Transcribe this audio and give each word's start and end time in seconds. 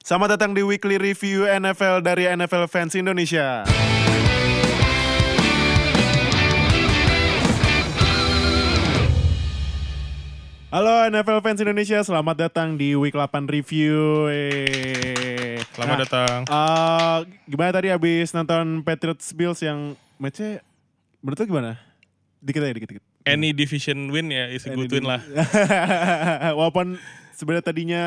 Selamat 0.00 0.32
datang 0.36 0.56
di 0.56 0.64
Weekly 0.64 0.96
Review 0.96 1.44
NFL 1.44 2.00
dari 2.00 2.24
NFL 2.24 2.72
Fans 2.72 2.96
Indonesia. 2.96 3.68
Halo 10.70 11.02
NFL 11.10 11.42
Fans 11.42 11.58
Indonesia, 11.58 11.98
selamat 11.98 12.36
datang 12.46 12.78
di 12.78 12.94
Week 12.94 13.10
8 13.10 13.42
Review. 13.50 14.30
Selamat 15.74 15.96
Nah, 15.98 16.02
datang. 16.06 16.38
eh, 16.46 17.18
gimana 17.50 17.70
tadi 17.74 17.90
abis 17.90 18.30
nonton 18.30 18.86
Patriots 18.86 19.34
Bills 19.34 19.58
yang 19.60 19.98
matchnya 20.14 20.62
menurut 21.18 21.42
lo 21.42 21.46
gimana? 21.50 21.70
Dikit 22.38 22.62
aja, 22.62 22.72
dikit-dikit. 22.72 23.02
Any 23.26 23.50
division 23.50 24.14
win 24.14 24.30
ya 24.30 24.46
is 24.46 24.62
a 24.64 24.70
good 24.70 24.94
win 24.94 25.10
lah. 25.10 25.18
Walaupun 26.58 27.02
sebenarnya 27.34 27.66
tadinya 27.66 28.02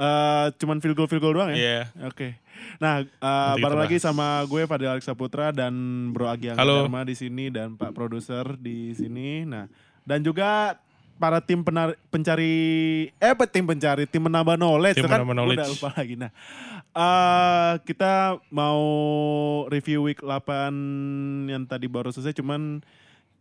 eh 0.00 0.46
cuman 0.56 0.80
field 0.80 0.96
goal 0.96 1.04
field 1.04 1.20
goal 1.20 1.36
doang 1.36 1.52
ya. 1.52 1.56
Iya. 1.60 1.80
Oke. 2.08 2.40
Nah, 2.76 3.04
uh, 3.04 3.52
Nanti 3.52 3.60
bareng 3.60 3.76
kita 3.76 3.84
lagi 3.84 3.96
sama 4.00 4.40
gue 4.44 4.64
Fadil 4.64 4.88
Alexa 4.88 5.12
Putra 5.12 5.52
dan 5.52 5.72
Bro 6.10 6.24
Agi. 6.26 6.56
Dharma 6.56 7.04
di 7.04 7.12
sini 7.12 7.52
dan 7.52 7.76
Pak 7.76 7.92
produser 7.92 8.56
di 8.56 8.96
sini. 8.96 9.44
Nah, 9.44 9.68
dan 10.04 10.24
juga 10.24 10.80
para 11.20 11.36
tim 11.44 11.60
penar- 11.60 12.00
pencari 12.08 12.56
eh 13.20 13.30
apa 13.36 13.44
tim 13.44 13.68
pencari 13.68 14.08
tim 14.08 14.24
menambah 14.24 14.56
knowledge 14.56 14.96
Tim 14.96 15.04
kan 15.04 15.20
menambah 15.20 15.36
knowledge. 15.36 15.60
udah 15.60 15.68
lupa 15.68 15.88
lagi. 15.92 16.14
Nah, 16.16 16.30
eh 16.90 17.72
kita 17.84 18.12
mau 18.48 18.80
review 19.68 20.08
week 20.08 20.24
8 20.24 20.72
yang 21.46 21.68
tadi 21.68 21.86
baru 21.86 22.08
selesai 22.08 22.32
cuman 22.34 22.80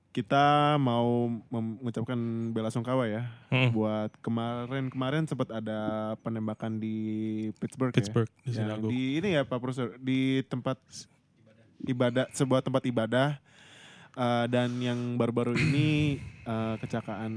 kita 0.10 0.76
mau 0.76 1.30
mengucapkan 1.48 2.18
bela 2.50 2.70
sungkawa 2.70 3.06
ya 3.06 3.30
Hmm. 3.50 3.70
buat 3.70 4.10
kemarin-kemarin 4.20 5.26
sempat 5.26 5.50
ada 5.50 6.14
penembakan 6.22 6.78
di 6.78 6.98
Pittsburgh, 7.58 7.94
Pittsburgh 7.94 8.30
ya. 8.44 8.50
di 8.50 8.58
Yang 8.58 8.82
di 8.90 9.02
ini 9.18 9.30
ya 9.38 9.46
Pak 9.46 9.58
Profesor 9.58 9.94
di 9.98 10.42
tempat 10.46 10.82
ibadah 11.84 12.26
sebuah 12.32 12.62
tempat 12.62 12.84
ibadah 12.86 13.38
Eh, 14.10 14.46
dan 14.52 14.74
yang 14.82 15.16
baru-baru 15.16 15.56
ini 15.56 16.18
eh, 16.50 16.76
kecelakaan 16.82 17.32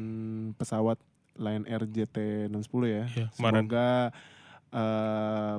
pesawat 0.58 0.98
Lion 1.38 1.62
Air 1.62 1.86
JT 1.86 2.48
610 2.50 2.90
ya. 2.90 3.04
Kemarin. 3.06 3.30
Semoga 3.70 3.88
eh, 4.72 5.56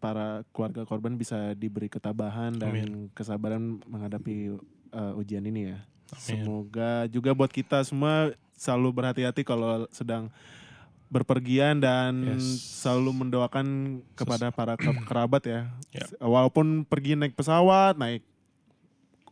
para 0.00 0.42
keluarga 0.50 0.82
korban 0.84 1.14
bisa 1.14 1.54
diberi 1.54 1.86
ketabahan 1.86 2.50
dan 2.56 2.72
Amin. 2.74 2.90
kesabaran 3.14 3.78
menghadapi 3.86 4.58
eh, 4.90 5.12
ujian 5.14 5.44
ini 5.44 5.70
ya. 5.70 5.78
Amin. 6.06 6.20
Semoga 6.20 7.08
juga 7.08 7.30
buat 7.32 7.48
kita 7.48 7.80
semua 7.82 8.32
selalu 8.54 8.88
berhati-hati 8.92 9.42
kalau 9.42 9.88
sedang 9.90 10.28
berpergian 11.06 11.78
dan 11.78 12.36
Yes. 12.36 12.82
selalu 12.82 13.24
mendoakan 13.24 13.66
kepada 14.14 14.50
para 14.50 14.74
ke- 14.74 15.04
kerabat 15.04 15.42
ya. 15.44 15.60
Ya. 15.90 16.06
Walaupun 16.18 16.82
pergi 16.82 17.14
naik 17.14 17.34
pesawat, 17.34 17.94
naik 17.94 18.24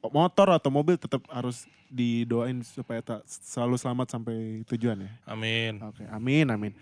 motor 0.05 0.51
atau 0.51 0.69
mobil 0.69 0.99
tetap 0.99 1.23
harus 1.27 1.67
didoain 1.87 2.63
supaya 2.65 2.99
tak 2.99 3.21
selalu 3.27 3.77
selamat 3.77 4.07
sampai 4.11 4.37
tujuan 4.67 5.07
ya. 5.07 5.11
Amin. 5.27 5.79
Oke, 5.83 6.03
amin, 6.09 6.47
amin. 6.49 6.73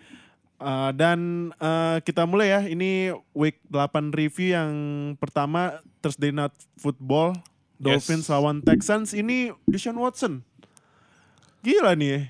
Eh, 0.61 0.91
dan 0.93 1.19
eh, 1.51 1.99
kita 2.01 2.25
mulai 2.25 2.49
ya. 2.51 2.61
Ini 2.63 3.13
week 3.33 3.61
8 3.67 4.13
review 4.13 4.53
yang 4.53 4.73
pertama 5.17 5.81
Thursday 6.01 6.31
Night 6.31 6.53
Football. 6.77 7.37
Yes. 7.81 8.05
Dolphins 8.05 8.29
lawan 8.29 8.61
Texans. 8.61 9.11
Ini 9.11 9.57
Deshaun 9.65 9.97
Watson. 9.97 10.45
Gila 11.61 11.97
nih 11.97 12.09
ya. 12.09 12.21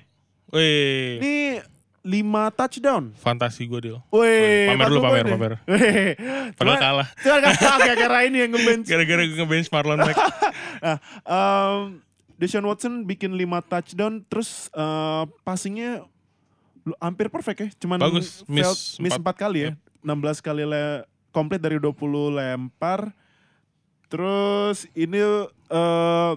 Wih, 0.51 1.11
Ini 1.19 1.35
5 2.03 2.23
touchdown. 2.51 3.03
fantasi 3.15 3.67
gue 3.67 3.79
deal. 3.81 3.99
Wih, 4.09 4.67
Pamer 4.67 4.87
dulu, 4.89 4.99
40 4.99 5.05
pamer, 5.05 5.25
pamer. 5.29 5.53
Wih, 5.71 6.11
Padahal 6.55 6.77
kalah. 6.77 7.07
Cuma 7.15 7.37
kan 7.39 7.51
gara-gara 7.55 8.17
ini 8.25 8.37
yang 8.41 8.51
nge-bench. 8.51 8.87
Gara-gara 8.91 9.21
gue 9.21 9.37
nge-bench 9.37 9.67
Marlon 9.69 9.99
Mack. 9.99 10.17
Nah, 10.81 10.97
um, 11.23 12.01
Deshaun 12.35 12.65
Watson 12.65 13.05
bikin 13.05 13.31
5 13.31 13.45
touchdown 13.69 14.25
terus 14.25 14.65
uh, 14.73 15.29
passingnya 15.45 16.01
hampir 16.97 17.29
perfect 17.29 17.59
ya. 17.61 17.69
Cuman 17.77 18.01
Bagus, 18.01 18.41
miss 18.49 18.65
failed- 18.65 18.97
miss 18.99 19.13
empat. 19.13 19.35
4 19.37 19.43
kali 19.45 19.59
ya. 19.61 19.71
16 20.01 20.41
kali 20.41 20.63
le 20.65 21.05
komplit 21.29 21.61
dari 21.61 21.77
20 21.77 21.93
lempar. 22.33 23.13
Terus 24.11 24.91
ini 24.91 25.23
uh, 25.71 26.33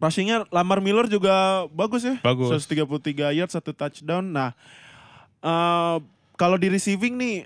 rushingnya 0.00 0.48
Lamar 0.48 0.80
Miller 0.80 1.04
juga 1.06 1.68
bagus 1.70 2.00
ya. 2.02 2.16
Bagus. 2.24 2.48
133 2.64 2.88
yard, 3.36 3.52
satu 3.52 3.70
touchdown. 3.70 4.24
Nah, 4.24 4.56
uh, 5.40 6.00
kalau 6.34 6.56
di 6.56 6.66
receiving 6.66 7.14
nih 7.14 7.36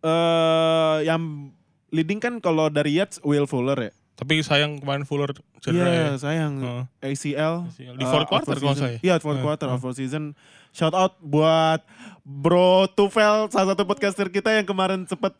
uh, 0.00 1.00
yang 1.00 1.48
leading 1.88 2.20
kan 2.20 2.36
kalau 2.38 2.68
dari 2.68 2.94
yards 2.94 3.16
Will 3.24 3.48
Fuller 3.48 3.78
ya. 3.80 3.92
Tapi 4.16 4.40
sayang 4.40 4.80
kemarin 4.80 5.04
Fuller 5.04 5.28
cedera 5.60 5.84
Iya 5.84 5.92
ya. 5.92 6.16
sayang 6.16 6.52
Heeh. 6.56 6.84
ACL 7.04 7.68
Di 7.68 8.04
fourth 8.04 8.24
uh, 8.24 8.30
quarter 8.30 8.56
kalau 8.56 8.72
saya. 8.72 8.96
Iya 9.00 9.20
fourth 9.20 9.40
Eh, 9.40 9.44
quarter 9.44 9.68
out 9.68 9.76
for 9.76 9.92
season. 9.92 10.32
Shout 10.72 10.92
out 10.92 11.20
buat 11.20 11.84
Bro 12.20 12.92
Tufel 12.92 13.48
salah 13.48 13.76
satu 13.76 13.84
podcaster 13.84 14.28
kita 14.28 14.52
yang 14.52 14.64
kemarin 14.64 15.04
sempet 15.04 15.36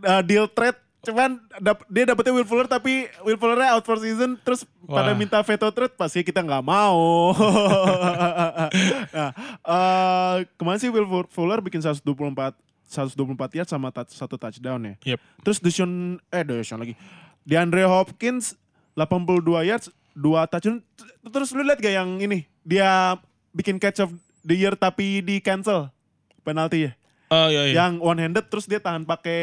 uh, 0.00 0.24
deal 0.24 0.48
trade 0.48 0.80
cuman 0.98 1.38
dap- 1.62 1.86
dia 1.86 2.04
dapetnya 2.10 2.34
Will 2.34 2.48
Fuller 2.48 2.66
tapi 2.66 3.06
Will 3.22 3.38
Fullernya 3.38 3.78
out 3.78 3.86
for 3.86 4.02
season 4.02 4.34
terus 4.42 4.66
pada 4.82 5.14
Wah. 5.14 5.18
minta 5.18 5.38
veto 5.40 5.70
trade 5.70 5.94
pasti 5.94 6.26
kita 6.26 6.42
nggak 6.42 6.64
mau. 6.66 7.30
nah, 9.14 9.30
uh, 9.62 10.42
kemarin 10.58 10.78
sih 10.82 10.90
Will 10.90 11.06
Fuller 11.30 11.62
bikin 11.62 11.78
124 11.80 12.02
124 12.88 13.58
yard 13.60 13.68
sama 13.68 13.92
touch, 13.92 14.16
satu 14.16 14.40
touchdown 14.40 14.80
ya. 14.80 14.94
Yep. 15.14 15.20
Terus 15.44 15.58
Deshaun 15.60 16.18
eh 16.32 16.42
Deshaun 16.42 16.80
lagi. 16.80 16.96
DeAndre 17.44 17.84
Hopkins 17.84 18.56
82 18.96 19.68
yards, 19.68 19.86
2 20.16 20.50
touchdown. 20.50 20.80
Terus 21.28 21.52
lu 21.54 21.62
lihat 21.62 21.78
gak 21.78 21.94
yang 21.94 22.18
ini? 22.18 22.48
Dia 22.64 23.20
bikin 23.52 23.78
catch 23.78 24.02
of 24.02 24.10
the 24.42 24.56
year 24.56 24.74
tapi 24.74 25.20
di 25.20 25.38
cancel 25.38 25.92
penalti 26.42 26.88
ya. 26.88 26.92
Oh 27.28 27.46
iya 27.48 27.62
iya. 27.68 27.74
Yang 27.84 27.92
one 28.00 28.18
handed 28.18 28.46
terus 28.48 28.64
dia 28.64 28.80
tahan 28.80 29.04
pakai 29.04 29.40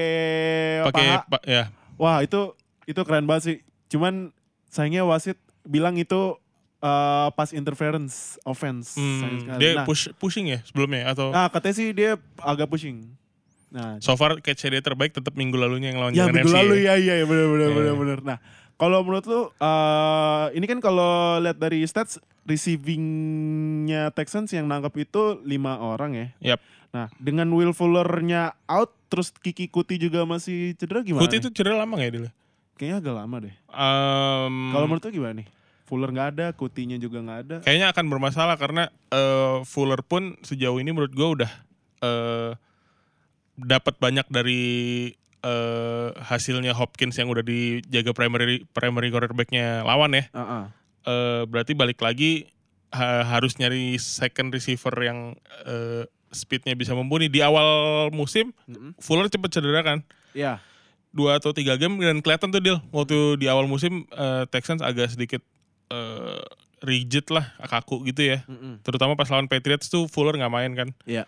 Pakai 0.89 1.05
pa- 1.25 1.45
ya. 1.45 1.69
Wah, 1.95 2.21
itu 2.21 2.53
itu 2.85 2.97
keren 3.05 3.25
banget 3.25 3.43
sih. 3.45 3.57
Cuman 3.87 4.33
sayangnya 4.67 5.05
wasit 5.05 5.37
bilang 5.63 5.95
itu 5.95 6.37
uh, 6.81 7.29
pass 7.33 7.53
interference 7.53 8.41
offense. 8.43 8.97
Hmm, 8.97 9.57
dia 9.57 9.81
nah, 9.81 9.85
push 9.85 10.09
pushing 10.17 10.49
ya 10.49 10.59
sebelumnya 10.65 11.09
atau 11.09 11.29
nah, 11.29 11.47
katanya 11.47 11.75
sih 11.75 11.87
dia 11.93 12.17
agak 12.41 12.67
pushing. 12.67 13.05
Nah, 13.69 13.99
so 13.99 14.15
far 14.15 14.39
catch 14.39 14.65
dia 14.65 14.79
terbaik 14.79 15.11
tetap 15.11 15.35
minggu 15.35 15.57
lalunya 15.57 15.91
yang 15.91 15.99
lawan 15.99 16.13
Ya 16.15 16.29
minggu 16.29 16.47
NFC 16.47 16.55
lalu 16.55 16.75
ya. 16.85 16.95
ya 16.95 17.01
iya 17.01 17.13
ya 17.21 17.25
benar 17.27 17.47
benar 17.49 17.67
Iya. 17.67 17.75
benar 17.75 17.95
benar. 17.97 18.19
Nah, 18.23 18.37
kalau 18.75 18.99
menurut 19.03 19.25
lu 19.27 19.41
eh 19.51 20.45
ini 20.55 20.65
kan 20.65 20.79
kalau 20.79 21.37
lihat 21.37 21.59
dari 21.59 21.83
stats 21.83 22.17
receivingnya 22.45 24.13
Texans 24.13 24.53
yang 24.53 24.69
nangkap 24.69 24.93
itu 24.95 25.41
lima 25.43 25.77
orang 25.77 26.11
ya. 26.13 26.27
Yap. 26.55 26.59
Nah, 26.95 27.11
dengan 27.19 27.51
Will 27.51 27.75
Fuller-nya 27.75 28.55
out 28.71 28.95
terus 29.11 29.35
Kiki 29.35 29.67
Kuti 29.67 29.99
juga 29.99 30.23
masih 30.23 30.79
cedera 30.79 31.03
gimana? 31.03 31.27
Kuti 31.27 31.43
itu 31.43 31.51
cedera 31.51 31.83
lama 31.83 31.91
nggak 31.93 32.07
ya 32.07 32.15
dulu? 32.15 32.29
kayaknya 32.75 32.97
agak 32.99 33.15
lama 33.15 33.35
deh. 33.39 33.55
Um, 33.71 34.55
Kalau 34.71 34.87
menurut 34.87 35.03
lu 35.03 35.11
gimana 35.13 35.33
nih? 35.39 35.47
Fuller 35.85 36.09
nggak 36.11 36.29
ada, 36.33 36.45
Kutinya 36.51 36.97
juga 36.97 37.19
nggak 37.19 37.39
ada. 37.43 37.55
kayaknya 37.61 37.87
akan 37.91 38.05
bermasalah 38.07 38.55
karena 38.55 38.87
eh, 39.11 39.63
Fuller 39.63 39.99
pun 40.01 40.35
sejauh 40.41 40.79
ini 40.79 40.91
menurut 40.91 41.11
gue 41.11 41.27
udah 41.39 41.51
eh, 42.01 42.51
dapat 43.55 43.95
banyak 43.95 44.27
dari 44.27 44.63
eh, 45.39 46.09
hasilnya 46.19 46.75
Hopkins 46.75 47.15
yang 47.15 47.31
udah 47.31 47.43
dijaga 47.43 48.11
primary 48.11 48.67
primary 48.71 49.07
quarterbacknya 49.07 49.83
lawan 49.83 50.11
ya. 50.11 50.25
Heeh. 50.35 50.63
Eh, 51.05 51.43
berarti 51.45 51.77
balik 51.77 52.01
lagi 52.01 52.49
ha- 52.91 53.23
harus 53.23 53.55
nyari 53.55 53.95
second 53.95 54.51
receiver 54.51 54.91
yang 54.99 55.31
eh, 55.63 56.03
speednya 56.35 56.75
bisa 56.75 56.91
mumpuni 56.91 57.25
di 57.25 57.39
awal 57.39 57.65
musim. 58.11 58.51
Mm-mm. 58.67 58.91
Fuller 58.99 59.25
cepet 59.25 59.49
cedera 59.49 59.81
kan. 59.81 59.99
Iya. 60.31 60.59
dua 61.09 61.39
atau 61.39 61.49
tiga 61.49 61.79
game 61.79 61.95
dan 61.97 62.19
kelihatan 62.19 62.51
tuh 62.51 62.59
deal 62.59 62.83
waktu 62.91 63.39
di 63.39 63.47
awal 63.47 63.63
musim 63.65 64.03
eh, 64.11 64.43
Texans 64.51 64.83
agak 64.83 65.07
sedikit 65.09 65.39
eh, 65.87 66.43
rigid 66.83 67.31
lah 67.31 67.55
kaku 67.63 68.03
gitu 68.03 68.35
ya 68.35 68.43
Mm-mm. 68.43 68.83
terutama 68.83 69.15
pas 69.15 69.31
lawan 69.31 69.47
Patriots 69.47 69.87
tuh 69.87 70.11
Fuller 70.11 70.35
nggak 70.35 70.51
main 70.51 70.75
kan 70.75 70.89
Iya. 71.07 71.23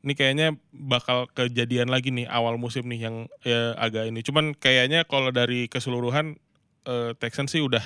ini 0.00 0.14
kayaknya 0.14 0.54
bakal 0.70 1.26
kejadian 1.28 1.90
lagi 1.90 2.14
nih 2.14 2.30
awal 2.30 2.54
musim 2.56 2.86
nih 2.86 3.10
yang 3.10 3.16
ya 3.42 3.74
agak 3.74 4.06
ini 4.06 4.22
cuman 4.22 4.54
kayaknya 4.54 5.02
kalau 5.02 5.34
dari 5.34 5.66
keseluruhan 5.66 6.38
eh, 6.86 7.10
Texans 7.18 7.50
sih 7.50 7.60
udah 7.60 7.82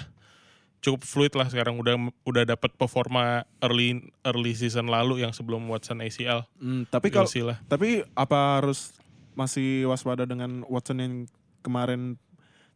cukup 0.79 1.03
fluid 1.03 1.35
lah 1.35 1.51
sekarang 1.51 1.75
udah 1.77 1.99
udah 2.23 2.45
dapat 2.47 2.71
performa 2.79 3.43
early 3.61 3.99
early 4.23 4.55
season 4.55 4.87
lalu 4.87 5.27
yang 5.27 5.35
sebelum 5.35 5.67
Watson 5.67 5.99
ACL 5.99 6.47
Hmm, 6.59 6.87
tapi 6.87 7.11
kalau 7.11 7.27
Tapi 7.67 8.07
apa 8.15 8.63
harus 8.63 8.95
masih 9.35 9.87
waspada 9.87 10.27
dengan 10.27 10.63
Watson 10.67 10.99
yang 10.99 11.15
kemarin 11.63 12.15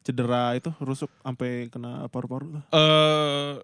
cedera 0.02 0.58
itu 0.58 0.74
rusuk 0.82 1.10
sampai 1.22 1.70
kena 1.70 2.10
paru-paru 2.10 2.58
eh 2.74 3.54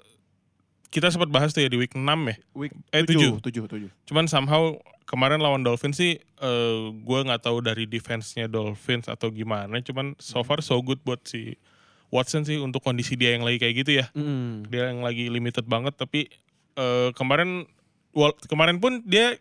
kita 0.88 1.12
sempat 1.12 1.28
bahas 1.28 1.52
tuh 1.52 1.60
ya 1.60 1.68
di 1.68 1.76
week 1.76 1.92
6 1.92 2.00
ya. 2.00 2.36
Week 2.56 2.72
Eh, 2.96 3.04
tujuh. 3.04 3.44
tujuh, 3.44 3.68
tujuh. 3.68 3.90
Cuman 4.08 4.24
somehow 4.24 4.72
kemarin 5.04 5.44
lawan 5.44 5.60
Dolphins 5.60 6.00
sih 6.00 6.16
eh 6.16 6.80
gue 6.96 7.18
nggak 7.28 7.44
tahu 7.44 7.60
dari 7.60 7.84
defense-nya 7.84 8.48
Dolphins 8.48 9.04
atau 9.04 9.28
gimana. 9.28 9.76
Cuman 9.84 10.16
so 10.16 10.40
far 10.40 10.64
so 10.64 10.80
good 10.80 10.96
buat 11.04 11.20
si 11.28 11.60
Watson 12.08 12.42
sih 12.42 12.56
untuk 12.56 12.80
kondisi 12.80 13.14
dia 13.14 13.32
yang 13.32 13.42
lagi 13.42 13.58
kayak 13.58 13.74
gitu 13.78 13.90
ya. 13.98 14.06
Mm. 14.12 14.66
Dia 14.66 14.90
yang 14.90 15.00
lagi 15.00 15.28
limited 15.28 15.64
banget 15.64 15.92
tapi 15.92 16.28
eh 16.74 17.10
kemarin 17.12 17.68
wal- 18.10 18.38
kemarin 18.44 18.78
pun 18.78 19.02
dia 19.02 19.36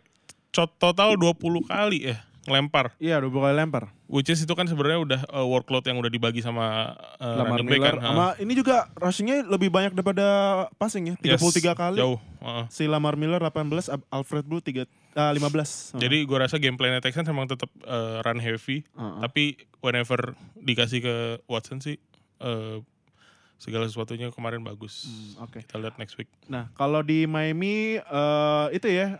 total 0.50 1.14
20 1.14 1.38
kali 1.64 1.98
ya 2.06 2.16
ngelempar. 2.44 2.96
Iya, 2.96 3.20
udah 3.20 3.30
kali 3.44 3.54
lempar. 3.54 3.92
Which 4.08 4.32
is 4.32 4.40
itu 4.40 4.48
kan 4.50 4.64
sebenarnya 4.64 4.98
udah 4.98 5.20
eh, 5.22 5.46
workload 5.46 5.84
yang 5.84 6.00
udah 6.00 6.08
dibagi 6.08 6.40
sama 6.40 6.96
eh, 7.20 7.28
Lamar 7.28 7.60
running 7.60 7.68
back 7.68 7.76
Miller. 7.78 7.94
kan. 7.94 8.00
Ha. 8.00 8.08
Sama 8.08 8.26
ini 8.40 8.52
juga 8.56 8.76
rushingnya 8.96 9.44
lebih 9.44 9.68
banyak 9.68 9.92
daripada 9.92 10.26
passing 10.74 11.12
ya. 11.12 11.14
33 11.20 11.28
Yes, 11.36 11.76
kali. 11.76 11.98
Jauh. 12.00 12.16
heeh. 12.40 12.64
Si 12.68 12.88
Lamar 12.88 13.14
Miller 13.14 13.36
18, 13.38 13.68
Ab- 13.90 14.08
Alfred 14.08 14.48
Blue 14.48 14.64
3, 14.64 14.88
ah, 15.12 15.28
15. 15.28 15.92
Heeh. 15.92 16.00
Jadi 16.00 16.18
gue 16.24 16.38
rasa 16.40 16.56
game 16.56 16.80
plan 16.80 16.96
Texans 16.98 17.28
emang 17.28 17.44
tetap 17.44 17.68
eh, 17.84 18.16
run 18.18 18.40
heavy. 18.40 18.80
Heeh. 18.88 19.14
Tapi 19.20 19.44
whenever 19.78 20.32
dikasih 20.56 20.98
ke 20.98 21.14
Watson 21.44 21.78
sih 21.78 22.00
eh, 22.40 22.76
segala 23.58 23.84
sesuatunya 23.86 24.30
kemarin 24.30 24.62
bagus. 24.62 25.06
Hmm, 25.06 25.44
Oke. 25.44 25.66
Kita 25.66 25.78
lihat 25.78 25.98
next 25.98 26.14
week. 26.14 26.30
Nah, 26.46 26.70
kalau 26.78 27.02
di 27.02 27.26
Miami 27.26 27.98
eh, 27.98 28.66
itu 28.72 28.86
ya 28.86 29.18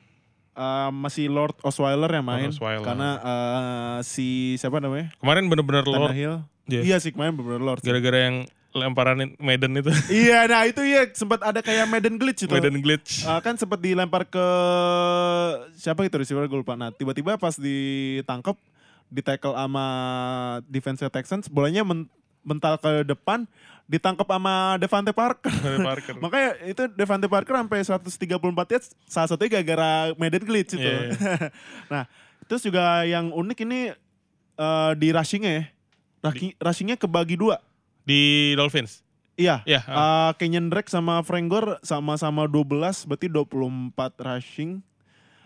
eh, 0.55 0.91
masih 0.95 1.27
Lord 1.27 1.59
Osweiler 1.63 2.09
yang 2.09 2.27
main 2.27 2.51
Osweiler. 2.51 2.87
karena 2.87 3.11
eh, 3.19 3.99
si 4.07 4.55
siapa 4.57 4.79
namanya? 4.79 5.11
Kemarin 5.19 5.51
bener-bener 5.51 5.85
Lord 5.85 6.15
Tannehill. 6.15 6.37
Iya. 6.69 6.81
Iya 6.85 6.97
sih 7.01 7.11
kemarin 7.11 7.35
bener 7.35 7.63
Lord. 7.65 7.81
gara-gara 7.81 8.29
yang 8.31 8.37
lemparan 8.77 9.35
Maiden 9.41 9.81
itu. 9.81 9.91
iya, 10.23 10.45
nah 10.45 10.69
itu 10.69 10.85
ya 10.85 11.09
sempat 11.17 11.41
ada 11.41 11.65
kayak 11.65 11.89
Madden 11.89 12.21
glitch 12.21 12.45
itu. 12.45 12.53
Maiden 12.53 12.79
glitch. 12.85 13.25
Eh, 13.25 13.41
kan 13.41 13.57
sempat 13.57 13.81
dilempar 13.81 14.29
ke 14.29 14.47
siapa 15.75 16.05
gitu 16.07 16.21
receiver 16.21 16.45
gue 16.47 16.61
lupa. 16.61 16.77
Nah, 16.77 16.93
tiba-tiba 16.93 17.41
pas 17.41 17.57
ditangkap 17.57 18.55
di 19.09 19.25
tackle 19.25 19.57
sama 19.57 19.87
defense 20.69 21.01
Texans, 21.09 21.49
bolanya 21.49 21.81
men- 21.81 22.13
mental 22.49 22.81
ke 22.81 23.05
depan, 23.05 23.45
ditangkap 23.85 24.25
sama 24.25 24.81
Devante 24.81 25.13
Parker. 25.13 25.53
Parker. 25.89 26.15
Makanya 26.17 26.51
itu 26.65 26.83
Devante 26.97 27.29
Parker 27.29 27.55
sampai 27.55 27.85
134 27.85 28.73
yards 28.73 28.89
salah 29.05 29.29
satunya 29.29 29.61
gara-gara 29.61 30.17
Madden 30.17 30.45
glitch 30.45 30.73
itu. 30.75 30.81
Iya, 30.81 31.13
nah, 31.93 32.05
terus 32.49 32.65
juga 32.65 33.05
yang 33.05 33.29
unik 33.29 33.59
ini 33.65 33.93
eh, 34.57 34.93
di 34.97 35.09
rushingnya 35.13 35.53
ya. 35.53 35.65
Rushing- 36.25 36.57
Rushingnya 36.57 36.97
kebagi 36.97 37.37
dua. 37.37 37.61
Di 38.03 38.53
Dolphins. 38.57 39.05
Iya. 39.39 39.63
Ya. 39.63 39.81
Eh, 39.87 40.31
Kenyon 40.35 40.67
Drake 40.67 40.91
sama 40.91 41.23
Frank 41.23 41.47
Gore 41.47 41.79
sama-sama 41.87 42.51
12 42.51 43.07
berarti 43.07 43.31
24 43.31 43.95
rushing. 44.19 44.83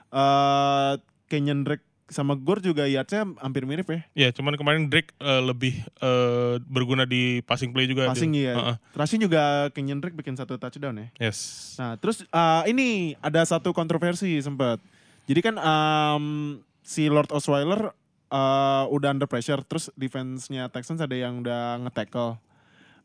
Eh 0.09 0.93
Kenyon 1.29 1.65
Drake 1.65 1.85
sama 2.11 2.35
Gore 2.37 2.61
juga 2.61 2.85
yardsnya 2.85 3.25
hampir 3.41 3.65
mirip 3.65 3.89
ya. 3.89 4.01
Ya, 4.13 4.29
cuman 4.35 4.59
kemarin 4.59 4.89
Drake 4.91 5.15
eh, 5.17 5.43
lebih 5.43 5.75
eh, 6.01 6.55
berguna 6.67 7.09
di 7.09 7.41
passing 7.47 7.71
play 7.71 7.89
juga. 7.89 8.11
Passing 8.11 8.33
dia. 8.35 8.53
iya. 8.53 8.55
Heeh. 8.57 8.77
Rushing 8.97 9.21
juga 9.23 9.73
Kenyon 9.73 10.03
Drake 10.03 10.17
bikin 10.17 10.37
satu 10.37 10.59
touchdown 10.61 10.99
ya. 10.99 11.09
Yes. 11.31 11.73
Nah, 11.81 11.97
terus 11.97 12.27
uh, 12.29 12.63
ini 12.69 13.15
ada 13.23 13.41
satu 13.47 13.73
kontroversi 13.73 14.39
sempat. 14.43 14.83
Jadi 15.27 15.41
kan 15.41 15.55
um, 15.57 16.59
si 16.83 17.07
Lord 17.07 17.31
Osweiler 17.31 17.95
uh, 18.33 18.85
udah 18.91 19.15
under 19.15 19.31
pressure, 19.31 19.63
terus 19.63 19.89
defense-nya 19.95 20.67
Texans 20.73 21.01
ada 21.01 21.15
yang 21.15 21.41
udah 21.41 21.79
nge-tackle. 21.87 22.41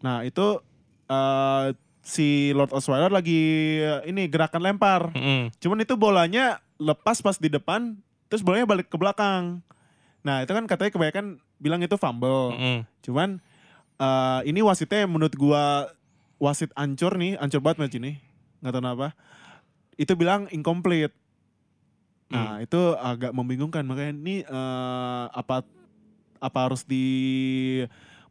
Nah, 0.01 0.25
itu 0.25 0.61
uh, 1.07 1.65
si 2.01 2.55
Lord 2.55 2.71
Osweiler 2.71 3.11
lagi 3.11 3.39
uh, 3.83 4.01
ini 4.07 4.31
gerakan 4.31 4.63
lempar. 4.63 5.11
Mm-mm. 5.11 5.51
Cuman 5.59 5.83
itu 5.83 5.93
bolanya 5.99 6.63
lepas 6.79 7.19
pas 7.19 7.35
di 7.35 7.51
depan, 7.51 7.99
terus 8.27 8.43
bolanya 8.43 8.67
balik 8.67 8.87
ke 8.91 8.97
belakang. 8.99 9.63
Nah, 10.23 10.43
itu 10.43 10.51
kan 10.51 10.63
katanya 10.67 10.91
kebanyakan 10.91 11.25
bilang 11.57 11.81
itu 11.83 11.95
fumble. 11.95 12.53
Mm-mm. 12.53 12.77
Cuman 13.03 13.39
eh, 13.97 14.41
ini 14.47 14.59
wasitnya 14.61 15.07
menurut 15.07 15.33
gua 15.35 15.91
wasit 16.37 16.69
ancur 16.77 17.15
nih, 17.17 17.39
ancur 17.39 17.63
banget 17.63 17.77
match 17.81 17.97
ini. 17.97 18.19
Nggak 18.61 18.71
tahu 18.75 18.81
kenapa. 18.83 19.07
Itu 19.97 20.13
bilang 20.13 20.45
incomplete. 20.53 21.15
Nah, 22.27 22.59
itu 22.59 22.77
agak 22.99 23.31
membingungkan 23.31 23.87
makanya 23.87 24.13
ini 24.19 24.35
eh, 24.43 25.25
apa 25.31 25.63
apa 26.37 26.59
harus 26.69 26.85
di 26.85 27.07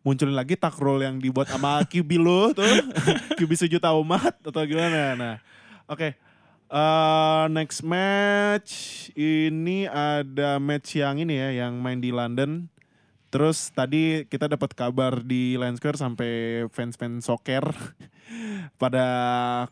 munculin 0.07 0.39
lagi 0.39 0.55
takrol 0.55 1.03
yang 1.03 1.19
dibuat 1.19 1.51
sama 1.51 1.83
QB 1.91 2.11
lo 2.23 2.55
tuh 2.55 2.71
QB 3.35 3.51
sejuta 3.59 3.91
umat 3.99 4.39
atau 4.39 4.63
gimana 4.63 5.19
nah 5.19 5.35
oke 5.91 6.15
Eh, 6.67 7.45
next 7.55 7.87
match 7.87 8.71
ini 9.15 9.87
ada 9.87 10.59
match 10.59 10.99
yang 10.99 11.23
ini 11.23 11.39
ya 11.39 11.67
yang 11.67 11.79
main 11.79 12.03
di 12.03 12.11
London 12.11 12.67
Terus 13.37 13.75
tadi 13.75 14.25
kita 14.31 14.47
dapat 14.47 14.73
kabar 14.73 15.21
di 15.21 15.59
Lions 15.59 15.83
Square 15.83 15.99
sampai 15.99 16.65
fans-fans 16.71 17.27
soccer 17.27 17.69
pada 18.81 19.07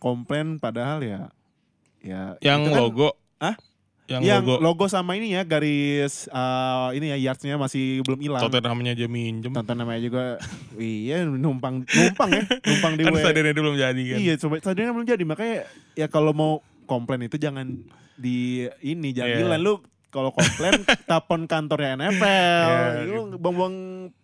komplain 0.03 0.59
padahal 0.59 1.01
ya 1.01 1.21
ya 2.05 2.37
Yang 2.43 2.61
kan 2.69 2.77
logo. 2.77 3.09
Hah? 3.41 3.57
Yang, 4.05 4.21
yang 4.21 4.43
logo. 4.45 4.61
logo. 4.61 4.85
sama 4.85 5.17
ini 5.17 5.33
ya 5.33 5.49
garis 5.49 6.29
eh, 6.29 6.89
ini 6.99 7.15
ya 7.15 7.17
yardsnya 7.31 7.57
masih 7.57 8.05
belum 8.05 8.21
hilang. 8.21 8.43
Tottenhamnya 8.45 8.93
aja 8.93 9.07
minjem. 9.09 9.55
Tonton 9.55 9.77
namanya 9.81 10.03
juga 10.03 10.37
iya 10.77 11.25
numpang 11.25 11.87
numpang 11.89 12.31
ya 12.35 12.45
numpang 12.69 12.93
di 13.01 13.03
Kan 13.07 13.15
W. 13.15 13.23
stadionnya 13.23 13.55
belum 13.55 13.77
jadi 13.81 14.03
kan. 14.03 14.19
Iya 14.21 14.35
coba 14.45 14.55
stadionnya 14.61 14.93
belum 14.93 15.09
jadi 15.09 15.25
makanya 15.25 15.59
ya 15.97 16.07
kalau 16.11 16.37
mau 16.37 16.61
komplain 16.85 17.21
itu 17.23 17.37
jangan 17.37 17.67
di 18.15 18.65
ini 18.79 19.11
jangan 19.11 19.51
line. 19.51 19.61
lu 19.61 19.75
kalau 20.09 20.31
komplain 20.31 20.79
telepon 21.09 21.45
kantornya 21.45 21.99
NFL 21.99 22.69
Iya, 22.71 23.03
lu 23.05 23.35
buang-buang 23.35 23.77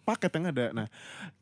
paket 0.04 0.30
yang 0.32 0.46
ada 0.48 0.64
nah 0.70 0.86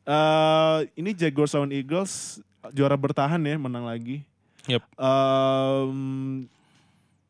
eh 0.03 0.77
ini 0.95 1.13
Jaguars 1.13 1.53
lawan 1.53 1.69
Eagles 1.69 2.41
juara 2.69 2.95
bertahan 2.95 3.39
ya 3.39 3.55
menang 3.55 3.83
lagi 3.83 4.25
Yep. 4.67 4.83
Em, 4.95 6.45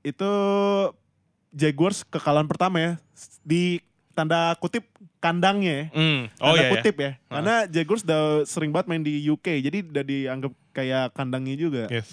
itu 0.01 0.31
Jaguars 1.49 2.03
kekalahan 2.03 2.45
pertama 2.45 2.77
ya 2.77 2.91
di 3.41 3.79
tanda 4.11 4.51
kutip 4.57 4.83
kandangnya 5.17 5.71
ya 5.71 5.85
Hmm. 5.89 6.21
Oh 6.37 6.51
tanda 6.51 6.55
iya, 6.55 6.63
iya. 6.63 6.71
kutip 6.73 6.95
ya. 6.95 7.11
Karena 7.25 7.55
Jaguars 7.65 8.03
udah 8.03 8.23
sering 8.43 8.69
banget 8.69 8.87
main 8.87 9.03
di 9.03 9.23
UK, 9.23 9.47
jadi 9.61 9.77
udah 9.81 10.03
dianggap 10.03 10.51
kayak 10.71 11.05
kandangnya 11.13 11.55
juga. 11.55 11.83
Yes. 11.87 12.11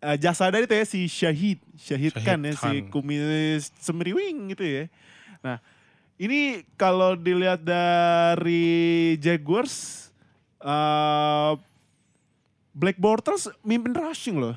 Eh, 0.00 0.16
jasa 0.16 0.48
dari 0.48 0.64
itu 0.64 0.72
ya 0.72 0.84
si 0.84 1.04
Syahid, 1.04 1.60
Syahid, 1.76 2.10
Syahid 2.10 2.24
Khan 2.24 2.40
ya 2.40 2.52
si 2.54 2.70
kumis 2.88 3.68
semriwing 3.76 4.48
gitu 4.50 4.64
ya. 4.64 4.84
Nah, 5.40 5.60
ini 6.16 6.40
kalau 6.74 7.12
dilihat 7.14 7.60
dari 7.60 8.64
Jaguars 9.16 10.08
eh 10.58 11.52
Black 12.70 12.96
Bortles 12.96 13.50
mimpin 13.60 13.92
rushing 13.92 14.40
loh. 14.40 14.56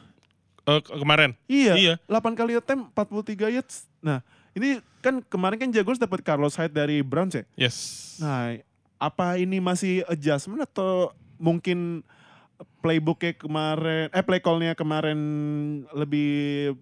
Eh, 0.63 0.79
ke- 0.79 0.95
kemarin. 0.95 1.35
Iya, 1.43 1.73
Iya. 1.75 1.93
8 2.07 2.31
kali 2.33 2.55
attempt 2.55 2.95
43 2.95 3.51
yards. 3.51 3.83
Nah, 3.99 4.23
ini 4.53 4.79
kan 5.01 5.19
kemarin 5.21 5.59
kan 5.59 5.69
Jaguars 5.69 5.99
dapat 5.99 6.23
Carlos 6.23 6.55
Hyde 6.55 6.71
dari 6.71 7.03
Browns 7.03 7.35
ya. 7.35 7.43
Yes. 7.59 7.75
Nah, 8.15 8.55
apa 8.95 9.35
ini 9.35 9.59
masih 9.59 10.07
adjustment 10.07 10.63
atau 10.63 11.11
mungkin 11.35 11.99
playbooknya 12.79 13.33
kemarin, 13.33 14.07
eh 14.09 14.21
play 14.21 14.39
call-nya 14.39 14.73
kemarin 14.73 15.17
lebih 15.91 16.29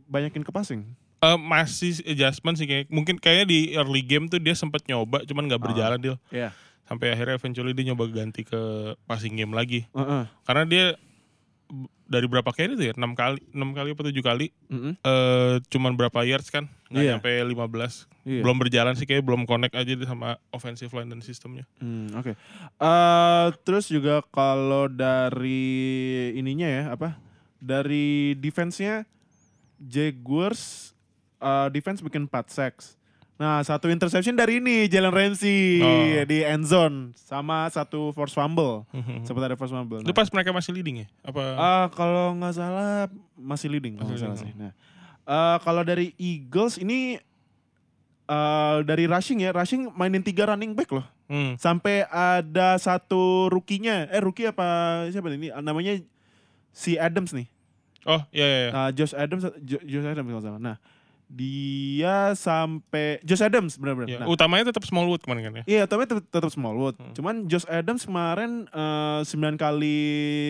banyakin 0.05 0.41
ke 0.41 0.51
passing? 0.51 0.81
Eh, 1.19 1.38
masih 1.38 2.01
adjustment 2.03 2.57
sih 2.57 2.65
kayak 2.65 2.89
mungkin 2.89 3.21
kayaknya 3.21 3.45
di 3.45 3.59
early 3.73 4.01
game 4.01 4.25
tuh 4.25 4.41
dia 4.41 4.57
sempat 4.57 4.81
nyoba 4.85 5.21
cuman 5.21 5.45
nggak 5.45 5.61
berjalan 5.61 6.00
dia 6.01 6.15
Iya. 6.33 6.50
sampai 6.83 7.13
akhirnya 7.13 7.38
eventually 7.38 7.71
dia 7.71 7.85
nyoba 7.88 8.09
ganti 8.09 8.41
ke 8.41 8.57
passing 9.05 9.38
game 9.38 9.53
lagi 9.53 9.85
Heeh. 9.93 10.25
karena 10.43 10.63
dia 10.65 10.85
dari 12.03 12.27
berapa 12.27 12.47
kali 12.47 12.75
tuh 12.75 12.85
ya 12.85 12.93
enam 12.93 13.13
kali 13.13 13.39
enam 13.49 13.71
kali 13.71 13.91
atau 13.91 14.03
tujuh 14.03 14.19
kali 14.19 14.51
Mm-mm. 14.67 14.93
eh 14.97 15.55
cuman 15.67 15.95
berapa 15.95 16.19
yards 16.21 16.47
kan 16.47 16.67
nggak 16.87 17.01
Iya. 17.01 17.11
nyampe 17.15 17.31
15 17.31 18.11
Iya. 18.21 18.41
belum 18.43 18.57
berjalan 18.57 18.93
sih 18.93 19.05
kayak 19.05 19.23
belum 19.23 19.43
connect 19.43 19.73
aja 19.73 19.95
sama 20.03 20.35
offensive 20.49 20.91
line 20.91 21.07
dan 21.07 21.19
sistemnya 21.19 21.63
Hmm, 21.79 22.11
Oke. 22.13 22.35
Eh, 22.77 23.47
terus 23.63 23.87
juga 23.87 24.19
kalau 24.27 24.85
dari 24.85 25.63
ininya 26.33 26.67
ya 26.67 26.83
apa? 26.91 27.15
Dari 27.57 28.35
defense-nya 28.35 29.07
Jaguars 29.81 30.93
eh, 31.37 31.67
defense 31.69 31.99
bikin 31.99 32.25
4 32.25 32.47
sacks. 32.47 32.99
Nah, 33.41 33.57
satu 33.62 33.89
interception 33.89 34.38
dari 34.38 34.62
ini 34.62 34.86
Jalen 34.86 35.10
Ramsey 35.10 35.81
Oh. 35.81 36.21
di 36.24 36.45
end 36.45 36.62
zone 36.62 37.10
sama 37.17 37.65
satu 37.67 38.13
force 38.13 38.31
fumble. 38.31 38.86
Sempat 39.24 39.43
ada 39.43 39.57
force 39.57 39.74
fumble. 39.74 39.98
itu 39.98 40.05
Nah, 40.05 40.13
pas 40.13 40.29
mereka 40.29 40.53
masih 40.53 40.71
leading 40.71 41.01
ya 41.01 41.07
apa 41.24 41.41
ah, 41.55 41.86
kalau 41.89 42.38
nggak 42.38 42.53
salah 42.53 43.10
masih 43.33 43.67
leading 43.67 43.98
kalau 43.98 44.07
Masih 44.07 44.21
nggak 44.21 44.38
salah 44.38 44.45
sih. 44.45 44.53
Nah, 44.53 44.71
eh, 45.24 45.57
kalau 45.60 45.81
dari 45.81 46.13
Eagles 46.15 46.77
ini 46.77 47.17
eh, 48.27 48.75
dari 48.83 49.05
rushing 49.05 49.41
ya, 49.41 49.50
rushing 49.51 49.89
mainin 49.91 50.21
tiga 50.21 50.45
running 50.48 50.71
back 50.71 50.91
loh 50.91 51.05
Hmm. 51.25 51.55
sampai 51.55 52.03
ada 52.05 52.75
satu 52.75 53.48
rukinya 53.48 54.03
eh 54.05 54.19
rookie 54.19 54.45
apa 54.45 54.67
siapa 55.07 55.31
ini 55.31 55.48
namanya 55.57 55.95
si 56.69 56.93
Adams 56.93 57.31
nih 57.31 57.48
Oh 58.03 58.19
iya 58.29 58.43
iya. 58.43 58.60
iya. 58.67 58.83
Josh 58.91 59.13
Adams, 59.13 59.45
Jo- 59.60 59.79
Josh 59.81 60.03
Adams 60.03 60.25
kalau 60.25 60.41
salah. 60.41 60.57
Nah, 60.57 60.75
dia 61.31 62.35
sampai 62.35 63.23
Josh 63.23 63.39
Adams 63.39 63.79
benar-benar. 63.79 64.07
Iya, 64.07 64.19
Nah, 64.19 64.27
Utamanya 64.27 64.67
tetap 64.67 64.83
Smallwood 64.83 65.23
kemarin 65.23 65.41
kan 65.41 65.53
ya. 65.57 65.63
Iya, 65.65 65.83
tapi 65.85 66.03
tetap, 66.03 66.27
tetap 66.27 66.51
Smallwood. 66.51 67.00
Hmm. 67.00 67.15
Cuman 67.15 67.35
Josh 67.47 67.63
Adams 67.65 68.03
kemarin 68.03 68.67
eh, 68.67 69.19
9 69.23 69.31
kali 69.55 69.97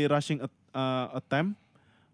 rushing 0.08 0.42
at- 0.42 0.62
eh, 0.74 1.08
attempt 1.14 1.62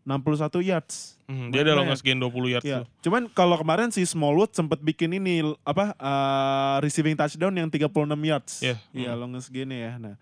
61 0.03 0.59
yards. 0.62 1.19
Hmm, 1.27 1.51
dia 1.51 1.59
ada 1.62 1.75
longest 1.75 2.00
gain 2.00 2.15
20 2.15 2.31
yards 2.50 2.63
Iya. 2.63 2.83
tuh. 2.83 2.88
Cuman 3.03 3.27
kalau 3.29 3.55
kemarin 3.55 3.88
si 3.88 4.03
Smallwood 4.03 4.51
sempat 4.51 4.79
bikin 4.79 5.12
ini 5.13 5.43
apa 5.63 5.91
eh, 5.93 6.75
receiving 6.79 7.15
touchdown 7.15 7.51
yang 7.53 7.67
36 7.67 7.88
yards. 8.21 8.59
Iya. 8.59 8.75
Iya, 8.91 9.12
Hmm. 9.12 9.19
longest 9.21 9.47
gain 9.50 9.67
ya. 9.67 9.95
Nah, 9.97 10.15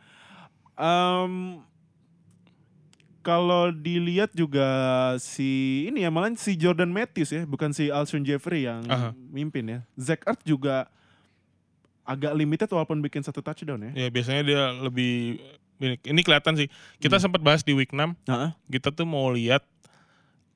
em, 0.76 1.62
kalau 3.26 3.74
dilihat 3.74 4.30
juga 4.32 4.70
si 5.18 5.50
ini 5.90 6.06
ya 6.06 6.14
malah 6.14 6.30
si 6.38 6.54
Jordan 6.54 6.94
Matthews 6.94 7.34
ya, 7.34 7.42
bukan 7.44 7.74
si 7.74 7.90
Alshon 7.90 8.22
Jeffrey 8.22 8.70
yang 8.70 8.86
Aha. 8.86 9.18
mimpin 9.18 9.66
ya. 9.66 9.80
Zach 9.98 10.22
Ertz 10.24 10.46
juga 10.46 10.86
agak 12.06 12.38
limited 12.38 12.70
walaupun 12.70 13.02
bikin 13.02 13.26
satu 13.26 13.42
touchdown 13.42 13.90
ya. 13.90 14.06
Ya 14.06 14.08
biasanya 14.14 14.46
dia 14.46 14.62
lebih 14.78 15.42
ini, 15.82 16.22
kelihatan 16.22 16.54
sih. 16.54 16.70
Kita 17.02 17.18
Hmm. 17.18 17.26
sempat 17.28 17.42
bahas 17.42 17.66
di 17.66 17.74
week 17.74 17.90
6, 17.90 18.14
Heeh. 18.30 18.54
kita 18.72 18.94
tuh 18.94 19.04
mau 19.04 19.34
lihat 19.34 19.66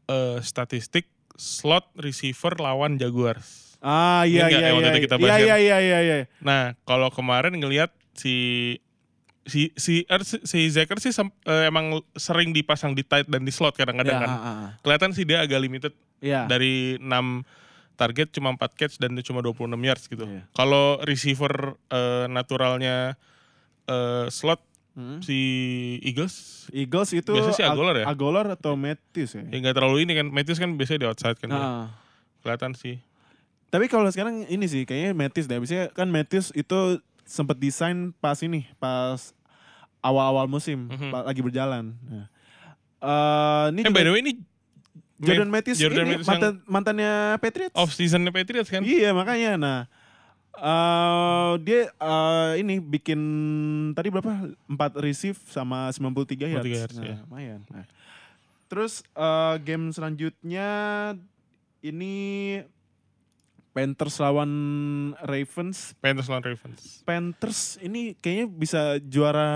eh, 0.06 0.38
statistik 0.42 1.10
slot 1.34 1.90
receiver 1.98 2.54
lawan 2.58 2.98
Jaguars. 2.98 3.78
Ah 3.80 4.28
iya 4.28 4.46
iya 4.52 4.70
yang 4.70 4.82
waktu 4.84 4.92
iya. 4.92 5.06
kita 5.06 5.16
Iya 5.16 5.24
bahas 5.24 5.40
iya 5.40 5.56
kan? 5.56 5.60
iya 5.62 5.78
iya 5.80 6.00
iya. 6.02 6.18
Nah, 6.42 6.62
kalau 6.84 7.10
kemarin 7.10 7.56
ngelihat 7.56 7.90
si 8.14 8.36
si 9.42 9.72
si 9.74 10.04
Ertz- 10.06 10.44
si 10.44 10.68
Zaker 10.68 10.98
sih 10.98 11.10
sem- 11.10 11.34
eh, 11.44 11.66
emang 11.66 11.90
sering 12.14 12.50
dipasang 12.50 12.92
di 12.92 13.02
tight 13.02 13.26
dan 13.26 13.42
di 13.42 13.50
slot 13.50 13.74
kadang-kadang 13.74 14.14
Iya, 14.14 14.22
kan. 14.22 14.30
ah, 14.30 14.40
ah. 14.42 14.70
Kelihatan 14.80 15.12
sih 15.12 15.24
dia 15.24 15.40
agak 15.40 15.58
limited 15.58 15.94
Iya. 16.20 16.46
dari 16.46 16.98
6 16.98 17.42
target 17.96 18.32
cuma 18.32 18.50
4 18.50 18.60
catch 18.74 18.96
dan 18.96 19.12
cuma 19.20 19.40
26 19.40 19.56
yards 19.82 20.06
gitu. 20.06 20.24
Iya. 20.24 20.44
Kalau 20.52 21.00
receiver 21.02 21.52
eh, 21.88 22.26
naturalnya 22.28 23.16
eh, 23.86 24.28
slot 24.30 24.62
Hmm. 24.90 25.22
si 25.22 25.38
Eagles 26.02 26.68
Eagles 26.70 27.14
itu 27.14 27.32
Biasanya 27.32 27.56
sih 27.56 27.64
Ag- 27.64 27.72
Aguilar 27.72 27.96
ya? 27.96 28.06
Aguilar 28.06 28.46
atau 28.52 28.74
Matthews 28.76 29.32
ya? 29.34 29.46
ya 29.46 29.58
nggak 29.58 29.72
terlalu 29.74 30.04
ini 30.04 30.12
kan 30.14 30.28
Matthews 30.28 30.60
kan 30.60 30.76
biasanya 30.76 31.00
di 31.00 31.08
outside 31.08 31.38
kan 31.38 31.48
ya. 31.48 31.56
Ah. 31.56 31.86
kelihatan 32.40 32.74
sih 32.74 33.00
Tapi 33.68 33.86
kalau 33.86 34.10
sekarang 34.10 34.44
ini 34.46 34.66
sih 34.66 34.84
kayaknya 34.84 35.14
Matthews 35.14 35.46
deh. 35.46 35.56
Biasanya 35.56 35.94
kan 35.94 36.10
Matthews 36.10 36.50
itu 36.52 37.00
sempat 37.30 37.54
desain 37.56 37.94
pas 38.16 38.34
ini, 38.40 38.66
pas 38.76 39.32
awal-awal 40.00 40.46
musim, 40.46 40.88
Mhm. 40.88 41.10
pa- 41.10 41.24
lagi 41.24 41.40
berjalan. 41.40 41.94
Nah. 42.02 42.26
Eh, 43.00 43.66
ini 43.72 43.80
eh 43.80 43.86
juga 43.86 43.94
by 43.94 44.04
the 44.04 44.12
way 44.12 44.22
ini 44.22 44.34
Jordan 45.18 45.48
Ma- 45.48 45.54
Matthews 45.54 45.78
Jordan 45.78 46.00
ini 46.02 46.10
Matthews 46.16 46.26
yang 46.26 46.32
mantan, 46.34 46.54
mantannya 46.66 47.14
Patriots. 47.38 47.72
off 47.74 47.92
seasonnya 47.92 48.28
Patriots 48.30 48.68
kan 48.68 48.82
Iya 48.82 49.12
makanya. 49.12 49.52
Nah, 49.56 49.80
eh 50.54 51.52
dia 51.62 51.82
eh, 51.88 52.52
ini 52.58 52.80
bikin 52.80 53.20
tadi 53.94 54.10
berapa? 54.10 54.32
4 54.66 54.72
receive 54.98 55.38
sama 55.46 55.88
93 55.90 56.50
yards. 56.50 56.66
93 56.66 56.76
yards, 56.78 56.96
nah, 56.98 57.06
ya. 57.06 57.18
lumayan. 57.24 57.60
Nah. 57.70 57.86
Terus 58.68 59.04
eh, 59.10 59.56
game 59.62 59.90
selanjutnya 59.90 60.68
ini 61.82 62.16
Panthers 63.70 64.18
lawan 64.18 64.52
Ravens. 65.24 65.94
Panthers 66.02 66.28
lawan 66.28 66.44
Ravens 66.44 67.06
Panthers 67.06 67.78
ini 67.86 68.18
kayaknya 68.18 68.46
bisa 68.50 68.82
juara 69.04 69.50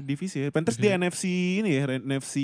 divisi 0.00 0.42
ya. 0.42 0.48
Panthers 0.48 0.80
di 0.80 0.88
Divisi. 0.88 0.98
NFC 0.98 1.22
ini 1.60 1.70
ya, 1.76 1.84
NFC 2.00 2.36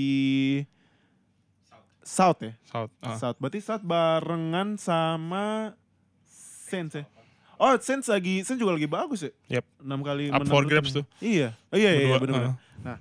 South 2.04 2.40
ya. 2.40 2.52
South 2.68 2.92
ah. 3.04 3.16
South. 3.16 3.36
Berarti 3.40 3.60
South 3.60 3.84
barengan 3.84 4.80
sama 4.80 5.76
Saints 6.68 6.96
ya. 6.96 7.04
Oh, 7.58 7.74
Saints 7.80 8.06
lagi 8.06 8.46
Saints 8.46 8.60
juga 8.60 8.76
lagi 8.76 8.88
bagus 8.88 9.28
ya. 9.28 9.60
Yep. 9.60 9.64
6 9.82 10.08
kali 10.08 10.24
Up 10.30 10.40
menang 10.40 10.52
for 10.52 10.64
grabs 10.64 10.92
tuh. 10.94 11.04
Iya. 11.20 11.56
Oh, 11.72 11.76
iya 11.76 11.90
iya, 11.96 12.02
iya 12.12 12.16
benar. 12.20 12.40
ah. 12.40 12.54
Nah, 12.84 12.98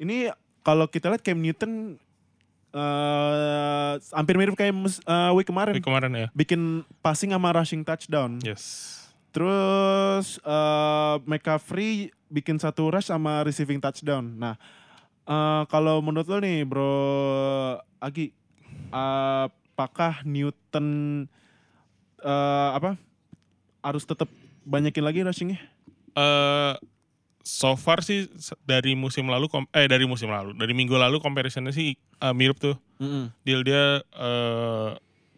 ini 0.00 0.32
kalau 0.66 0.88
kita 0.88 1.12
lihat 1.12 1.22
Cam 1.22 1.38
Newton 1.38 2.00
eh 2.70 3.92
hampir 4.12 4.34
mirip 4.34 4.54
kayak 4.54 4.70
mus- 4.70 5.02
eh, 5.02 5.30
week 5.32 5.44
kemarin. 5.44 5.74
Week 5.74 5.82
kemarin 5.82 6.10
ya 6.12 6.28
Bikin 6.30 6.60
passing 6.98 7.30
sama 7.30 7.50
rushing 7.52 7.82
touchdown. 7.82 8.38
yes 8.40 8.96
Terus 9.30 10.38
eh 10.40 11.14
McCaffrey 11.22 12.10
bikin 12.26 12.56
satu 12.56 12.90
rush 12.90 13.06
sama 13.06 13.42
receiving 13.42 13.78
touchdown. 13.78 14.26
Nah, 14.34 14.54
eh 15.24 15.62
kalau 15.66 15.98
menurut 15.98 16.26
lo 16.26 16.38
nih, 16.38 16.62
Bro 16.62 16.94
Agi, 17.98 18.34
apakah 18.90 20.22
Newton 20.24 20.86
eh 22.20 22.70
apa 22.72 22.98
harus 23.80 24.02
tetap 24.02 24.28
banyakin 24.62 25.02
lagi 25.02 25.20
rushingnya? 25.20 25.58
eh 26.10 26.74
so 27.40 27.72
far 27.74 28.00
sih 28.00 28.28
dari 28.62 28.92
musim 28.92 29.24
lalu 29.24 29.48
eh 29.72 29.84
dari 29.84 30.04
musim 30.04 30.28
lalu 30.28 30.52
dari 30.52 30.70
minggu 30.70 30.92
lalu 30.92 31.18
comparisonnya 31.18 31.70
sih 31.70 31.92
eh, 31.96 32.34
mirip 32.34 32.56
tuh 32.56 32.76
deal 33.40 33.62
dia 33.62 34.00
eh 34.04 34.90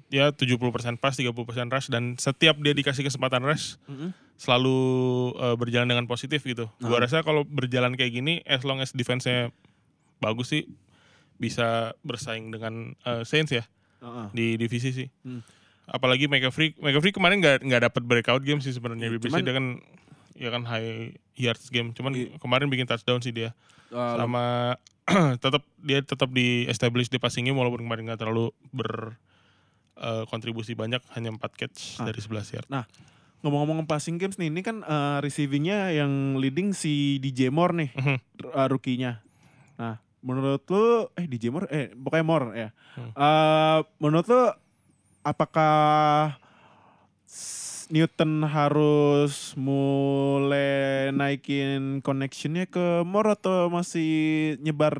ya 0.08 0.28
70% 0.28 0.60
pass 0.96 1.16
30% 1.16 1.32
rush 1.68 1.88
dan 1.88 2.14
setiap 2.16 2.58
dia 2.58 2.72
dikasih 2.72 3.00
kesempatan 3.02 3.40
rush 3.40 3.80
selalu 4.36 4.78
eh, 5.34 5.56
berjalan 5.56 5.86
dengan 5.86 6.04
positif 6.04 6.42
gitu. 6.42 6.66
Gua 6.78 6.98
Ah. 6.98 7.02
rasa 7.02 7.22
kalau 7.22 7.42
berjalan 7.42 7.94
kayak 7.94 8.12
gini 8.12 8.34
as 8.44 8.60
long 8.60 8.78
as 8.78 8.90
defense-nya 8.90 9.54
bagus 10.18 10.50
sih 10.50 10.66
bisa 11.36 11.94
bersaing 12.00 12.50
dengan 12.50 12.92
eh, 13.00 13.22
Saints 13.22 13.50
ya 13.50 13.64
Heeh. 14.00 14.26
di 14.32 14.46
divisi 14.56 14.90
sih. 14.92 15.08
Hmm. 15.22 15.40
Apalagi 15.84 16.26
McCaffrey, 16.26 16.74
McCaffrey 16.76 17.10
kemarin 17.10 17.38
nggak 17.38 17.62
nggak 17.62 17.82
dapat 17.84 18.02
breakout 18.02 18.42
game 18.42 18.58
sih 18.58 18.70
sebenarnya. 18.70 19.10
Biasanya 19.12 19.26
cuman- 19.32 19.44
dia 19.44 19.54
kan 19.54 19.66
ya 20.34 20.48
kan 20.48 20.64
high 20.64 21.12
yards 21.34 21.68
game. 21.68 21.92
Cuman 21.92 22.12
Iya. 22.12 22.36
kemarin 22.36 22.68
bikin 22.68 22.84
touchdown 22.84 23.20
sih 23.20 23.30
dia. 23.30 23.52
Eh, 23.88 24.14
Sama 24.16 24.76
tetap 25.42 25.62
dia 25.78 25.98
tetap 26.00 26.30
di 26.30 26.64
establish 26.66 27.08
di 27.08 27.18
passing 27.18 27.44
game 27.44 27.56
walaupun 27.56 27.82
kemarin 27.82 28.06
nggak 28.06 28.20
terlalu 28.20 28.50
ber 28.70 29.18
eh, 29.94 30.24
kontribusi 30.26 30.72
banyak 30.72 31.02
hanya 31.12 31.30
4 31.30 31.42
catch 31.54 31.98
Ah. 31.98 32.08
dari 32.08 32.18
11 32.18 32.48
yard. 32.50 32.68
ngomong-ngomong 33.42 33.90
passing 33.90 34.16
games 34.16 34.38
nih, 34.38 34.48
ini 34.48 34.62
kan 34.62 34.80
eh, 34.80 35.18
receivingnya 35.18 35.90
yang 35.92 36.38
leading 36.38 36.70
si 36.72 37.18
DJ 37.18 37.50
Moore 37.50 37.74
nih, 37.74 37.90
Mhm. 37.92 38.16
r- 38.38 38.54
eh, 38.54 38.68
rookie-nya. 38.70 39.18
Nah, 39.74 39.98
menurut 40.22 40.62
lu, 40.64 41.10
eh 41.12 41.26
DJ 41.26 41.50
Moore, 41.50 41.66
eh 41.66 41.90
pokoknya 41.90 42.22
Moore 42.22 42.46
ya. 42.54 42.68
Hmm. 42.94 43.10
Eh, 43.10 43.78
menurut 43.98 44.26
lu, 44.26 44.42
apakah 45.20 46.38
Newton 47.92 48.40
harus 48.42 49.52
mulai 49.52 51.12
naikin 51.12 52.00
connectionnya 52.00 52.64
ke 52.64 53.04
Moore 53.04 53.36
atau 53.36 53.68
masih 53.68 54.08
nyebar 54.58 54.96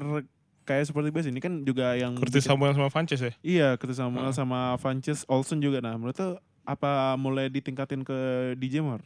kayak 0.63 0.93
seperti 0.93 1.09
biasa? 1.09 1.33
Ini 1.33 1.41
kan 1.41 1.65
juga 1.65 1.97
yang 1.97 2.15
Curtis 2.15 2.45
bikin- 2.45 2.53
Samuel 2.53 2.77
sama 2.77 2.93
Funches 2.93 3.19
ya. 3.19 3.33
Iya, 3.41 3.69
Curtis 3.81 3.97
Samuel 3.97 4.29
Heeh. 4.29 4.37
sama 4.37 4.77
Vanches 4.77 5.25
Olsen 5.25 5.59
juga. 5.59 5.81
Nah, 5.81 5.97
menurut 5.97 6.15
lu 6.15 6.37
apa 6.63 7.17
mulai 7.17 7.49
ditingkatin 7.49 8.05
ke 8.05 8.19
DJ 8.55 8.85
Moore? 8.85 9.03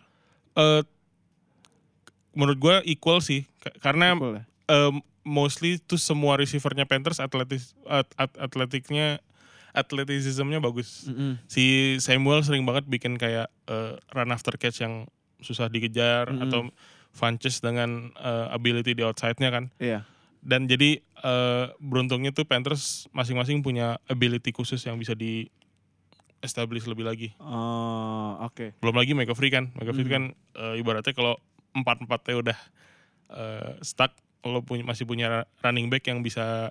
Eh 0.52 0.83
menurut 2.35 2.59
gua 2.59 2.76
equal 2.83 3.23
sih 3.23 3.47
Ka- 3.57 3.73
karena 3.81 4.12
Equal 4.12 4.35
ya? 4.35 4.45
em, 4.66 4.95
mostly 5.23 5.78
tuh 5.78 5.97
semua 5.97 6.37
receivernya 6.37 6.85
Panthers 6.85 7.16
atletis 7.16 7.73
at, 7.87 8.05
at- 8.16 8.37
atletiknya 8.37 9.23
athleticismnya 9.76 10.59
bagus. 10.59 11.04
Mm-mm. 11.04 11.37
Si 11.45 11.97
Samuel 12.00 12.40
sering 12.40 12.64
banget 12.64 12.88
bikin 12.88 13.21
kayak 13.21 13.52
eh, 13.68 14.00
run 14.16 14.33
after 14.33 14.56
catch 14.56 14.80
yang 14.80 15.04
susah 15.45 15.68
dikejar 15.68 16.33
Mm-mm. 16.33 16.49
atau 16.49 16.61
Funches 17.12 17.61
dengan 17.61 18.12
eh, 18.16 18.47
ability 18.52 18.97
di 18.97 19.04
outside-nya 19.04 19.49
kan. 19.52 19.64
Iya. 19.76 20.04
Dan 20.40 20.68
jadi 20.68 21.00
eh, 21.00 21.64
beruntungnya 21.80 22.33
tuh 22.33 22.45
Panthers 22.49 23.09
masing-masing 23.12 23.61
punya 23.61 24.00
ability 24.09 24.52
khusus 24.52 24.80
yang 24.85 24.97
bisa 24.97 25.12
di 25.16 25.49
establish 26.45 26.85
lebih 26.85 27.09
lagi. 27.09 27.28
Oh, 27.40 28.37
oke. 28.45 28.76
Belum 28.85 28.97
lagi 28.97 29.16
McCaffrey 29.16 29.49
kan. 29.49 29.73
McCaffrey 29.76 30.06
Hmm. 30.09 30.12
kan 30.12 30.25
eh, 30.61 30.80
ibaratnya 30.80 31.12
kalau 31.16 31.40
empat-empatnya 31.73 32.35
udah 32.37 32.59
eh, 33.33 33.73
stuck, 33.80 34.12
lo 34.47 34.62
punya, 34.62 34.85
masih 34.87 35.09
punya 35.09 35.49
running 35.64 35.88
back 35.90 36.06
yang 36.06 36.21
bisa 36.21 36.71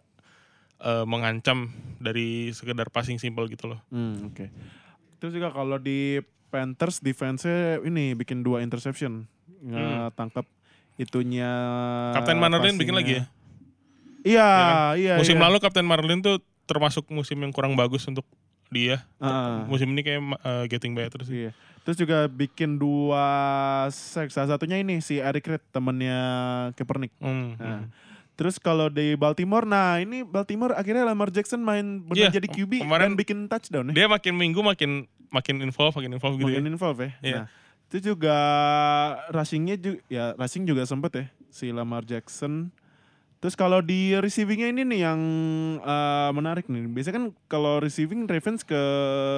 eh, 0.81 1.05
mengancam 1.07 1.71
dari 2.01 2.51
sekedar 2.51 2.91
passing 2.91 3.21
simple 3.21 3.47
gitu 3.47 3.71
loh. 3.71 3.79
Hmm, 3.93 4.31
oke. 4.31 4.45
Terus 5.21 5.31
juga 5.31 5.51
kalau 5.55 5.79
di 5.79 6.19
Panthers 6.51 7.03
defense-nya 7.03 7.83
ini 7.83 8.15
bikin 8.15 8.43
dua 8.43 8.63
interception. 8.63 9.27
Ngetangkap 9.65 10.45
itunya 10.95 11.51
Kapten 12.15 12.39
Marlin 12.39 12.79
bikin 12.79 12.95
lagi 12.95 13.19
ya? 13.19 13.23
Iya, 14.25 14.47
kan? 14.49 14.97
iya. 14.97 15.13
musim 15.19 15.37
iya. 15.37 15.43
lalu 15.45 15.57
Kapten 15.61 15.85
Marlin 15.85 16.23
tuh 16.23 16.41
termasuk 16.65 17.05
musim 17.13 17.37
yang 17.41 17.53
kurang 17.53 17.77
bagus 17.77 18.05
untuk 18.09 18.25
dia. 18.73 19.05
Ah. 19.21 19.65
Musim 19.69 19.93
ini 19.93 20.01
kayak 20.01 20.21
eh, 20.21 20.65
getting 20.71 20.97
better 20.97 21.21
sih. 21.21 21.49
Iya. 21.49 21.51
Terus 21.85 21.97
juga 22.01 22.25
bikin 22.25 22.81
dua 22.81 23.25
sack. 23.93 24.33
Salah 24.33 24.57
satunya 24.57 24.81
ini 24.81 25.05
si 25.05 25.21
Eric 25.21 25.45
Reed 25.45 25.63
temennya 25.69 26.17
Kaepernick. 26.73 27.13
Hmm, 27.21 27.53
Nah, 27.61 27.85
hmm. 27.85 27.89
Terus 28.35 28.59
kalau 28.59 28.91
di 28.91 29.15
Baltimore, 29.15 29.63
nah 29.63 29.95
ini 29.95 30.27
Baltimore 30.27 30.75
akhirnya 30.75 31.07
Lamar 31.07 31.31
Jackson 31.31 31.63
main 31.63 32.03
benar 32.03 32.27
Iya, 32.27 32.27
jadi 32.35 32.47
QB 32.51 32.83
kemarin 32.83 33.15
dan 33.15 33.15
bikin 33.15 33.37
touchdown 33.47 33.91
ya. 33.91 34.03
Dia 34.03 34.07
makin 34.11 34.35
minggu 34.35 34.59
makin 34.59 35.07
makin 35.31 35.63
involve, 35.63 35.95
makin 35.95 36.11
involve 36.19 36.35
gitu. 36.35 36.51
Makin 36.51 36.67
ya. 36.67 36.71
involve 36.75 36.99
ya. 36.99 37.11
Iya. 37.23 37.35
Nah, 37.39 37.45
itu 37.87 37.97
juga 38.11 38.37
rushingnya 39.31 39.75
juga 39.79 39.99
ya 40.11 40.35
rushing 40.35 40.67
juga 40.67 40.83
sempet 40.83 41.11
ya 41.15 41.25
si 41.47 41.71
Lamar 41.71 42.03
Jackson. 42.03 42.75
Terus 43.39 43.55
kalau 43.55 43.79
di 43.79 44.17
receivingnya 44.17 44.73
ini 44.73 44.81
nih 44.83 44.99
yang 45.07 45.21
eh, 45.79 46.29
menarik 46.35 46.67
nih. 46.67 46.91
Biasanya 46.91 47.15
kan 47.15 47.25
kalau 47.47 47.79
receiving 47.79 48.27
Ravens 48.27 48.67
ke 48.67 48.81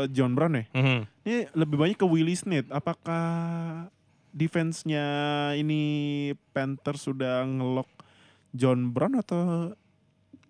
John 0.09 0.33
Brown 0.33 0.57
ya. 0.57 0.65
Mhm. 0.73 0.99
Ini 1.21 1.37
lebih 1.53 1.77
banyak 1.77 1.97
ke 2.01 2.07
Willie 2.09 2.37
Snead. 2.37 2.65
Apakah 2.73 3.25
defense-nya 4.33 5.05
ini 5.57 5.81
Panthers 6.53 7.09
sudah 7.09 7.41
ngelok 7.45 7.89
John 8.51 8.91
Brown 8.91 9.15
atau 9.15 9.73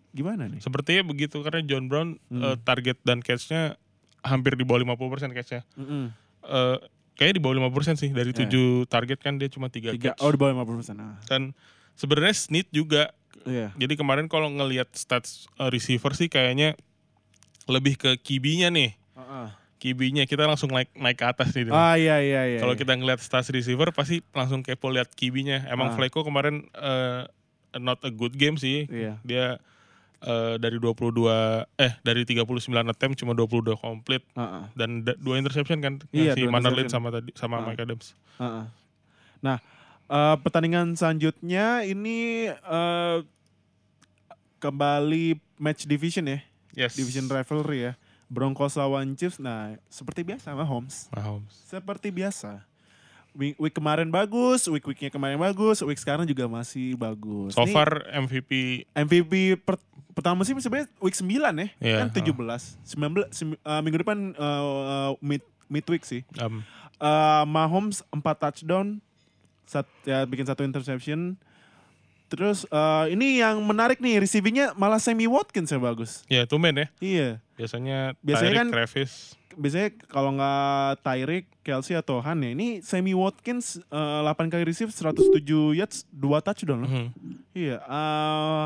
gimana 0.10 0.46
nih? 0.46 0.60
Sepertinya 0.60 1.06
begitu 1.06 1.39
karena 1.39 1.62
John 1.62 1.86
Brown 1.86 2.18
Hmm. 2.27 2.42
eh, 2.44 2.58
target 2.60 2.98
dan 3.01 3.20
catch-nya 3.20 3.77
hampir 4.20 4.54
di 4.54 4.63
bawah 4.63 4.82
50% 4.82 5.32
catch-nya. 5.32 5.62
Mm-mm. 5.74 6.10
Eh, 6.44 6.77
kayaknya 7.13 7.36
di 7.36 7.42
bawah 7.42 7.56
50% 7.56 7.96
sih 7.96 8.10
dari. 8.10 8.32
7 8.32 8.50
target 8.86 9.20
kan 9.20 9.36
dia 9.36 9.48
cuma 9.48 9.68
3 9.68 9.92
Tiga, 9.92 10.12
catch. 10.12 10.20
oh 10.20 10.30
di 10.30 10.38
bawah 10.38 10.54
50%. 10.56 10.96
Ah. 10.96 11.18
Dan 11.25 11.54
sebenarnya 11.94 12.34
Snead 12.34 12.68
juga 12.70 13.13
Iya. 13.39 13.72
Jadi 13.77 13.96
kemarin 13.96 14.25
kalau 14.25 14.50
ngelihat 14.50 14.92
stats 14.92 15.48
uh, 15.56 15.70
receiver 15.70 16.12
sih 16.12 16.27
kayaknya 16.27 16.75
lebih 17.66 17.96
ke 17.96 18.18
kibinya 18.18 18.68
nih. 18.68 18.92
Ah, 19.13 19.56
Kibinya 19.77 20.25
kita 20.25 20.44
langsung 20.44 20.68
naik 20.68 20.92
naik 20.94 21.16
ke 21.16 21.24
atas 21.24 21.54
nih. 21.54 21.70
ah. 21.70 21.96
Iya 21.96 22.20
iya 22.20 22.42
iya. 22.46 22.60
kalau 22.60 22.74
iya. 22.74 22.82
kita 22.82 22.94
ngelihat 22.94 23.22
stats 23.22 23.48
receiver 23.48 23.88
pasti 23.92 24.20
langsung 24.32 24.60
kepo 24.62 24.89
lihat 24.89 25.13
kibinya. 25.13 25.63
Emang 25.66 25.88
Ah. 25.88 25.96
Flacco 25.96 26.22
kemarin 26.22 26.66
uh, 26.74 27.30
not 27.75 28.00
a 28.01 28.09
good 28.09 28.31
game 28.33 28.55
sih. 28.55 28.88
Iya. 28.88 29.19
Dia 29.21 29.45
uh, 30.21 30.55
dari 30.55 30.79
22 30.79 31.13
eh 31.75 31.93
dari 32.01 32.24
39 32.24 32.47
attempt 32.88 33.15
cuma 33.17 33.31
22 33.31 33.75
komplit 33.75 34.24
Ah, 34.33 34.41
ah. 34.41 34.65
dan 34.74 35.03
da- 35.03 35.15
dua 35.15 35.38
interception 35.38 35.77
kan 35.77 36.00
Iya, 36.09 36.33
si 36.33 36.41
interception. 36.41 36.89
sama 36.89 37.07
tadi 37.12 37.29
sama 37.36 37.59
Ah. 37.59 37.63
Mike 37.63 37.81
Adams. 37.81 38.15
Heeh. 38.38 38.65
Nah, 39.38 39.57
eh, 40.07 40.36
pertandingan 40.39 40.93
selanjutnya 40.93 41.83
ini 41.83 42.50
eh, 42.50 43.17
kembali 44.57 45.25
match 45.55 45.86
division 45.86 46.25
ya, 46.27 46.39
Yes. 46.74 46.93
division 46.93 47.27
rivalry 47.27 47.86
ya. 47.86 47.93
Broncos 48.27 48.75
lawan 48.75 49.15
Chiefs. 49.15 49.38
Nah, 49.38 49.79
seperti 49.88 50.19
biasa 50.21 50.51
Mahomes. 50.51 51.07
Mahomes. 51.09 51.53
Seperti 51.63 52.12
biasa. 52.12 52.59
Week, 53.38 53.53
week 53.56 53.70
kemarin 53.72 54.10
bagus, 54.10 54.65
week 54.65 54.82
weeknya 54.84 55.08
kemarin 55.08 55.38
bagus, 55.38 55.79
week 55.79 55.96
sekarang 55.96 56.25
juga 56.25 56.50
masih 56.50 56.98
bagus. 56.98 57.53
So 57.53 57.70
far 57.70 58.10
MVP 58.10 58.84
MVP 58.91 59.34
per- 59.56 59.77
pertama 60.12 60.41
sih 60.41 60.58
sebenarnya 60.58 60.89
week 60.98 61.13
9 61.13 61.29
ya, 61.53 61.67
Iya, 61.77 61.98
kan 62.01 62.08
17. 62.10 62.34
19 62.84 63.29
sem- 63.29 63.53
eh, 63.56 63.79
minggu 63.79 64.01
depan 64.01 64.34
eh, 64.34 65.10
mid 65.22 65.46
midweek 65.67 66.01
sih. 66.01 66.25
um, 66.38 66.65
Eh, 66.98 67.44
Mahomes 67.46 68.01
4 68.10 68.25
touchdown, 68.34 68.98
sat, 69.63 69.86
ya 70.01 70.25
bikin 70.25 70.41
satu 70.44 70.65
interception. 70.65 71.38
Terus 72.27 72.65
eh, 72.65 73.13
ini 73.13 73.38
yang 73.38 73.62
menarik 73.62 74.01
nih 74.01 74.17
receivingnya 74.17 74.74
malah 74.74 74.98
Sammy 74.98 75.29
Watkins 75.29 75.70
yang 75.70 75.79
bagus. 75.79 76.25
ya 76.25 76.44
tumben 76.44 76.74
ya. 76.74 76.88
Iya, 76.98 77.29
Biasanya, 77.53 78.17
Biasanya 78.20 78.50
Tyreek, 78.50 78.60
kan- 78.60 78.74
Travis. 78.74 79.37
Biasanya 79.57 79.89
kalau 80.05 80.37
nggak 80.37 81.01
Tyreek, 81.01 81.45
Kelsey 81.65 81.97
atau 81.97 82.21
Han 82.21 82.45
ya. 82.45 82.53
Ini 82.53 82.79
Sammy 82.79 83.17
Watkins 83.17 83.81
eh, 83.81 84.19
8 84.23 84.53
kali 84.53 84.63
receive 84.63 84.93
107 84.93 85.41
yards, 85.73 86.05
2 86.13 86.45
touchdown 86.45 86.85
loh. 86.85 86.89
Mhm. 86.89 87.07
Iya. 87.51 87.77
eh, 87.81 88.65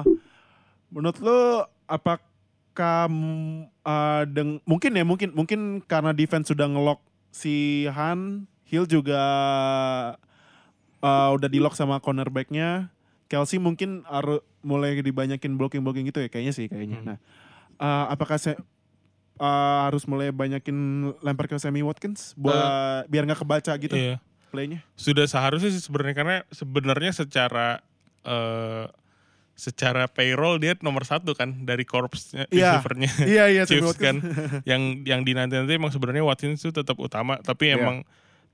menurut 0.92 1.18
lo 1.24 1.40
apakah 1.88 3.08
mm, 3.08 3.72
eh, 3.82 4.24
deng- 4.30 4.62
mungkin 4.68 4.92
ya 4.92 5.04
mungkin 5.08 5.30
mungkin 5.32 5.60
karena 5.82 6.12
defense 6.12 6.52
sudah 6.52 6.68
ngelock 6.68 7.00
si 7.32 7.88
Han, 7.88 8.44
Hill 8.68 8.84
juga 8.86 9.24
eh, 11.02 11.30
udah 11.32 11.50
di 11.50 11.60
lock 11.64 11.74
sama 11.74 11.98
cornerbacknya. 11.98 12.92
Kelsey 13.32 13.64
mungkin 13.64 14.04
harus 14.12 14.44
mulai 14.60 15.00
dibanyakin 15.00 15.56
blocking 15.56 15.82
blocking 15.82 16.04
gitu 16.06 16.20
ya 16.20 16.28
kayaknya 16.28 16.54
sih 16.54 16.68
kayaknya. 16.68 17.00
Hmm. 17.00 17.08
Nah, 17.16 17.18
eh, 17.80 18.06
apakah 18.12 18.36
eh, 19.42 19.80
harus 19.84 20.06
mulai 20.06 20.30
banyakin 20.30 20.78
lempar 21.20 21.50
ke 21.50 21.58
Sammy 21.58 21.82
Watkins 21.82 22.38
buat 22.38 23.10
biar 23.10 23.26
nggak 23.26 23.42
kebaca 23.42 23.74
gitu 23.76 23.98
Iya. 23.98 24.22
playnya? 24.48 24.86
Sudah 24.94 25.26
seharusnya 25.26 25.70
sih 25.70 25.82
sebenarnya 25.82 26.14
karena 26.14 26.36
sebenarnya 26.50 27.12
secara 27.12 27.82
eh 28.22 28.86
secara 29.52 30.10
payroll 30.10 30.58
dia 30.58 30.74
nomor 30.80 31.06
satu 31.06 31.34
kan 31.34 31.54
dari 31.62 31.86
korpsnya 31.86 32.50
Iya. 32.50 32.82
receivernya 32.82 33.10
iya 33.34 33.44
iya 33.48 33.64
Sammy 33.66 33.82
Chiefs 33.84 33.98
kan. 33.98 34.18
Yang 34.70 34.82
yang 35.06 35.22
di 35.22 35.34
nanti 35.34 35.54
nanti 35.54 35.74
emang 35.74 35.90
sebenarnya 35.90 36.22
Watkins 36.22 36.62
itu 36.62 36.72
tetap 36.72 36.98
utama 36.98 37.38
tapi 37.40 37.70
Iya. 37.70 37.78
emang 37.78 37.98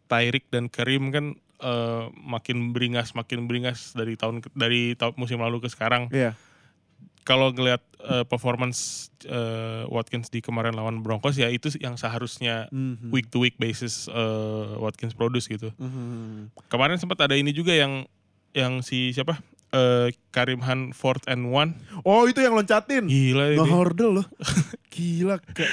Tyreek 0.07 0.47
dan 0.47 0.67
Karim 0.67 1.11
kan 1.11 1.25
eh, 1.57 2.03
makin 2.13 2.71
beringas 2.71 3.11
makin 3.11 3.43
beringas 3.43 3.91
dari 3.91 4.13
tahun 4.13 4.39
dari 4.53 4.93
tahun 4.93 5.15
musim 5.15 5.39
lalu 5.39 5.59
ke 5.59 5.69
sekarang. 5.69 6.07
Iya. 6.09 6.35
Kalau 7.27 7.51
ngelihat 7.51 7.83
eh, 8.07 8.23
performance 8.23 9.11
eh, 9.27 9.83
Watkins 9.91 10.31
di 10.31 10.39
kemarin 10.39 10.71
lawan 10.71 11.03
Broncos 11.03 11.35
ya 11.35 11.51
itu 11.51 11.67
yang 11.75 11.99
seharusnya 11.99 12.71
Mhm. 12.71 13.11
week 13.11 13.27
to 13.27 13.43
week 13.43 13.59
basis 13.59 14.07
eh, 14.07 14.67
Watkins 14.79 15.11
produce 15.11 15.51
gitu. 15.51 15.75
Mhm. 15.75 16.55
Kemarin 16.71 16.95
sempat 16.95 17.19
ada 17.19 17.35
ini 17.35 17.51
juga 17.51 17.75
yang 17.75 18.07
yang 18.55 18.79
si 18.79 19.11
siapa? 19.11 19.43
Eh, 19.75 20.15
Karim 20.31 20.63
Han 20.63 20.95
fourth 20.95 21.27
and 21.27 21.51
one. 21.51 21.75
Oh 22.07 22.23
itu 22.23 22.39
yang 22.39 22.55
loncatin. 22.55 23.11
Gila 23.11 23.51
ini. 23.51 23.59
Nge-hurdle 23.59 24.23
loh. 24.23 24.27
Gila. 24.95 25.37
Ke, 25.43 25.67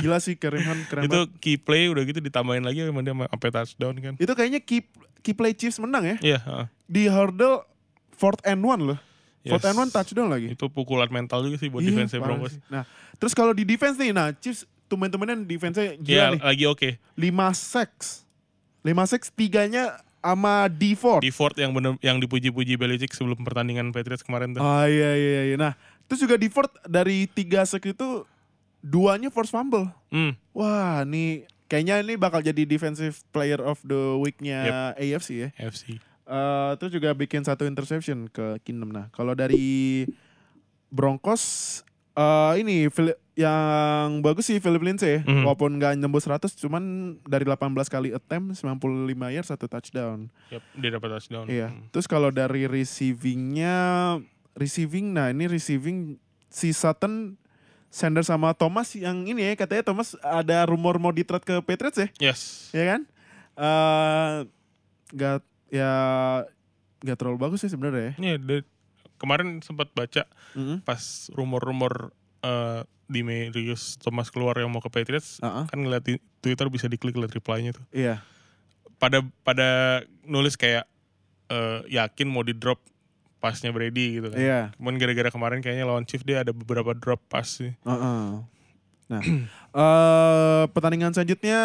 gila 0.00 0.16
sih 0.22 0.38
keren 0.38 0.62
kan. 0.62 0.78
Keren 0.86 1.02
itu 1.04 1.18
key 1.42 1.58
play 1.58 1.90
udah 1.90 2.06
gitu 2.06 2.22
ditambahin 2.22 2.62
lagi 2.62 2.86
sama 2.86 3.02
dia 3.02 3.12
sampai 3.12 3.50
touchdown 3.50 3.94
kan. 3.98 4.14
Itu 4.16 4.32
kayaknya 4.32 4.62
key, 4.62 4.86
key 5.20 5.34
play 5.34 5.52
Chiefs 5.52 5.76
menang 5.76 6.06
ya. 6.06 6.16
Iya, 6.22 6.38
heeh. 6.40 6.66
Di 6.86 7.02
hurdle 7.10 7.66
fourth 8.14 8.40
and 8.46 8.62
one 8.62 8.94
loh. 8.94 8.98
Fourth 9.46 9.62
Yes. 9.62 9.70
and 9.70 9.78
one 9.78 9.90
touchdown 9.90 10.28
lagi. 10.28 10.48
Itu 10.50 10.66
pukulan 10.66 11.06
mental 11.08 11.40
juga 11.40 11.56
sih 11.56 11.70
buat 11.70 11.80
Iya, 11.80 11.94
defense 11.94 12.12
Broncos. 12.16 12.52
sih. 12.52 12.60
Nah 12.66 12.82
terus 13.16 13.32
kalau 13.32 13.50
di 13.50 13.62
defense 13.62 13.94
nih. 13.96 14.10
Nah 14.10 14.34
Chiefs 14.34 14.66
tumen-tumenan 14.86 15.42
defense-nya 15.42 15.94
gila 15.96 16.10
Iya, 16.10 16.24
nih. 16.34 16.40
lagi 16.42 16.64
oke. 16.64 16.88
5 17.14 17.50
sacks. 17.52 18.22
5 18.82 19.02
sacks 19.04 19.30
tiganya 19.30 19.98
sama 20.18 20.66
D4. 20.66 21.22
Di 21.22 21.30
Ford 21.30 21.54
yang 21.54 21.70
bener 21.70 21.94
yang 22.00 22.18
dipuji-puji 22.18 22.74
Belichick 22.74 23.10
sebelum 23.10 23.38
pertandingan 23.40 23.90
Patriots 23.90 24.22
kemarin 24.22 24.50
tuh. 24.50 24.60
Oh 24.60 24.84
iya 24.84 25.14
iya 25.14 25.42
iya. 25.44 25.56
Nah 25.56 25.72
terus 26.06 26.18
juga 26.20 26.34
D4 26.34 26.58
dari 26.84 27.26
3 27.26 27.38
sacks 27.62 27.86
itu 27.86 28.26
duanya 28.78 29.26
force 29.28 29.50
fumble. 29.50 29.90
Hmm, 30.08 30.38
Wah, 30.50 31.02
nih 31.02 31.42
kayaknya 31.66 31.98
ini 32.00 32.14
bakal 32.14 32.38
jadi 32.38 32.62
defensive 32.62 33.18
player 33.28 33.58
of 33.58 33.82
the 33.82 34.14
week-nya 34.16 34.94
AFC 34.94 35.28
ya. 35.42 35.48
FC. 35.58 35.98
Eh 36.26 36.72
terus 36.76 36.90
juga 36.90 37.14
bikin 37.14 37.42
satu 37.42 37.62
interception 37.64 38.26
ke 38.26 38.58
Kingdom. 38.62 38.90
Nah, 38.90 39.06
kalau 39.14 39.32
dari 39.32 40.04
Broncos 40.90 41.82
eh 42.16 42.52
ini 42.64 42.88
yang 43.36 44.24
bagus 44.24 44.48
sih 44.48 44.56
Philip 44.58 44.80
Lindsay. 44.80 45.20
Mhm. 45.20 45.44
Walaupun 45.44 45.76
nggak 45.76 46.00
nembus 46.00 46.24
100 46.24 46.56
cuman 46.56 46.82
dari 47.28 47.44
18 47.44 47.86
kali 47.86 48.10
attempt 48.10 48.56
95 48.56 49.28
yard 49.28 49.44
satu 49.46 49.68
touchdown. 49.68 50.32
Yep, 50.48 50.62
dia 50.80 50.90
dapat 50.96 51.08
touchdown. 51.20 51.44
Iya. 51.46 51.68
Hmm. 51.70 51.86
Terus 51.92 52.08
kalau 52.08 52.32
dari 52.32 52.64
receivingnya 52.64 53.76
receiving 54.56 55.12
nah 55.12 55.28
ini 55.28 55.44
receiving 55.46 56.16
si 56.48 56.72
Sutton 56.72 57.36
Sanders 57.92 58.32
sama 58.32 58.56
Thomas 58.56 58.96
yang 58.96 59.28
ini 59.28 59.44
ya 59.44 59.54
katanya 59.54 59.84
Thomas 59.84 60.16
ada 60.20 60.64
rumor 60.64 60.96
mau 60.96 61.12
di-trade 61.12 61.44
ke 61.44 61.54
Patriots 61.60 62.00
ya, 62.00 62.08
Yes. 62.32 62.40
ya 62.72 62.84
kan? 62.96 63.00
Eh 63.56 64.32
nggak 65.12 65.36
ya 65.68 65.92
nggak 66.98 67.16
terlalu 67.16 67.38
bagus 67.38 67.62
sih 67.62 67.70
sebenarnya 67.70 68.14
ya. 68.18 68.34
Iya, 68.38 68.62
kemarin 69.16 69.60
sempat 69.60 69.92
baca 69.92 70.24
Mhm. 70.52 70.82
pas 70.82 71.00
rumor-rumor 71.32 72.10
eh, 72.40 72.82
di 73.06 73.22
Marius 73.22 73.96
Thomas 73.96 74.28
keluar 74.28 74.58
yang 74.58 74.68
mau 74.68 74.78
ke 74.78 74.90
Patriots, 74.90 75.38
Uh-uh. 75.38 75.66
kan 75.66 75.78
ngeliat 75.78 76.02
di 76.02 76.18
Twitter 76.38 76.66
bisa 76.66 76.86
diklik 76.86 77.14
lihat 77.14 77.30
reply-nya 77.30 77.74
tuh. 77.74 77.86
Iya. 77.90 78.22
Pada 78.98 79.22
pada 79.42 80.00
nulis 80.22 80.54
kayak 80.54 80.86
eh, 81.46 81.80
yakin 81.88 82.26
mau 82.26 82.42
di 82.42 82.50
drop 82.50 82.82
pasnya 83.38 83.70
Brady 83.70 84.18
gitu 84.18 84.30
kan. 84.30 84.38
Iya. 84.38 84.60
Cuman 84.74 84.96
gara-gara 84.96 85.30
kemarin 85.30 85.60
kayaknya 85.60 85.86
lawan 85.86 86.02
Chief 86.02 86.18
dia 86.20 86.42
ada 86.42 86.50
beberapa 86.50 86.90
drop 86.92 87.22
pass 87.26 87.62
sih. 87.62 87.70
Uh-uh. 87.86 88.42
Nah, 89.06 89.22
eh 89.78 90.64
pertandingan 90.70 91.14
selanjutnya 91.14 91.60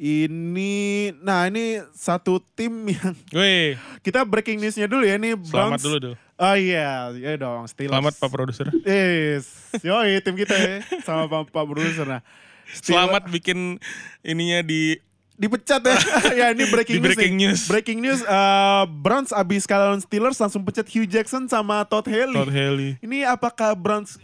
ini, 0.00 0.72
nah 1.20 1.44
ini 1.44 1.84
satu 1.92 2.40
tim 2.56 2.72
yang 2.88 3.12
Wih, 3.36 3.76
kita 4.00 4.24
breaking 4.24 4.56
newsnya 4.56 4.88
dulu 4.88 5.04
ya 5.04 5.20
ini 5.20 5.36
selamat 5.36 5.76
Browns. 5.76 5.82
dulu 5.84 5.96
dulu. 6.00 6.14
Oh 6.40 6.56
iya, 6.56 7.12
iya 7.12 7.36
dong. 7.36 7.68
Steelers. 7.68 7.92
Selamat 7.92 8.14
Pak 8.16 8.30
Produser. 8.32 8.66
Yes, 8.80 9.44
yoi 9.84 10.24
tim 10.24 10.32
kita 10.34 10.56
ya 10.56 10.80
sama 11.04 11.28
Pak, 11.28 11.52
Pak 11.52 11.64
Produser. 11.68 12.08
Nah, 12.08 12.24
Steelers- 12.64 12.96
Selamat 12.96 13.28
bikin 13.28 13.76
ininya 14.22 14.64
di 14.64 14.96
dipecat 15.36 15.84
ya. 15.84 15.96
ya 16.40 16.46
ini 16.50 16.64
breaking, 16.64 16.96
Di 16.96 17.04
breaking 17.04 17.34
news. 17.36 17.44
nih. 17.44 17.50
news. 17.52 17.60
Breaking 17.68 17.98
news 18.00 18.20
eh, 18.24 18.82
Browns 18.88 19.30
abis 19.30 19.68
kalah 19.68 19.92
lawan 19.92 20.00
Steelers 20.00 20.40
langsung 20.40 20.64
pecat 20.64 20.88
Hugh 20.88 21.04
Jackson 21.04 21.44
sama 21.44 21.84
Todd 21.84 22.08
Haley. 22.08 22.32
Todd 22.34 22.48
Haley. 22.48 22.96
Ini 23.00 23.28
apakah 23.28 23.76
Browns 23.76 24.16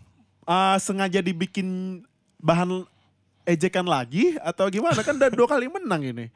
eh, 0.43 0.77
sengaja 0.81 1.21
dibikin 1.21 2.01
bahan 2.37 2.89
ejekan 3.47 3.87
lagi 3.87 4.35
atau 4.39 4.67
gimana? 4.67 4.99
Kan 5.01 5.17
udah 5.17 5.31
dua 5.31 5.47
kali 5.47 5.67
menang 5.67 6.03
ini. 6.03 6.27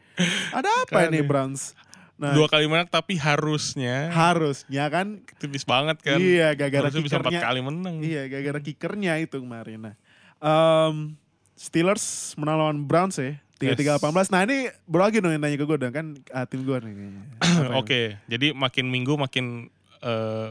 Ada 0.50 0.68
apa 0.86 0.96
Kan 0.96 1.10
ini 1.10 1.20
ya. 1.20 1.26
Browns? 1.26 1.74
Nah, 2.14 2.36
Dua 2.36 2.46
kali 2.46 2.68
menang 2.68 2.84
tapi 2.84 3.16
harusnya 3.16 4.12
harusnya 4.12 4.84
kan 4.86 5.24
tipis 5.36 5.64
banget 5.64 5.98
kan. 6.00 6.20
Iya, 6.20 6.52
gara-gara 6.52 6.86
Harusnya 6.86 7.00
bisa 7.00 7.16
empat 7.16 7.32
kickernya. 7.32 7.48
kali 7.48 7.60
menang. 7.60 7.94
Iya, 7.98 8.22
gara-gara 8.28 8.60
kickernya 8.60 9.12
itu 9.18 9.36
kemarin. 9.36 9.78
Nah, 9.80 9.94
em, 10.38 11.16
Steelers 11.56 12.36
menang 12.36 12.56
lawan 12.56 12.78
Browns 12.84 13.16
ya. 13.16 13.40
Tiga 13.56 13.72
tiga 13.72 13.90
delapan 13.96 14.12
belas. 14.12 14.28
Nah 14.28 14.40
ini 14.40 14.68
baru 14.84 15.02
lagi 15.04 15.20
dong 15.20 15.32
yang 15.32 15.44
nanya 15.44 15.56
ke 15.56 15.64
gue 15.64 15.76
dong 15.76 15.92
kan 15.92 16.06
ah, 16.30 16.44
tim 16.44 16.64
gue 16.64 16.76
nih. 16.80 16.92
Oke, 17.80 18.16
jadi 18.24 18.52
makin 18.52 18.88
minggu 18.88 19.16
makin 19.16 19.68
eh, 20.00 20.48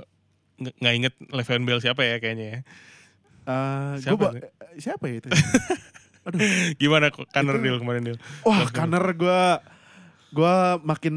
nggak 0.58 0.94
inget 0.94 1.14
Le'Veon 1.26 1.66
Bell 1.66 1.82
siapa 1.82 2.02
ya 2.02 2.18
kayaknya 2.18 2.46
ya. 2.46 2.60
Eh, 3.46 3.94
Siapa 4.06 4.14
gua 4.16 4.30
eh, 4.38 4.50
siapa 4.78 5.06
ya 5.06 5.16
itu? 5.22 5.30
Gimana 6.76 7.10
kok 7.10 7.26
Kanner 7.30 7.58
deal 7.58 7.78
kemarin 7.78 8.04
deal? 8.04 8.18
Wah, 8.42 8.68
Kanner 8.68 9.02
gue 9.12 9.42
gue 10.30 10.56
makin 10.84 11.16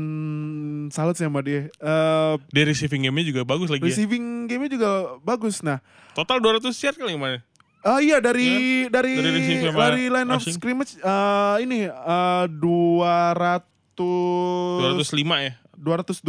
salut 0.88 1.12
sih 1.12 1.24
sama 1.24 1.40
dia. 1.40 1.68
Eh, 1.68 2.34
Dia 2.48 2.64
receiving 2.64 3.04
game-nya 3.04 3.26
juga 3.28 3.42
bagus 3.44 3.68
lagi 3.68 3.82
ya. 3.82 3.88
receiving 3.88 4.24
game-nya 4.46 4.72
juga 4.72 4.90
bagus. 5.20 5.60
Nah, 5.60 5.84
Total 6.12 6.38
200 6.38 6.72
yard 6.72 6.96
kali 6.96 7.12
kemarin. 7.12 7.40
ah 7.82 7.98
iya 7.98 8.18
dari 8.18 8.86
dari 8.86 9.18
Dari 9.18 9.42
sama 9.60 9.90
dari 9.90 10.06
line 10.06 10.30
of 10.30 10.38
rushing. 10.38 10.54
scrimmage 10.54 10.94
eh, 10.96 11.56
ini 11.60 11.84
eh, 11.84 12.44
200 12.48 13.66
205 13.98 15.12
ya. 15.40 15.52
212. 15.74 16.22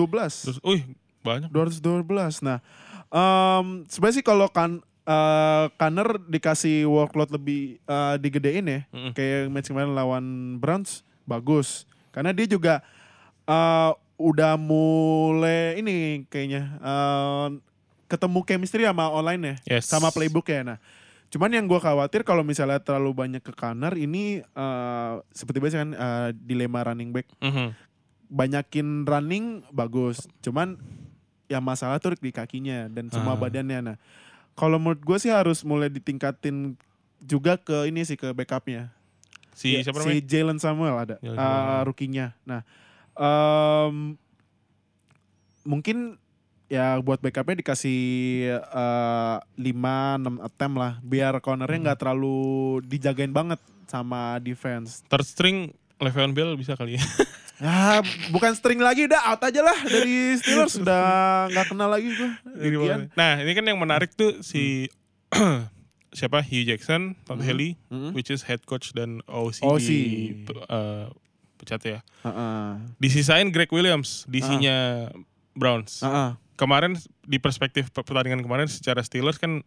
Terus, 0.44 0.58
wih 0.62 0.82
banyak. 1.22 1.50
212. 1.50 2.42
Nah, 2.42 2.58
em 3.08 3.86
sebenarnya 3.86 4.16
sih 4.18 4.26
kalau 4.26 4.50
kan 4.50 4.82
eh 5.04 5.66
Kanner 5.74 6.16
dikasih 6.24 6.86
workload 6.86 7.30
lebih 7.30 7.78
eh, 7.80 8.16
digedein 8.18 8.66
ya, 8.66 8.82
Mm-mm. 8.90 9.12
kayak 9.12 9.48
match 9.48 9.68
kemarin 9.68 9.92
lawan 9.92 10.26
Browns 10.58 11.04
bagus. 11.24 11.84
Karena 12.10 12.32
dia 12.32 12.46
juga 12.46 12.80
eh 13.44 13.92
udah 14.16 14.56
mulai 14.56 15.76
ini 15.76 16.24
kayaknya 16.26 16.80
eh, 16.80 17.48
ketemu 18.08 18.40
chemistry 18.44 18.84
sama 18.84 19.10
online 19.10 19.42
ya, 19.44 19.78
Yes. 19.78 19.86
sama 19.86 20.08
playbook 20.08 20.48
ya. 20.48 20.64
Nah, 20.64 20.78
cuman 21.28 21.52
yang 21.52 21.66
gue 21.66 21.78
khawatir 21.78 22.22
kalau 22.22 22.42
misalnya 22.42 22.78
terlalu 22.78 23.12
banyak 23.12 23.42
ke 23.42 23.52
Kanner 23.52 23.92
ini 23.94 24.40
eh, 24.40 25.14
seperti 25.30 25.58
biasa 25.60 25.78
kan 25.78 25.92
eh, 25.92 26.30
dilema 26.38 26.80
running 26.84 27.12
back 27.12 27.28
Mhm. 27.38 27.76
banyakin 28.30 29.04
running 29.04 29.46
bagus. 29.70 30.24
Cuman 30.40 30.80
yang 31.46 31.62
masalah 31.62 32.00
tuh 32.00 32.16
di 32.16 32.32
kakinya 32.32 32.88
dan 32.88 33.10
semua 33.10 33.36
Ah. 33.36 33.40
badannya. 33.40 33.80
Nah, 33.84 33.98
kalau 34.54 34.78
menurut 34.78 35.02
gue 35.02 35.18
sih 35.18 35.30
harus 35.30 35.62
mulai 35.62 35.90
ditingkatin 35.90 36.78
juga 37.20 37.56
ke 37.56 37.88
ini 37.88 38.04
sih 38.04 38.16
ke 38.16 38.32
backupnya. 38.32 38.92
Si 39.54 39.78
Ya, 39.78 39.86
siapa 39.86 40.02
si 40.02 40.10
namanya? 40.10 40.26
Jalen 40.26 40.60
Samuel 40.60 40.96
ada, 40.98 41.16
Jalen 41.22 41.38
uh, 41.38 41.82
rookie-nya. 41.86 42.34
Nah, 42.44 42.62
em, 43.14 44.18
mungkin 45.64 46.18
ya 46.68 46.98
buat 47.00 47.22
backupnya 47.22 47.62
dikasih 47.62 48.02
uh, 48.74 49.38
5-6 49.56 50.42
attempt 50.42 50.78
lah, 50.78 50.94
biar 51.06 51.38
cornernya 51.40 51.78
Hmm. 51.78 51.86
nggak 51.86 52.00
terlalu 52.02 52.40
dijagain 52.84 53.30
banget 53.30 53.62
sama 53.86 54.42
defense. 54.42 55.06
Third 55.06 55.28
string 55.28 55.58
Le'Veon 56.04 56.32
Bell 56.32 56.54
bisa 56.54 56.76
kali 56.76 56.98
ya. 56.98 57.04
Ya 57.54 58.04
bukan 58.28 58.52
string 58.54 58.82
lagi 58.82 59.08
udah 59.08 59.24
out 59.30 59.40
aja 59.40 59.64
lah 59.64 59.78
dari 59.88 60.36
Steelers 60.36 60.76
udah 60.76 61.48
nggak 61.48 61.72
kenal 61.72 61.88
lagi 61.88 62.12
boleh. 62.76 63.08
Nah 63.16 63.40
ini 63.40 63.52
kan 63.54 63.64
yang 63.64 63.80
menarik 63.80 64.12
tuh 64.12 64.44
si 64.44 64.92
siapa 66.12 66.44
Hugh 66.44 66.66
Jackson, 66.66 67.16
Todd 67.24 67.40
Mhm. 67.40 67.46
Haley, 67.46 67.70
Mhm. 67.88 68.12
which 68.12 68.28
is 68.28 68.44
head 68.44 68.62
coach 68.66 68.92
dan 68.92 69.24
OC, 69.26 69.64
OC. 69.64 69.80
di 69.80 70.02
eh, 70.46 71.06
pecat 71.56 71.82
ya. 71.82 72.00
Heeh. 72.22 72.70
Disisain 73.00 73.48
Greg 73.48 73.70
Williams, 73.70 74.28
DC-nya 74.28 75.10
Browns. 75.54 76.04
Heeh. 76.04 76.36
Kemarin 76.54 76.94
di 77.24 77.38
perspektif 77.38 77.90
per- 77.90 78.04
pertandingan 78.04 78.42
kemarin 78.42 78.68
secara 78.68 79.00
Steelers 79.02 79.38
kan 79.38 79.64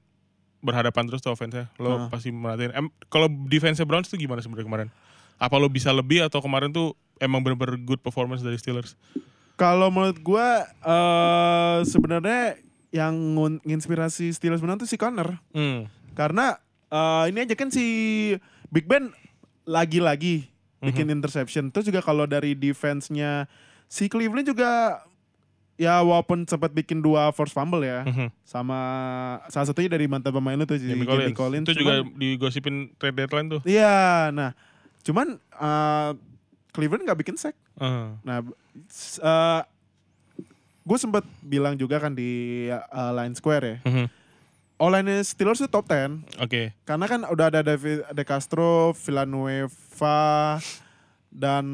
berhadapan 0.60 1.06
terus 1.06 1.20
tuh 1.20 1.32
offense-nya. 1.32 1.70
Lo 1.78 1.96
Ah. 1.96 2.08
pasti 2.08 2.28
merhatiin. 2.28 2.72
Em, 2.72 2.86
kalau 3.08 3.26
defense 3.46 3.80
Browns 3.82 4.06
tuh 4.06 4.16
gimana 4.16 4.38
sebenarnya 4.38 4.66
kemarin? 4.66 4.88
Apa 5.36 5.56
lo 5.56 5.68
bisa 5.68 5.90
lebih 5.90 6.22
atau 6.22 6.40
kemarin 6.40 6.70
tuh 6.70 6.92
emang 7.16 7.40
bener-bener 7.40 7.76
good 7.78 8.00
performance 8.00 8.40
dari 8.40 8.56
Steelers? 8.56 8.96
Kalau 9.56 9.88
menurut 9.88 10.16
gue 10.16 10.48
eh 10.82 11.78
sebenarnya 11.84 12.60
yang 12.88 13.12
nginspirasi 13.62 14.32
Steelers 14.32 14.60
menang 14.60 14.76
tuh 14.78 14.88
si 14.88 14.96
Connor. 14.96 15.40
Hmm. 15.52 15.88
Karena 16.12 16.56
eh, 16.86 17.24
ini 17.28 17.44
aja 17.44 17.52
kan 17.52 17.68
si 17.68 17.84
Big 18.68 18.84
Ben 18.84 19.12
lagi-lagi 19.64 20.48
Mhm. 20.76 20.86
bikin 20.86 21.06
interception. 21.10 21.64
Terus 21.68 21.88
juga 21.88 22.00
kalau 22.00 22.24
dari 22.24 22.52
defense-nya 22.52 23.48
si 23.88 24.06
Cleveland 24.06 24.44
juga 24.46 25.00
ya 25.76 26.00
walaupun 26.00 26.44
sempat 26.44 26.72
bikin 26.72 27.00
dua 27.00 27.32
force 27.32 27.52
fumble 27.52 27.80
ya. 27.80 28.04
Mhm. 28.04 28.28
Sama 28.44 28.78
salah 29.48 29.66
satunya 29.66 29.88
dari 29.88 30.04
mantan 30.04 30.32
pemain 30.32 30.52
lu 30.54 30.64
tuh 30.64 30.76
Jamie 30.76 31.04
Collins. 31.04 31.32
Collins. 31.34 31.66
Itu 31.66 31.76
juga 31.76 32.00
Cuman- 32.00 32.12
digosipin 32.16 32.76
trade 32.96 33.16
deadline 33.18 33.48
tuh. 33.50 33.60
Iya, 33.64 34.28
nah 34.32 34.52
cuman 35.06 35.38
eh, 35.38 36.10
Cleveland 36.74 37.06
nggak 37.06 37.20
bikin 37.22 37.38
sack. 37.38 37.54
Ah. 37.78 38.18
Nah, 38.20 38.42
gue 40.82 40.98
sempat 41.00 41.24
bilang 41.40 41.74
juga 41.74 41.96
kan 41.96 42.12
di 42.12 42.30
uh, 42.68 43.12
Line 43.12 43.32
Square 43.32 43.64
ya. 43.64 43.76
Mhm. 43.82 44.06
Online 44.76 45.24
Steelers 45.24 45.56
itu 45.58 45.72
top 45.72 45.88
10 45.88 46.20
Oke. 46.36 46.76
karena 46.84 47.08
kan 47.08 47.24
udah 47.24 47.48
ada 47.48 47.64
David 47.64 48.04
De 48.12 48.22
Castro, 48.22 48.92
Villanueva 48.92 50.60
dan 51.32 51.64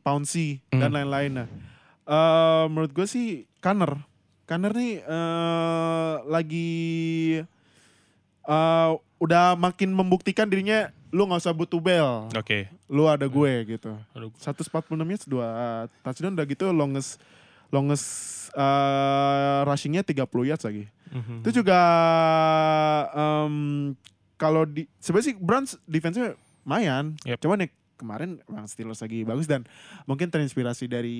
Pouncy 0.00 0.64
dan 0.72 0.88
Hmm. 0.88 0.96
lain-lain. 0.96 1.32
Nah, 1.36 1.48
eh, 2.04 2.64
menurut 2.66 2.90
gue 2.90 3.04
sih 3.04 3.28
Kanner, 3.60 4.00
Kanner 4.44 4.72
nih 4.72 5.04
eh, 5.04 6.14
lagi 6.24 6.72
eh, 8.42 8.90
udah 9.20 9.46
makin 9.54 9.92
membuktikan 9.92 10.48
dirinya 10.48 10.88
lu 11.14 11.22
nggak 11.24 11.40
usah 11.40 11.54
butuh 11.54 11.78
bel, 11.78 12.26
Oke. 12.34 12.66
lu 12.86 13.06
ada 13.06 13.22
gue 13.24 13.52
gitu. 13.70 13.94
Aduh. 14.12 14.34
146 14.34 14.66
yards 14.90 15.24
dua 15.24 15.46
touchdown 16.02 16.34
udah 16.34 16.42
gitu 16.44 16.66
longest 16.68 17.22
longest 17.70 18.06
uh, 18.52 19.62
rushingnya 19.62 20.02
30 20.02 20.26
yards 20.44 20.64
lagi. 20.64 20.90
Mhm. 21.08 21.46
Itu 21.46 21.62
juga 21.62 21.78
em, 23.10 23.54
kalau 24.34 24.64
di 24.64 24.90
sebenarnya 24.98 25.28
sih 25.28 25.36
Browns 25.36 25.70
defense-nya 25.84 26.34
lumayan. 26.62 27.14
Yep. 27.22 27.38
Cuman 27.40 27.58
ya 27.60 27.68
kemarin 27.94 28.30
Bang 28.44 28.66
Steelers 28.66 28.98
lagi 28.98 29.22
bagus 29.22 29.46
dan 29.46 29.62
mungkin 30.04 30.26
terinspirasi 30.26 30.84
dari 30.86 31.18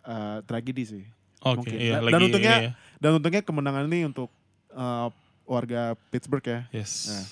uh, 0.00 0.40
tragedi 0.42 0.84
sih. 0.86 1.04
Oke, 1.42 1.60
mungkin. 1.62 1.76
iya 1.76 1.94
Dan- 1.94 2.02
lagi 2.02 2.12
dan 2.12 2.20
untungnya- 2.24 2.58
ini 2.58 2.66
ya. 2.66 2.72
Dan 2.96 3.10
untungnya 3.14 3.42
kemenangan 3.44 3.84
ini 3.86 4.00
untuk 4.06 4.32
uh, 4.72 5.12
warga 5.44 5.92
Pittsburgh 6.08 6.42
ya. 6.42 6.60
Yes. 6.72 6.92
Nah, 7.06 7.24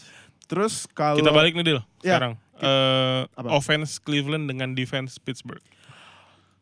Terus 0.45 0.85
kalau 0.89 1.17
Kita 1.17 1.31
balik 1.31 1.53
nih 1.53 1.65
Dil, 1.65 1.81
Ya, 2.01 2.17
sekarang. 2.17 2.33
Eh, 2.55 3.21
Apa? 3.31 3.49
offense 3.51 3.99
Cleveland 3.99 4.47
dengan 4.47 4.73
defense 4.73 5.17
Pittsburgh. 5.17 5.63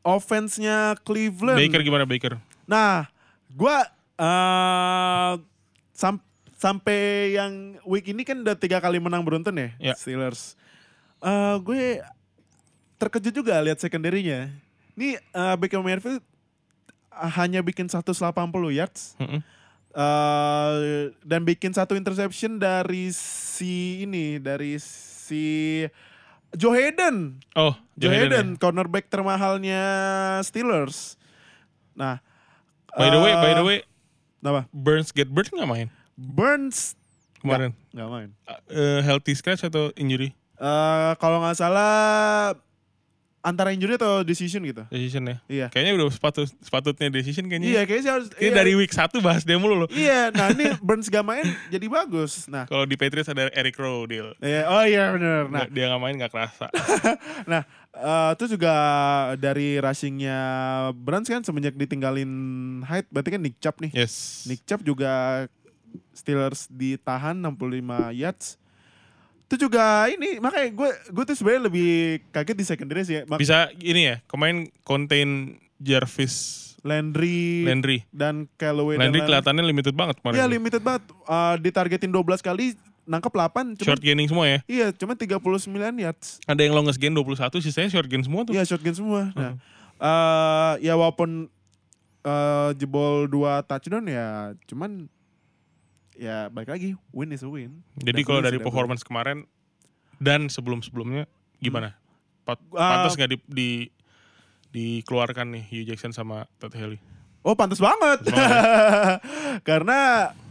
offense-nya 0.02 0.98
Cleveland. 1.00 1.54
Baker 1.56 1.78
gimana 1.80 2.02
Baker? 2.02 2.34
Nah, 2.64 3.06
gua 3.48 3.86
eh 4.16 5.32
sam- 5.92 6.22
sampai 6.54 7.00
yang 7.32 7.52
week 7.82 8.06
ini 8.06 8.22
kan 8.22 8.34
udah 8.36 8.54
tiga 8.54 8.78
kali 8.78 8.98
menang 8.98 9.22
beruntun 9.22 9.54
ya, 9.54 9.70
Ya. 9.78 9.94
Steelers. 9.94 10.58
Eh 11.18 11.54
gue 11.60 12.02
terkejut 12.96 13.30
juga 13.32 13.58
lihat 13.58 13.78
secondary-nya. 13.78 14.50
Ini 14.92 15.18
eh 15.18 15.54
Baker 15.56 15.78
Mayfield 15.80 16.22
hanya 17.12 17.60
bikin 17.60 17.86
180 17.86 18.18
yards 18.72 19.14
Mhm. 19.16 19.38
Eh 19.92 20.74
dan 21.22 21.44
bikin 21.44 21.70
satu 21.70 21.92
interception 21.94 22.56
dari 22.56 23.12
si 23.12 24.02
ini 24.02 24.40
dari 24.40 24.80
si 24.80 25.84
Joe 26.52 26.76
Hayden. 26.76 27.40
Oh, 27.52 27.72
Joe 27.96 28.08
Joe 28.08 28.12
Hayden. 28.12 28.32
Hayden, 28.32 28.60
cornerback 28.60 29.08
termahalnya 29.08 29.80
Steelers. 30.44 31.16
Nah, 31.92 32.20
By 32.92 33.08
the 33.08 33.20
way, 33.20 33.32
by 33.32 33.52
the 33.52 33.64
eh, 33.64 33.64
way, 33.64 33.78
Kenapa? 34.40 34.68
Burns 34.68 35.08
get 35.12 35.32
Burns 35.32 35.48
nggak 35.48 35.64
main 35.64 35.88
Burns 36.12 36.92
kemarin? 37.40 37.72
nggak 37.88 38.08
main. 38.08 38.28
Eh, 38.68 39.00
healthy 39.00 39.32
scratch 39.32 39.64
atau 39.64 39.88
injury? 39.96 40.36
Eh 40.56 41.12
kalau 41.16 41.40
nggak 41.40 41.56
salah 41.56 42.52
antara 43.42 43.74
injury 43.74 43.98
atau 43.98 44.22
decision 44.22 44.62
gitu. 44.62 44.86
Decision 44.88 45.26
ya. 45.26 45.36
Iya. 45.50 45.66
Kayaknya 45.74 45.92
udah 45.98 46.06
sepatut 46.14 46.48
sepatutnya 46.62 47.10
decision 47.10 47.50
kayaknya. 47.50 47.68
Iya, 47.74 47.82
kayaknya 47.84 48.02
sih 48.06 48.12
harus. 48.14 48.26
Kayaknya 48.30 48.54
iya. 48.54 48.60
dari 48.62 48.72
week 48.78 48.92
1 48.94 49.18
bahas 49.18 49.42
dia 49.42 49.58
mulu 49.58 49.74
loh. 49.84 49.88
Iya, 49.90 50.30
nah 50.38 50.54
ini 50.54 50.78
Burns 50.78 51.10
gak 51.10 51.26
main 51.26 51.44
jadi 51.68 51.86
bagus. 51.90 52.46
Nah, 52.46 52.70
Kalau 52.70 52.86
di 52.86 52.94
Patriots 52.94 53.28
ada 53.28 53.50
Eric 53.50 53.76
Rowe 53.76 54.06
deal. 54.06 54.32
iya, 54.38 54.70
oh 54.70 54.86
iya 54.86 55.10
bener. 55.12 55.50
Nah, 55.50 55.66
dia 55.66 55.90
nggak 55.90 56.00
main 56.00 56.14
nggak 56.16 56.32
kerasa. 56.32 56.70
nah 57.50 57.66
eh, 57.92 58.30
itu 58.38 58.54
juga 58.54 58.74
dari 59.36 59.82
rushingnya 59.82 60.38
Burns 60.94 61.26
kan 61.26 61.42
semenjak 61.42 61.74
ditinggalin 61.74 62.30
Hyde, 62.86 63.10
berarti 63.10 63.30
kan 63.34 63.42
Nick 63.42 63.58
Chubb 63.58 63.82
nih. 63.82 63.90
Yes. 63.90 64.46
Nick 64.46 64.62
Chubb 64.62 64.86
juga 64.86 65.44
Steelers 66.14 66.70
ditahan 66.70 67.34
65 67.42 68.14
yards. 68.14 68.61
Itu 69.52 69.68
juga 69.68 70.08
ini 70.08 70.40
makanya 70.40 70.72
gue 70.72 70.90
gue 71.12 71.24
tuh 71.28 71.36
sebenarnya 71.36 71.68
lebih 71.68 71.90
kaget 72.32 72.56
di 72.56 72.64
secondary 72.64 73.04
sih 73.04 73.20
ya. 73.20 73.22
Mak- 73.28 73.36
Bisa 73.36 73.68
ini 73.76 74.08
ya, 74.08 74.16
kemarin 74.24 74.64
contain 74.80 75.60
Jarvis 75.76 76.58
Landry, 76.80 77.62
Landry. 77.62 78.02
dan 78.08 78.48
Callaway 78.56 78.96
dan 78.96 79.06
Landry 79.06 79.20
lain- 79.20 79.28
kelihatannya 79.28 79.62
limited 79.62 79.92
banget 79.92 80.16
kemarin. 80.18 80.34
Iya 80.34 80.46
limited 80.48 80.80
banget. 80.80 81.02
Eh, 81.06 81.54
ditargetin 81.60 82.08
12 82.08 82.40
kali, 82.40 82.74
nangkep 83.04 83.28
8. 83.30 83.76
Cuma, 83.76 83.86
Short 83.86 84.00
gaining 84.00 84.26
semua 84.26 84.48
ya. 84.48 84.58
Iya, 84.64 84.88
cuma 84.90 85.12
39 85.12 85.68
yards. 85.94 86.40
Ada 86.42 86.58
yang 86.58 86.72
longest 86.72 86.96
gain 86.96 87.12
21, 87.12 87.60
sisanya 87.60 87.86
short 87.86 88.08
gain 88.08 88.24
semua 88.24 88.42
tuh. 88.42 88.56
Iya, 88.56 88.64
shotgun 88.64 88.96
semua. 88.96 89.30
Nah, 89.30 89.52
eh, 90.00 90.74
ya 90.82 90.96
walaupun 90.96 91.52
eh, 92.22 92.70
jebol 92.74 93.26
2 93.26 93.62
touchdown 93.62 94.06
ya, 94.06 94.54
cuman 94.64 95.06
ya 96.14 96.48
balik 96.48 96.70
lagi, 96.70 96.94
win 97.10 97.30
is 97.30 97.40
a 97.40 97.48
win. 97.48 97.80
Jadi 97.96 98.20
kalau 98.22 98.38
win 98.38 98.46
dari 98.46 98.58
performance 98.58 99.00
kemarin 99.00 99.44
dan 100.16 100.46
sebelum-sebelumnya 100.46 101.26
gimana? 101.58 101.96
Pat 102.42 102.58
Ah. 102.72 103.00
pantas 103.00 103.14
nggak 103.14 103.30
di, 103.30 103.38
di 103.46 103.70
dikeluarkan 104.70 105.46
nih 105.50 105.64
Hugh 105.64 105.84
Jackson 105.86 106.10
sama 106.10 106.48
Todd 106.56 106.72
Haley? 106.72 106.98
Oh 107.42 107.52
pantas 107.52 107.76
banget. 107.76 108.22
Karena 109.68 109.98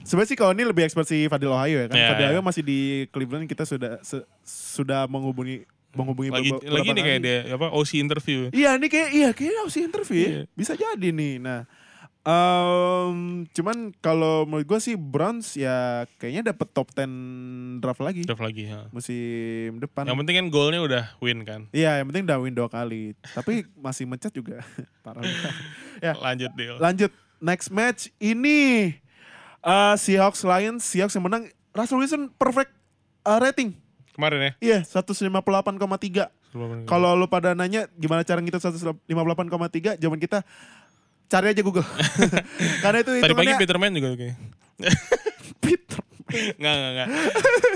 sebenarnya 0.03 0.29
sih 0.29 0.37
kalau 0.37 0.51
ini 0.51 0.63
lebih 0.63 0.83
expert 0.83 1.05
si 1.05 1.25
Fadil 1.25 1.49
Ohio 1.49 1.77
ya 1.77 1.87
kan. 1.87 1.95
Iya, 1.95 2.07
Fadil 2.09 2.21
iya. 2.21 2.29
Ohio 2.31 2.41
masih 2.41 2.61
di 2.61 2.79
Cleveland 3.09 3.47
kita 3.47 3.63
sudah 3.63 3.97
se- 4.01 4.27
sudah 4.43 5.07
menghubungi 5.07 5.63
menghubungi 5.91 6.31
Lagi 6.31 6.51
beberapa- 6.51 6.71
lagi 6.71 6.89
nih 6.89 7.03
kayak 7.03 7.19
dia 7.21 7.37
apa 7.49 7.67
OC 7.69 7.91
interview. 7.97 8.39
Iya 8.51 8.75
ini 8.75 8.87
kayak 8.87 9.09
iya 9.11 9.29
kayaknya 9.31 9.59
harus 9.59 9.75
interview. 9.77 10.19
Iya. 10.21 10.41
Bisa 10.51 10.73
jadi 10.73 11.07
nih. 11.09 11.33
Nah, 11.37 11.67
em, 12.21 13.15
cuman 13.49 13.89
kalau 13.97 14.45
menurut 14.45 14.65
gue 14.65 14.79
sih 14.79 14.93
Browns 14.93 15.57
ya 15.57 16.05
kayaknya 16.15 16.53
dapet 16.53 16.69
top 16.69 16.93
10 16.93 17.81
draft 17.81 17.97
lagi 17.97 18.21
Draft 18.23 18.43
lagi. 18.45 18.69
ya. 18.69 18.85
musim 18.93 19.81
depan. 19.81 20.05
Yang 20.05 20.17
penting 20.21 20.35
kan 20.37 20.47
goalnya 20.53 20.79
udah 20.85 21.03
win 21.17 21.41
kan. 21.41 21.65
Iya, 21.73 22.01
yang 22.01 22.13
penting 22.13 22.29
udah 22.29 22.37
win 22.37 22.53
dua 22.53 22.69
kali. 22.69 23.17
Tapi 23.33 23.65
masih 23.85 24.05
mencat 24.05 24.29
juga. 24.31 24.61
Parah. 25.05 25.23
Ya. 26.01 26.17
Lanjut 26.17 26.49
deal. 26.57 26.81
Lanjut 26.81 27.13
next 27.37 27.69
match 27.69 28.09
ini 28.17 28.89
eh, 29.61 29.95
Seahawks 29.97 30.41
Lions. 30.41 30.81
Seahawks 30.81 31.13
yang 31.13 31.25
menang. 31.25 31.45
Russell 31.71 32.01
Wilson 32.01 32.33
perfect 32.33 32.73
eh, 33.21 33.37
rating. 33.37 33.77
Kemarin 34.11 34.39
ya. 34.41 34.51
Iya, 34.59 34.79
158,3. 34.83 35.61
Kalau 36.83 37.15
lu 37.15 37.31
pada 37.31 37.55
nanya 37.55 37.87
gimana 37.95 38.27
cara 38.27 38.43
ngitung 38.43 38.59
158,3, 38.59 39.95
jawaban 39.95 40.19
kita 40.19 40.43
cari 41.31 41.55
aja 41.55 41.61
Google. 41.63 41.87
Karena 42.83 42.99
itu 42.99 43.11
Tadi 43.23 43.31
pagi 43.33 43.55
Peterman 43.55 43.95
juga 43.95 44.07
tuh 44.11 44.17
kayaknya. 44.21 44.35
Peter. 45.63 45.99
Enggak, 46.31 46.73
enggak, 46.75 46.91
enggak. 46.95 47.07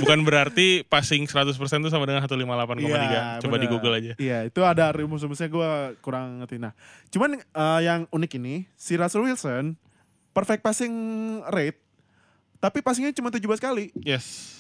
Bukan 0.04 0.20
berarti 0.24 0.68
passing 0.88 1.28
100% 1.28 1.56
itu 1.56 1.90
sama 1.92 2.08
dengan 2.08 2.24
158,3. 2.24 2.84
Iya, 2.84 3.24
Coba 3.44 3.56
di 3.56 3.68
bener. 3.68 3.72
Google 3.72 3.94
aja. 4.00 4.14
Iya, 4.16 4.38
itu 4.48 4.60
ada 4.64 4.92
rumus-rumusnya 4.96 5.52
gue 5.52 5.72
kurang 6.00 6.40
ngerti. 6.44 6.60
Nah, 6.60 6.72
cuman 7.12 7.40
eh, 7.40 7.80
yang 7.84 8.08
unik 8.12 8.32
ini, 8.40 8.64
si 8.76 8.96
Russell 8.96 9.28
Wilson 9.28 9.76
perfect 10.32 10.64
passing 10.64 10.92
rate, 11.52 11.80
tapi 12.60 12.80
passingnya 12.84 13.16
cuma 13.16 13.32
17 13.32 13.60
kali. 13.60 13.92
Yes. 14.04 14.60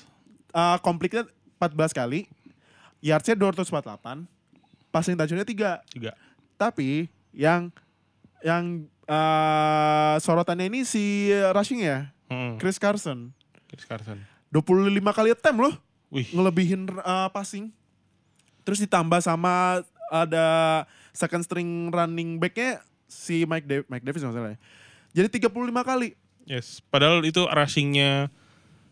Uh, 0.55 0.79
complete 0.79 1.27
14 1.59 1.91
kali, 1.91 2.31
yardsnya 3.03 3.35
248, 3.35 4.23
passing 4.91 5.19
touchdown-nya 5.19 5.47
3. 5.83 5.83
Juga. 5.91 6.11
Tapi 6.55 7.11
yang 7.35 7.71
yang 8.45 8.85
eh, 9.03 10.15
sorotannya 10.19 10.69
ini 10.69 10.85
si 10.85 11.27
rushing 11.51 11.81
ya, 11.81 12.13
Hmm. 12.25 12.57
Chris 12.57 12.77
Carson. 12.77 13.33
Chris 13.65 13.83
Carson. 13.83 14.21
25 14.49 14.89
kali 15.11 15.29
attempt 15.29 15.59
loh, 15.59 15.73
Wih. 16.09 16.29
ngelebihin 16.29 16.85
uh, 16.97 17.29
passing. 17.29 17.69
Terus 18.61 18.79
ditambah 18.79 19.19
sama 19.19 19.81
ada 20.07 20.45
second 21.11 21.41
string 21.41 21.69
running 21.89 22.37
backnya 22.37 22.81
si 23.05 23.43
Mike, 23.43 23.65
Da- 23.65 23.85
Mike 23.85 24.01
Davis 24.01 24.21
masalahnya. 24.21 24.57
Jadi 25.11 25.39
35 25.39 25.49
kali. 25.81 26.13
Yes. 26.45 26.81
Padahal 26.83 27.21
itu 27.21 27.41
rushingnya 27.43 28.29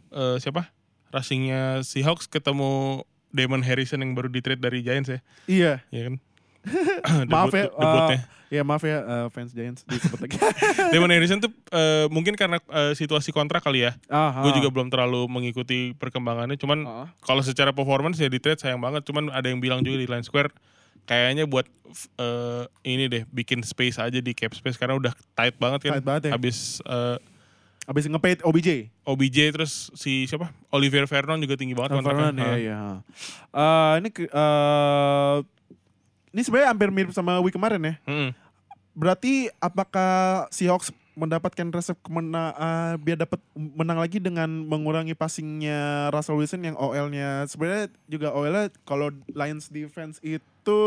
eh, 0.09 0.37
siapa? 0.37 0.69
Rushingnya 1.09 1.81
Seahawks 1.81 2.25
ketemu 2.25 3.01
Damon 3.29 3.61
Harrison 3.61 3.97
yang 3.97 4.13
baru 4.13 4.29
di 4.29 4.41
trade 4.41 4.61
dari 4.61 4.81
Giants 4.81 5.09
ya. 5.09 5.19
Iya. 5.45 5.73
Iya 5.89 6.01
kan? 6.09 6.15
maaf 7.31 7.51
ya, 7.51 7.67
Debut- 7.67 7.79
debutnya. 7.79 8.19
uh, 8.19 8.21
ya 8.53 8.61
maaf 8.61 8.83
ya 8.85 8.97
uh, 9.01 9.27
fans 9.33 9.51
Giants 9.51 9.81
disebut 9.83 10.19
lagi. 10.21 10.37
Damon 10.93 11.09
Harrison 11.09 11.41
tuh 11.41 11.49
eh, 11.73 12.05
mungkin 12.13 12.37
karena 12.37 12.61
eh, 12.61 12.93
situasi 12.93 13.33
kontrak 13.33 13.65
kali 13.65 13.89
ya. 13.89 13.97
Gue 14.45 14.53
juga 14.53 14.69
belum 14.69 14.93
terlalu 14.93 15.25
mengikuti 15.25 15.97
perkembangannya. 15.97 16.53
Cuman 16.61 17.09
kalau 17.25 17.41
secara 17.41 17.73
performance 17.73 18.21
ya 18.21 18.29
di 18.29 18.37
trade 18.37 18.61
sayang 18.61 18.77
banget. 18.77 19.01
Cuman 19.09 19.33
ada 19.33 19.49
yang 19.49 19.57
bilang 19.57 19.81
juga 19.81 19.97
di 19.97 20.05
Line 20.05 20.21
Square 20.21 20.53
kayaknya 21.09 21.49
buat 21.49 21.65
eh, 22.21 22.63
ini 22.85 23.09
deh 23.09 23.23
bikin 23.33 23.65
space 23.65 23.97
aja 23.97 24.19
di 24.21 24.31
cap 24.37 24.53
space 24.53 24.77
karena 24.77 25.01
udah 25.01 25.17
tight 25.33 25.57
banget 25.57 25.89
kan. 25.89 25.91
Tight 25.97 26.05
banget 26.05 26.21
ya. 26.29 26.31
Habis 26.37 26.77
eh, 26.85 27.17
Abis 27.83 28.07
ngepaid 28.07 28.39
OBJ. 28.47 28.87
OBJ 29.03 29.37
terus 29.51 29.91
si 29.91 30.23
siapa? 30.23 30.55
Olivier 30.71 31.03
Vernon 31.03 31.35
juga 31.43 31.59
tinggi 31.59 31.75
banget. 31.75 31.99
Vernon, 31.99 32.31
ya, 32.39 32.55
iya. 32.55 32.79
Uh, 33.51 33.99
ini 33.99 34.09
uh, 34.31 35.43
ini 36.33 36.41
sebenarnya 36.41 36.73
hampir 36.73 36.89
mirip 36.89 37.13
sama 37.13 37.37
week 37.39 37.53
kemarin 37.53 37.79
ya. 37.79 37.95
Mm-mm. 38.03 38.33
Berarti 38.93 39.53
apakah 39.57 40.45
Seahawks 40.49 40.89
mendapatkan 41.13 41.69
resep 41.69 41.93
kemena 42.01 42.57
uh, 42.57 42.93
biar 42.97 43.21
dapat 43.21 43.37
menang 43.53 44.01
lagi 44.01 44.17
dengan 44.17 44.49
mengurangi 44.49 45.13
passingnya 45.13 46.09
Russell 46.09 46.41
Wilson 46.41 46.65
yang 46.65 46.73
OL-nya 46.73 47.45
sebenarnya 47.45 47.93
juga 48.09 48.33
OL-nya 48.33 48.73
kalau 48.81 49.13
Lions 49.29 49.69
defense 49.69 50.17
itu 50.25 50.81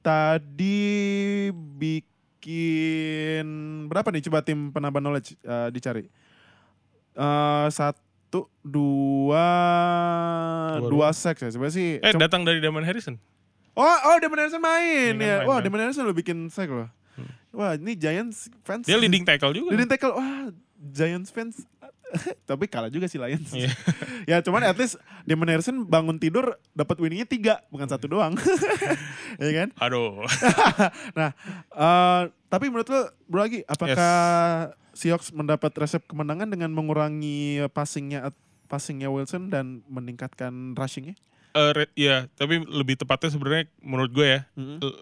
tadi 0.00 1.52
bikin 1.52 3.44
berapa 3.92 4.08
nih 4.08 4.24
coba 4.24 4.40
tim 4.40 4.72
penambah 4.72 5.04
knowledge 5.04 5.36
uh, 5.44 5.68
dicari 5.68 6.08
Eh, 7.16 7.66
satu 7.72 8.52
dua 8.60 9.48
Dua, 10.76 10.90
dua 10.92 11.08
seks 11.16 11.40
ya 11.40 11.48
sebenarnya 11.48 11.76
sih 11.80 11.88
Eh 11.96 12.12
datang 12.20 12.44
dari 12.44 12.60
Damon 12.60 12.84
Harrison. 12.84 13.16
Oh, 13.76 13.84
oh 13.84 14.16
Damon 14.16 14.40
Harrison 14.40 14.62
main 14.64 15.12
Iya 15.12 15.12
kan, 15.12 15.20
ya. 15.20 15.36
main, 15.44 15.46
Wah, 15.46 15.56
main. 15.60 15.64
Damon 15.68 15.80
Harrison 15.84 16.08
lo 16.08 16.16
bikin 16.16 16.48
sack 16.48 16.72
loh. 16.72 16.88
Wah, 17.56 17.72
ini 17.76 17.96
Giants 17.96 18.52
fans. 18.64 18.84
Dia 18.84 19.00
leading 19.00 19.24
tackle 19.24 19.52
juga. 19.56 19.72
Leading 19.72 19.88
tackle. 19.88 20.12
Wah, 20.12 20.52
Giants 20.92 21.32
fans. 21.32 21.64
Tapi 22.48 22.68
kalah 22.68 22.92
juga 22.92 23.08
sih 23.08 23.16
Lions. 23.16 23.52
Iya. 23.52 23.72
ya 24.30 24.36
cuman 24.44 24.64
at 24.64 24.76
least 24.76 25.00
Damon 25.24 25.48
Harrison 25.48 25.84
bangun 25.88 26.20
tidur 26.20 26.56
dapat 26.76 26.96
winningnya 27.00 27.24
tiga, 27.28 27.64
bukan 27.72 27.88
satu 27.88 28.08
doang. 28.08 28.36
ya 29.42 29.50
kan? 29.52 29.68
Aduh. 29.80 30.24
Nah, 31.16 31.32
eh, 31.72 32.22
tapi 32.48 32.68
menurut 32.68 32.88
lo, 32.88 33.12
bro 33.28 33.44
lagi, 33.44 33.60
apakah 33.64 34.72
Seahawks 34.96 35.32
mendapat 35.36 35.72
resep 35.76 36.00
kemenangan 36.08 36.48
dengan 36.48 36.72
mengurangi 36.72 37.60
passingnya 37.72 38.32
passingnya 38.66 39.12
Wilson 39.12 39.52
dan 39.52 39.84
meningkatkan 39.88 40.72
rushingnya? 40.72 41.16
Eh, 41.56 41.70
re- 41.72 41.94
ya, 41.96 42.28
tapi 42.36 42.60
lebih 42.62 43.00
tepatnya 43.00 43.32
sebenarnya 43.32 43.64
menurut 43.80 44.12
gue 44.12 44.28
ya, 44.28 44.40
Mm-mm. 44.54 44.76
eh, 44.78 44.96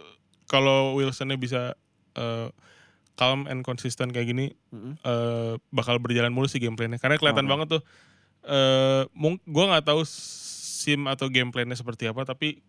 kalau 0.46 0.94
Wilsonnya 0.94 1.34
bisa 1.34 1.74
eh, 2.14 2.48
calm 3.18 3.50
and 3.50 3.66
consistent 3.66 4.14
kayak 4.14 4.30
gini, 4.30 4.46
Mm-mm. 4.70 4.94
eh, 4.96 5.52
bakal 5.68 5.98
berjalan 5.98 6.30
mulus 6.30 6.54
sih 6.54 6.62
gameplaynya. 6.62 7.02
Karena 7.02 7.18
kelihatan 7.18 7.46
Oke. 7.46 7.50
banget 7.50 7.66
tuh, 7.74 7.82
eh 8.46 9.02
mung- 9.12 9.42
gue 9.42 9.64
nggak 9.66 9.82
tahu 9.82 10.06
sim 10.06 11.10
atau 11.10 11.26
gameplaynya 11.26 11.74
seperti 11.74 12.06
apa, 12.06 12.22
tapi 12.22 12.62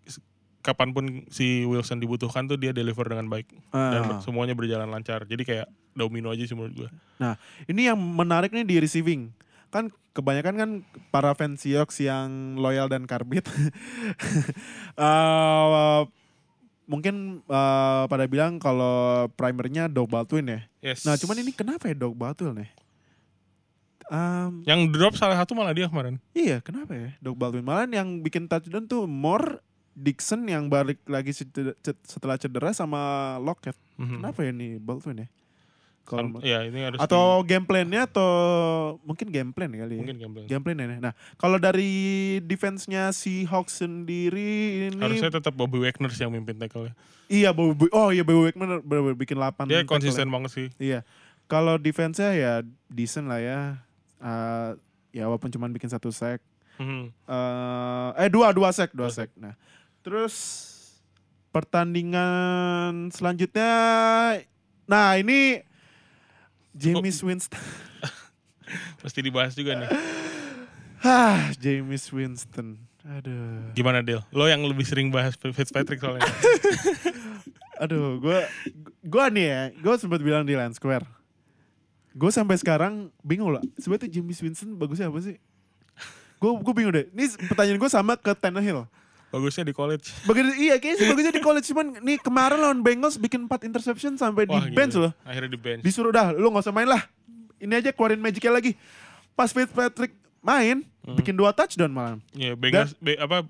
kapan 0.65 0.97
pun 0.97 1.05
si 1.29 1.61
Wilson 1.61 2.01
dibutuhkan 2.01 2.49
tuh 2.49 2.57
dia 2.57 2.73
deliver 2.73 3.05
dengan 3.05 3.29
baik 3.29 3.45
dan 3.69 4.01
Ah. 4.01 4.17
ber- 4.17 4.21
semuanya 4.25 4.57
berjalan 4.57 4.89
lancar. 4.89 5.29
Jadi 5.29 5.45
kayak 5.45 5.69
domino 5.93 6.33
aja 6.33 6.41
sih 6.41 6.57
menurut 6.57 6.73
gue. 6.73 6.89
Nah, 7.21 7.37
ini 7.69 7.85
yang 7.85 8.01
menarik 8.01 8.49
nih 8.49 8.65
di 8.65 8.81
receiving. 8.81 9.29
Kan 9.73 9.93
kebanyakan 10.15 10.55
kan 10.55 10.69
para 11.11 11.35
fans 11.35 11.61
Seahawks 11.61 11.99
yang 11.99 12.55
loyal 12.59 12.87
dan 12.89 13.05
karbit. 13.05 13.45
Eh, 14.95 16.01
mungkin 16.87 17.43
eh, 17.43 18.03
pada 18.07 18.23
bilang 18.31 18.55
kalau 18.63 19.27
primernya 19.35 19.91
Doug 19.91 20.07
Baldwin 20.07 20.47
ya. 20.47 20.59
Yes. 20.79 21.03
Nah, 21.03 21.19
cuman 21.19 21.43
ini 21.43 21.51
kenapa 21.51 21.91
ya 21.91 21.95
Doug 21.99 22.15
Baldwin 22.15 22.63
ya? 22.63 22.69
Em, 24.05 24.61
yang 24.69 24.85
drop 24.93 25.17
salah 25.17 25.33
satu 25.35 25.57
malah 25.57 25.73
dia 25.73 25.89
kemarin. 25.89 26.21
iya, 26.37 26.61
kenapa 26.61 26.93
ya 26.93 27.09
Doug 27.19 27.35
Baldwin? 27.35 27.65
Malah 27.65 27.89
yang 27.89 28.21
bikin 28.21 28.45
touchdown 28.45 28.85
tuh 28.85 29.03
more 29.09 29.59
Dixon 29.95 30.43
yang 30.45 30.67
balik 30.67 30.99
lagi 31.07 31.31
setelah 32.05 32.35
cedera 32.35 32.75
sama 32.75 33.35
Lockett. 33.39 33.75
Mhm. 33.95 34.19
Kenapa 34.21 34.39
ya 34.43 34.51
nih 34.51 34.77
Baldwin 34.77 35.23
ya? 35.23 35.27
Kalau 36.05 36.37
ya 36.45 36.61
ini 36.61 36.85
harus 36.85 37.01
atau 37.01 37.41
game 37.41 37.65
plan-nya 37.65 38.05
atau 38.05 38.29
mungkin 39.01 39.25
game 39.33 39.49
plan 39.49 39.67
kali 39.67 39.89
di- 39.89 39.97
ya. 39.97 40.01
mungkin 40.05 40.17
gambling. 40.21 40.45
Game 40.45 40.61
plan 40.61 40.77
ya. 40.77 40.87
Nah, 41.01 41.13
kalau 41.35 41.57
dari 41.57 41.89
defense-nya 42.45 43.09
si 43.09 43.41
Hawks 43.43 43.81
sendiri 43.81 44.85
ini 44.87 45.01
Harusnya 45.01 45.33
tetap 45.33 45.57
Bobby 45.57 45.81
Wagner 45.81 46.13
sih 46.13 46.21
yang 46.21 46.29
mimpin 46.29 46.55
tackle 46.55 46.93
iya 47.25 47.49
Bobby 47.49 47.89
Oh 47.89 48.13
iya 48.13 48.21
Bobby 48.21 48.53
Wagner 48.53 48.85
bener-bener 48.85 49.17
bikin 49.17 49.35
8 49.35 49.65
Dia 49.65 49.81
konsisten 49.81 50.29
banget 50.29 50.53
sih. 50.53 50.67
Iya. 50.77 51.01
Kalau 51.45 51.81
defense-nya 51.81 52.31
ya 52.31 52.53
decent 52.85 53.25
lah 53.25 53.41
ya. 53.41 53.59
Eh, 54.21 54.69
ya 55.11 55.25
walaupun 55.25 55.49
cuman 55.49 55.73
bikin 55.73 55.89
satu 55.89 56.13
sack. 56.13 56.37
Mhm. 56.75 57.07
eh 57.07 58.09
eh 58.19 58.29
dua 58.29 58.51
dua 58.51 58.69
sack, 58.69 58.93
Dua 58.93 59.09
sack. 59.09 59.31
Nah, 59.33 59.55
terus 60.03 60.35
pertandingan 61.49 63.07
selanjutnya 63.09 63.71
nah 64.85 65.15
ini 65.15 65.63
James 66.75 67.19
Winston. 67.23 67.55
Mesti 69.03 69.19
dibahas 69.23 69.55
juga 69.55 69.79
nih. 69.79 69.89
Hah, 70.99 71.55
James 71.55 72.03
Winston. 72.11 72.75
Aduh. 73.05 73.71
Gimana 73.77 74.03
Del? 74.03 74.19
Lo 74.33 74.49
yang 74.49 74.65
lebih 74.65 74.83
sering 74.83 75.13
bahas 75.13 75.37
Fitzpatrick 75.37 76.01
soalnya. 76.01 76.25
Aduh, 77.83 78.19
gua 78.19 78.43
gua 79.05 79.29
nih 79.29 79.45
ya, 79.45 79.61
gua 79.79 79.95
sempat 79.95 80.19
bilang 80.19 80.43
di 80.43 80.57
Land 80.57 80.75
Square. 80.75 81.05
Gue 82.15 82.31
sampai 82.31 82.55
sekarang 82.55 83.11
bingung 83.19 83.51
lah. 83.51 83.59
Sebenarnya 83.75 84.07
James 84.07 84.39
Winston 84.39 84.79
bagusnya 84.79 85.11
apa 85.11 85.19
sih? 85.19 85.35
Gue 86.39 86.51
gue 86.63 86.73
bingung 86.73 86.95
deh. 86.95 87.11
Ini 87.11 87.27
pertanyaan 87.51 87.75
gue 87.75 87.91
sama 87.91 88.15
ke 88.15 88.31
Tannehill. 88.31 88.87
Bagusnya 89.35 89.63
di 89.63 89.71
college. 89.71 90.15
Bagus 90.27 90.55
iya 90.55 90.75
kayaknya 90.75 90.95
sih 90.95 91.05
bagusnya 91.05 91.33
di 91.33 91.43
college 91.43 91.67
cuman 91.67 91.99
nih 91.99 92.17
kemarin 92.17 92.55
lawan 92.57 92.79
Bengals 92.79 93.15
bikin 93.15 93.43
4 93.43 93.67
interception 93.67 94.15
sampai 94.15 94.47
Wah, 94.47 94.63
di 94.63 94.71
gila. 94.71 94.77
bench 94.77 94.95
loh. 94.95 95.11
Akhirnya 95.21 95.49
di 95.49 95.59
bench. 95.59 95.81
Disuruh 95.81 96.09
dah 96.09 96.31
lu 96.31 96.47
gak 96.49 96.63
usah 96.63 96.71
main 96.71 96.87
lah. 96.87 97.03
Ini 97.57 97.73
aja 97.75 97.91
keluarin 97.91 98.17
magicnya 98.17 98.49
lagi. 98.49 98.79
Pas 99.33 99.49
Fitzpatrick 99.49 100.15
main 100.39 100.87
Hmm. 101.01 101.13
bikin 101.13 101.33
dua 101.33 101.51
touchdown 101.51 101.91
malah. 101.91 102.17
Iya, 102.31 102.55
Bengals 102.55 102.95
be- 102.97 103.13
apa 103.15 103.43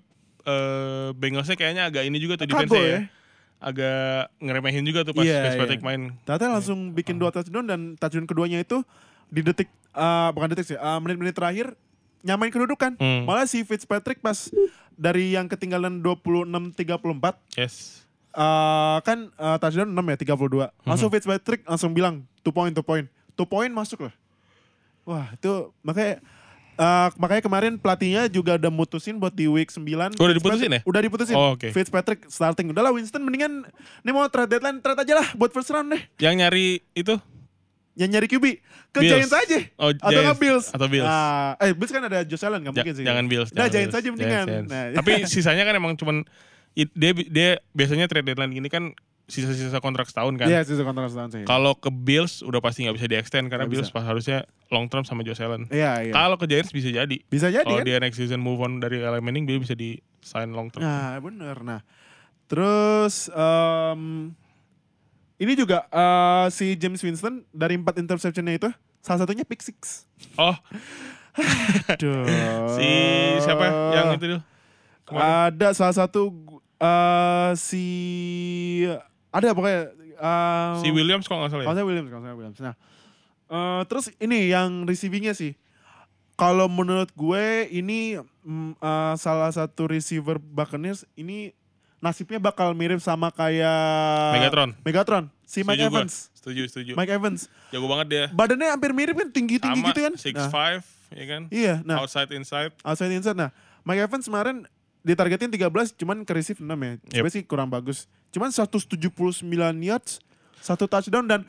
eh 0.44 1.10
Bengalsnya 1.14 1.54
kayaknya 1.54 1.86
agak 1.86 2.04
ini 2.04 2.18
juga 2.18 2.36
tuh 2.36 2.46
defense 2.46 2.68
ya. 2.70 2.84
ya. 2.84 3.00
Agak 3.58 4.28
ngeremehin 4.38 4.84
juga 4.84 5.02
tuh 5.02 5.14
pas 5.14 5.24
Iya, 5.24 5.40
Fitzpatrick 5.48 5.80
iya. 5.80 5.88
main. 5.88 6.02
Ternyata 6.22 6.52
langsung 6.52 6.92
bikin 6.92 7.16
dua 7.16 7.30
touchdown 7.30 7.64
dan 7.64 7.80
touchdown 7.96 8.26
keduanya 8.26 8.60
itu 8.60 8.84
di 9.28 9.40
detik 9.40 9.70
eh, 9.92 10.30
bukan 10.32 10.52
detik 10.52 10.68
sih, 10.68 10.76
eh, 10.76 11.00
menit-menit 11.00 11.32
terakhir 11.32 11.78
nyamain 12.22 12.50
kedudukan. 12.50 12.94
Hmm. 12.96 13.24
Malah 13.24 13.46
si 13.46 13.62
Fitzpatrick 13.62 14.20
pas 14.20 14.52
dari 14.96 15.32
yang 15.32 15.46
ketinggalan 15.46 16.00
26-34 16.00 17.38
Yes. 17.56 18.04
eh 18.32 18.98
kan 19.02 19.32
eh, 19.32 19.58
touchdown 19.60 19.90
6 19.92 20.12
ya 20.12 20.18
32. 20.36 20.68
Langsung 20.84 21.08
Mhm. 21.08 21.16
Fitzpatrick 21.16 21.62
langsung 21.64 21.92
bilang 21.92 22.24
two 22.42 22.52
point 22.52 22.72
two 22.72 22.84
point. 22.84 23.08
Two 23.34 23.44
point 23.44 23.72
masuk 23.72 24.08
loh. 24.08 24.14
Wah, 25.06 25.32
itu 25.32 25.52
makanya 25.80 26.20
eh, 26.76 27.08
makanya 27.16 27.40
kemarin 27.40 27.74
pelatihnya 27.76 28.28
juga 28.28 28.60
udah 28.60 28.68
mutusin 28.68 29.16
buat 29.16 29.32
di 29.32 29.48
week 29.48 29.72
9. 29.72 30.16
Udah 30.16 30.36
diputusin 30.36 30.68
ya? 30.70 30.82
Udah 30.84 31.00
diputusin. 31.00 31.36
Oh, 31.36 31.56
oke. 31.56 31.72
Fitzpatrick 31.72 32.28
starting. 32.28 32.72
Udahlah 32.72 32.92
Winston 32.92 33.24
mendingan 33.24 33.64
ini 34.02 34.12
mau 34.12 34.28
trade 34.28 34.52
deadline 34.52 34.84
trade 34.84 35.00
aja 35.00 35.14
lah 35.16 35.28
buat 35.34 35.52
first 35.52 35.72
round 35.72 35.96
deh. 35.96 36.02
Yang 36.20 36.36
nyari 36.36 36.68
itu 36.92 37.16
Yang 37.96 38.10
nyari 38.12 38.28
QB 38.28 38.46
ke 38.92 39.00
Bills. 39.00 39.12
Giants 39.24 39.34
aja. 39.34 39.60
Oh, 39.76 39.88
atau 39.88 40.04
Giants. 40.06 40.26
nggak 40.26 40.40
Bills. 40.40 40.66
Atau 40.70 40.88
Bills. 40.88 41.08
Ah, 41.08 41.56
eh 41.58 41.72
Bills 41.72 41.90
kan 41.90 42.04
ada 42.04 42.20
Josh 42.22 42.44
Allen 42.44 42.60
nggak 42.62 42.72
Ja- 42.72 42.80
mungkin 42.82 42.94
sih. 42.94 43.04
jangan 43.04 43.26
Bills. 43.26 43.50
Nah, 43.50 43.56
jangan 43.58 43.72
Giants 43.72 43.88
Bills. 43.90 44.04
aja 44.04 44.10
mendingan. 44.12 44.46
Giants. 44.46 44.70
Nah, 44.70 44.84
Tapi 44.94 45.12
sisanya 45.32 45.64
kan 45.64 45.74
emang 45.74 45.94
cuman 45.96 46.16
it- 46.74 46.92
dia 46.92 47.12
dia 47.16 47.50
biasanya 47.72 48.06
trade 48.06 48.26
deadline 48.26 48.52
gini 48.52 48.68
kan 48.68 48.92
sisa-sisa 49.26 49.80
kontrak 49.80 50.06
setahun 50.06 50.36
kan. 50.36 50.46
Iya, 50.46 50.62
sisa 50.62 50.84
kontrak 50.84 51.08
setahun 51.08 51.34
sih. 51.34 51.44
Kalau 51.44 51.74
ke 51.74 51.90
Bills 51.90 52.40
udah 52.42 52.60
pasti 52.60 52.84
nggak 52.84 52.94
bisa 52.94 53.08
di-extend 53.08 53.48
karena 53.48 53.64
Nggak 53.64 53.74
Bills 53.74 53.90
bisa. 53.90 53.96
pas 53.96 54.06
harusnya 54.06 54.38
long 54.70 54.86
term 54.86 55.02
sama 55.02 55.24
Josh 55.24 55.40
Allen. 55.40 55.66
Iya, 55.68 56.04
iya. 56.04 56.14
Kalau 56.14 56.36
ke 56.36 56.46
Giants 56.46 56.70
bisa 56.70 56.90
jadi. 56.90 57.18
Bisa 57.24 57.48
jadi 57.48 57.64
Kalau 57.64 57.80
kan? 57.80 57.88
dia 57.88 57.98
next 57.98 58.16
season 58.16 58.38
move 58.38 58.60
on 58.60 58.78
dari 58.78 59.00
Eli 59.00 59.18
Manning 59.20 59.44
dia 59.44 59.58
bisa 59.58 59.74
di 59.74 59.98
sign 60.20 60.52
long 60.52 60.68
term. 60.68 60.84
Nah, 60.84 61.18
bener. 61.18 61.58
Nah, 61.58 61.80
terus 62.46 63.28
em, 63.30 64.30
ini 65.36 65.54
juga 65.54 65.84
eh, 65.92 66.46
si 66.52 66.76
James 66.80 67.02
Winston 67.04 67.44
dari 67.52 67.76
empat 67.76 68.00
interceptionnya 68.00 68.56
itu 68.56 68.70
salah 69.04 69.28
satunya 69.28 69.44
pick 69.44 69.60
six. 69.60 70.08
Oh, 70.40 70.56
Aduh. 71.92 72.24
si 72.80 72.90
siapa 73.44 73.66
yang 73.94 74.16
itu 74.16 74.26
dulu? 74.36 74.42
Kemarin? 75.06 75.28
Ada 75.52 75.68
salah 75.76 75.96
satu 75.96 76.32
eh, 76.80 77.52
si 77.60 77.86
ada 79.30 79.52
pokoknya 79.52 79.92
eh, 80.16 80.72
Si 80.80 80.88
Williams 80.96 81.28
kalau 81.28 81.46
nggak 81.46 81.52
salah 81.52 81.64
ya. 81.64 81.68
Kalau 81.68 81.78
saya 81.78 81.88
Williams, 81.88 82.10
kalau 82.10 82.24
saya 82.24 82.36
Williams. 82.36 82.60
Nah, 82.64 82.76
eh, 83.52 83.82
terus 83.92 84.06
ini 84.24 84.50
yang 84.50 84.88
receivingnya 84.88 85.36
sih. 85.36 85.60
Kalau 86.36 86.68
menurut 86.68 87.12
gue 87.16 87.68
ini 87.72 88.20
mm, 88.44 88.80
eh, 88.80 89.14
salah 89.20 89.52
satu 89.52 89.92
receiver 89.92 90.40
Buccaneers 90.40 91.04
ini 91.20 91.52
nasibnya 92.06 92.38
bakal 92.38 92.72
mirip 92.72 93.02
sama 93.02 93.34
kayak 93.34 94.38
Megatron. 94.38 94.70
Megatron, 94.86 95.24
si 95.42 95.66
Mike 95.66 95.82
Setuju 95.82 95.90
gua. 95.90 95.98
Evans. 96.06 96.14
Setuju, 96.38 96.62
setuju. 96.70 96.92
Mike 96.94 97.10
Evans. 97.10 97.50
Jago 97.74 97.90
banget 97.90 98.08
dia. 98.14 98.26
Badannya 98.30 98.70
hampir 98.70 98.94
mirip 98.94 99.18
kan, 99.18 99.34
tinggi-tinggi 99.34 99.82
gitu 99.82 100.00
kan. 100.00 100.14
six 100.14 100.38
Nah, 100.38 100.50
five, 100.54 100.86
ya 101.10 101.26
kan? 101.26 101.42
iya, 101.50 101.82
nah 101.82 102.06
Outside 102.06 102.30
inside. 102.32 102.70
outside 102.86 103.10
inside. 103.10 103.34
Nah, 103.34 103.50
Mike 103.82 104.06
Evans 104.06 104.30
kemarin 104.30 104.70
ditargetin 105.02 105.50
13 105.50 105.98
cuman 105.98 106.22
ke 106.22 106.34
receive 106.34 106.58
6 106.58 106.70
ya. 106.70 106.94
Sebenarnya 107.10 107.34
sih 107.34 107.44
kurang 107.44 107.70
bagus. 107.70 108.06
Cuman 108.30 108.54
179 108.54 109.42
yards, 109.82 110.22
satu 110.62 110.86
touchdown 110.86 111.26
dan 111.26 111.42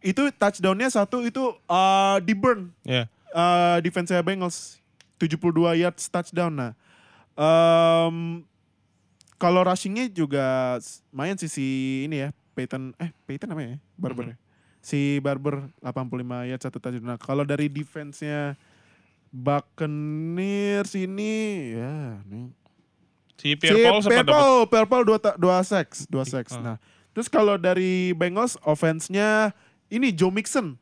itu 0.00 0.32
touchdownnya 0.32 0.88
satu 0.88 1.20
itu 1.20 1.52
uh, 1.64 2.16
di 2.20 2.32
burn 2.32 2.72
Ya. 2.84 3.04
uh, 3.32 3.76
defense 3.80 4.08
Bengals 4.20 4.80
72 5.20 5.52
yards 5.76 6.08
touchdown. 6.08 6.52
Nah, 6.52 6.72
em, 7.36 8.40
kalau 9.40 9.64
rushingnya 9.64 10.12
juga 10.12 10.76
main 11.08 11.32
sih 11.40 11.48
si 11.48 11.66
ini 12.04 12.28
ya 12.28 12.30
Peyton 12.52 12.92
eh 13.00 13.08
Peyton 13.24 13.48
namanya 13.48 13.74
ya 13.74 13.78
Barber 13.96 14.24
ya. 14.34 14.36
Si 14.84 15.16
Barber 15.20 15.72
85 15.80 16.48
yards 16.48 16.64
satu 16.64 16.76
touchdown. 16.80 17.16
Nah, 17.16 17.20
kalau 17.20 17.44
dari 17.44 17.68
defense-nya 17.68 18.56
Buccaneers 19.32 20.92
ini 20.96 21.72
ya 21.76 22.20
nih 22.24 22.48
Si 23.40 23.56
Pierre 23.56 23.80
Paul 23.88 24.04
sempat 24.04 24.20
dapat. 24.20 24.28
Pierre-Paul, 24.28 24.58
Pierre-Paul 24.68 25.02
dua, 25.08 25.18
dua 25.40 25.56
sacks, 25.64 26.04
dua 26.04 26.28
sacks. 26.28 26.52
Ah. 26.60 26.60
Nah, 26.60 26.76
terus 27.16 27.24
kalau 27.32 27.56
dari 27.56 28.12
Bengals 28.12 28.60
offense-nya 28.60 29.56
ini 29.88 30.12
Joe 30.12 30.28
Mixon. 30.28 30.76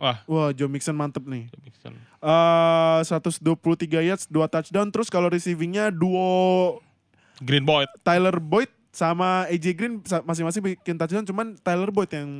Wah, 0.00 0.24
Wah, 0.24 0.48
Joe 0.56 0.72
Mixon 0.72 0.96
mantep 0.96 1.20
nih. 1.28 1.52
Mixon. 1.60 1.92
Eh 2.24 3.00
123 3.04 4.08
yards, 4.08 4.24
dua 4.24 4.48
touchdown. 4.48 4.88
Terus 4.88 5.12
kalau 5.12 5.28
receivingnya 5.28 5.92
duo 5.92 6.80
Green 7.42 7.64
Boyd. 7.66 7.88
Tyler 8.02 8.36
Boyd 8.38 8.70
sama 8.90 9.46
AJ 9.46 9.66
Green 9.78 9.94
masing-masing 10.02 10.62
bikin 10.64 10.98
touchdown. 10.98 11.26
Cuman 11.26 11.54
Tyler 11.60 11.90
Boyd 11.94 12.10
yang 12.10 12.30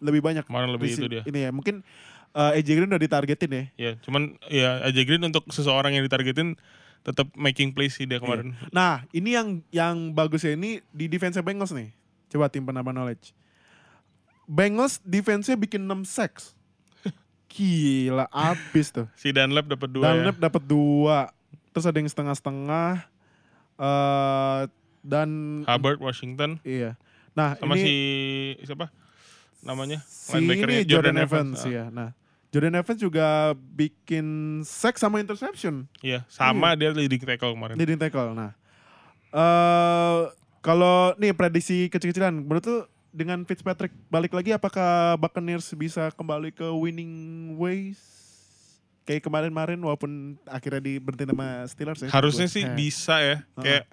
lebih 0.00 0.24
banyak. 0.24 0.44
Kemarin 0.48 0.70
lebih 0.72 0.96
itu 0.96 1.06
dia. 1.06 1.22
Ini 1.28 1.48
ya, 1.48 1.50
mungkin 1.52 1.84
eh, 2.32 2.58
AJ 2.60 2.68
Green 2.80 2.90
udah 2.90 3.02
ditargetin 3.02 3.50
ya. 3.52 3.64
Ya, 3.76 3.92
cuman 4.00 4.40
ya 4.48 4.80
AJ 4.88 4.98
Green 5.04 5.24
untuk 5.24 5.44
seseorang 5.52 5.92
yang 5.92 6.04
ditargetin 6.04 6.56
tetap 7.00 7.32
making 7.32 7.72
plays 7.72 7.96
sih 7.96 8.04
dia 8.04 8.20
kemarin. 8.20 8.52
Nah, 8.68 9.08
ini 9.16 9.32
yang 9.32 9.64
yang 9.72 10.12
bagusnya 10.12 10.52
ini 10.52 10.84
di 10.92 11.08
defense 11.08 11.40
Bengals 11.40 11.72
nih. 11.72 11.92
Coba 12.28 12.52
tim 12.52 12.62
penambah 12.62 12.92
knowledge. 12.92 13.32
Bengals 14.50 14.98
defense-nya 15.06 15.54
bikin 15.54 15.86
6 15.86 16.06
sacks. 16.10 16.58
Gila, 17.52 18.26
abis 18.30 18.90
tuh. 18.90 19.06
Si 19.14 19.30
Dunlap 19.30 19.70
dapat 19.70 19.88
dua 19.90 20.02
Dan 20.10 20.14
ya. 20.26 20.32
Dapat 20.34 20.62
dua. 20.66 21.30
Terus 21.70 21.86
ada 21.86 21.96
yang 21.98 22.10
setengah-setengah. 22.10 23.06
Eh 23.80 24.60
dan 25.00 25.28
Hubbard 25.64 25.96
Washington 26.04 26.60
iya. 26.60 27.00
Nah, 27.32 27.56
sama 27.56 27.78
ini 27.78 27.84
si 27.84 27.94
siapa? 28.68 28.92
Namanya 29.64 30.04
si 30.04 30.36
ini 30.36 30.84
Jordan, 30.84 31.16
Evans, 31.16 31.64
Ah, 31.64 31.70
ya. 31.70 31.84
Nah, 31.88 32.08
Jordan 32.50 32.76
Evans 32.76 33.00
juga 33.00 33.54
bikin 33.56 34.60
sack 34.66 34.98
sama 34.98 35.22
interception. 35.22 35.86
Iya, 36.04 36.26
sama 36.28 36.74
dia 36.76 36.90
leading 36.92 37.22
tackle 37.22 37.54
kemarin. 37.54 37.78
Leading 37.78 37.96
tackle. 37.96 38.34
Nah, 38.36 38.52
eh 39.30 40.20
kalau 40.60 41.16
nih 41.16 41.32
prediksi 41.32 41.88
kecil-kecilan, 41.88 42.36
menurut 42.36 42.60
tuh 42.60 42.80
dengan 43.10 43.42
Fitzpatrick 43.48 43.94
balik 44.12 44.36
lagi, 44.36 44.52
apakah 44.52 45.16
Buccaneers 45.16 45.72
bisa 45.72 46.12
kembali 46.12 46.52
ke 46.52 46.68
winning 46.68 47.56
ways? 47.56 48.19
Kayak 49.02 49.22
kemarin-kemarin 49.24 49.78
walaupun 49.78 50.10
akhirnya 50.44 50.78
di 50.78 50.98
berhenti 50.98 51.24
sama 51.26 51.48
Steelers 51.66 52.00
ya. 52.00 52.08
Harusnya 52.10 52.46
sih 52.46 52.62
eh. 52.62 52.72
bisa 52.72 53.16
ya. 53.18 53.36
Heeh. 53.56 53.62
Kayak 53.62 53.84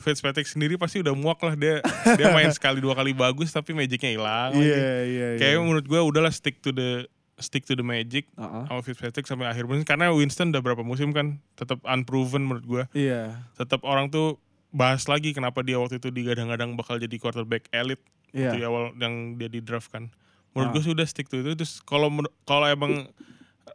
Fitzpatrick 0.00 0.48
sendiri 0.48 0.80
pasti 0.80 0.96
udah 0.98 1.12
muak 1.12 1.36
lah 1.40 1.52
dia 1.52 1.84
dia 2.16 2.32
main 2.32 2.48
sekali 2.56 2.80
dua 2.80 2.96
kali 2.96 3.12
bagus 3.12 3.52
tapi 3.52 3.76
magicnya 3.76 4.08
hilang. 4.10 4.56
Iya, 4.56 4.64
lagi. 4.64 4.80
iya, 5.12 5.26
iya. 5.34 5.38
Kayak 5.38 5.60
menurut 5.60 5.84
gue 5.84 6.00
udahlah 6.00 6.32
stick 6.32 6.56
to 6.60 6.72
the 6.72 7.04
stick 7.36 7.64
to 7.64 7.72
the 7.72 7.84
magic 7.84 8.24
Heeh. 8.32 8.64
sama 8.64 8.80
Fitzpatrick 8.80 9.24
sampai 9.24 9.46
akhir 9.46 9.64
musim 9.64 9.84
karena 9.84 10.08
Winston 10.08 10.52
udah 10.52 10.60
berapa 10.60 10.80
musim 10.80 11.12
kan 11.12 11.36
tetap 11.52 11.84
unproven 11.84 12.48
menurut 12.48 12.64
gue. 12.64 12.84
Iya. 12.96 13.44
Tetap 13.56 13.84
orang 13.84 14.08
tuh 14.08 14.40
bahas 14.72 15.04
lagi 15.04 15.36
kenapa 15.36 15.60
dia 15.60 15.76
waktu 15.76 15.98
itu 15.98 16.08
digadang-gadang 16.08 16.72
bakal 16.74 16.96
jadi 16.96 17.16
quarterback 17.16 17.68
elite 17.70 18.00
Iya. 18.30 18.54
di 18.54 18.62
awal 18.62 18.94
yang 18.94 19.36
dia 19.36 19.50
di 19.50 19.58
draft 19.58 19.90
kan. 19.90 20.08
Menurut 20.54 20.70
Ah. 20.70 20.74
gue 20.78 20.84
sudah 20.86 21.04
stick 21.04 21.26
to 21.26 21.36
itu. 21.36 21.52
Terus 21.52 21.82
kalau 21.82 22.08
kalau 22.42 22.64
emang 22.64 23.04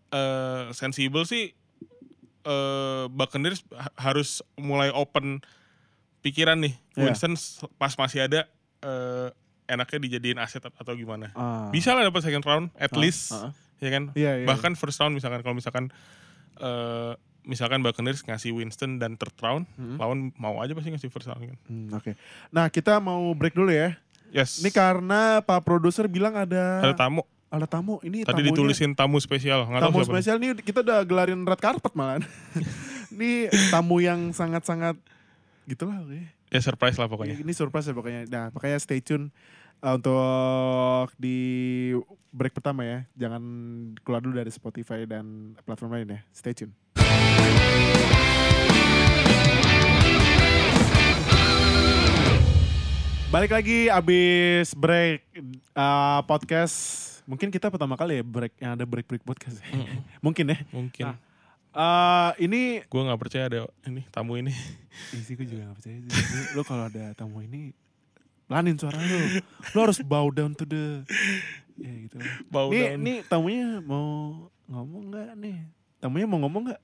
eh, 0.09 0.63
sensible 0.71 1.23
sih 1.23 1.53
eh 2.43 3.03
Buccaneers 3.09 3.65
ha- 3.71 3.93
harus 3.97 4.45
mulai 4.55 4.89
open 4.89 5.41
pikiran 6.21 6.57
nih. 6.57 6.73
Iya. 6.93 7.09
Winston 7.09 7.33
pas 7.75 7.93
masih 7.93 8.25
ada 8.25 8.45
eh, 8.81 9.29
enaknya 9.65 9.97
dijadiin 9.99 10.37
aset 10.37 10.61
atau 10.61 10.93
gimana. 10.93 11.33
Ah. 11.33 11.69
Bisa 11.69 11.93
lah 11.93 12.05
dapat 12.05 12.21
second 12.21 12.45
round 12.45 12.65
at 12.75 12.89
Ah, 12.89 13.01
least, 13.01 13.33
ah. 13.33 13.49
ya 13.77 13.89
kan? 13.89 14.13
Iya, 14.13 14.41
iya. 14.41 14.45
Bahkan 14.45 14.77
first 14.77 14.97
round 14.99 15.13
misalkan 15.13 15.41
kalau 15.41 15.53
misalkan 15.53 15.89
eh 16.55 17.13
misalkan 17.45 17.81
Buccaneers 17.81 18.21
ngasih 18.21 18.53
Winston 18.53 18.97
dan 18.97 19.17
third 19.17 19.37
round, 19.37 19.65
Hmm. 19.73 19.97
lawan 19.97 20.33
mau 20.35 20.57
aja 20.59 20.73
pasti 20.73 20.89
ngasih 20.89 21.09
first 21.09 21.25
round 21.25 21.45
kan. 21.45 21.57
Hmm, 21.65 21.89
Oke. 21.93 22.13
Nah 22.49 22.69
kita 22.69 22.97
mau 22.97 23.21
break 23.33 23.53
dulu 23.53 23.69
ya. 23.69 23.97
Yes. 24.29 24.61
Ini 24.61 24.69
karena 24.69 25.39
Pak 25.39 25.61
Produser 25.61 26.05
bilang 26.05 26.33
ada 26.33 26.81
ada 26.81 26.93
tamu. 26.93 27.21
Ada 27.49 27.65
tamu. 27.65 28.01
Ini 28.01 28.25
Tadi 28.25 28.41
tamunya- 28.41 28.49
ditulisin 28.51 28.91
tamu 28.93 29.17
spesial, 29.21 29.69
nggak 29.69 29.81
tahu 29.81 29.91
tamu 29.91 29.99
siapa. 30.01 30.11
spesial 30.11 30.35
nih 30.41 30.49
kita 30.59 30.79
udah 30.81 30.99
gelarin 31.05 31.41
red 31.45 31.61
carpet 31.61 31.93
malahan. 31.93 32.23
ini 33.13 33.47
tamu 33.69 34.01
yang 34.01 34.31
sangat-sangat 34.31 34.97
gitulah. 35.65 36.01
oke. 36.01 36.21
Ya 36.51 36.59
surprise 36.61 36.95
lah 36.95 37.09
pokoknya. 37.09 37.41
Ini 37.41 37.53
surprise 37.53 37.87
ya 37.89 37.95
pokoknya. 37.95 38.21
Nah 38.29 38.45
makanya 38.53 38.77
stay 38.79 39.01
tune 39.01 39.33
uh, 39.81 39.97
untuk 39.97 41.09
di 41.17 41.37
break 42.29 42.53
pertama 42.53 42.85
ya. 42.85 42.99
Jangan 43.17 43.41
keluar 44.05 44.21
dulu 44.21 44.37
dari 44.37 44.51
Spotify 44.53 45.03
dan 45.09 45.57
platform 45.65 45.91
lain 45.95 46.07
ya. 46.15 46.21
Stay 46.31 46.53
tune. 46.53 46.73
Balik 53.33 53.51
lagi 53.51 53.91
abis 53.91 54.71
break 54.77 55.27
uh, 55.75 56.23
podcast. 56.23 57.14
Mungkin 57.25 57.49
kita 57.49 57.73
pertama 57.73 57.97
kali 57.97 58.21
ya 58.21 58.23
break 58.25 58.53
yang 58.61 58.77
ada 58.77 58.85
break 58.85 59.09
break 59.09 59.23
podcast. 59.25 59.61
ya. 59.61 59.69
Mungkin 60.25 60.45
ya. 60.53 60.57
Mungkin. 60.69 61.05
Nah. 61.09 61.17
Uh, 61.75 62.31
ini 62.39 62.87
Gue 62.87 63.03
nggak 63.03 63.19
percaya 63.19 63.51
ada 63.51 63.59
ini 63.83 64.07
tamu 64.07 64.39
ini. 64.39 64.53
Isi 65.11 65.35
gue 65.35 65.43
juga 65.43 65.67
gak 65.73 65.77
percaya 65.83 65.97
sih. 65.99 66.55
Lu 66.55 66.63
kalau 66.63 66.87
ada 66.87 67.11
tamu 67.17 67.43
ini 67.43 67.75
pelanin 68.47 68.79
suara 68.79 68.95
lu. 68.95 69.43
Lu 69.75 69.77
harus 69.83 69.99
bow 69.99 70.31
down 70.31 70.55
to 70.55 70.63
the 70.63 71.03
ya 71.75 71.91
gitu. 72.07 72.15
Bow 72.47 72.71
nih, 72.71 72.95
down. 72.95 72.99
nih 73.03 73.17
tamunya 73.27 73.67
mau 73.83 74.07
ngomong 74.71 75.03
nggak 75.11 75.29
nih? 75.35 75.57
Tamunya 75.99 76.25
mau 76.29 76.39
ngomong 76.47 76.71
nggak? 76.71 76.81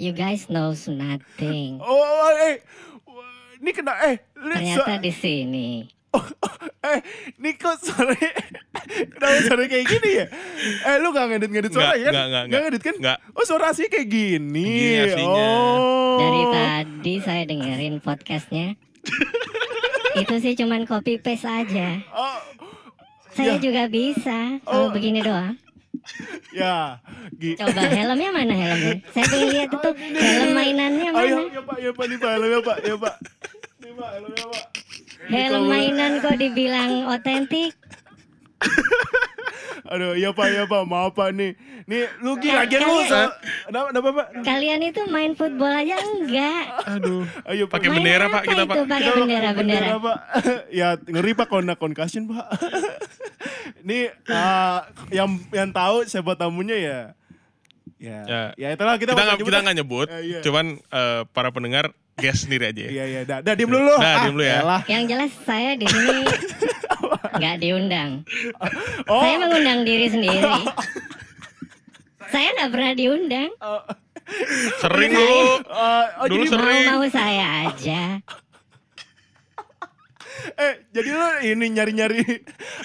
You 0.00 0.16
guys 0.16 0.48
knows 0.48 0.88
nothing. 0.88 1.76
Oh, 1.76 2.32
eh, 2.32 2.64
wah, 3.04 3.60
ini 3.60 3.70
kena 3.76 3.92
eh, 4.08 4.16
Ternyata 4.32 4.96
di 4.96 5.12
sini. 5.12 5.68
Eh, 6.82 6.98
ini 7.36 7.50
kok 7.54 7.78
suara 7.78 8.14
kenapa 9.08 9.38
suara 9.44 9.62
kayak 9.64 9.86
gini 9.86 10.10
ya? 10.16 10.26
Eh, 10.84 10.96
lu 10.98 11.10
gak 11.10 11.26
ngedit-ngedit 11.28 11.70
suara 11.70 11.94
ya 11.94 12.04
kan? 12.04 12.12
nggak, 12.12 12.26
nggak, 12.26 12.44
Nggak 12.46 12.60
ngedit 12.60 12.82
kan? 12.82 12.94
Nggak. 12.98 13.18
Oh, 13.30 13.44
suara 13.44 13.64
aslinya 13.68 13.90
kayak 13.90 14.08
gini. 14.08 14.66
Gini 14.66 14.98
aslinya. 15.04 15.46
Oh. 15.46 16.18
Dari 16.18 16.42
tadi 16.50 17.14
saya 17.20 17.42
dengerin 17.44 17.96
podcastnya. 17.98 18.74
Itu 20.12 20.34
sih 20.36 20.52
cuman 20.54 20.82
copy 20.84 21.16
paste 21.16 21.46
aja. 21.46 22.02
Oh, 22.10 22.38
Saya 23.30 23.54
Ya. 23.56 23.62
juga 23.62 23.86
bisa. 23.86 24.58
Kalau 24.60 24.86
Oh. 24.86 24.90
begini 24.90 25.22
doang. 25.22 25.54
ya. 26.50 26.98
Gi- 27.32 27.54
Coba 27.54 27.82
helmnya 27.84 28.30
mana 28.30 28.50
helmnya? 28.50 28.98
Saya 29.08 29.24
pengen 29.24 29.48
lihat 29.48 29.70
itu 29.70 29.90
helm 30.16 30.50
mainannya 30.50 31.08
Oh, 31.08 31.22
ya, 31.22 31.36
mana? 31.36 31.42
ya 31.48 31.62
Pak, 31.62 31.76
ya 31.78 31.90
Pak, 31.92 32.04
nih 32.04 32.18
Pak, 32.18 32.30
helmnya 32.32 32.60
Pak, 32.60 32.76
ya 32.80 32.94
Pak. 32.96 33.14
Nih 33.78 33.92
Pak, 33.94 34.08
helmnya 34.12 34.44
Pak. 34.44 34.64
Helm 35.28 35.68
mainan 35.68 36.24
kok 36.24 36.38
dibilang 36.40 37.10
otentik? 37.10 37.76
Aduh, 39.90 40.14
ya 40.14 40.30
Pak, 40.30 40.46
ya 40.54 40.64
Pak, 40.70 40.82
maaf 40.86 41.18
Pak 41.18 41.34
nih. 41.34 41.58
Nih, 41.90 42.06
lu 42.22 42.38
Gi, 42.38 42.46
Ka- 42.52 42.62
lagian 42.62 42.80
lu, 42.86 42.94
kenapa, 43.66 43.86
kenapa 43.90 44.08
Pak? 44.14 44.26
Kalian 44.46 44.80
itu 44.86 45.02
main 45.10 45.32
football 45.34 45.72
aja 45.74 45.98
enggak? 45.98 46.64
Aduh. 46.86 47.26
Ayo 47.48 47.66
Pak. 47.66 47.82
Pakai 47.82 47.88
bendera 47.90 48.26
pak 48.30 48.42
kita 48.46 48.62
pak. 48.70 48.76
pakai 48.86 49.12
bendera 49.18 49.50
bendera? 49.50 49.86
Pak. 49.98 50.18
ya, 50.78 50.88
ngeri 50.94 51.32
Pak 51.34 51.46
kalau 51.50 51.62
kena 51.66 51.74
concussion 51.74 52.30
Pak. 52.30 52.46
Nih, 53.88 54.14
eh, 54.14 54.78
yang 55.10 55.28
yang 55.50 55.68
tahu 55.74 56.06
siapa 56.06 56.38
tamunya 56.38 56.76
ya. 56.78 56.98
Ya, 58.00 58.18
ya, 58.24 58.40
Ya. 58.56 58.68
itulah 58.72 58.96
kita 58.96 59.12
Kita 59.12 59.22
nggak 59.26 59.38
nyebut 59.42 59.50
kita 59.50 59.58
nggak 59.60 59.76
nyebut. 59.82 60.06
Iya. 60.08 60.40
Cuman 60.46 60.66
eh, 60.78 61.20
para 61.34 61.50
pendengar 61.50 61.90
guess 62.20 62.44
sendiri 62.44 62.68
aja 62.68 62.80
ya. 62.80 62.90
Iya, 62.90 63.04
iya, 63.06 63.20
dah, 63.24 63.38
dah 63.40 63.54
diem 63.54 63.66
dulu. 63.66 63.94
Dah, 63.96 64.14
diem 64.22 64.34
dulu 64.34 64.44
ya. 64.44 64.60
elah. 64.60 64.82
Yang 64.84 65.02
jelas 65.08 65.32
saya 65.42 65.70
di 65.74 65.86
sini 65.86 66.16
nggak 67.40 67.56
diundang. 67.58 68.10
Oh, 69.06 69.18
Saya 69.18 69.34
mengundang 69.38 69.80
diri 69.82 70.06
sendiri. 70.06 70.52
saya 72.28 72.48
nggak 72.54 72.70
pernah 72.70 72.92
diundang. 72.92 73.50
Sering 74.78 75.10
dulu. 75.10 75.40
eh, 75.66 76.06
oh, 76.16 76.26
Dulu 76.26 76.38
jadi 76.38 76.46
sering. 76.48 76.84
Mau-mau 76.86 77.08
saya 77.08 77.46
aja. 77.66 78.02
eh 80.56 80.72
jadi 80.90 81.08
lu 81.10 81.28
ini 81.44 81.66
nyari-nyari 81.70 82.20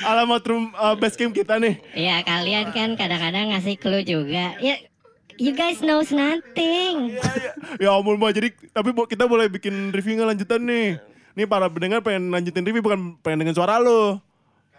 alamat 0.04 0.44
room 0.44 0.72
eh, 0.72 0.96
base 0.96 1.16
camp 1.16 1.32
kita 1.32 1.56
nih. 1.56 1.78
Ya 1.94 2.20
kalian 2.22 2.72
kan 2.72 2.96
kadang-kadang 2.96 3.54
ngasih 3.54 3.76
clue 3.78 4.02
juga. 4.02 4.58
Ya, 4.58 4.76
you 5.38 5.52
guys 5.52 5.80
knows 5.80 6.10
nothing. 6.10 7.12
Ya, 7.12 7.24
ya. 7.46 7.52
ya 7.78 7.90
ampun 7.92 8.16
Mbak, 8.16 8.32
jadi 8.34 8.48
tapi 8.70 8.90
bo- 8.90 9.06
kita 9.06 9.26
boleh 9.26 9.48
bikin 9.48 9.90
review 9.90 10.16
nggak 10.16 10.30
lanjutan 10.34 10.62
nih. 10.62 10.98
Nih 11.34 11.46
para 11.46 11.68
pendengar 11.68 12.00
pengen 12.00 12.30
lanjutin 12.30 12.64
review 12.64 12.80
bukan 12.82 13.20
pengen 13.20 13.42
dengan 13.42 13.54
suara 13.54 13.76
lu. 13.78 14.20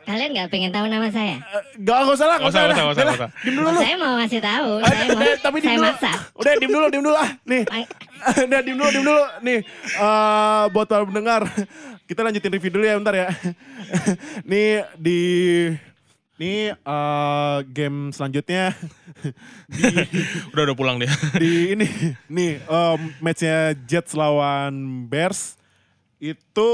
Kalian 0.02 0.30
nggak 0.32 0.48
pengen 0.48 0.70
tahu 0.70 0.86
nama 0.86 1.10
saya? 1.10 1.42
Eh, 1.42 1.82
Gak, 1.82 1.98
gak 2.00 2.14
usah 2.14 2.26
lah, 2.26 2.36
Nggak 2.38 2.48
usah, 2.48 2.60
nggak 2.62 2.86
usah, 2.86 3.02
nggak 3.02 3.18
usah. 3.18 3.30
Diem 3.42 3.54
dulu 3.54 3.66
Oh, 3.66 3.74
saya 3.74 3.94
mau 3.96 4.12
ngasih 4.16 4.40
tahu. 4.40 4.70
Eh, 4.72 4.86
Saya 4.86 5.08
mau. 5.10 5.20
eh, 5.20 5.36
tapi 5.36 5.58
saya 5.58 5.74
dulu. 5.74 5.84
maksa. 5.84 6.10
Udah 6.32 6.52
diem 6.54 6.70
dulu, 6.70 6.86
diem 6.86 7.02
dulu 7.02 7.16
ah. 7.16 7.30
Nih. 7.42 7.62
Udah 8.46 8.60
diem 8.62 8.76
dulu, 8.76 8.88
diem 8.88 9.04
dulu. 9.04 9.24
Nih, 9.42 9.58
eh 9.92 10.64
buat 10.70 10.86
para 10.86 11.02
pendengar. 11.02 11.42
Kita 12.08 12.22
lanjutin 12.22 12.48
review 12.48 12.70
dulu 12.70 12.84
ya 12.86 12.94
bentar 12.96 13.14
ya. 13.16 13.26
nih 14.42 14.86
di 14.94 15.20
nih 16.36 16.74
eh 16.74 17.58
game 17.66 18.10
selanjutnya 18.10 18.76
Udah 20.52 20.62
udah 20.64 20.76
pulang 20.76 20.96
dia. 20.96 21.08
di 21.42 21.72
ini 21.72 21.86
nih 22.26 22.60
em, 22.60 23.00
matchnya 23.18 23.56
Jets 23.82 24.12
lawan 24.12 24.72
Bears 25.06 25.56
itu 26.16 26.70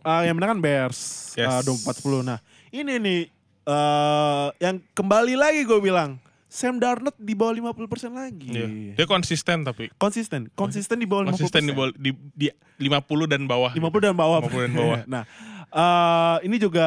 eh, 0.00 0.22
yang 0.24 0.36
menang 0.36 0.56
kan 0.56 0.60
Bears 0.60 1.32
Yes. 1.32 1.62
eh, 1.62 1.62
24-10. 1.64 2.26
Nah 2.26 2.38
ini 2.68 2.94
nih 2.96 3.20
eh 3.64 4.46
yang 4.58 4.76
kembali 4.90 5.34
lagi 5.34 5.62
gue 5.62 5.78
bilang 5.78 6.16
Sam 6.46 6.76
Darnold 6.76 7.12
di 7.14 7.32
bawah 7.32 7.52
50% 7.52 7.76
lagi. 8.10 8.48
Iya. 8.50 8.66
Dia 8.94 9.04
konsisten 9.04 9.62
tapi 9.62 9.92
Konsisten, 9.94 10.48
konsisten 10.54 10.96
di 10.96 11.04
bawah 11.04 11.28
50%. 11.28 11.30
konsisten 11.30 11.62
di, 11.62 11.72
bawah- 11.72 11.92
di, 11.94 12.10
di 12.34 12.48
50 12.80 12.88
dan 13.26 13.44
bawah. 13.44 13.68
50 13.70 13.84
dan 14.02 14.14
bawah. 14.14 14.40
50 14.42 14.64
dan 14.64 14.72
bawah. 14.74 14.98
nah, 15.12 15.22
eh, 15.70 16.36
ini 16.42 16.56
juga 16.56 16.86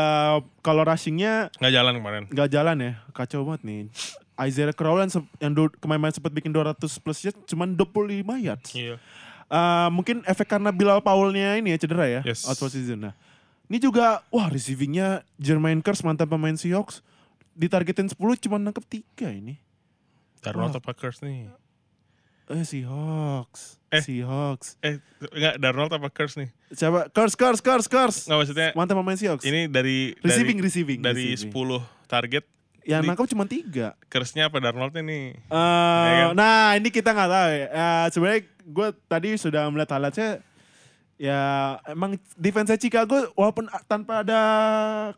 kalau 0.59 0.81
rushingnya 0.81 1.49
Nggak 1.57 1.73
jalan 1.73 1.93
kemarin. 1.97 2.23
nggak 2.27 2.49
jalan 2.49 2.77
ya, 2.77 2.91
kacau 3.11 3.45
banget 3.45 3.61
nih. 3.63 3.79
Isaiah 4.41 4.73
Crowell 4.73 5.05
yang, 5.05 5.11
yang 5.37 5.53
kemarin 5.77 6.09
sempat 6.09 6.33
bikin 6.33 6.49
200 6.49 6.81
plus 6.97 7.19
yards 7.21 7.37
cuman 7.45 7.77
25 7.77 8.25
yards. 8.41 8.69
Iya. 8.73 8.97
Eh, 9.47 9.89
mungkin 9.91 10.23
efek 10.23 10.47
karena 10.47 10.71
Bilal 10.71 10.99
Paulnya 10.99 11.55
ini 11.55 11.71
ya 11.71 11.77
cedera 11.77 12.07
ya, 12.07 12.21
Yes. 12.23 12.47
out 12.47 12.55
for 12.55 12.71
season. 12.71 13.05
Nah, 13.05 13.13
ini 13.67 13.77
juga 13.77 14.23
wah 14.27 14.47
receivingnya 14.47 15.21
Jermaine 15.37 15.79
Kearse 15.79 16.01
mantan 16.01 16.25
pemain 16.25 16.55
Seahawks 16.55 17.03
ditargetin 17.51 18.07
10 18.07 18.17
cuma 18.39 18.57
nangkep 18.57 18.85
3 18.87 19.29
ini. 19.29 19.59
Darnold 20.41 20.73
apa 20.73 20.95
Curse 20.95 21.21
nih? 21.21 21.53
Eh 22.51 22.61
Seahawks, 22.61 23.79
Eh. 23.87 23.99
Seahawks. 23.99 24.75
Eh, 24.79 24.99
enggak 25.29 25.55
Darnold 25.57 25.87
apa 25.89 26.07
Curse 26.07 26.35
nih? 26.37 26.49
Siapa? 26.69 27.07
Kearse, 27.07 27.33
Kearse, 27.33 27.59
Kearse, 27.59 27.87
Kearse. 27.87 28.19
Enggak 28.25 28.39
maksudnya 28.41 28.67
Mantan 28.73 28.95
pemain 28.95 29.15
Seahawks. 29.15 29.43
ini 29.43 29.65
dari 29.65 30.11
receiving, 30.19 30.57
dari, 30.57 30.67
receiving, 30.67 30.99
dari 30.99 31.25
receiving. 31.33 31.51
10 31.51 31.79
target 32.05 32.43
Yang 32.81 33.01
nangkep 33.05 33.27
cuma 33.29 33.45
3. 33.45 33.93
Curse-nya 34.05 34.43
apa 34.47 34.57
Darnoldnya 34.57 35.01
nih? 35.01 35.37
Eh, 35.37 36.07
Ya 36.09 36.23
kan? 36.25 36.33
Nah 36.33 36.73
ini 36.75 36.89
kita 36.89 37.09
nggak 37.09 37.29
tahu 37.29 37.49
ya. 37.51 37.67
Eh, 37.67 38.05
Sebenarnya 38.09 38.41
gue 38.63 38.87
tadi 39.05 39.29
sudah 39.35 39.61
melihat 39.67 39.91
highlightsnya. 39.93 40.41
Ya 41.15 41.41
emang 41.85 42.17
defense 42.33 42.73
Chicago 42.75 43.13
walaupun 43.33 43.69
tanpa 43.85 44.25
ada 44.25 44.41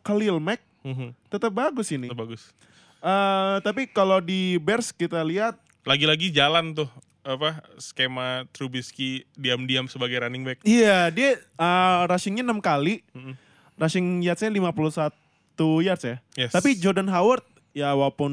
Khalil 0.02 0.38
Mack 0.38 0.60
Mhm, 0.84 1.16
tetap 1.26 1.50
bagus 1.50 1.88
ini. 1.90 2.06
itu 2.06 2.14
bagus. 2.14 2.52
Eh, 3.00 3.56
tapi 3.60 3.88
kalau 3.88 4.20
di 4.20 4.58
Bears 4.58 4.92
kita 4.92 5.24
lihat 5.24 5.56
Lagi-lagi 5.84 6.28
jalan 6.30 6.72
tuh 6.74 6.88
apa 7.24 7.50
skema 7.78 8.44
Trubisky 8.52 9.24
diam-diam 9.34 9.88
sebagai 9.88 10.20
running 10.20 10.44
back. 10.44 10.60
iya 10.64 11.08
dia 11.08 11.40
eh, 11.40 12.00
rushingnya 12.06 12.44
6 12.44 12.60
kali. 12.60 13.00
Mhm. 13.12 13.34
Rushing 13.74 14.06
yardsnya 14.22 14.52
51 14.52 15.10
yards 15.82 16.04
ya. 16.04 16.18
Yes. 16.38 16.52
Tapi 16.52 16.76
Jordan 16.76 17.10
Howard 17.10 17.42
ya 17.74 17.90
walaupun 17.92 18.30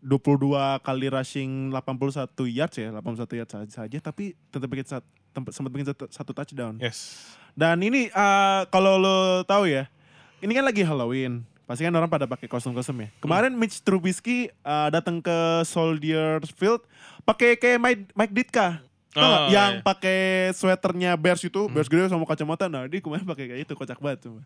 22 0.00 0.54
kali 0.80 1.06
rushing 1.08 1.74
81 1.74 2.30
yards 2.48 2.76
ya, 2.76 2.88
81 2.94 3.34
yards 3.44 3.52
saja, 3.68 3.98
tapi 3.98 4.32
tetap 4.48 4.68
bikin 4.68 4.86
sat- 4.86 5.10
tempat 5.34 5.52
sempat 5.52 5.70
bikin 5.70 5.86
satu, 5.90 6.06
satu 6.08 6.30
touchdown. 6.32 6.78
Yes. 6.78 7.18
Dan 7.52 7.82
ini 7.82 8.08
eh, 8.08 8.60
kalau 8.70 8.96
lo 8.96 9.18
tahu 9.42 9.66
ya, 9.66 9.90
ini 10.38 10.54
kan 10.54 10.64
lagi 10.64 10.86
Halloween. 10.86 11.42
Pasti 11.68 11.84
kan 11.84 11.92
orang 11.92 12.08
pada 12.08 12.24
pakai 12.24 12.48
kostum-kostum 12.48 12.96
ya. 13.04 13.12
Kemarin 13.20 13.52
Mitch 13.52 13.84
Trubisky 13.84 14.48
eh, 14.48 14.88
datang 14.88 15.20
ke 15.20 15.60
Soldier 15.68 16.40
Field 16.56 16.80
pakai 17.28 17.60
kayak 17.60 17.76
Mike, 17.76 18.02
Mike 18.16 18.32
Ditka. 18.32 18.80
Tau? 19.12 19.24
Oh, 19.24 19.38
yang 19.52 19.80
iya. 19.80 19.84
pakai 19.84 20.20
sweaternya 20.52 21.16
Bears 21.16 21.40
itu, 21.40 21.64
Bears 21.72 21.88
gede 21.88 22.12
sama 22.12 22.28
kacamata. 22.28 22.68
Nah, 22.68 22.84
dia 22.88 23.00
kemarin 23.00 23.24
pakai 23.24 23.48
kayak 23.52 23.60
itu, 23.68 23.72
kocak 23.72 24.00
banget. 24.00 24.28
Cuma. 24.28 24.44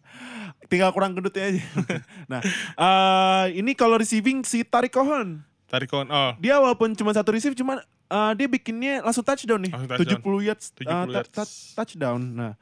Tinggal 0.70 0.90
kurang 0.94 1.14
gendutnya 1.18 1.50
aja. 1.50 1.62
nah, 2.30 2.40
eh, 2.78 3.44
ini 3.58 3.74
kalau 3.74 3.98
receiving 3.98 4.42
si 4.46 4.62
Tarik 4.66 4.94
Cohen. 4.94 5.42
Tarik 5.72 5.88
on. 5.90 6.04
Oh, 6.06 6.36
Dia 6.36 6.60
walaupun 6.60 6.92
cuma 6.92 7.10
satu 7.10 7.32
receive, 7.32 7.56
cuman 7.56 7.80
eh, 8.06 8.32
dia 8.36 8.44
bikinnya 8.46 9.00
langsung 9.00 9.24
touchdown 9.24 9.56
nih. 9.58 9.72
Langsung 9.72 9.88
touchdown. 9.90 10.20
70 10.20 10.44
yards, 10.44 10.64
eh, 10.68 10.74
70 10.78 10.84
ta- 10.84 11.08
yards. 11.10 11.32
ta- 11.32 11.52
touchdown. 11.78 12.20
Nah, 12.20 12.52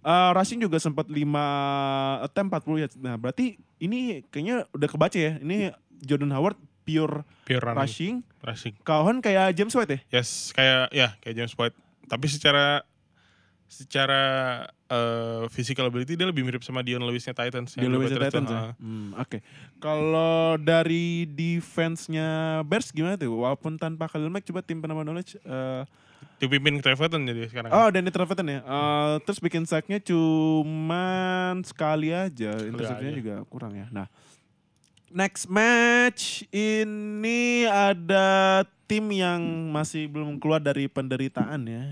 eh, 0.00 0.30
rushing 0.32 0.58
juga 0.58 0.78
sempat 0.78 1.04
5 1.06 1.36
attempt 2.22 2.50
40 2.50 2.80
yards. 2.80 2.96
Nah, 2.96 3.14
berarti 3.14 3.54
ini 3.76 4.24
kayaknya 4.26 4.64
udah 4.70 4.88
kebaca 4.88 5.14
ya. 5.14 5.36
Ini 5.36 5.70
Jordan 5.98 6.32
Howard 6.32 6.56
pure 6.82 7.26
pure 7.42 7.60
running. 7.60 7.76
rushing. 7.76 8.14
Rushing. 8.40 8.74
Cohen 8.80 9.18
kayak 9.18 9.52
James 9.52 9.74
White 9.74 9.90
ya? 9.90 10.00
Yes, 10.14 10.48
kayak 10.50 10.88
ya 10.90 11.08
kayak 11.18 11.34
James 11.36 11.52
White. 11.52 11.76
Tapi 12.06 12.26
secara 12.26 12.86
secara 13.66 14.22
eh, 14.86 15.44
physical 15.50 15.90
ability 15.90 16.14
dia 16.14 16.24
lebih 16.24 16.46
mirip 16.46 16.62
sama 16.62 16.80
Dion 16.80 17.02
Lewisnya 17.02 17.34
Titans. 17.34 17.74
Di 17.74 17.82
yang 17.82 17.92
Louis 17.92 18.08
dua 18.08 18.30
Titans 18.30 18.46
ya? 18.46 18.60
Hmm, 18.78 19.10
Oke. 19.18 19.42
Kalau 19.76 20.54
dari 20.56 21.26
defense-nya 21.26 22.60
Bears 22.62 22.90
gimana 22.90 23.18
tuh? 23.18 23.34
Walaupun 23.34 23.74
tanpa 23.76 24.06
Khalil 24.06 24.30
Mack, 24.30 24.46
coba 24.46 24.62
tim 24.62 24.78
penambah 24.78 25.02
knowledge. 25.02 25.36
eh, 25.42 25.82
Dipimpin 26.36 26.80
Trevathan 26.80 27.24
jadi 27.24 27.48
sekarang. 27.48 27.72
oh, 27.72 27.88
Danny 27.88 28.12
Trevathan 28.12 28.46
ya. 28.46 28.60
Eh, 28.60 29.14
terus 29.24 29.40
bikin 29.40 29.64
sacknya 29.64 29.98
cuman 30.00 31.64
sekali 31.64 32.12
aja. 32.12 32.60
Interceptnya 32.60 33.10
aja. 33.10 33.18
juga 33.18 33.34
kurang 33.48 33.72
ya. 33.72 33.88
Nah, 33.88 34.06
next 35.08 35.48
match 35.48 36.44
ini 36.52 37.64
ada 37.64 38.62
tim 38.84 39.08
yang 39.10 39.40
masih 39.72 40.06
belum 40.06 40.36
keluar 40.36 40.60
dari 40.60 40.86
penderitaan 40.86 41.60
ya. 41.66 41.84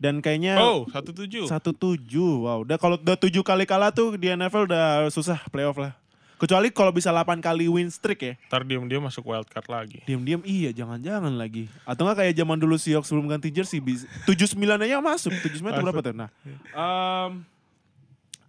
Dan 0.00 0.24
kayaknya 0.24 0.56
oh, 0.56 0.88
satu 0.88 1.12
tujuh. 1.12 1.44
satu 1.44 1.76
tujuh, 1.76 2.48
wow. 2.48 2.64
Udah 2.64 2.80
kalau 2.80 2.96
udah 2.96 3.20
tujuh 3.20 3.44
kali 3.44 3.68
kalah 3.68 3.92
tuh 3.92 4.16
di 4.16 4.32
NFL 4.32 4.64
udah 4.64 5.12
susah 5.12 5.36
playoff 5.52 5.76
lah. 5.76 5.92
Kecuali 6.40 6.72
kalau 6.72 6.88
bisa 6.88 7.12
8 7.12 7.36
kali 7.44 7.68
win 7.68 7.92
streak 7.92 8.20
ya. 8.24 8.32
Ntar 8.48 8.64
diem 8.64 8.80
dia 8.88 8.96
masuk 8.96 9.28
wild 9.28 9.44
card 9.52 9.68
lagi. 9.68 10.00
Diam-diam 10.08 10.40
iya 10.48 10.72
jangan-jangan 10.72 11.36
lagi. 11.36 11.68
Atau 11.84 12.08
enggak 12.08 12.24
kayak 12.24 12.34
zaman 12.40 12.56
dulu 12.56 12.80
Seahawks 12.80 13.12
sebelum 13.12 13.28
ganti 13.28 13.52
jersey 13.52 13.76
bis- 13.76 14.08
79 14.24 14.56
aja 14.80 15.04
masuk. 15.04 15.36
79 15.36 15.68
itu 15.68 15.80
berapa 15.84 16.00
tuh? 16.00 16.16
Nah. 16.16 16.32
em, 16.72 17.44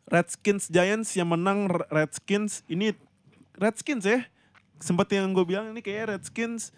Redskins 0.07 0.71
Giants 0.71 1.11
yang 1.19 1.35
menang 1.35 1.67
Redskins 1.91 2.63
ini 2.71 2.95
Redskins 3.59 4.07
ya. 4.07 4.23
Sempat 4.79 5.11
yang 5.11 5.27
gue 5.35 5.43
bilang 5.43 5.75
ini 5.75 5.83
kayak 5.83 6.15
Redskins 6.15 6.71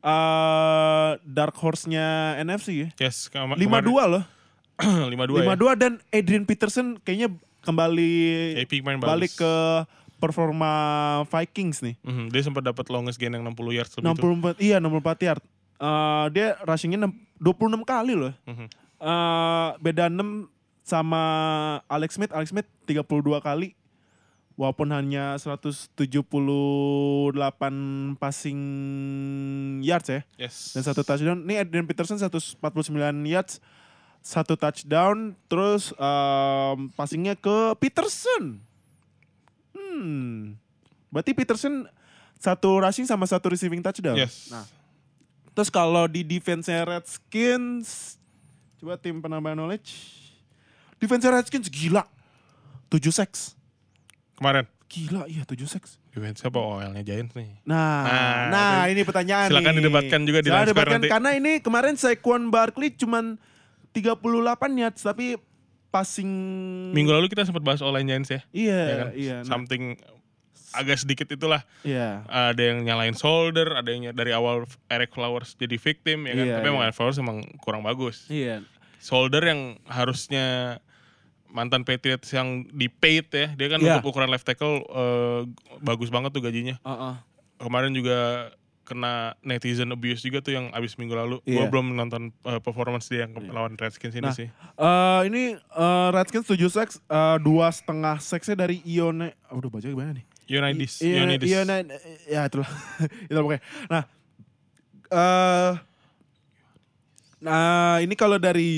eh 0.00 1.10
dark 1.22 1.54
horse-nya 1.54 2.06
NFC 2.38 2.68
ya. 2.74 2.88
Yes, 2.98 3.26
kema- 3.26 3.54
5-2 3.54 3.86
loh. 4.06 4.24
kemarin- 4.80 5.12
5-2 5.12 5.44
ya. 5.44 5.46
5-2 5.52 5.76
dan 5.76 5.92
Adrian 6.08 6.44
Peterson 6.44 6.96
kayaknya 6.98 7.28
kembali 7.60 8.12
AP 8.58 8.80
main 8.80 8.96
balik 8.96 9.30
bagus. 9.30 9.36
ke 9.36 9.52
performa 10.16 10.72
Vikings 11.26 11.80
nih. 11.80 11.96
Mhm, 12.00 12.28
dia 12.28 12.42
sempat 12.42 12.60
dapat 12.62 12.88
longest 12.88 13.16
gain 13.16 13.30
yang 13.30 13.44
60 13.46 13.72
yards 13.72 13.92
lebih 13.94 14.12
tuh. 14.14 14.32
64 14.36 14.56
iya 14.58 14.76
64 14.76 15.20
yard. 15.22 15.42
Eh, 15.76 16.24
dia 16.30 16.46
rushingnya 16.62 17.00
enam- 17.00 17.16
26 17.36 17.80
kali 17.82 18.12
loh. 18.12 18.32
Mhm. 18.44 18.66
Eh, 19.00 19.68
beda 19.78 20.08
6 20.08 20.48
sama 20.82 21.22
Alex 21.86 22.16
Smith. 22.16 22.32
Alex 22.32 22.52
Smith 22.52 22.68
32 22.84 23.04
kali. 23.38 23.72
Walaupun 24.60 24.92
hanya 24.92 25.40
178 25.40 25.96
passing 28.20 28.60
yards 29.80 30.12
ya. 30.12 30.20
Yes. 30.36 30.76
Dan 30.76 30.84
satu 30.84 31.00
touchdown. 31.00 31.48
Ini 31.48 31.64
Adrian 31.64 31.88
Peterson 31.88 32.20
149 32.20 32.60
yards. 33.24 33.56
Satu 34.20 34.60
touchdown. 34.60 35.32
Terus 35.48 35.96
em, 35.96 36.92
passingnya 36.92 37.40
ke 37.40 37.72
Peterson. 37.80 38.60
Hmm. 39.72 40.60
Berarti 41.08 41.32
Peterson 41.32 41.88
satu 42.36 42.84
rushing 42.84 43.08
sama 43.08 43.24
satu 43.24 43.48
receiving 43.48 43.80
touchdown. 43.80 44.20
Yes. 44.20 44.52
Nah, 44.52 44.68
terus 45.56 45.72
kalau 45.72 46.04
di 46.04 46.20
defense-nya 46.20 46.84
Redskins, 46.84 48.20
coba 48.76 49.00
tim 49.00 49.24
penambah 49.24 49.56
knowledge. 49.56 50.20
Defense 51.00 51.24
Redskins 51.24 51.72
gila. 51.72 52.04
7 52.92 53.08
sacks. 53.08 53.59
Kemarin. 54.40 54.64
Gila, 54.90 55.22
iya 55.30 55.44
7 55.46 55.54
sacks. 55.70 56.00
Defense 56.10 56.42
apa 56.42 56.58
OL-nya 56.58 57.04
Giants 57.06 57.36
nih? 57.38 57.60
Nah, 57.62 58.02
Nah, 58.02 58.34
nah, 58.50 58.80
ini 58.90 59.06
pertanyaan 59.06 59.46
silakan 59.46 59.70
nih. 59.70 59.78
didebatkan 59.84 60.20
juga 60.26 60.38
di 60.42 60.48
Silakan 60.48 60.58
Live 60.58 60.66
Square 60.66 60.66
didebatkan, 60.74 60.98
nanti. 60.98 61.08
Karena 61.12 61.30
ini 61.36 61.52
kemarin 61.62 61.94
Saquon 61.94 62.42
Barkley 62.50 62.90
cuman 62.96 63.38
38 63.94 64.18
yards, 64.74 65.02
tapi 65.04 65.38
passing... 65.92 66.26
Minggu 66.90 67.12
lalu 67.12 67.30
kita 67.30 67.46
sempat 67.46 67.62
bahas 67.62 67.78
OL 67.78 67.94
Giants 68.02 68.34
ya. 68.34 68.40
Iya, 68.50 68.80
ya 68.82 68.94
kan? 68.96 69.06
iya. 69.14 69.36
nah, 69.44 69.46
Something 69.46 69.94
agak 70.70 70.96
sedikit 70.98 71.26
itulah. 71.30 71.62
iya. 71.82 72.22
Ada 72.26 72.62
yang 72.74 72.82
nyalain 72.82 73.14
shoulder, 73.14 73.74
ada 73.74 73.90
yang 73.90 74.10
dari 74.10 74.34
awal 74.34 74.66
Eric 74.86 75.14
Flowers 75.14 75.54
jadi 75.54 75.76
victim 75.78 76.26
ya 76.26 76.34
kan. 76.34 76.46
Iya, 76.46 76.54
Tapi 76.58 76.66
emang 76.66 76.82
iya. 76.82 76.86
Eric 76.90 76.96
Flowers 76.98 77.18
emang 77.18 77.38
kurang 77.62 77.82
bagus. 77.86 78.26
Iya. 78.26 78.62
Shoulder 78.98 79.42
yang 79.46 79.60
harusnya 79.86 80.78
mantan 81.50 81.82
Patriots 81.82 82.30
yang 82.30 82.64
di 82.66 82.86
paid 82.86 83.26
ya. 83.28 83.46
Dia 83.52 83.68
kan 83.68 83.78
Iya. 83.78 83.98
untuk 83.98 84.10
ukuran 84.10 84.28
left 84.28 84.44
tackle 84.44 84.82
eh, 84.82 85.40
bagus 85.80 86.08
banget 86.08 86.30
tuh 86.30 86.40
gajinya. 86.40 86.78
Uh-uh. 86.80 87.18
Kemarin 87.58 87.90
juga 87.90 88.50
kena 88.82 89.38
netizen 89.40 89.86
abuse 89.88 90.18
juga 90.18 90.38
tuh 90.40 90.50
yang 90.50 90.66
abis 90.70 90.94
minggu 90.94 91.12
lalu. 91.12 91.36
Iya. 91.44 91.62
Gue 91.62 91.66
belum 91.68 91.92
nonton 91.92 92.30
eh, 92.42 92.58
performance 92.58 93.06
dia 93.06 93.22
yang 93.22 93.32
ke- 93.32 93.46
lawan 93.46 93.74
Redskins 93.74 94.10
ini 94.12 94.24
Nah, 94.24 94.34
sih. 94.34 94.48
Eh, 94.50 95.20
ini 95.26 95.42
eh, 95.54 96.08
Redskins 96.10 96.42
7 96.44 96.58
sacks, 96.66 96.98
eh, 97.00 97.36
dua 97.38 97.68
setengah 97.68 98.18
sacksnya 98.18 98.56
dari 98.56 98.82
Ione. 98.84 99.34
Udah 99.48 99.68
baca 99.68 99.84
gimana 99.84 100.10
nih? 100.12 100.26
Ionidis. 100.46 100.98
I- 100.98 101.14
Ione- 101.14 101.38
Ionidis. 101.38 101.48
Ione- 101.48 101.86
ya 102.26 102.42
itulah. 102.44 102.66
itulah 103.26 103.42
pokoknya. 103.44 103.62
Nah, 103.86 104.02
eh 105.08 105.72
nah 107.40 107.64
ini 107.98 108.12
kalau 108.12 108.36
dari 108.36 108.68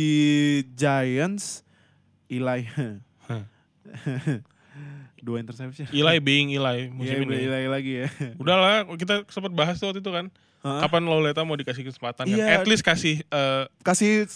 Giants, 0.72 1.66
Eli. 2.32 2.60
Dua 5.22 5.38
interception. 5.38 5.86
Eli 5.92 6.16
being 6.18 6.50
Eli 6.50 6.88
Iya, 6.88 6.90
musim 6.90 7.16
ini. 7.22 7.46
Eli 7.46 7.64
lagi 7.68 7.92
ya. 8.02 8.08
Udahlah, 8.42 8.88
kita 8.96 9.22
sempat 9.28 9.52
bahas 9.52 9.76
tuh 9.76 9.92
waktu 9.92 10.00
itu 10.00 10.10
kan. 10.10 10.26
Hah? 10.62 10.80
Kapan 10.80 11.04
Loleta 11.04 11.42
mau 11.42 11.54
dikasih 11.54 11.84
kesempatan 11.84 12.24
kan? 12.24 12.32
Iya. 12.32 12.46
At 12.56 12.66
least 12.66 12.82
kasih 12.82 13.22
eh, 13.22 13.64
Kasih 13.82 14.26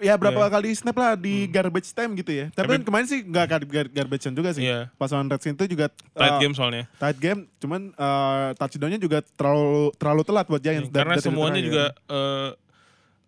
ya 0.00 0.16
berapa 0.16 0.38
Iya. 0.38 0.50
kali 0.50 0.68
snap 0.72 0.96
lah 0.96 1.12
di 1.14 1.46
garbage 1.46 1.90
time 1.90 2.14
gitu 2.14 2.30
ya. 2.30 2.46
Tapi, 2.50 2.72
kan 2.72 2.82
kemarin 2.82 3.06
sih 3.06 3.20
nggak 3.20 3.46
gar- 3.46 3.68
gar- 3.68 3.92
garbage 3.92 4.22
time 4.22 4.34
juga 4.34 4.50
sih. 4.52 4.64
Iya. 4.64 4.88
Pas 4.94 5.08
lawan 5.08 5.28
Redskins 5.28 5.56
itu 5.56 5.66
juga 5.70 5.90
tight 5.90 6.34
eh, 6.36 6.40
game 6.40 6.54
soalnya. 6.54 6.84
tight 6.96 7.18
game, 7.18 7.40
cuman 7.56 7.90
eh, 7.90 8.48
touchdownnya 8.54 8.98
juga 8.98 9.18
terlalu 9.34 9.90
terlalu 9.94 10.22
telat 10.22 10.46
buat 10.46 10.60
Giants. 10.60 10.88
Karena 10.88 10.94
dari- 10.94 11.10
dari 11.16 11.22
semuanya 11.22 11.60
juga 11.60 11.84
eh, 12.06 12.48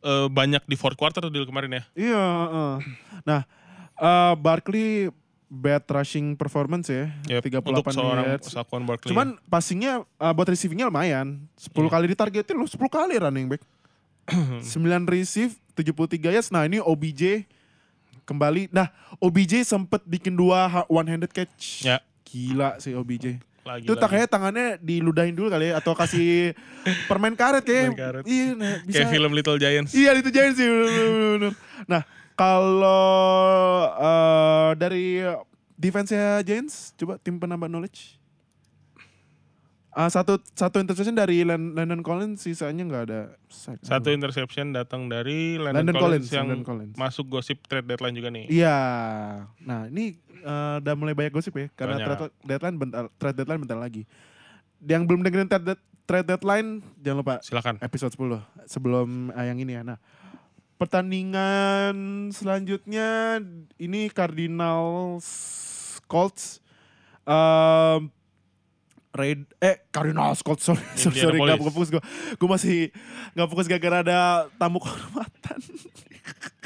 eh, 0.03 0.27
banyak 0.29 0.63
di 0.65 0.77
fourth 0.77 0.97
quarter 0.97 1.19
tuh 1.21 1.31
deal 1.31 1.47
kemarin 1.47 1.71
ya. 1.73 1.83
Iya. 1.95 2.23
heeh. 2.47 2.73
Nah, 3.23 3.41
eh, 4.03 4.35
Barkley 4.37 5.09
bad 5.47 5.85
rushing 5.87 6.33
performance 6.33 6.89
ya, 6.89 7.13
Yep, 7.29 7.61
38 7.61 7.71
untuk 7.71 7.85
seorang 7.87 8.25
yards. 8.27 8.49
Saquon 8.49 8.83
Barkley. 8.83 9.13
Cuman 9.13 9.37
passingnya 9.47 10.01
eh, 10.03 10.33
buat 10.33 10.49
receivingnya 10.49 10.89
lumayan. 10.89 11.45
10 11.55 11.71
Iya. 11.79 11.89
kali 11.89 12.05
ditargetin 12.09 12.57
loh, 12.57 12.65
10 12.65 12.89
kali 12.89 13.15
running 13.17 13.47
back. 13.49 13.63
9 14.65 14.65
receive, 15.07 15.53
73 15.75 15.95
yards. 16.31 16.49
Nah, 16.49 16.65
ini 16.65 16.79
OBJ 16.79 17.45
kembali. 18.23 18.71
Nah, 18.71 18.89
OBJ 19.19 19.61
sempet 19.63 20.01
bikin 20.03 20.33
dua 20.33 20.87
one 20.87 21.05
handed 21.07 21.29
catch. 21.29 21.83
Ya. 21.83 22.01
Gila 22.23 22.79
sih 22.79 22.95
OBJ. 22.95 23.37
lagi, 23.63 23.87
Itu 23.87 23.95
lagi. 23.95 24.03
kayaknya 24.09 24.27
tangannya 24.27 24.67
diludahin 24.79 25.37
dulu 25.37 25.47
kali 25.47 25.71
ya 25.71 25.79
atau 25.79 25.93
kasih 25.93 26.51
permen 27.11 27.37
karet 27.37 27.61
kayak. 27.61 27.93
Permen 27.93 27.99
karet. 28.01 28.25
Iya, 28.25 28.49
nah, 28.57 28.75
bisa. 28.83 28.97
Kayak 28.99 29.11
film 29.13 29.31
Little 29.33 29.59
Giants. 29.61 29.93
Iya 29.93 30.11
itu 30.17 30.31
Giants 30.31 30.57
sih. 30.57 30.67
bener, 30.67 30.87
bener, 30.89 31.31
bener. 31.37 31.53
Nah 31.85 32.03
kalau 32.35 33.13
eh, 33.93 34.71
dari 34.77 35.21
defense-nya 35.75 36.41
Giants, 36.43 36.95
coba 36.95 37.19
tim 37.19 37.37
penambah 37.37 37.67
knowledge. 37.67 38.17
Ah, 39.93 40.09
satu 40.09 40.41
satu 40.57 40.81
interception 40.81 41.13
dari 41.13 41.45
Landon 41.45 42.01
Collins, 42.01 42.41
sisanya 42.41 42.81
nggak 42.81 43.03
ada 43.13 43.21
sack. 43.53 43.77
Satu 43.85 44.09
interception 44.09 44.73
datang 44.73 45.05
dari 45.05 45.61
Landon, 45.61 45.85
Landon 45.85 45.97
Collins, 46.01 46.25
Collins, 46.25 46.29
yang 46.33 46.47
Landon 46.49 46.65
Collins. 46.65 46.95
masuk 46.97 47.29
gosip 47.29 47.61
trade 47.69 47.85
deadline 47.85 48.17
juga 48.17 48.33
nih. 48.33 48.49
Iya. 48.49 48.79
Nah 49.61 49.93
ini 49.93 50.17
eh, 50.41 50.75
udah 50.81 50.95
mulai 50.97 51.13
banyak 51.13 51.37
gosip 51.37 51.53
ya, 51.53 51.69
karena 51.77 52.01
Banyak. 52.01 52.09
trade 52.09 52.33
deadline 52.41 52.77
bentar, 52.81 53.05
trade 53.21 53.37
deadline 53.37 53.61
bentar 53.61 53.77
lagi. 53.77 54.09
Yang 54.81 55.03
belum 55.13 55.21
dengerin 55.29 55.49
trade, 55.53 55.77
trade 56.09 56.27
deadline 56.27 56.69
jangan 56.97 57.19
lupa 57.21 57.35
Silakan. 57.45 57.77
episode 57.85 58.17
10 58.17 58.41
sebelum 58.65 59.29
eh, 59.29 59.45
yang 59.45 59.61
ini 59.61 59.77
ya. 59.77 59.85
Nah, 59.85 60.01
pertandingan 60.77 61.95
selanjutnya 62.31 63.39
ini 63.77 64.11
Cardinals 64.11 65.27
Colts 66.07 66.59
um, 67.25 68.11
Raid 69.13 69.45
eh 69.61 69.85
Cardinals 69.93 70.41
Colts 70.41 70.65
sorry 70.65 70.83
sorry, 70.97 71.21
sorry 71.21 71.39
gak 71.39 71.61
fokus 71.61 71.93
gue 71.93 72.03
gue 72.35 72.49
masih 72.49 72.89
gak 73.33 73.49
fokus 73.49 73.67
gara-gara 73.69 74.01
ada 74.01 74.21
tamu 74.57 74.81
kehormatan 74.81 75.59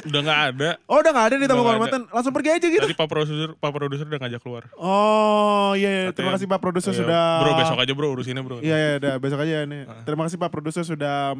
Udah 0.06 0.20
nggak 0.22 0.40
ada. 0.54 0.70
oh 0.86 1.02
udah 1.02 1.10
gak 1.10 1.26
ada 1.32 1.34
nih 1.40 1.48
tamu 1.50 1.66
kehormatan 1.66 2.06
langsung 2.14 2.30
pergi 2.30 2.50
aja 2.54 2.66
gitu 2.70 2.84
Tadi 2.86 2.94
Pak 2.94 3.08
Produser, 3.10 3.48
Pak 3.58 3.70
Produser 3.74 4.06
udah 4.06 4.20
ngajak 4.22 4.40
keluar. 4.44 4.62
oh 4.78 5.74
iya, 5.74 5.90
iya. 5.90 6.02
terima 6.14 6.36
kasih 6.38 6.46
Pak 6.46 6.60
Produser 6.62 6.92
Iya, 6.94 7.00
sudah 7.02 7.22
Bro 7.42 7.52
besok 7.58 7.78
aja 7.82 7.92
bro 7.96 8.08
urusinnya 8.14 8.42
bro. 8.46 8.56
Iya 8.62 8.76
ya 8.76 8.90
udah 9.02 9.14
besok 9.18 9.42
aja 9.42 9.66
nih. 9.66 9.82
Ah. 9.90 10.04
Terima 10.06 10.22
kasih 10.28 10.38
Pak 10.38 10.50
Produser 10.54 10.84
sudah 10.86 11.34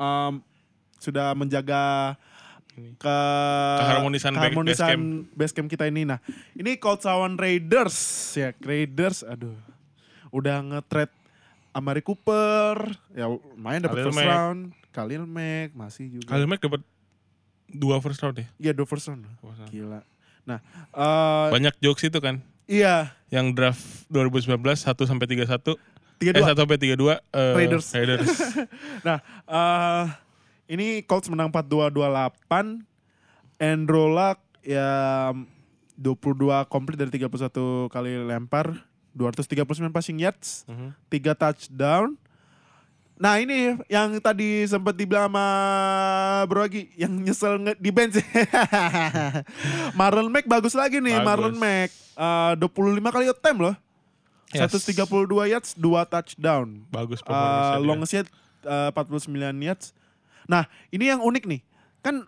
um, 0.00 0.32
sudah 1.06 1.30
menjaga 1.38 2.14
ke 2.76 3.18
Keharmonisan 3.80 4.32
keharmonisan 4.36 4.98
base 5.32 5.54
camp 5.56 5.70
kita 5.70 5.88
ini. 5.88 6.04
Nah, 6.04 6.20
ini 6.52 6.76
Colts 6.76 7.08
lawan 7.08 7.40
Raiders 7.40 7.96
ya. 8.36 8.52
Raiders 8.60 9.24
aduh. 9.24 9.56
Udah 10.28 10.60
nge-trade 10.60 11.14
Amari 11.72 12.00
Cooper, 12.00 12.88
ya 13.12 13.28
main 13.52 13.84
dapat 13.84 14.00
Khalil 14.00 14.06
first 14.08 14.18
Mack. 14.20 14.28
round. 14.32 14.60
Khalil 14.92 15.24
Mack 15.28 15.68
masih 15.76 16.04
juga. 16.08 16.28
Kali 16.32 16.44
Mac 16.48 16.60
dapat 16.60 16.80
dua 17.68 17.96
first 18.00 18.20
round 18.24 18.36
ya. 18.40 18.46
Iya, 18.56 18.72
dua 18.72 18.86
first 18.88 19.08
round. 19.08 19.24
Gila. 19.68 20.00
Nah, 20.48 20.58
eh 20.92 21.48
Banyak 21.52 21.76
jokes 21.80 22.04
itu 22.04 22.16
kan. 22.20 22.40
iya, 22.64 23.12
Yang 23.28 23.46
draft 23.52 23.84
2019 24.08 24.56
1 24.56 24.88
sampai 25.04 25.26
31 25.28 25.76
tiga 26.16 26.30
eh 26.32 26.40
dua. 26.40 26.48
1 26.54 26.60
sampai 26.64 26.76
32 26.80 26.96
eh, 26.96 27.52
Raiders. 27.56 27.86
Raiders. 27.92 28.30
Nah, 29.06 29.18
eh 29.44 30.04
ini 30.66 31.02
Colts 31.02 31.26
menang 31.26 31.48
42-28. 31.48 32.82
Andrew 33.56 34.06
Luck 34.06 34.38
ya 34.60 35.32
22 35.94 36.44
komplit 36.66 36.94
dari 36.94 37.08
31 37.10 37.32
kali 37.88 38.20
lempar, 38.20 38.84
239 39.12 39.64
passing 39.88 40.18
yards, 40.18 40.66
Mhm. 40.66 40.92
3 41.08 41.32
touchdown. 41.32 42.18
Nah 43.16 43.40
ini 43.40 43.72
yang 43.86 44.12
tadi 44.20 44.68
sempat 44.68 44.92
dibilang 44.92 45.32
sama 45.32 45.46
Bro 46.44 46.68
Agi 46.68 46.92
yang 46.94 47.16
nyesel 47.16 47.56
nge- 47.56 47.80
di 47.80 47.88
bench. 47.88 48.20
Marlon 49.96 50.28
Mack 50.28 50.44
bagus 50.44 50.76
lagi 50.76 51.00
nih, 51.00 51.16
Bagus. 51.16 51.26
Marlon 51.26 51.56
Mack. 51.56 51.90
Eh, 52.12 52.52
25 52.60 53.08
kali 53.08 53.26
attempt 53.26 53.60
loh. 53.62 53.76
Yes. 54.52 54.68
132 54.68 55.08
yards, 55.48 55.72
2 55.74 56.04
touchdown. 56.04 56.84
Bagus 56.88 57.20
Uh, 57.20 57.26
performance 57.26 57.82
longest 57.82 58.12
yard 58.14 58.28
uh, 58.64 58.90
49 58.92 59.32
yards. 59.58 59.96
Nah, 60.46 60.66
ini 60.88 61.10
yang 61.10 61.20
unik 61.20 61.44
nih. 61.46 61.60
Kan 62.00 62.26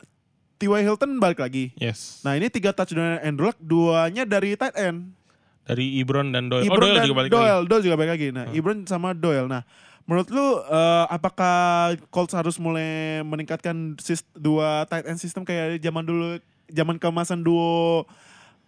T.Y. 0.58 0.82
Hilton 0.82 1.22
balik 1.22 1.38
lagi. 1.38 1.70
Yes. 1.78 2.18
Nah, 2.26 2.34
ini 2.34 2.50
tiga 2.50 2.74
touchdown 2.74 3.22
Andrew 3.22 3.46
Luck, 3.46 3.58
duanya 3.62 4.26
dari 4.26 4.58
tight 4.58 4.74
end. 4.74 5.14
Dari 5.62 6.02
Ibron 6.02 6.34
dan 6.34 6.50
Doyle. 6.50 6.66
oh, 6.66 6.68
Ibron 6.72 6.82
Doyle 6.82 6.96
dan 6.98 7.04
juga 7.06 7.16
balik 7.22 7.30
Doyle, 7.30 7.46
lagi. 7.62 7.68
Doyle 7.70 7.84
juga 7.84 7.96
balik 7.96 8.12
lagi. 8.18 8.28
Nah, 8.34 8.44
Ibron 8.50 8.78
sama 8.88 9.14
Doyle. 9.14 9.46
Nah, 9.46 9.62
menurut 10.08 10.26
lu 10.32 10.40
uh, 10.40 10.56
apakah 11.06 11.56
Colts 12.08 12.34
harus 12.34 12.56
mulai 12.58 13.20
meningkatkan 13.22 13.94
sis- 14.00 14.26
dua 14.34 14.88
tight 14.88 15.06
end 15.06 15.20
system 15.20 15.44
kayak 15.44 15.78
zaman 15.78 16.02
dulu 16.02 16.40
zaman 16.72 16.96
keemasan 16.96 17.44
duo 17.44 18.08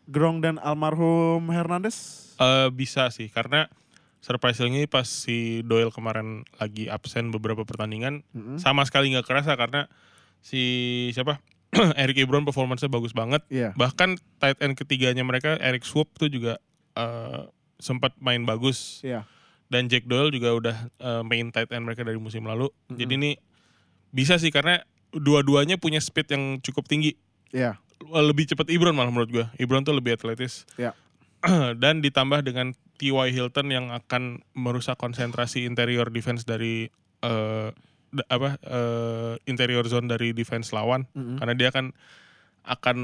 Gronk 0.07 0.44
dan 0.44 0.61
almarhum 0.61 1.42
Hernandez? 1.48 2.30
Eh, 2.36 2.68
bisa 2.70 3.09
sih 3.11 3.32
karena 3.32 3.66
surprisingly 4.21 4.85
pas 4.85 5.09
si 5.09 5.64
Doyle 5.64 5.89
kemarin 5.91 6.45
lagi 6.57 6.87
absen 6.87 7.33
beberapa 7.33 7.64
pertandingan 7.64 8.21
Mm-mm. 8.33 8.61
sama 8.61 8.85
sekali 8.85 9.12
nggak 9.12 9.25
kerasa 9.25 9.57
karena 9.57 9.89
si 10.41 10.61
siapa 11.12 11.41
Eric 12.03 12.27
Ibron 12.27 12.43
performance-nya 12.43 12.91
bagus 12.91 13.14
banget. 13.14 13.47
Iya. 13.47 13.71
Bahkan 13.79 14.18
tight 14.43 14.59
end 14.59 14.75
ketiganya 14.75 15.23
mereka 15.23 15.55
Eric 15.62 15.87
Swoop 15.87 16.11
tuh 16.18 16.27
juga 16.27 16.59
eh, 16.99 17.43
sempat 17.79 18.12
main 18.18 18.43
bagus 18.43 19.01
Iya. 19.01 19.23
dan 19.71 19.87
Jack 19.87 20.05
Doyle 20.11 20.35
juga 20.35 20.51
udah 20.51 20.77
eh, 20.99 21.23
main 21.23 21.49
tight 21.49 21.71
end 21.71 21.87
mereka 21.87 22.03
dari 22.03 22.18
musim 22.18 22.43
lalu. 22.43 22.66
Mm-mm. 22.91 22.99
Jadi 22.99 23.12
ini 23.14 23.31
bisa 24.11 24.35
sih 24.37 24.51
karena 24.51 24.83
dua-duanya 25.14 25.79
punya 25.79 26.03
speed 26.03 26.35
yang 26.35 26.45
cukup 26.59 26.91
tinggi. 26.91 27.14
Iya. 27.55 27.79
Lebih 28.03 28.51
cepat 28.51 28.66
Ibron 28.73 28.97
malah 28.97 29.14
menurut 29.14 29.31
gua. 29.31 29.47
Ibron 29.55 29.87
tuh 29.87 29.95
lebih 29.95 30.18
atletis. 30.18 30.66
Iya. 30.75 30.91
dan 31.82 32.01
ditambah 32.01 32.41
dengan 32.43 32.72
T.Y. 32.97 33.32
Hilton 33.32 33.68
yang 33.68 33.88
akan 33.91 34.45
merusak 34.53 34.97
konsentrasi 34.97 35.64
interior 35.64 36.09
defense 36.09 36.45
dari 36.45 36.93
da- 38.11 38.28
apa 38.28 38.59
eh, 38.61 39.34
interior 39.45 39.86
zone 39.86 40.05
dari 40.05 40.32
defense 40.32 40.70
lawan 40.70 41.07
Mm-mm. 41.12 41.38
karena 41.38 41.55
dia 41.55 41.70
kan 41.70 41.95
akan 42.62 42.99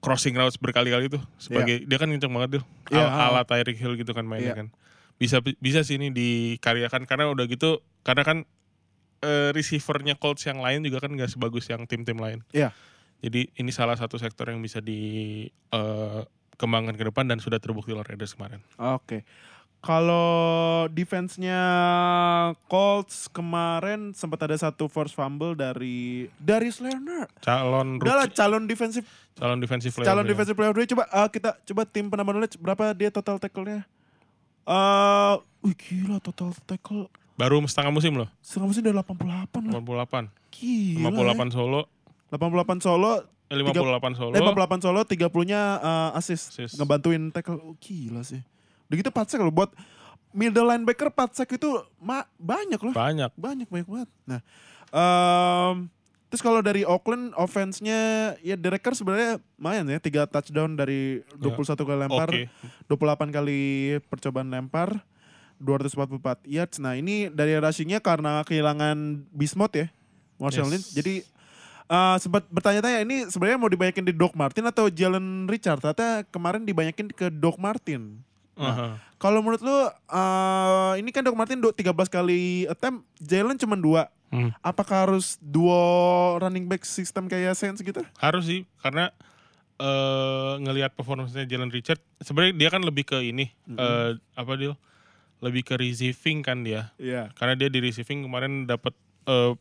crossing 0.00 0.34
routes 0.34 0.56
berkali-kali 0.56 1.08
tuh 1.08 1.22
sebagai 1.36 1.84
dia 1.84 1.96
kan 1.96 2.08
kenceng 2.08 2.32
banget 2.32 2.60
tuh 2.60 2.64
Iya, 2.90 3.04
ala, 3.04 3.12
ah. 3.14 3.28
ala 3.30 3.42
Tyreek 3.44 3.78
Hill 3.78 3.94
gitu 3.96 4.12
kan 4.12 4.24
mainnya 4.24 4.52
Iya. 4.52 4.58
kan 4.64 4.68
bisa 5.14 5.38
bisa 5.62 5.80
sih 5.80 5.94
ini 5.94 6.10
dikaryakan 6.10 7.06
karena 7.06 7.30
udah 7.30 7.46
gitu 7.46 7.78
karena 8.02 8.26
kan 8.26 8.38
eh, 9.20 9.54
receivernya 9.54 10.18
Colts 10.18 10.42
yang 10.44 10.58
lain 10.58 10.82
juga 10.82 10.98
kan 11.00 11.14
nggak 11.14 11.30
sebagus 11.30 11.70
yang 11.70 11.86
tim-tim 11.86 12.18
lain 12.18 12.42
Iya. 12.50 12.74
jadi 13.22 13.46
ini 13.54 13.70
salah 13.70 13.94
satu 13.94 14.18
sektor 14.18 14.50
yang 14.50 14.58
bisa 14.58 14.82
di 14.82 15.44
eh, 15.70 16.20
kembangkan 16.56 16.94
ke 16.94 17.04
depan 17.08 17.24
dan 17.26 17.38
sudah 17.42 17.58
terbukti 17.58 17.92
oleh 17.94 18.04
Raiders 18.06 18.34
kemarin 18.34 18.60
Oke. 18.78 19.22
Kalau 19.84 20.88
defense-nya 20.88 21.60
Colts 22.72 23.28
kemarin 23.28 24.16
sempat 24.16 24.48
ada 24.48 24.56
satu 24.56 24.88
force 24.88 25.12
fumble 25.12 25.52
dari 25.52 26.24
Darius 26.40 26.80
Leonard. 26.80 27.28
calon 27.44 28.00
Udah 28.00 28.24
calon 28.32 28.64
defensive 28.64 29.04
calon 29.36 29.60
defensive 29.60 29.92
player 29.92 30.08
calon 30.08 30.24
defensive 30.24 30.56
player. 30.56 30.72
Coba 30.72 31.04
uh, 31.12 31.28
kita 31.28 31.60
coba 31.68 31.84
tim 31.84 32.08
penambah 32.08 32.32
knowledge 32.32 32.56
berapa 32.56 32.96
dia 32.96 33.12
total 33.12 33.36
tackle-nya? 33.36 33.84
Eh, 34.64 35.34
wih 35.60 35.76
gila 35.76 36.16
total 36.24 36.56
tackle 36.64 37.12
baru 37.36 37.60
setengah 37.68 37.92
musim 37.92 38.16
loh 38.16 38.28
setengah 38.40 38.72
musim 38.72 38.80
dari 38.80 38.96
88 38.96 39.68
lah. 39.68 39.82
88 39.84 40.32
Gila. 40.48 41.12
58 41.12 41.52
solo 41.52 41.82
Ya. 42.32 42.40
88 42.40 42.82
solo, 42.82 43.12
eh, 43.14 43.22
58 43.48 44.16
solo 44.16 44.32
eh, 44.32 44.40
58 44.40 44.84
solo, 44.84 45.00
30-nya 45.04 45.60
uh, 45.78 46.10
assist. 46.16 46.56
Assist. 46.56 46.74
Ngebantuin 46.74 47.28
tackle. 47.28 47.60
Oh, 47.60 47.76
gila 47.76 48.24
sih. 48.24 48.40
Udah 48.88 48.96
gitu 48.98 49.10
Patsek 49.10 49.38
loh 49.38 49.52
buat 49.52 49.70
middle 50.30 50.66
linebacker 50.66 51.08
Patsek 51.08 51.54
itu 51.54 51.68
ma- 51.96 52.26
banyak 52.36 52.80
loh. 52.80 52.90
banyak 52.90 53.30
Banyak 53.34 53.68
banyak 53.68 53.86
banget. 53.86 54.10
Nah, 54.24 54.40
em, 54.90 55.86
terus 56.26 56.42
kalau 56.42 56.58
dari 56.58 56.82
Oakland 56.82 57.30
offense-nya 57.34 57.98
ya 58.40 58.56
Derek 58.56 58.82
Carr 58.82 58.96
sebenarnya 58.96 59.38
lumayan 59.54 59.86
ya, 59.86 60.00
3 60.00 60.26
touchdown 60.26 60.74
dari 60.74 61.22
21 61.38 61.78
kali 61.78 61.98
lempar, 62.00 62.28
oke 62.28 62.42
28 62.90 63.30
kali 63.30 63.60
percobaan 64.10 64.50
lempar, 64.50 65.04
244 65.62 66.42
yards. 66.44 66.82
Nah, 66.82 66.98
ini 66.98 67.30
dari 67.30 67.54
rushing-nya 67.54 68.02
karena 68.02 68.42
kehilangan 68.42 69.28
Bismuth 69.30 69.76
ya, 69.76 69.86
Marshall 70.36 70.66
Yes. 70.68 70.72
Lynch. 70.74 70.88
Jadi 70.92 71.14
eh, 71.86 72.16
sempat 72.18 72.46
bertanya-tanya 72.48 73.00
ini 73.00 73.26
sebenarnya 73.26 73.56
mau 73.56 73.68
dibanyakin 73.68 74.04
di 74.04 74.12
Doc 74.12 74.32
Martin 74.32 74.64
atau 74.64 74.86
Jalen 74.86 75.44
Richard? 75.44 75.78
Ternyata 75.78 76.24
kemarin 76.26 76.62
dibanyakin 76.62 77.08
ke 77.08 77.28
Doc 77.28 77.56
Martin. 77.56 78.20
Nah, 78.54 78.66
Aha. 78.66 78.88
Kalau 79.16 79.40
menurut 79.40 79.60
lu 79.60 79.78
eh, 79.90 80.92
ini 80.98 81.08
kan 81.08 81.20
Doc 81.20 81.34
Martin 81.34 81.58
du- 81.58 81.70
13 81.70 81.90
kali 82.08 82.64
attempt, 82.66 83.02
Jalen 83.18 83.56
cuma 83.56 83.74
dua. 83.74 84.08
Hmm. 84.28 84.50
Apakah 84.60 85.06
harus 85.06 85.38
duo 85.38 85.78
running 86.36 86.66
back 86.66 86.82
system 86.82 87.26
kayak 87.26 87.54
Saints 87.54 87.78
gitu? 87.78 88.02
Harus 88.16 88.44
sih 88.44 88.66
karena 88.78 89.14
eh 89.74 90.52
ngelihat 90.60 90.94
performanya 90.94 91.42
Jalen 91.42 91.66
Richard 91.68 91.98
sebenarnya 92.18 92.54
dia 92.54 92.68
kan 92.68 92.78
lebih 92.80 93.02
ke 93.04 93.18
ini 93.20 93.50
eh 93.68 94.10
apa 94.32 94.52
dia 94.54 94.78
lebih 95.38 95.62
ke 95.62 95.74
receiving 95.74 96.40
kan 96.40 96.62
dia 96.62 96.94
Iya. 96.94 97.34
karena 97.34 97.54
dia 97.54 97.66
di 97.66 97.82
receiving 97.82 98.22
kemarin 98.22 98.64
dapat 98.64 98.94
eh 99.24 99.52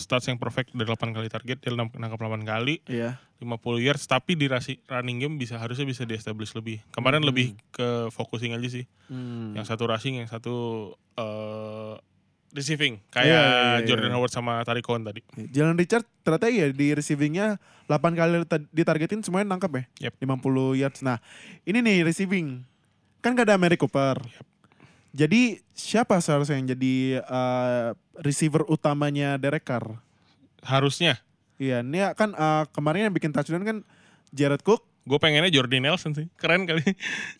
stats 0.00 0.26
yang 0.26 0.36
perfect 0.36 0.72
dari 0.72 0.84
8 0.84 1.12
kali 1.12 1.28
target 1.28 1.60
dia 1.60 1.70
nang- 1.70 1.92
nangkap 1.92 2.18
8 2.18 2.42
kali 2.42 2.80
Iya. 2.84 3.20
50 3.38 3.78
yards 3.78 4.04
tapi 4.04 4.34
di 4.34 4.48
running 4.48 5.18
game 5.18 5.36
bisa 5.36 5.56
harusnya 5.56 5.84
bisa 5.84 6.02
di 6.02 6.12
establish 6.12 6.52
lebih 6.52 6.80
kemarin 6.90 7.20
Hmm. 7.20 7.28
lebih 7.28 7.46
ke 7.70 8.08
focusing 8.08 8.52
aja 8.52 8.68
sih 8.70 8.84
Hmm. 9.06 9.52
yang 9.52 9.64
satu 9.64 9.84
rushing 9.84 10.16
yang 10.16 10.26
satu 10.26 10.90
eh 11.14 11.94
receiving 12.50 12.98
Iya, 12.98 13.12
kayak 13.12 13.26
iya, 13.30 13.42
iya, 13.78 13.86
Jordan 13.86 14.10
iya. 14.10 14.16
Howard 14.16 14.32
sama 14.34 14.58
Tariq 14.60 14.82
Cohen 14.82 15.06
tadi 15.06 15.22
Jalen 15.48 15.78
Richard 15.78 16.02
ternyata 16.20 16.50
iya 16.50 16.66
di 16.68 16.90
receivingnya 16.90 17.62
8 17.86 18.10
kali 18.12 18.42
ta- 18.42 18.58
ditargetin 18.70 19.22
semuanya 19.22 19.50
nangkep 19.50 19.70
ya. 19.70 19.84
Yep. 20.10 20.14
50 20.18 20.74
yards. 20.74 21.00
Nah 21.00 21.18
ini 21.62 21.78
nih 21.78 22.02
receiving. 22.02 22.62
Kan 23.18 23.34
gak 23.34 23.46
ada 23.46 23.54
Mary 23.54 23.74
Cooper. 23.74 24.18
Jadi 25.10 25.58
siapa 25.72 26.18
seharusnya 26.18 26.54
yang 26.54 26.68
jadi 26.68 26.94
eh, 27.18 27.88
receiver 28.16 28.62
utamanya 28.64 29.34
Derek 29.36 29.64
Carr? 29.64 29.98
harusnya 30.60 31.16
Iya 31.56 31.80
ini 31.80 32.04
kan 32.12 32.30
eh, 32.30 32.64
kemarin 32.70 33.08
yang 33.08 33.14
bikin 33.14 33.32
touchdown 33.32 33.64
kan 33.64 33.78
Jared 34.30 34.60
Cook. 34.60 34.84
gue 35.00 35.16
pengennya 35.16 35.48
Jordan 35.48 35.80
Nelson 35.80 36.12
sih 36.12 36.28
keren 36.36 36.68
kali 36.68 36.84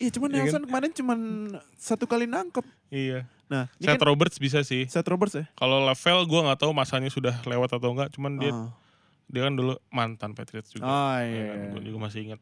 Iya 0.01 0.09
cuman 0.11 0.27
Iya 0.27 0.35
kan? 0.35 0.43
Nelson 0.43 0.63
kemarin 0.65 0.91
cuman 0.91 1.19
satu 1.77 2.05
kali 2.05 2.25
nangkep. 2.25 2.65
iya 2.89 3.29
Nah, 3.45 3.67
Seth 3.77 3.99
kan 3.99 4.07
Roberts 4.07 4.39
bisa 4.39 4.63
sih. 4.63 4.87
Seth 4.87 5.05
Roberts 5.05 5.35
ya. 5.35 5.43
Kalau 5.53 5.83
Level 5.83 6.19
gue 6.23 6.39
nggak 6.41 6.55
tahu 6.57 6.71
masanya 6.71 7.11
sudah 7.11 7.35
lewat 7.43 7.69
atau 7.69 7.91
enggak. 7.91 8.07
Cuman 8.15 8.39
dia 8.39 8.49
Ah. 8.49 8.71
dia 9.27 9.43
kan 9.43 9.53
dulu 9.53 9.75
mantan 9.91 10.31
Patriots 10.31 10.71
juga. 10.71 10.87
Oh 10.87 11.19
iya. 11.19 11.69
gue 11.69 11.81
juga 11.83 11.99
masih 12.01 12.31
ingat. 12.31 12.39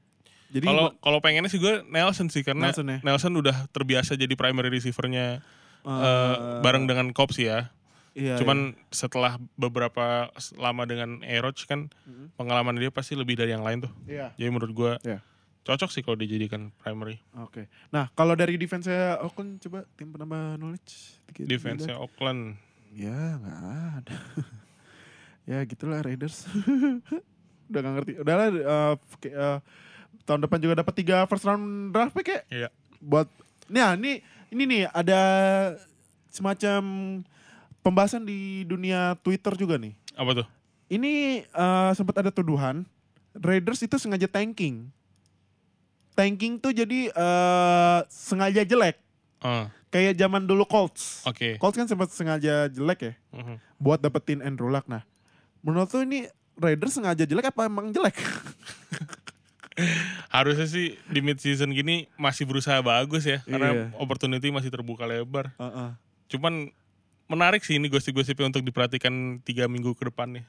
Jadi 0.50 0.66
Kalau 0.66 0.98
kalau 0.98 1.20
pengennya 1.20 1.48
sih 1.48 1.58
gue 1.58 1.86
Nelson 1.86 2.28
sih 2.28 2.42
karena 2.42 2.70
Nelson 2.70 3.00
Nelson, 3.00 3.32
ya? 3.32 3.40
udah 3.40 3.58
terbiasa 3.70 4.14
jadi 4.14 4.34
primary 4.34 4.70
receivernya 4.70 5.46
eh, 5.80 5.90
eh, 5.90 6.36
bareng 6.60 6.84
dengan 6.84 7.10
Cobb 7.12 7.32
sih 7.32 7.46
ya. 7.46 7.70
iya, 8.12 8.36
Cuman 8.36 8.74
setelah 8.90 9.38
beberapa 9.54 10.28
lama 10.56 10.84
dengan 10.84 11.22
Eroch 11.22 11.64
kan 11.64 11.94
Mhm. 12.04 12.34
pengalaman 12.36 12.76
dia 12.76 12.90
pasti 12.90 13.14
lebih 13.14 13.34
dari 13.34 13.52
yang 13.52 13.62
lain 13.62 13.86
tuh. 13.86 13.94
iya. 14.06 14.34
Jadi 14.34 14.50
menurut 14.50 14.72
gue 14.72 14.92
Iya. 15.06 15.22
cocok 15.62 15.90
sih 15.90 16.02
kalau 16.02 16.18
dijadikan 16.18 16.74
primary. 16.76 17.22
Oke. 17.38 17.70
Nah, 17.90 18.10
kalau 18.12 18.34
dari 18.34 18.58
defense-nya 18.58 19.22
Oakland 19.22 19.60
coba 19.60 19.86
tim 19.94 20.10
penambah 20.10 20.58
knowledge. 20.58 21.22
Dikit- 21.30 21.46
Defense-nya 21.46 21.96
Oakland. 21.96 22.58
Ya, 22.90 23.38
nggak 23.38 23.60
ada. 24.02 24.18
ya, 25.48 25.62
gitulah 25.64 26.02
Raiders. 26.02 26.50
Udah 27.70 27.80
gak 27.80 27.94
ngerti. 27.96 28.14
Udahlah 28.18 28.48
kayak, 29.16 29.36
eh, 29.38 29.58
tahun 30.24 30.42
depan 30.42 30.58
juga 30.58 30.76
dapat 30.78 30.94
tiga 30.96 31.24
first 31.26 31.44
round 31.44 31.64
draft 31.90 32.12
pick 32.12 32.28
ya. 32.28 32.40
Iya. 32.50 32.70
Buat 33.00 33.28
Nah, 33.66 33.94
ini 33.94 34.20
ini 34.50 34.64
nih 34.66 34.84
ada 34.90 35.22
semacam 36.28 36.82
pembahasan 37.80 38.22
di 38.22 38.64
dunia 38.64 39.14
Twitter 39.20 39.54
juga 39.54 39.78
nih. 39.78 39.94
Apa 40.14 40.32
tuh? 40.36 40.48
Ini 40.90 41.14
eh, 41.46 41.92
sempat 41.94 42.18
ada 42.18 42.30
tuduhan 42.30 42.82
Raiders 43.32 43.80
itu 43.80 43.96
sengaja 43.96 44.26
tanking. 44.26 44.90
Tanking 46.14 46.58
tuh 46.58 46.74
jadi 46.74 47.10
eh, 47.10 48.00
sengaja 48.10 48.66
jelek. 48.66 48.98
Ah, 49.40 49.72
Kayak 49.90 50.18
zaman 50.18 50.44
dulu 50.44 50.66
Colts. 50.66 51.24
Oke. 51.24 51.58
Colts 51.58 51.74
kan 51.74 51.86
sempat 51.86 52.10
sengaja 52.10 52.68
jelek 52.68 53.00
ya 53.02 53.14
Mhm. 53.32 53.56
buat 53.78 53.98
dapetin 53.98 54.38
Andrew 54.40 54.68
Luck. 54.68 54.86
Nah, 54.86 55.02
menurut 55.62 55.90
lu 55.90 56.04
ini 56.04 56.20
Raiders 56.54 56.92
sengaja 56.92 57.24
jelek 57.24 57.50
apa 57.50 57.66
emang 57.66 57.90
jelek? 57.90 58.14
Harusnya 60.30 60.68
sih 60.68 61.00
di 61.08 61.20
mid 61.24 61.40
season 61.40 61.72
gini 61.72 62.10
masih 62.16 62.44
berusaha 62.44 62.80
bagus 62.82 63.24
ya 63.24 63.40
karena 63.48 63.70
Iya. 63.72 63.86
opportunity 63.96 64.52
masih 64.52 64.70
terbuka 64.70 65.08
lebar. 65.08 65.56
Heeh. 65.56 65.90
Cuman 66.30 66.74
menarik 67.30 67.62
sih 67.64 67.78
ini 67.78 67.88
gosip-gosipnya 67.88 68.50
untuk 68.50 68.66
diperhatikan 68.66 69.40
tiga 69.42 69.70
minggu 69.70 69.94
ke 69.96 70.10
depan 70.10 70.42
nih. 70.42 70.46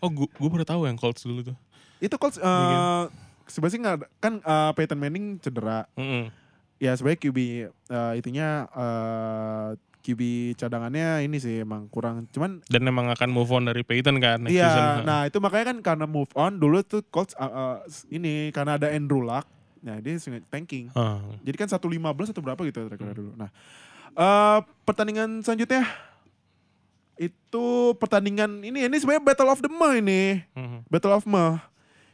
Oh, 0.00 0.08
gue 0.08 0.26
gue 0.26 0.48
baru 0.50 0.64
tahu 0.64 0.88
yang 0.88 0.96
Colts 0.96 1.22
dulu 1.22 1.52
tuh. 1.52 1.56
Itu 2.00 2.16
Colts 2.16 2.40
eh 2.40 3.04
sebenarnya 3.46 3.78
nggak 3.78 3.98
kan 4.18 4.34
eh, 4.40 4.70
Peyton 4.74 4.98
Manning 4.98 5.26
cedera. 5.38 5.84
Mm-mm. 5.94 6.32
Ya 6.76 6.92
sebenarnya 6.92 7.20
QB 7.28 7.38
eh, 7.70 8.12
itunya 8.18 8.66
eh, 8.72 9.68
QB 10.06 10.54
cadangannya 10.54 11.26
ini 11.26 11.42
sih 11.42 11.66
emang 11.66 11.90
kurang. 11.90 12.30
Cuman 12.30 12.62
Dan 12.70 12.86
emang 12.86 13.10
akan 13.10 13.26
move 13.26 13.50
on 13.50 13.66
dari 13.66 13.82
Peyton 13.82 14.22
kan 14.22 14.38
next 14.46 14.54
season. 14.54 15.02
iya, 15.02 15.02
nah 15.02 15.26
itu 15.26 15.42
makanya 15.42 15.74
kan 15.74 15.78
karena 15.82 16.06
move 16.06 16.30
on 16.38 16.62
dulu 16.62 16.78
tuh 16.86 17.02
Colts 17.10 17.34
eh, 17.34 17.42
eh, 17.42 17.76
ini 18.14 18.54
karena 18.54 18.78
ada 18.78 18.86
Andrew 18.94 19.26
Luck. 19.26 19.50
Nah, 19.82 19.98
dia 20.02 20.18
tanking. 20.50 20.90
Ah, 20.98 21.22
Jadi 21.46 21.56
kan 21.58 21.70
1.15 21.70 22.34
atau 22.34 22.42
berapa 22.42 22.58
gitu 22.66 22.86
rekornya 22.86 23.14
dulu. 23.18 23.34
Nah, 23.34 23.50
eh 24.14 24.58
pertandingan 24.86 25.42
selanjutnya 25.42 25.82
itu 27.16 27.66
pertandingan 27.96 28.60
ini 28.60 28.86
ini 28.86 28.96
sebenarnya 29.00 29.24
Battle 29.24 29.50
of 29.50 29.60
the 29.64 29.70
Ma 29.72 29.96
ini. 29.98 30.44
mhm. 30.54 30.86
Battle 30.86 31.16
of 31.16 31.24
Ma. 31.26 31.58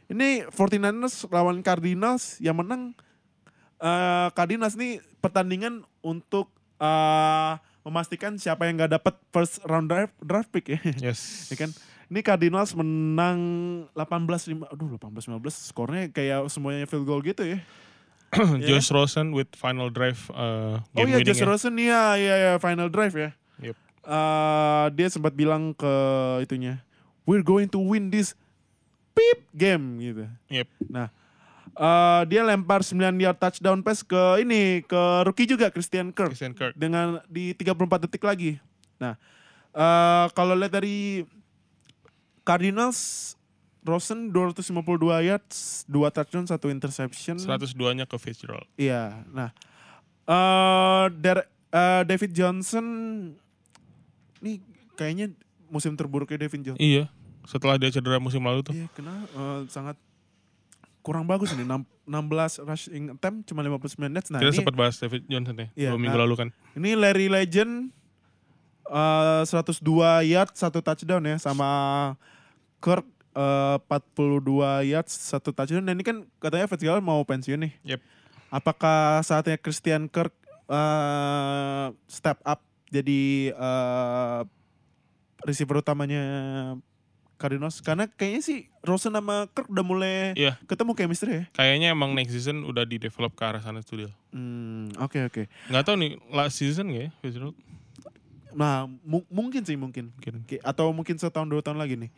Ini 0.09 0.47
49ers 0.51 1.27
lawan 1.31 1.61
Cardinals 1.61 2.37
yang 2.41 2.57
menang 2.57 2.97
eh 3.83 4.27
Cardinals 4.31 4.75
nih 4.79 5.03
pertandingan 5.19 5.83
untuk 5.99 6.51
eh 6.79 7.53
memastikan 7.83 8.39
siapa 8.39 8.65
yang 8.67 8.79
gak 8.79 8.95
dapat 8.99 9.15
first 9.29 9.59
round 9.67 9.91
draft, 9.91 10.15
draft 10.23 10.49
pick 10.49 10.75
ya. 10.75 10.79
Yes. 10.99 11.19
ya 11.51 11.59
kan? 11.59 11.71
Ini 12.11 12.19
Cardinals 12.19 12.75
menang 12.75 13.39
18 13.95 14.67
5 14.67 14.73
aduh 14.75 14.87
18 14.99 15.39
15 15.39 15.69
skornya 15.71 16.03
kayak 16.11 16.47
semuanya 16.51 16.87
field 16.87 17.07
goal 17.07 17.23
gitu 17.23 17.43
ya. 17.43 17.59
Josh 18.67 18.89
Rosen 18.89 19.29
with 19.33 19.53
final 19.53 19.93
drive 19.93 20.25
uh, 20.33 20.81
Oh 20.97 21.05
game 21.05 21.13
iya, 21.13 21.21
winning 21.21 21.27
Josh 21.29 21.41
ya. 21.41 21.47
Rosen 21.47 21.73
iya 21.77 22.03
iya 22.17 22.35
iya 22.37 22.53
final 22.57 22.89
drive 22.89 23.13
ya. 23.13 23.29
Yep. 23.61 23.75
Eh, 24.03 24.85
dia 24.99 25.07
sempat 25.07 25.31
bilang 25.31 25.71
ke 25.71 25.93
itunya, 26.43 26.83
we're 27.23 27.45
going 27.45 27.71
to 27.71 27.79
win 27.79 28.11
this 28.11 28.35
beep 29.15 29.47
game 29.55 30.01
gitu. 30.03 30.27
Yep. 30.51 30.67
Nah, 30.91 31.07
eh, 31.73 32.21
dia 32.25 32.41
lempar 32.41 32.81
9 32.81 32.95
yard 33.15 33.37
touchdown 33.37 33.81
pass 33.81 34.01
ke 34.01 34.17
ini 34.39 34.81
ke 34.81 35.01
rookie 35.23 35.45
juga 35.45 35.67
Christian 35.67 36.09
Kirk 36.09 36.31
Christian 36.31 36.53
Kirk. 36.53 36.73
dengan 36.73 37.21
di 37.25 37.51
34 37.51 37.73
detik 38.03 38.21
lagi. 38.21 38.57
Nah, 38.97 39.17
eh, 39.69 40.25
kalau 40.31 40.53
lihat 40.53 40.71
dari 40.71 41.25
Cardinals 42.43 43.33
Rosen 43.83 44.31
252 44.31 44.79
yards, 45.21 45.83
2 45.85 46.07
touchdown, 46.09 46.47
1 46.47 46.71
interception. 46.71 47.35
102-nya 47.35 48.07
ke 48.07 48.15
Fitzgerald. 48.15 48.63
Iya. 48.73 49.27
Nah, 49.27 49.51
eh 50.23 51.05
Der- 51.13 51.47
eh, 51.67 52.01
David 52.07 52.31
Johnson 52.31 52.85
nih 54.39 54.63
kayaknya 54.95 55.35
musim 55.67 55.95
terburuknya 55.95 56.39
David 56.39 56.63
Johnson. 56.63 56.79
Iya. 56.79 57.11
Setelah 57.43 57.75
dia 57.75 57.91
cedera 57.91 58.23
musim 58.23 58.39
lalu 58.39 58.63
tuh. 58.63 58.71
Iya, 58.71 58.87
kena 58.95 59.27
eh, 59.27 59.59
sangat 59.67 59.99
kurang 61.03 61.27
bagus 61.27 61.51
nih. 61.53 61.67
Enam- 61.67 61.85
16 62.03 62.63
rushing 62.67 63.15
attempt 63.15 63.47
cuma 63.47 63.63
59 63.63 64.11
yards. 64.11 64.29
Nah, 64.31 64.39
Kita 64.39 64.51
ini, 64.51 64.59
sempat 64.59 64.75
bahas 64.75 64.95
David 64.99 65.23
Johnson 65.27 65.55
ya. 65.55 65.67
Iya, 65.75 65.89
dua 65.95 65.99
minggu 65.99 66.17
nah. 66.17 66.23
lalu 66.27 66.35
kan. 66.35 66.49
ini 66.75 66.95
Larry 66.95 67.27
Legend 67.27 67.91
eh 68.83 69.43
102 69.47 69.83
yards, 70.27 70.55
satu 70.59 70.79
touchdown 70.83 71.23
ya 71.23 71.35
sama 71.39 71.69
Kirk 72.83 73.07
eh, 73.35 73.77
42 73.87 74.91
yards, 74.91 75.13
satu 75.15 75.55
touchdown. 75.55 75.83
Dan 75.83 75.99
ini 75.99 76.03
kan 76.03 76.17
katanya 76.39 76.67
Fitzgerald 76.67 77.03
mau 77.03 77.23
pensiun 77.23 77.59
nih. 77.67 77.73
Yep. 77.95 78.01
Apakah 78.51 79.23
saatnya 79.23 79.55
Christian 79.59 80.11
Kirk 80.11 80.35
eh, 80.67 81.85
step 82.07 82.39
up 82.43 82.59
jadi 82.91 83.51
eh, 83.55 84.41
receiver 85.47 85.79
utamanya 85.79 86.23
Cardinals? 87.43 87.83
Karena 87.83 88.07
kayaknya 88.07 88.39
sih 88.39 88.59
Rosen 88.79 89.11
sama 89.11 89.51
Kirk 89.51 89.67
udah 89.67 89.83
mulai 89.83 90.31
Iya. 90.33 90.55
ketemu 90.63 90.95
chemistry 90.95 91.31
ya. 91.35 91.43
Kayaknya 91.51 91.91
emang 91.91 92.15
next 92.15 92.31
season 92.31 92.63
udah 92.63 92.87
di 92.87 92.95
develop 92.95 93.35
ke 93.35 93.43
arah 93.43 93.59
sana 93.59 93.83
tuh 93.83 94.07
dia. 94.07 94.11
Hmm, 94.31 94.87
oke 94.95 95.19
oke. 95.27 95.51
Nggak 95.67 95.83
tahu 95.83 95.95
nih 95.99 96.11
last 96.31 96.55
season 96.55 96.87
nggak 96.87 97.03
ya 97.03 97.11
Fitzgerald? 97.19 97.55
Nah, 98.53 98.85
mu- 99.01 99.25
mungkin 99.27 99.61
sih 99.61 99.73
mungkin. 99.73 100.13
Mungkin. 100.13 100.45
Atau 100.61 100.87
mungkin 100.89 101.17
setahun 101.17 101.45
dua 101.45 101.59
tahun 101.59 101.75
lagi 101.75 101.97
nih. 101.97 102.11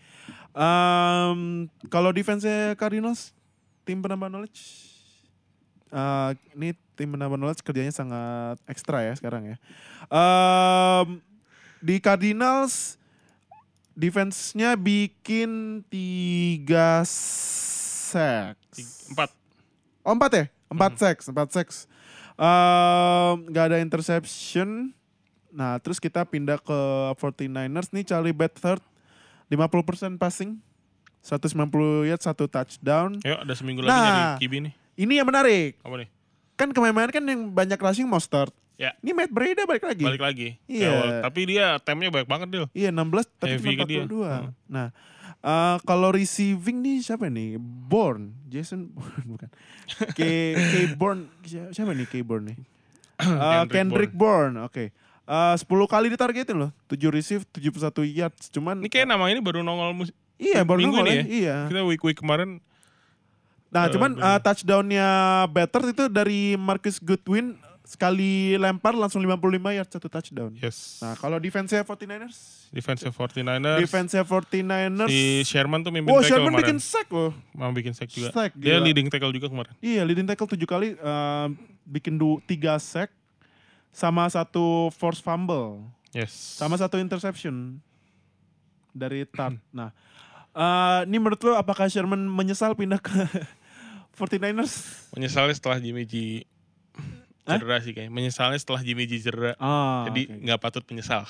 Em, 0.51 1.39
kalau 1.87 2.11
defense 2.11 2.45
Cardinals 2.75 3.33
tim 3.83 3.99
penambah 3.99 4.27
knowledge 4.27 4.91
eh, 5.87 6.31
ini 6.53 6.75
tim 6.93 7.07
penambah 7.07 7.35
knowledge 7.35 7.61
kerjanya 7.61 7.89
sangat 7.89 8.59
ekstra 8.65 8.99
ya 9.01 9.13
sekarang 9.13 9.47
ya. 9.47 9.57
Em, 10.07 11.23
di 11.79 11.99
Cardinals 11.99 12.99
defense-nya 13.95 14.75
bikin 14.75 15.81
tiga. 15.87 17.01
Tiga- 18.69 19.09
Empat. 19.09 19.29
Oh 20.01 20.13
empat 20.13 20.31
ya? 20.31 20.45
Empat 20.67 20.91
sacks, 20.95 21.25
empat 21.25 21.49
sacks. 21.49 21.77
Em, 22.35 23.35
Gak 23.49 23.65
ada 23.65 23.77
interception. 23.79 24.91
Nah 25.49 25.79
terus 25.79 25.97
kita 25.97 26.23
pindah 26.23 26.59
ke 26.59 26.79
49ers 27.15 27.89
nih 27.89 28.03
Charlie 28.03 28.35
Beathard 28.35 28.83
50% 29.47 30.15
passing. 30.15 30.59
190 31.21 32.05
yard, 32.05 32.21
satu 32.21 32.45
touchdown. 32.45 33.17
Yuk 33.19 33.39
ada 33.41 33.53
seminggu 33.53 33.81
lagi 33.81 33.89
Nah. 33.89 34.05
nyari 34.05 34.23
Kibi 34.37 34.57
nih. 34.61 34.73
Ini 34.95 35.13
yang 35.17 35.27
menarik. 35.27 35.81
Apa 35.81 35.95
nih? 35.97 36.09
Kan 36.53 36.69
kemarin 36.71 37.09
kan 37.09 37.23
yang 37.25 37.49
banyak 37.49 37.75
rushing 37.75 38.05
Mostert. 38.05 38.53
Ya. 38.75 38.91
Ini 38.99 39.11
Matt 39.11 39.31
Breda 39.31 39.63
balik 39.63 39.83
lagi. 39.83 40.03
Balik 40.03 40.19
lagi. 40.19 40.47
Iya. 40.65 40.89
Awal. 40.89 41.09
Tapi 41.23 41.39
dia 41.45 41.65
temnya 41.79 42.09
banyak 42.09 42.27
banget 42.27 42.47
Dil. 42.49 42.65
Iya 42.71 42.89
16 42.89 43.23
tapi 43.33 43.51
Heavy 43.53 43.67
cuma 43.69 43.75
ke 43.77 43.85
dia. 43.85 44.01
42. 44.03 44.11
Hmm. 44.11 44.51
Nah, 44.67 44.87
eh, 45.37 45.75
kalau 45.81 46.09
receiving 46.09 46.77
nih 46.79 46.97
siapa 46.99 47.25
nih? 47.25 47.55
Bourne, 47.59 48.35
Jason 48.45 48.89
Bourne 48.89 49.23
bukan. 49.31 49.49
K 50.11 50.19
K 50.53 50.73
Bourne 50.93 51.31
siapa 51.71 51.91
nih 51.91 52.03
K 52.05 52.19
Bourne 52.21 52.51
nih? 52.51 52.57
Eh, 53.15 53.23
Kendrick 53.23 53.71
Kendrick 53.71 54.13
Bourne. 54.13 54.59
Oke. 54.61 54.91
Eh, 55.23 55.55
10 55.55 55.63
kali 55.87 56.11
ditargetin 56.11 56.57
loh. 56.57 56.71
7 56.85 56.99
receive, 57.09 57.47
71 57.47 57.79
yards. 58.05 58.51
Cuman 58.51 58.77
Ini 58.77 58.91
kayak 58.91 59.07
nama 59.07 59.23
ini 59.27 59.39
baru 59.39 59.63
nongol 59.63 59.95
mus- 59.95 60.15
Iya, 60.35 60.67
baru 60.67 60.83
minggu 60.83 60.99
nongol 60.99 61.07
ini 61.07 61.15
ya. 61.15 61.23
ya? 61.23 61.25
Iya. 61.31 61.55
kita 61.71 61.81
week 61.87 62.03
week 62.03 62.19
kemarin. 62.19 62.59
Nah, 63.71 63.87
Eh, 63.87 63.89
cuman 63.89 64.11
eh, 64.13 64.39
touchdownnya 64.41 65.07
Better 65.47 65.81
itu 65.89 66.03
dari 66.05 66.55
Marcus 66.55 66.99
Goodwin 66.99 67.55
sekali 67.85 68.57
lempar 68.57 68.91
langsung 68.91 69.21
55 69.21 69.37
yards 69.71 69.91
satu 69.91 70.09
touchdown. 70.09 70.51
Yes. 70.57 70.97
Nah, 70.99 71.13
kalau 71.15 71.37
defense-nya 71.37 71.81
49ers? 71.81 72.65
Defensive 72.69 73.13
49ers. 73.13 73.79
Defense-nya 73.79 74.23
49ers. 74.25 75.07
Si 75.07 75.21
Sherman 75.45 75.79
tuh 75.79 75.93
mimpin 75.93 76.09
Oh, 76.09 76.17
tackle 76.17 76.27
Sherman 76.27 76.49
kemarin. 76.51 76.65
bikin 76.65 76.77
sack 76.79 77.07
loh. 77.07 77.31
Mau 77.53 77.69
bikin 77.71 77.93
sack 77.93 78.09
juga. 78.09 78.29
Sack, 78.29 78.51
Dia 78.53 78.75
gila. 78.75 78.83
leading 78.83 79.07
tackle 79.07 79.29
juga 79.29 79.47
kemarin. 79.47 79.71
Iya, 79.79 80.01
leading 80.01 80.25
tackle 80.25 80.49
7 80.49 80.65
kali 80.65 80.87
eh, 80.93 81.47
bikin 81.85 82.17
du, 82.17 82.41
3 82.43 82.57
sack 82.75 83.13
sama 83.89 84.25
satu 84.27 84.89
force 84.91 85.21
fumble, 85.21 85.85
Yes. 86.11 86.33
sama 86.33 86.75
satu 86.75 86.97
interception 86.97 87.77
dari 88.91 89.23
Tart. 89.25 89.55
Nah, 89.71 89.93
eh, 90.51 90.99
ini 91.05 91.15
menurut 91.15 91.39
lo 91.39 91.53
apakah 91.53 91.85
Sherman 91.85 92.25
menyesal 92.25 92.73
pindah 92.73 92.97
ke 92.97 93.13
49ers? 94.17 94.73
Menyesalnya 95.11 95.53
setelah 95.53 95.77
Jimmy 95.77 96.03
G? 96.03 96.43
Cedera 97.45 97.77
sih 97.79 97.93
kayaknya. 97.93 98.11
Menyesalnya 98.11 98.57
setelah 98.57 98.81
Jimmy 98.81 99.05
G 99.05 99.21
cedera. 99.21 99.53
Ah, 99.61 100.09
Jadi 100.09 100.27
nggak 100.41 100.59
patut 100.59 100.83
menyesal. 100.89 101.29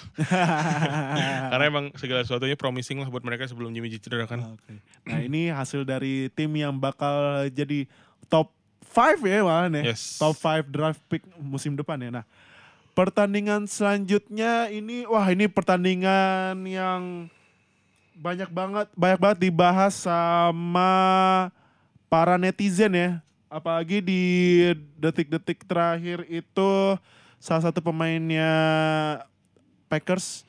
Karena 1.52 1.64
emang 1.68 1.92
segala 2.00 2.24
sesuatunya 2.24 2.56
promising 2.56 3.04
lah 3.04 3.12
buat 3.12 3.22
mereka 3.22 3.46
sebelum 3.46 3.76
Jimmy 3.76 3.92
G 3.92 4.00
cedera 4.00 4.26
kan. 4.26 4.56
Oke. 4.56 4.80
Nah 5.06 5.20
ini 5.20 5.52
hasil 5.52 5.84
dari 5.84 6.32
tim 6.32 6.50
yang 6.56 6.76
bakal 6.80 7.46
jadi 7.52 7.86
top 8.32 8.50
5 8.96 9.28
ya 9.28 9.44
malah 9.44 9.68
ya. 9.68 9.92
Yes. 9.92 10.16
Top 10.16 10.40
5 10.40 10.72
draft 10.72 11.04
pick 11.12 11.22
musim 11.38 11.76
depan 11.76 12.00
ya. 12.00 12.10
Nah 12.22 12.26
pertandingan 12.96 13.68
selanjutnya 13.68 14.72
ini 14.72 15.04
wah 15.04 15.28
ini 15.28 15.52
pertandingan 15.52 16.64
yang 16.64 17.28
banyak 18.16 18.48
banget 18.48 18.88
banyak 18.96 19.20
banget 19.20 19.40
dibahas 19.52 20.08
sama 20.08 20.92
para 22.08 22.40
netizen 22.40 22.96
ya. 22.96 23.10
Apalagi 23.48 24.00
di 24.00 24.22
detik-detik 24.96 25.64
terakhir 25.64 26.26
itu 26.28 26.72
salah 27.38 27.64
satu 27.64 27.80
pemainnya 27.80 28.52
Packers 29.86 30.44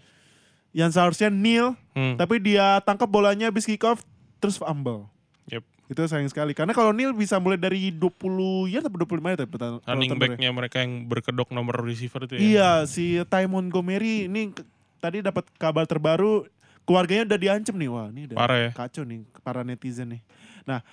yang 0.72 0.88
seharusnya 0.88 1.28
kneel 1.28 1.72
Hmm. 1.96 2.12
tapi 2.20 2.36
dia 2.36 2.76
tangkap 2.84 3.08
bolanya 3.08 3.48
habis 3.48 3.64
kick 3.64 3.80
off 3.80 4.04
terus 4.36 4.60
fumble. 4.60 5.08
Yep. 5.48 5.64
Itu 5.88 6.04
sayang 6.04 6.28
sekali 6.28 6.52
karena 6.52 6.76
kalau 6.76 6.92
Neil 6.92 7.16
bisa 7.16 7.40
mulai 7.40 7.56
dari 7.56 7.88
20 7.88 8.68
ya 8.68 8.84
atau 8.84 8.92
25 8.92 9.32
ya 9.32 9.48
pertandingan. 9.48 9.80
Running 9.80 10.12
back-nya 10.20 10.50
mereka 10.52 10.84
yang 10.84 11.08
berkedok 11.08 11.48
nomor 11.48 11.80
receiver 11.80 12.28
itu 12.28 12.36
ya. 12.36 12.40
Iya, 12.40 12.70
si 12.84 13.16
Ty 13.24 13.48
Montgomery 13.48 14.28
ini 14.28 14.52
tadi 15.00 15.24
dapat 15.24 15.48
kabar 15.56 15.88
terbaru 15.88 16.44
keluarganya 16.84 17.32
udah 17.32 17.40
diancam 17.40 17.74
nih. 17.80 17.88
Wah, 17.88 18.06
ini 18.12 18.20
udah 18.28 18.36
Parah 18.36 18.58
ya. 18.60 18.70
kacau 18.76 19.08
nih 19.08 19.24
para 19.40 19.64
netizen 19.64 20.12
nih. 20.12 20.20
Nah, 20.68 20.84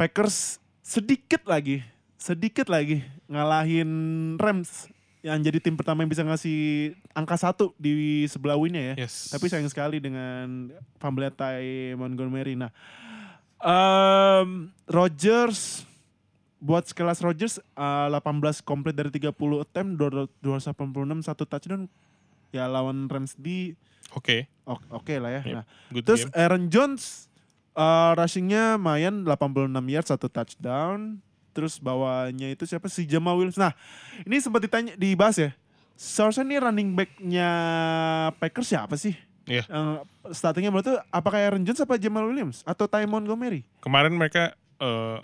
Packers 0.00 0.56
sedikit 0.88 1.44
lagi, 1.44 1.84
sedikit 2.16 2.72
lagi 2.72 3.04
ngalahin 3.28 3.90
Rams 4.40 4.88
yang 5.20 5.36
jadi 5.44 5.60
tim 5.60 5.76
pertama 5.76 6.00
yang 6.00 6.08
bisa 6.08 6.24
ngasih 6.24 6.94
angka 7.12 7.36
satu 7.36 7.76
di 7.76 8.24
sebelah 8.24 8.56
winnya 8.56 8.96
ya. 8.96 9.04
Yes. 9.04 9.28
Tapi 9.28 9.52
sayang 9.52 9.68
sekali 9.68 10.00
dengan 10.00 10.72
fumble 10.96 11.28
Ty 11.28 11.92
Montgomery. 12.00 12.56
Nah, 12.56 12.72
um, 13.60 14.72
Rodgers 14.88 15.84
buat 16.56 16.88
sekelas 16.88 17.20
Rodgers 17.20 17.60
uh, 17.76 18.08
18 18.08 18.64
komplit 18.64 18.96
dari 18.96 19.12
30 19.12 19.30
attempt 19.62 19.92
286 20.40 21.28
satu 21.28 21.44
touchdown 21.44 21.84
ya 22.50 22.64
lawan 22.66 23.06
Rams 23.06 23.36
di 23.36 23.76
Oke. 24.16 24.48
o- 24.64 24.80
oke 24.88 25.14
lah 25.20 25.36
ya. 25.36 25.42
Yep. 25.44 25.54
Nah, 25.54 25.64
Good 25.92 26.04
terus 26.08 26.22
game. 26.24 26.32
Aaron 26.32 26.64
Jones 26.72 27.27
uh, 27.78 28.12
rushingnya 28.18 28.74
lumayan 28.74 29.22
86 29.22 29.70
yards 29.86 30.10
satu 30.10 30.26
touchdown. 30.26 31.22
Terus 31.54 31.78
bawahnya 31.78 32.50
itu 32.50 32.66
siapa 32.66 32.86
si 32.86 33.02
Jamal 33.02 33.34
Williams. 33.34 33.58
Nah, 33.58 33.74
ini 34.22 34.38
sempat 34.38 34.62
ditanya 34.62 34.94
dibahas 34.94 35.38
ya. 35.38 35.50
Seharusnya 35.94 36.46
nih 36.46 36.58
running 36.62 36.94
back-nya 36.94 37.50
Packers 38.38 38.70
siapa 38.70 38.94
sih? 38.94 39.14
Iya. 39.48 39.66
Yang 39.66 39.88
startingnya 40.36 40.70
menurut 40.70 40.86
tuh 40.86 40.98
apakah 41.10 41.40
Aaron 41.40 41.64
Jones 41.64 41.82
apa 41.82 41.98
Jamal 41.98 42.28
Williams 42.28 42.62
atau 42.62 42.86
Ty 42.86 43.08
Montgomery? 43.10 43.66
Kemarin 43.82 44.14
mereka 44.14 44.54
eh, 44.78 45.18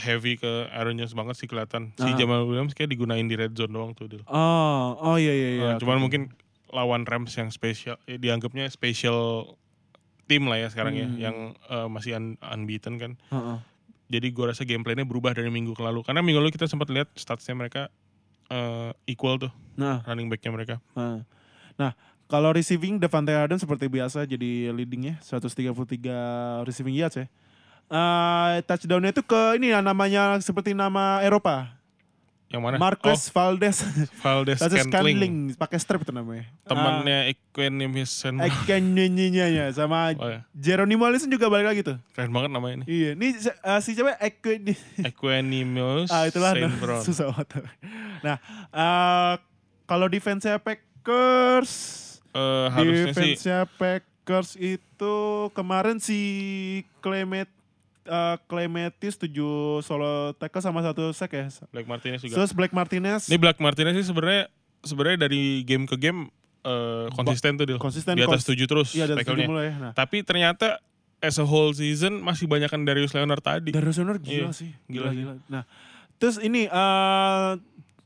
heavy 0.00 0.40
ke 0.40 0.48
Aaron 0.72 0.96
Jones 0.96 1.12
banget 1.12 1.36
sih 1.36 1.48
kelihatan. 1.50 1.92
Si 2.00 2.08
Ah. 2.08 2.16
Jamal 2.16 2.48
Williams 2.48 2.72
kayak 2.72 2.88
digunain 2.88 3.28
di 3.28 3.36
red 3.36 3.52
zone 3.52 3.74
doang 3.76 3.92
tuh. 3.92 4.08
Dil. 4.08 4.24
Oh, 4.24 4.96
oh 4.96 5.16
iya 5.20 5.34
iya 5.36 5.48
iya. 5.52 5.68
Eh, 5.76 5.78
cuman 5.82 6.00
mungkin 6.00 6.32
lawan 6.72 7.04
Rams 7.04 7.36
yang 7.36 7.52
spesial, 7.52 8.00
ya 8.08 8.16
dianggapnya 8.16 8.64
special 8.72 9.52
tim 10.24 10.46
lah 10.46 10.56
ya 10.56 10.68
sekarang 10.68 10.94
Hmm. 10.94 11.02
ya, 11.16 11.28
yang 11.28 11.36
eh, 11.56 11.88
masih 11.88 12.14
un- 12.14 12.38
unbeaten 12.40 12.94
kan. 12.96 13.12
Heeh. 13.28 13.58
Jadi 14.08 14.28
gue 14.28 14.44
rasa 14.44 14.62
gameplaynya 14.62 15.02
berubah 15.02 15.32
dari 15.32 15.48
minggu 15.48 15.72
ke 15.72 15.80
lalu. 15.80 16.04
Karena 16.04 16.20
minggu 16.20 16.36
lalu 16.36 16.52
kita 16.52 16.66
sempat 16.66 16.88
lihat 16.88 17.08
statsnya 17.14 17.52
mereka 17.52 17.88
eh, 18.48 18.92
equal 19.06 19.40
tuh 19.40 19.48
Nah, 19.72 20.04
running 20.04 20.28
backnya 20.28 20.52
mereka. 20.52 20.74
Nah, 20.92 21.24
nah 21.74 21.96
kalau 22.28 22.52
receiving 22.52 23.00
Devante 23.00 23.32
Adams 23.32 23.60
seperti 23.60 23.88
biasa 23.88 24.24
jadi 24.24 24.68
leadingnya 24.68 25.16
133 25.24 26.12
receiving 26.64 26.92
yards 26.92 27.16
ya. 27.16 27.26
Eh 27.88 28.60
touchdownnya 28.64 29.12
itu 29.12 29.20
ke 29.20 29.56
ini 29.56 29.72
ya 29.72 29.80
namanya 29.80 30.36
seperti 30.40 30.72
nama 30.72 31.20
Eropa. 31.20 31.72
Yang 32.52 32.62
mana? 32.62 32.76
Marcus 32.76 33.32
Valdez. 33.32 33.80
Oh, 33.80 33.88
Valdez 34.20 34.60
Valdez 34.60 34.84
Scantling. 34.84 35.56
Pakai 35.56 35.80
strip 35.80 36.04
itu 36.04 36.12
namanya. 36.12 36.44
Temannya 36.68 37.32
Equanimus 37.32 38.12
Ah, 38.28 38.44
Ekenyinya 38.44 39.48
ya 39.48 39.72
sama 39.72 40.12
Oh, 40.20 40.28
ya. 40.28 40.44
Jeronimo 40.52 41.08
Allison 41.08 41.32
juga 41.32 41.48
balik 41.48 41.72
lagi 41.72 41.80
tuh. 41.80 41.96
Keren 42.12 42.28
banget 42.28 42.52
namanya 42.52 42.84
ini. 42.84 42.84
Iya, 42.84 43.10
ini 43.16 43.40
eh, 43.40 43.80
si 43.80 43.96
siapa 43.96 44.20
Eken 44.20 44.76
Equanimus 45.00 46.12
Ah 46.12 46.28
itulah 46.28 46.52
nah, 46.52 47.00
susah 47.00 47.32
banget. 47.32 47.64
Nah, 48.20 48.36
eh 48.68 49.34
kalau 49.88 50.06
defense-nya 50.12 50.60
Packers 50.60 51.98
Eh, 52.32 52.66
harusnya 52.72 53.12
sih 53.12 53.36
Defense-nya 53.36 53.60
Packers 53.76 54.56
itu 54.56 55.16
kemarin 55.52 56.00
si 56.00 56.20
Clement 57.04 57.48
uh, 58.06 58.36
7 58.40 59.28
solo 59.80 60.32
tackle 60.34 60.60
sama 60.60 60.80
satu 60.80 61.10
sack 61.10 61.32
ya. 61.32 61.46
Black 61.70 61.86
Martinez 61.86 62.20
juga. 62.20 62.34
Terus 62.38 62.50
Black 62.52 62.72
Martinez 62.72 63.26
Ini 63.26 63.36
Black 63.36 63.58
Martinez 63.58 63.94
sih 63.94 64.06
sebenarnya 64.06 64.50
sebenarnya 64.82 65.26
dari 65.26 65.62
game 65.62 65.84
ke 65.84 65.94
game 65.94 66.26
eh, 66.62 67.06
konsisten 67.12 67.54
tuh 67.54 67.66
Dil. 67.66 67.78
konsisten 67.78 68.14
Di 68.14 68.22
atas 68.22 68.42
7 68.42 68.54
terus 68.66 68.94
Iya, 68.94 69.06
dari 69.06 69.22
tackle-nya. 69.22 69.46
mulai. 69.46 69.68
Nah, 69.72 69.92
Tapi 69.92 70.22
ternyata 70.22 70.78
as 71.18 71.38
a 71.38 71.46
whole 71.46 71.70
season 71.70 72.18
masih 72.18 72.46
banyakan 72.46 72.82
Darius 72.82 73.10
Leonard 73.10 73.38
tadi. 73.40 73.70
Darius 73.70 73.98
Leonard 73.98 74.22
gila 74.22 74.50
Iya, 74.50 74.54
sih. 74.54 74.70
gila 74.86 75.10
Gila, 75.10 75.10
gila. 75.12 75.32
Nah, 75.46 75.62
terus 76.16 76.38
ini 76.38 76.66
eh 76.66 77.50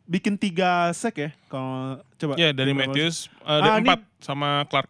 bikin 0.07 0.37
tiga 0.37 0.93
sack 0.93 1.17
ya 1.19 1.31
kalau 1.47 1.99
coba. 2.15 2.33
Ya 2.37 2.53
dari 2.53 2.71
Coba, 2.71 2.81
Matthews 2.87 3.29
eh, 3.41 3.49
Ah, 3.49 3.57
ada 3.59 3.71
ini- 3.75 3.89
empat 3.89 4.01
sama 4.21 4.63
Clark. 4.69 4.89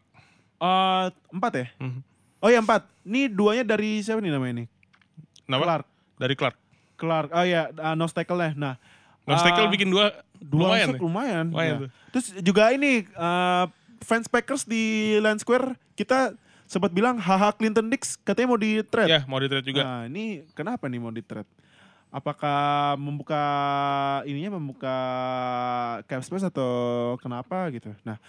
Eh, 0.56 1.04
empat 1.30 1.52
ya? 1.54 1.66
Mhm. 1.78 2.00
Oh 2.38 2.48
ya 2.48 2.60
empat. 2.60 2.82
Ini 3.02 3.30
duanya 3.30 3.64
dari 3.64 3.98
siapa 3.98 4.18
nih 4.18 4.30
namanya 4.30 4.52
ini? 4.52 4.64
Kenapa? 5.46 5.62
Clark. 5.64 5.86
Dari 6.18 6.34
Clark. 6.34 6.56
Clark. 6.96 7.28
Oh 7.30 7.46
ya, 7.46 7.70
uh, 7.70 7.94
nose 7.94 8.12
tackle-nya. 8.12 8.52
Nah, 8.56 8.74
Nose 9.26 9.42
Ah, 9.42 9.46
tackle 9.50 9.66
bikin 9.68 9.90
dua, 9.90 10.14
dua 10.38 10.70
lumayan 10.70 10.86
ya? 10.86 10.98
lumayan. 11.02 11.46
Lumayan 11.50 11.74
tuh. 11.82 11.90
Terus 12.14 12.26
juga 12.40 12.70
ini 12.70 13.02
eh, 13.02 13.64
fans 14.06 14.30
Packers 14.30 14.62
di 14.62 15.16
Lions 15.18 15.42
Square 15.42 15.74
kita 15.98 16.30
sempat 16.66 16.94
bilang 16.94 17.18
haha 17.18 17.50
Clinton 17.50 17.90
Dix 17.90 18.14
katanya 18.22 18.54
mau 18.54 18.60
di 18.60 18.86
trade. 18.86 19.10
Ya 19.10 19.20
mau 19.26 19.42
di 19.42 19.50
trade 19.50 19.66
juga. 19.66 19.82
Nah, 19.82 20.00
ini 20.06 20.46
kenapa 20.54 20.86
nih 20.86 21.02
mau 21.02 21.10
di 21.10 21.26
trade? 21.26 21.50
Apakah 22.06 22.94
membuka 22.96 23.42
ininya 24.24 24.56
membuka 24.62 24.94
cap 26.06 26.22
space 26.22 26.46
atau 26.46 26.70
kenapa 27.18 27.66
gitu? 27.74 27.90
Nah, 28.06 28.22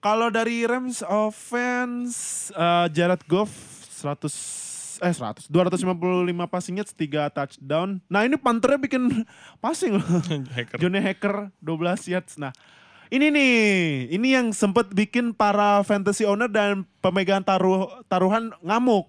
kalau 0.00 0.32
dari 0.32 0.64
Rams 0.64 1.04
offense 1.04 2.48
eh, 2.56 2.86
Jared 2.88 3.20
Goff 3.28 3.52
100 4.00 4.32
eh 5.00 5.12
100 5.12 5.48
255 5.48 5.88
passing 6.46 6.74
yards 6.78 6.92
3 6.94 7.32
touchdown. 7.32 7.98
Nah, 8.06 8.28
ini 8.28 8.36
panternya 8.36 8.78
bikin 8.78 9.24
passing 9.64 9.96
loh. 9.98 10.06
Hacker. 10.52 10.76
Johnny 10.78 11.00
Hacker 11.00 11.48
12 11.64 12.12
yards. 12.12 12.36
Nah, 12.36 12.52
ini 13.10 13.32
nih, 13.32 13.54
ini 14.14 14.28
yang 14.36 14.54
sempat 14.54 14.92
bikin 14.92 15.34
para 15.34 15.82
fantasy 15.82 16.22
owner 16.22 16.46
dan 16.46 16.86
pemegang 17.02 17.42
taruh 17.42 17.90
taruhan 18.06 18.54
ngamuk. 18.62 19.08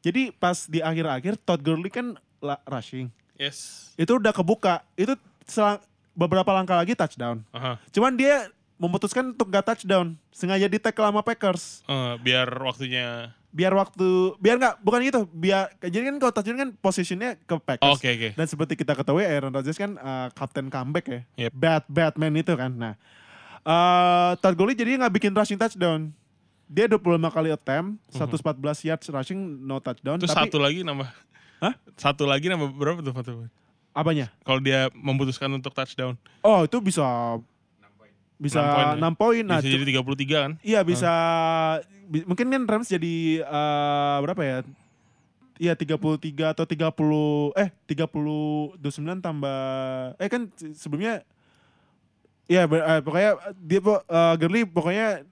Jadi 0.00 0.32
pas 0.32 0.64
di 0.64 0.80
akhir-akhir 0.80 1.36
Todd 1.44 1.60
Gurley 1.60 1.92
kan 1.92 2.16
rushing. 2.66 3.12
Yes. 3.36 3.92
Itu 4.00 4.16
udah 4.16 4.32
kebuka. 4.32 4.80
Itu 4.96 5.14
selang, 5.44 5.80
beberapa 6.16 6.50
langkah 6.52 6.76
lagi 6.76 6.96
touchdown. 6.96 7.44
Aha. 7.52 7.76
Cuman 7.92 8.16
dia 8.16 8.48
memutuskan 8.80 9.32
untuk 9.36 9.52
gak 9.52 9.76
touchdown. 9.76 10.16
Sengaja 10.32 10.66
di 10.66 10.80
tackle 10.80 11.08
sama 11.12 11.20
Packers. 11.20 11.84
Eh, 11.84 12.14
biar 12.24 12.48
waktunya. 12.64 13.36
Biar 13.50 13.74
waktu, 13.74 14.38
biar 14.38 14.56
nggak 14.62 14.74
bukan 14.82 15.00
gitu. 15.02 15.20
Biar, 15.34 15.74
jadi 15.82 16.10
kan 16.10 16.16
kalau 16.22 16.32
touchdown 16.32 16.58
kan 16.58 16.70
posisinya 16.78 17.34
ke 17.34 17.54
Packers. 17.58 17.98
Oke 17.98 18.08
oke. 18.14 18.28
Dan 18.38 18.46
seperti 18.46 18.78
kita 18.78 18.94
ketahui 18.94 19.26
Aaron 19.26 19.50
Rodgers 19.50 19.74
kan 19.74 19.98
uh, 19.98 20.30
kapten 20.30 20.70
comeback 20.70 21.06
ya. 21.10 21.20
Yep. 21.46 21.52
Bad 21.54 21.84
Batman 21.90 22.34
itu 22.38 22.54
kan. 22.54 22.70
Nah, 22.70 22.94
uh, 23.66 24.38
Todd 24.38 24.54
Gurley 24.54 24.78
jadi 24.78 24.96
nggak 25.02 25.14
bikin 25.18 25.32
rushing 25.34 25.58
touchdown. 25.58 26.14
Dia 26.70 26.86
25 26.86 27.02
kali 27.34 27.50
attempt, 27.50 27.98
114 28.14 28.86
yards 28.86 29.06
rushing, 29.10 29.38
no 29.66 29.82
touchdown. 29.82 30.22
Terus 30.22 30.30
tapi 30.30 30.46
satu 30.46 30.62
lagi 30.62 30.86
nambah. 30.86 31.10
Hah? 31.58 31.74
Satu 31.98 32.24
lagi 32.30 32.46
nambah 32.46 32.70
berapa 32.78 33.02
tuh 33.02 33.50
apanya? 33.90 34.30
Kalau 34.46 34.60
dia 34.62 34.88
memutuskan 34.94 35.50
untuk 35.50 35.74
touchdown. 35.74 36.14
Oh, 36.40 36.64
itu 36.64 36.78
bisa 36.78 37.02
bisa 38.40 38.58
Enam 38.96 39.12
poin 39.12 39.36
6 39.36 39.44
poin. 39.44 39.44
ya? 39.44 39.48
Nah, 39.52 39.58
Bisa 39.60 39.68
jadi 39.70 39.84
33 39.84 40.44
kan? 40.48 40.52
iya 40.64 40.80
bisa 40.80 41.12
bi- 42.08 42.24
mungkin 42.24 42.48
kan 42.48 42.62
Rams 42.64 42.88
jadi 42.88 43.44
uh, 43.44 44.16
berapa 44.24 44.40
ya? 44.40 44.58
Iya 45.60 45.76
33 45.76 46.56
atau 46.56 46.64
30 46.64 47.52
eh 47.54 47.68
30 47.84 48.80
29 48.80 48.80
tambah 49.20 49.60
eh 50.16 50.28
kan 50.32 50.48
sebelumnya 50.72 51.20
Iya, 52.50 52.66
eh, 52.66 52.98
pokoknya 52.98 53.30
dia 53.62 53.78
eh, 53.78 54.34
Gurley 54.34 54.66
pokoknya 54.66 55.22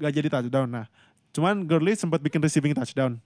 nggak 0.00 0.12
jadi 0.16 0.28
touchdown. 0.32 0.64
Nah, 0.64 0.86
cuman 1.28 1.60
Gurley 1.60 1.92
sempat 1.92 2.24
bikin 2.24 2.40
receiving 2.40 2.72
touchdown. 2.72 3.20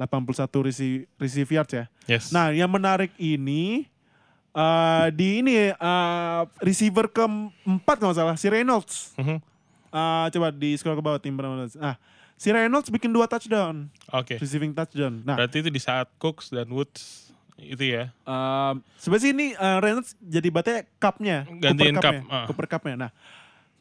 81 0.00 0.48
receive, 0.64 1.04
receive 1.20 1.46
yards 1.52 1.70
ya. 1.70 1.84
Yes. 2.08 2.32
Nah, 2.32 2.48
yang 2.50 2.66
menarik 2.66 3.12
ini 3.14 3.86
eh, 4.54 5.06
di 5.10 5.42
ini 5.42 5.74
eh, 5.74 6.42
receiver 6.62 7.10
keempat 7.10 7.96
nggak 7.98 8.16
salah 8.16 8.36
si 8.38 8.46
Reynolds. 8.46 9.12
Mhm. 9.18 9.38
Eh, 9.94 10.26
coba 10.34 10.48
di 10.50 10.74
scroll 10.74 10.98
ke 10.98 11.04
bawah 11.04 11.20
tim 11.22 11.34
Reynolds. 11.34 11.78
Nah, 11.78 11.94
si 12.34 12.50
Reynolds 12.50 12.90
bikin 12.90 13.10
dua 13.14 13.30
touchdown, 13.30 13.86
Oke. 14.10 14.38
receiving 14.38 14.74
touchdown. 14.74 15.22
Nah, 15.22 15.38
Berarti 15.38 15.62
itu 15.62 15.70
di 15.70 15.78
saat 15.78 16.10
Cooks 16.18 16.50
dan 16.50 16.66
Woods 16.70 17.30
itu 17.54 17.94
ya. 17.94 18.10
Um, 18.26 18.82
sebenarnya 18.98 19.30
ini 19.30 19.46
uh, 19.54 19.78
Reynolds 19.78 20.18
jadi 20.18 20.48
batnya 20.50 20.78
cupnya, 20.98 21.38
Gantiin 21.46 21.94
Cooper 21.94 22.02
cup, 22.02 22.14
Cup-nya, 22.14 22.34
ah. 22.34 22.44
Cooper 22.50 22.66
Cup-nya. 22.66 22.96
Nah, 23.06 23.10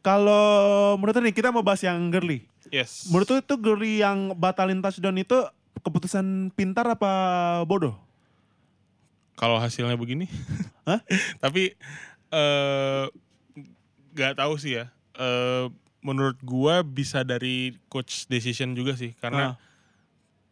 kalau 0.06 0.94
menurut 1.02 1.18
nih 1.18 1.34
kita 1.34 1.50
mau 1.50 1.66
bahas 1.66 1.82
yang 1.82 1.98
Gurley. 2.14 2.46
Yes. 2.70 3.10
Menurut 3.10 3.42
itu 3.42 3.56
Gurley 3.58 4.06
yang 4.06 4.38
batalin 4.38 4.82
touchdown 4.82 5.18
itu 5.18 5.38
keputusan 5.82 6.54
pintar 6.54 6.86
apa 6.86 7.12
bodoh? 7.66 7.98
Kalau 9.34 9.58
hasilnya 9.58 9.96
begini. 9.96 10.26
Hah? 10.88 11.02
Tapi 11.38 11.74
eh 12.30 13.06
nggak 14.12 14.38
tahu 14.38 14.54
sih 14.56 14.78
ya. 14.78 14.86
Eh 15.14 15.68
menurut 16.00 16.36
gua 16.42 16.82
bisa 16.82 17.24
dari 17.24 17.74
coach 17.88 18.28
decision 18.28 18.74
juga 18.74 18.94
sih 18.94 19.16
karena 19.16 19.54
Ah. 19.54 19.56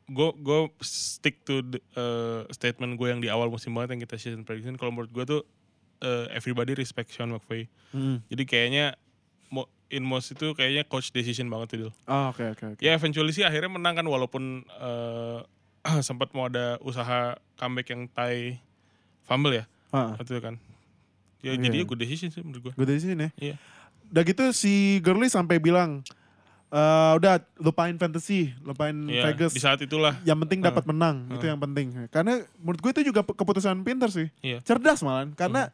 gue 0.08 0.28
gue 0.38 0.60
stick 0.80 1.40
to 1.42 1.60
the, 1.62 1.80
eh, 1.94 2.44
statement 2.50 2.96
gue 2.96 3.08
yang 3.08 3.20
di 3.20 3.28
awal 3.28 3.48
musim 3.48 3.72
banget 3.72 3.96
yang 3.96 4.02
kita 4.02 4.16
season 4.18 4.44
prediction 4.44 4.76
kalau 4.76 4.92
menurut 4.92 5.08
gue 5.10 5.24
tuh 5.26 5.42
eh, 6.00 6.28
everybody 6.32 6.72
respect 6.74 7.08
Sean 7.10 7.30
McVay 7.30 7.68
Hmm. 7.92 8.20
jadi 8.28 8.44
kayaknya 8.44 8.86
in 9.88 10.04
most 10.04 10.32
itu 10.32 10.52
kayaknya 10.52 10.84
coach 10.84 11.12
decision 11.12 11.48
banget 11.48 11.68
tuh 11.70 11.78
Dil. 11.78 11.92
Oh, 12.06 12.32
oke 12.32 12.44
oke 12.50 12.64
oke. 12.76 12.80
ya 12.80 12.92
eventually 12.92 13.32
sih 13.32 13.44
akhirnya 13.44 13.68
menang 13.70 13.92
kan 13.94 14.08
walaupun 14.08 14.64
eh, 14.64 15.40
sempat 16.08 16.32
mau 16.32 16.48
ada 16.48 16.80
usaha 16.80 17.36
comeback 17.56 17.88
yang 17.90 18.08
tie 18.08 18.56
fumble 19.24 19.54
ya 19.54 19.66
waktu 19.92 20.30
itu 20.30 20.42
kan 20.42 20.56
ya 21.42 21.52
Iya. 21.52 21.62
jadi 21.62 21.78
good 21.84 22.00
decision 22.00 22.30
sih 22.30 22.42
menurut 22.42 22.70
gue 22.70 22.74
gue 22.74 22.86
dari 22.86 23.00
sini. 23.00 23.28
Iya. 23.36 23.58
Udah 24.08 24.24
gitu 24.24 24.44
si 24.52 24.74
Gurley 25.00 25.26
sampai 25.26 25.58
bilang, 25.58 26.06
"Eh, 26.68 27.12
udah 27.16 27.40
lupain 27.58 27.96
fantasy, 27.96 28.54
lupain 28.62 28.94
ya 29.08 29.32
Vegas. 29.32 29.50
di 29.50 29.58
saat 29.58 29.80
itulah 29.80 30.20
Yang 30.22 30.46
penting 30.46 30.60
dapat 30.62 30.84
menang, 30.86 31.26
itu 31.32 31.42
Ah. 31.42 31.50
yang 31.50 31.60
penting. 31.60 31.88
Karena 32.08 32.40
menurut 32.58 32.80
gue 32.80 32.92
itu 32.94 33.02
juga 33.08 33.24
keputusan 33.24 33.82
pintar 33.82 34.08
sih. 34.08 34.30
Iya. 34.40 34.62
Cerdas 34.62 35.02
malah. 35.02 35.26
Karena 35.34 35.72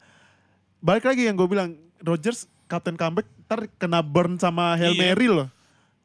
balik 0.78 1.04
lagi 1.04 1.26
yang 1.26 1.34
gue 1.34 1.44
bilang, 1.46 1.74
Rodgers 1.98 2.46
Captain 2.64 2.94
comeback 2.94 3.26
ntar 3.44 3.68
kena 3.74 4.00
burn 4.00 4.36
sama 4.36 4.72
Hail 4.72 4.92
Iya. 4.92 5.12
Mary 5.12 5.26
loh. 5.26 5.48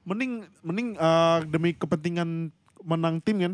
Mending 0.03 0.43
mending 0.59 0.87
eh, 0.93 1.39
demi 1.45 1.71
kepentingan 1.71 2.51
menang 2.81 3.19
tim 3.19 3.39
kan. 3.39 3.53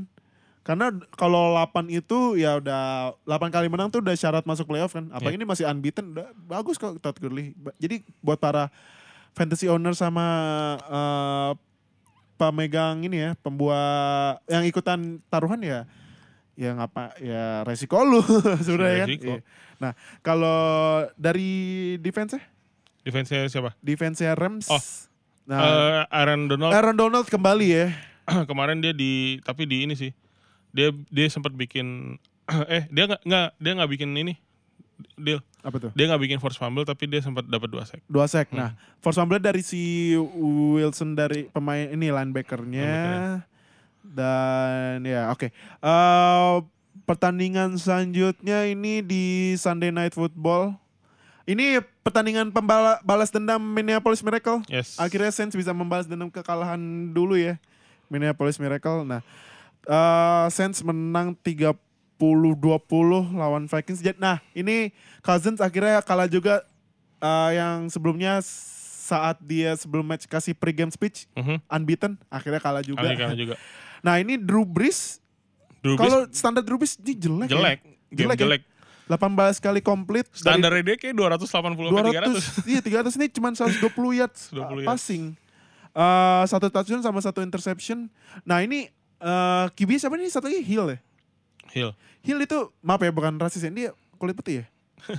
Karena 0.69 0.93
kalau 1.17 1.57
8 1.57 1.89
itu 1.89 2.37
ya 2.37 2.61
udah 2.61 3.17
8 3.25 3.49
kali 3.49 3.65
menang 3.65 3.89
tuh 3.89 4.05
udah 4.05 4.13
syarat 4.13 4.45
masuk 4.45 4.69
playoff 4.69 4.93
kan. 4.93 5.09
Apalagi 5.09 5.33
Iya. 5.33 5.41
ini 5.41 5.49
masih 5.49 5.65
unbeaten, 5.65 6.13
udah 6.13 6.29
bagus 6.45 6.77
kok 6.77 7.01
Todd 7.01 7.17
Gurley. 7.17 7.57
Jadi 7.81 8.05
buat 8.21 8.37
para 8.37 8.69
fantasy 9.33 9.65
owner 9.65 9.97
sama 9.97 10.25
eh, 10.85 11.51
pemegang 12.37 13.01
ini 13.01 13.17
ya, 13.17 13.31
pembuat 13.41 14.45
yang 14.45 14.61
ikutan 14.63 15.17
taruhan 15.27 15.57
ya 15.59 15.89
ya 16.53 16.75
ngapa 16.75 17.15
ya 17.23 17.63
resiko 17.63 18.03
lu 18.03 18.19
sebenarnya 18.67 18.97
kan. 19.01 19.09
Iya. 19.09 19.39
Nah, 19.79 19.91
kalau 20.21 20.59
dari 21.15 21.49
defense 21.97 22.37
defense-nya 23.01 23.47
siapa 23.47 23.73
defense 23.79 24.21
Rams 24.35 24.67
Oh. 24.67 24.83
Nah, 25.49 25.57
Eh, 25.65 26.01
Aaron 26.13 26.45
Donald 26.45 26.71
Aaron 26.75 26.93
Donald 26.93 27.25
kembali 27.25 27.67
ya. 27.73 27.85
kemarin 28.51 28.77
dia 28.77 28.93
di 28.93 29.41
tapi 29.41 29.65
di 29.65 29.87
ini 29.87 29.95
sih 29.97 30.11
dia 30.69 30.89
dia 31.09 31.25
sempat 31.27 31.51
bikin 31.51 32.17
eh 32.75 32.85
dia 32.89 33.03
nggak 33.05 33.21
nggak 33.25 33.47
dia 33.57 33.71
nggak 33.77 33.91
bikin 33.91 34.09
ini 34.13 34.33
deal 35.15 35.39
Apa 35.63 35.79
tuh? 35.79 35.91
dia 35.95 36.11
nggak 36.11 36.21
bikin 36.21 36.39
force 36.43 36.59
fumble 36.59 36.83
tapi 36.83 37.07
dia 37.07 37.23
sempat 37.23 37.47
dapat 37.47 37.71
dua 37.71 37.83
sack 37.87 38.03
Dua 38.05 38.27
sack. 38.27 38.51
Hmm. 38.51 38.59
Nah, 38.59 38.69
force 38.99 39.15
fumble 39.15 39.39
dari 39.39 39.63
si 39.63 40.11
Wilson 40.75 41.15
dari 41.15 41.47
pemain 41.47 41.87
ini 41.87 42.11
linebackernya. 42.11 42.93
Dan 44.03 45.03
ya 45.03 45.29
oke. 45.29 45.51
Eh, 45.53 46.55
pertandingan 47.03 47.77
selanjutnya 47.77 48.65
ini 48.67 48.99
di 48.99 49.23
Sunday 49.55 49.91
Night 49.93 50.15
Football. 50.15 50.75
Ini 51.49 51.81
pertandingan 52.05 52.53
pembala 52.53 53.01
balas 53.01 53.33
dendam 53.33 53.57
Minneapolis 53.57 54.21
Miracle. 54.21 54.61
yes 54.69 55.01
Akhirnya 55.01 55.33
Saints 55.33 55.57
bisa 55.57 55.73
membalas 55.73 56.05
dendam 56.05 56.29
kekalahan 56.29 56.77
dulu 57.09 57.33
ya. 57.33 57.57
Minneapolis 58.09 58.57
Miracle. 58.57 59.01
Nah, 59.05 59.21
eh 59.81 60.45
Saints 60.49 60.81
menang 60.81 61.35
30-20 61.37 61.77
lawan 63.31 63.65
Vikings. 63.65 64.01
Nah, 64.15 64.43
ini 64.51 64.91
Cousins 65.19 65.57
akhirnya 65.57 65.99
kalah 65.99 66.25
juga 66.25 66.63
eh, 67.17 67.51
yang 67.53 67.87
sebelumnya 67.87 68.39
saat 69.03 69.39
dia 69.39 69.73
sebelum 69.73 70.03
match 70.03 70.23
kasih 70.23 70.53
pregame 70.53 70.87
speech 70.87 71.25
Mhm. 71.33 71.59
unbeaten, 71.65 72.15
akhirnya 72.27 72.59
kalah 72.59 72.79
juga. 72.79 73.01
Kali 73.01 73.15
kalah 73.15 73.35
juga 73.35 73.55
Nah, 74.05 74.15
ini 74.15 74.35
Drew 74.35 74.63
Brees 74.63 75.19
Drew 75.79 75.93
Brees 75.93 76.05
kalau 76.05 76.19
standar 76.29 76.61
Drew 76.61 76.75
Brees 76.75 76.95
ini 76.95 77.13
jelek. 77.13 77.47
ya. 77.47 77.51
jelek 77.51 77.79
game 78.09 78.19
Jelek 78.25 78.37
ya? 78.37 78.43
jelek 78.45 78.61
18 79.09 79.57
kali 79.59 79.81
komplit. 79.81 80.29
standar 80.31 80.69
dia 80.77 80.93
kayak 80.93 81.11
280 81.11 81.49
sampai 81.49 81.73
300 81.73 82.61
200 82.61 82.69
iya 82.69 82.79
300 82.79 83.17
ini 83.17 83.25
cuma 83.27 83.49
120 83.49 83.81
yards 84.15 84.39
120 84.53 84.55
uh, 84.55 84.69
yards. 84.77 84.85
passing 84.85 85.23
Eh, 85.89 86.43
satu 86.45 86.69
touchdown 86.69 87.01
sama 87.01 87.17
satu 87.17 87.41
interception 87.41 88.05
nah 88.41 88.61
ini 88.61 88.93
eh 89.19 89.65
QB 89.73 89.89
siapa 89.95 90.15
nih 90.15 90.27
satu 90.27 90.45
lagi 90.45 90.61
Hill 90.61 90.87
ya 90.87 90.97
Hill 91.69 91.89
Hill 92.21 92.39
itu 92.39 92.57
maaf 92.79 92.99
ya 92.99 93.09
bukan 93.09 93.35
rasis 93.35 93.59
ya 93.59 93.69
dia 93.69 93.89
kulit 94.15 94.33
putih 94.33 94.61
ya 94.61 94.65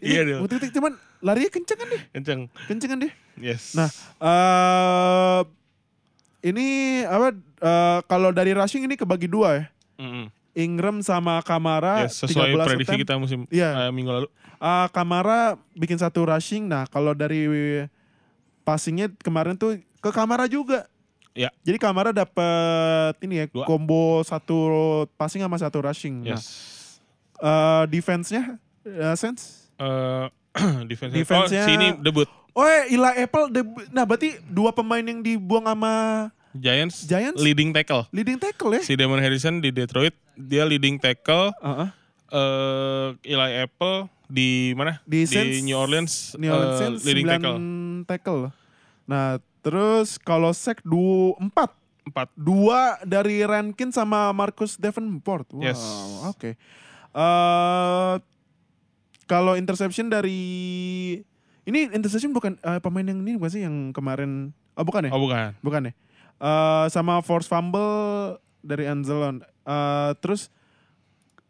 Iya, 0.00 0.24
Ini 0.24 0.26
Dil. 0.26 0.38
putih-putih 0.40 0.72
cuman 0.72 0.92
larinya 1.20 1.50
kenceng 1.50 1.76
kan 1.76 1.86
dia 1.86 2.00
kenceng 2.10 2.40
kenceng 2.64 2.88
kan 2.88 2.98
dia 2.98 3.12
yes 3.36 3.76
Nah, 3.76 3.88
eh 4.18 5.40
ini 6.42 6.66
apa 7.02 7.28
eh, 7.36 7.98
kalau 8.04 8.30
dari 8.30 8.50
rushing 8.50 8.82
ini 8.82 8.94
kebagi 8.94 9.26
dua 9.26 9.48
ya 9.54 9.64
Mhm. 9.96 10.24
Ingram 10.54 10.96
sama 11.00 11.40
Kamara 11.40 12.04
Yes, 12.04 12.16
sesuai 12.18 12.52
13 12.52 12.64
prediksi 12.66 12.88
attempt. 12.90 13.02
kita 13.02 13.14
musim 13.16 13.40
Iya. 13.48 13.68
eh, 13.78 13.90
minggu 13.90 14.08
lalu 14.10 14.28
Ah, 14.56 14.88
Kamara 14.88 15.60
bikin 15.72 15.96
satu 15.96 16.24
rushing. 16.24 16.64
Nah, 16.64 16.84
kalau 16.86 17.12
dari 17.12 17.44
passingnya 18.62 19.12
kemarin 19.18 19.52
tuh 19.52 19.76
ke 19.94 20.08
Kamara 20.08 20.48
juga. 20.48 20.88
Ya. 21.36 21.52
Jadi 21.60 21.76
Kamara 21.76 22.10
dapat 22.10 23.12
ini 23.20 23.38
ya 23.38 23.46
Dua. 23.46 23.68
combo 23.68 24.24
satu 24.24 24.56
passing 25.14 25.38
sama 25.38 25.54
satu 25.54 25.84
rushing. 25.84 26.24
Nah, 26.24 26.34
yes 26.34 26.44
eh, 27.36 27.84
defense-nya 27.86 28.56
eh, 28.82 29.12
sense. 29.14 29.68
Eh, 29.76 30.26
defense 30.90 31.12
Defense-nya- 31.12 31.60
oh 31.60 31.68
sini 31.68 31.86
debut 32.00 32.24
Oh, 32.50 32.64
eh, 32.64 32.88
Eli 32.88 33.20
Apple 33.20 33.52
debu- 33.52 33.84
Nah, 33.92 34.08
berarti 34.08 34.40
dua 34.42 34.72
pemain 34.72 35.04
yang 35.04 35.20
dibuang 35.20 35.68
sama 35.68 35.92
Giants, 36.50 37.04
Giants? 37.04 37.36
leading 37.36 37.68
tackle 37.68 38.08
leading 38.08 38.40
tackle 38.40 38.72
ya. 38.72 38.80
si 38.80 38.96
Damon 38.96 39.20
Harrison 39.20 39.60
di 39.60 39.68
Detroit 39.68 40.16
dia 40.32 40.64
leading 40.64 40.96
tackle 40.96 41.52
Heeh. 41.60 41.88
eh 42.32 43.06
Eli 43.28 43.50
Apple 43.60 44.08
di 44.24 44.72
mana 44.72 45.04
Di 45.04 45.28
Saints, 45.28 45.60
New 45.60 45.76
Orleans, 45.76 46.32
New 46.34 46.48
Orleans 46.48 46.72
eh, 46.72 46.80
Saints 46.80 47.00
leading 47.04 47.28
9 47.28 47.36
tackle 47.36 47.56
tackle. 48.08 48.42
Nah, 49.04 49.36
terus 49.66 50.14
kalau 50.22 50.54
sack 50.54 50.78
dua 50.86 51.34
empat 51.42 51.74
empat 52.06 52.30
Dua 52.38 53.02
dari 53.02 53.42
Rankin 53.42 53.90
sama 53.90 54.30
Marcus 54.30 54.78
Davenport. 54.78 55.50
Wow, 55.50 55.66
Yes. 55.66 55.82
oke. 56.22 56.54
Eh, 57.10 58.14
kalau 59.26 59.58
interception 59.58 60.06
dari 60.06 60.38
ini 61.66 61.90
interception 61.90 62.30
bukan 62.30 62.62
eh, 62.62 62.78
pemain 62.78 63.02
yang 63.02 63.26
ini 63.26 63.34
bukan 63.34 63.50
sih 63.50 63.66
yang 63.66 63.90
kemarin? 63.90 64.54
Oh 64.78 64.86
bukan 64.86 65.10
ya? 65.10 65.10
oh 65.10 65.18
bukan 65.18 65.50
Bukan 65.66 65.90
ya? 65.90 65.92
Eh, 66.38 66.86
sama 66.94 67.18
force 67.26 67.50
fumble 67.50 68.38
dari 68.62 68.86
Anzelon. 68.86 69.42
Eh, 69.66 70.10
terus 70.22 70.46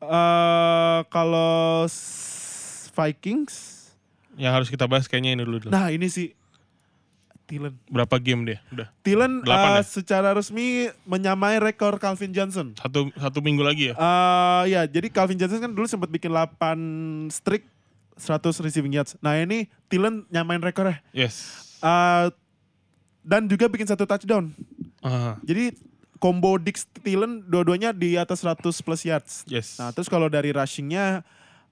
eh 0.01 1.01
kalau 1.13 1.85
Vikings, 2.97 3.77
yang 4.37 4.53
harus 4.57 4.69
kita 4.69 4.85
bahas 4.85 5.09
kayaknya 5.09 5.37
ini 5.37 5.43
dulu 5.45 5.69
dulu 5.69 5.73
nah 5.73 5.89
ini 5.89 6.09
sih 6.13 6.36
Thielen. 7.47 7.79
berapa 7.87 8.19
game 8.19 8.43
dia 8.45 8.59
udah 8.75 8.91
Thielen 9.01 9.41
eh, 9.41 9.51
ya? 9.51 9.83
secara 9.87 10.35
resmi 10.35 10.91
menyamai 11.07 11.63
rekor 11.63 11.97
Calvin 12.03 12.35
Johnson. 12.35 12.75
satu 12.75 13.09
satu 13.15 13.39
minggu 13.39 13.63
lagi 13.63 13.91
ya 13.91 13.95
Eh 13.95 14.63
ya, 14.75 14.83
jadi 14.85 15.07
Calvin 15.09 15.39
Johnson 15.39 15.63
kan 15.63 15.71
dulu 15.71 15.87
sempat 15.87 16.11
bikin 16.11 16.35
8 16.35 17.31
streak 17.31 17.65
100 18.19 18.65
receiving 18.65 18.97
yards. 18.97 19.15
Nah 19.23 19.39
ini 19.39 19.71
Thielen 19.87 20.27
nyamain 20.29 20.59
rekornya. 20.59 20.99
yes 21.15 21.63
Eh 21.81 22.27
dan 23.23 23.47
juga 23.47 23.67
bikin 23.67 23.87
satu 23.87 24.07
touchdown. 24.07 24.55
Ah, 25.03 25.35
Jadi 25.43 25.75
combo 26.19 26.57
Dix 26.59 26.87
Thielen 27.03 27.43
dua-duanya 27.47 27.91
di 27.95 28.15
atas 28.15 28.43
100 28.43 28.63
plus 28.83 29.03
yards. 29.03 29.43
yes 29.47 29.79
Nah 29.79 29.91
terus 29.91 30.11
kalau 30.11 30.27
dari 30.27 30.51
rushingnya 30.51 31.23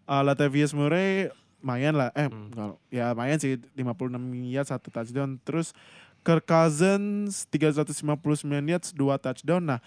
uh, 0.04 0.22
Latavius 0.22 0.70
Murray 0.70 1.30
lumayan 1.64 1.96
lah. 1.96 2.12
Eh, 2.12 2.28
Hmm. 2.28 2.52
kalau 2.52 2.76
ya 2.92 3.16
lumayan 3.16 3.40
sih 3.40 3.56
56 3.72 4.20
yards 4.44 4.68
satu 4.68 4.92
touchdown. 4.92 5.40
Terus 5.40 5.72
Kirk 6.20 6.44
Cousins 6.44 7.48
359 7.48 8.04
yards 8.68 8.92
dua 8.92 9.16
touchdown. 9.16 9.64
Nah, 9.64 9.80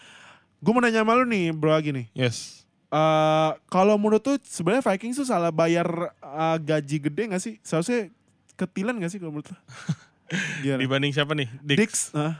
gue 0.58 0.72
mau 0.74 0.82
nanya 0.82 1.06
sama 1.06 1.14
lu 1.14 1.30
nih, 1.30 1.54
Bro 1.54 1.70
Agi 1.72 1.94
nih. 1.94 2.10
Yes. 2.18 2.66
Eh, 2.88 3.52
kalau 3.68 4.00
menurut 4.00 4.26
tuh 4.26 4.42
sebenarnya 4.42 4.82
Vikings 4.82 5.22
tuh 5.22 5.28
salah 5.28 5.54
bayar 5.54 5.86
eh, 6.18 6.58
gaji 6.58 6.98
gede 6.98 7.24
gak 7.30 7.44
sih? 7.44 7.62
Seharusnya 7.62 8.10
ketilan 8.58 8.98
gak 8.98 9.14
sih 9.14 9.20
kalau 9.22 9.38
menurut 9.38 9.54
lu? 9.54 9.58
Gimana? 10.66 10.80
Dibanding 10.82 11.12
siapa 11.14 11.38
nih? 11.38 11.48
Dix. 11.62 11.78
Dix, 11.78 11.92
ah. 12.18 12.36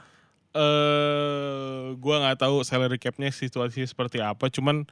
eh 0.58 1.94
gua 1.96 2.20
nggak 2.20 2.42
tahu 2.42 2.66
salary 2.66 2.98
capnya 2.98 3.30
situasi 3.30 3.86
seperti 3.86 4.20
apa 4.20 4.50
cuman 4.50 4.84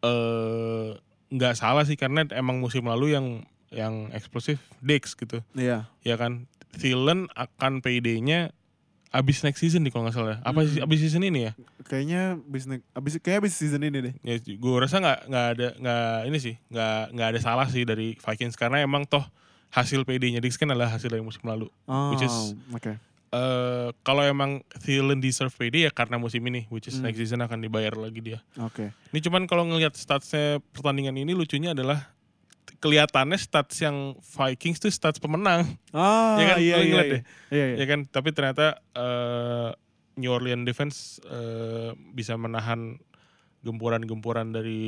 eh 0.00 0.88
nggak 1.28 1.54
salah 1.54 1.82
sih 1.84 1.94
karena 1.94 2.24
emang 2.32 2.58
musim 2.58 2.86
lalu 2.86 3.12
yang 3.12 3.44
yang 3.68 4.10
eksplosif 4.10 4.58
Dix 4.78 5.12
gitu 5.12 5.42
Iya. 5.52 5.90
ya 6.00 6.14
kan 6.14 6.46
Thielen 6.72 7.26
akan 7.32 7.80
payday-nya 7.80 8.52
abis 9.08 9.40
next 9.40 9.64
season 9.64 9.80
nih 9.80 9.90
kalau 9.90 10.04
nggak 10.04 10.12
salah 10.14 10.38
apa 10.40 10.60
sih 10.62 10.78
abis 10.78 10.98
season 11.00 11.24
ini 11.24 11.48
ya 11.48 11.52
Kayaknya 11.82 12.36
bisnis 12.42 12.82
abis 12.92 13.16
kayaknya 13.16 13.40
abis 13.40 13.52
season 13.54 13.80
ini 13.80 13.98
deh. 14.02 14.14
ya 14.20 14.36
gue 14.36 14.74
rasa 14.76 14.98
nggak 14.98 15.18
nggak 15.24 15.46
ada 15.52 15.68
nggak 15.74 16.02
ini 16.26 16.38
sih 16.38 16.54
nggak 16.68 17.00
nggak 17.14 17.28
ada 17.30 17.40
salah 17.40 17.66
sih 17.66 17.82
dari 17.82 18.12
Vikings 18.14 18.54
karena 18.54 18.78
emang 18.78 19.06
toh 19.06 19.22
hasil 19.68 20.02
payday-nya 20.02 20.38
Dix 20.38 20.54
kan 20.54 20.68
adalah 20.68 20.90
hasil 20.90 21.08
dari 21.08 21.22
musim 21.22 21.42
lalu 21.42 21.70
Oh, 21.86 22.12
Which 22.12 22.22
is- 22.22 22.52
oke. 22.68 22.92
eh 23.26 23.88
kalau 24.02 24.22
emang 24.22 24.60
Thielen 24.76 25.18
deserve 25.18 25.50
payday 25.50 25.84
ya 25.84 25.90
karena 25.90 26.14
musim 26.16 26.42
ini 26.42 26.66
which 26.68 26.86
is 26.86 26.96
Hmm. 26.96 27.08
next 27.08 27.16
season 27.16 27.40
akan 27.40 27.58
dibayar 27.58 27.94
lagi 27.94 28.20
dia 28.20 28.38
Oke. 28.56 28.92
Ini 29.10 29.20
cuman 29.20 29.46
kalau 29.46 29.64
ngelihat 29.64 29.94
statsnya 29.94 30.60
pertandingan 30.70 31.14
ini 31.14 31.32
lucunya 31.32 31.72
adalah 31.72 32.14
kelihatannya 32.78 33.38
stats 33.38 33.80
yang 33.80 34.14
Vikings 34.20 34.78
tuh 34.82 34.90
stats 34.92 35.18
pemenang, 35.18 35.64
Ah, 35.94 36.36
Ya 36.40 36.44
kan? 36.52 36.56
iya 36.60 36.76
iya. 36.76 36.76
Iya, 36.82 37.02
deh. 37.02 37.22
iya. 37.54 37.64
iya. 37.72 37.76
ya 37.80 37.86
kan? 37.86 38.00
Tapi 38.06 38.28
ternyata 38.34 38.78
eh, 38.92 39.70
New 40.16 40.32
Orleans 40.32 40.64
defense 40.64 40.96
eh, 41.24 41.92
bisa 42.12 42.34
menahan 42.36 42.96
gempuran-gempuran 43.60 44.54
dari 44.54 44.82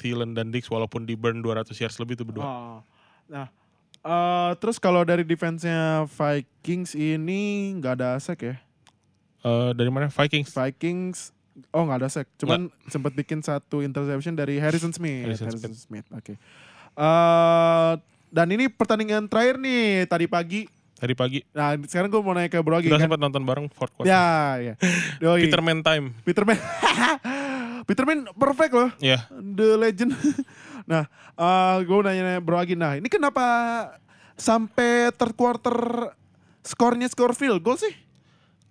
Thielen 0.00 0.34
dan 0.34 0.50
Dix 0.50 0.66
walaupun 0.66 1.06
di 1.06 1.14
burn 1.14 1.40
200 1.44 1.70
yards 1.78 1.98
lebih 2.02 2.18
itu 2.18 2.24
berdua. 2.26 2.42
Oh. 2.44 2.78
Nah, 3.30 3.46
eh, 4.02 4.50
terus 4.58 4.82
kalau 4.82 5.06
dari 5.06 5.22
defense-nya 5.22 6.10
Vikings 6.10 6.98
ini 6.98 7.70
nggak 7.78 7.94
ada 8.00 8.18
sack 8.18 8.42
ya? 8.42 8.56
Eh, 9.40 9.70
dari 9.78 9.88
mana? 9.88 10.10
Vikings. 10.10 10.50
Vikings 10.50 11.18
oh 11.70 11.84
nggak 11.84 11.98
ada 12.00 12.08
sack, 12.08 12.26
cuman 12.40 12.72
sempat 12.88 13.12
bikin 13.12 13.44
satu 13.44 13.84
interception 13.84 14.32
dari 14.32 14.56
Harrison 14.56 14.92
Smith. 14.96 15.28
Harrison 15.28 15.76
Smith. 15.76 16.06
Oke. 16.10 16.40
Eh, 17.00 17.92
dan 18.28 18.46
ini 18.52 18.68
pertandingan 18.68 19.24
terakhir 19.24 19.56
nih 19.56 20.04
tadi 20.04 20.28
pagi. 20.28 20.68
Tadi 21.00 21.16
pagi 21.16 21.40
Nah, 21.56 21.72
sekarang 21.88 22.12
gue 22.12 22.20
mau 22.20 22.36
naik 22.36 22.52
ke 22.52 22.60
Bro 22.60 22.76
Agi 22.76 22.92
kita 22.92 23.00
kan. 23.00 23.08
sempat 23.08 23.16
nonton 23.16 23.40
bareng 23.40 23.66
fourth 23.72 23.88
quarter. 23.96 24.12
Ya, 24.12 24.60
ya. 24.60 24.74
Yoi. 25.24 25.48
Peterman 25.48 25.80
time. 25.80 26.12
Peterman. 26.28 26.60
Peterman 27.88 28.28
perfect 28.36 28.72
loh. 28.76 28.92
Ya, 29.00 29.24
The 29.32 29.80
Legend. 29.80 30.12
nah, 30.90 31.08
eh 31.34 31.76
gue 31.82 31.96
nanya 32.04 32.36
Bro 32.38 32.60
Agi, 32.60 32.76
nah 32.76 33.00
ini 33.00 33.08
kenapa 33.08 33.42
sampai 34.36 35.08
third 35.16 35.32
quarter 35.32 35.72
skornya 36.60 37.08
skor 37.08 37.32
field 37.32 37.64
goal 37.64 37.80
sih? 37.80 37.96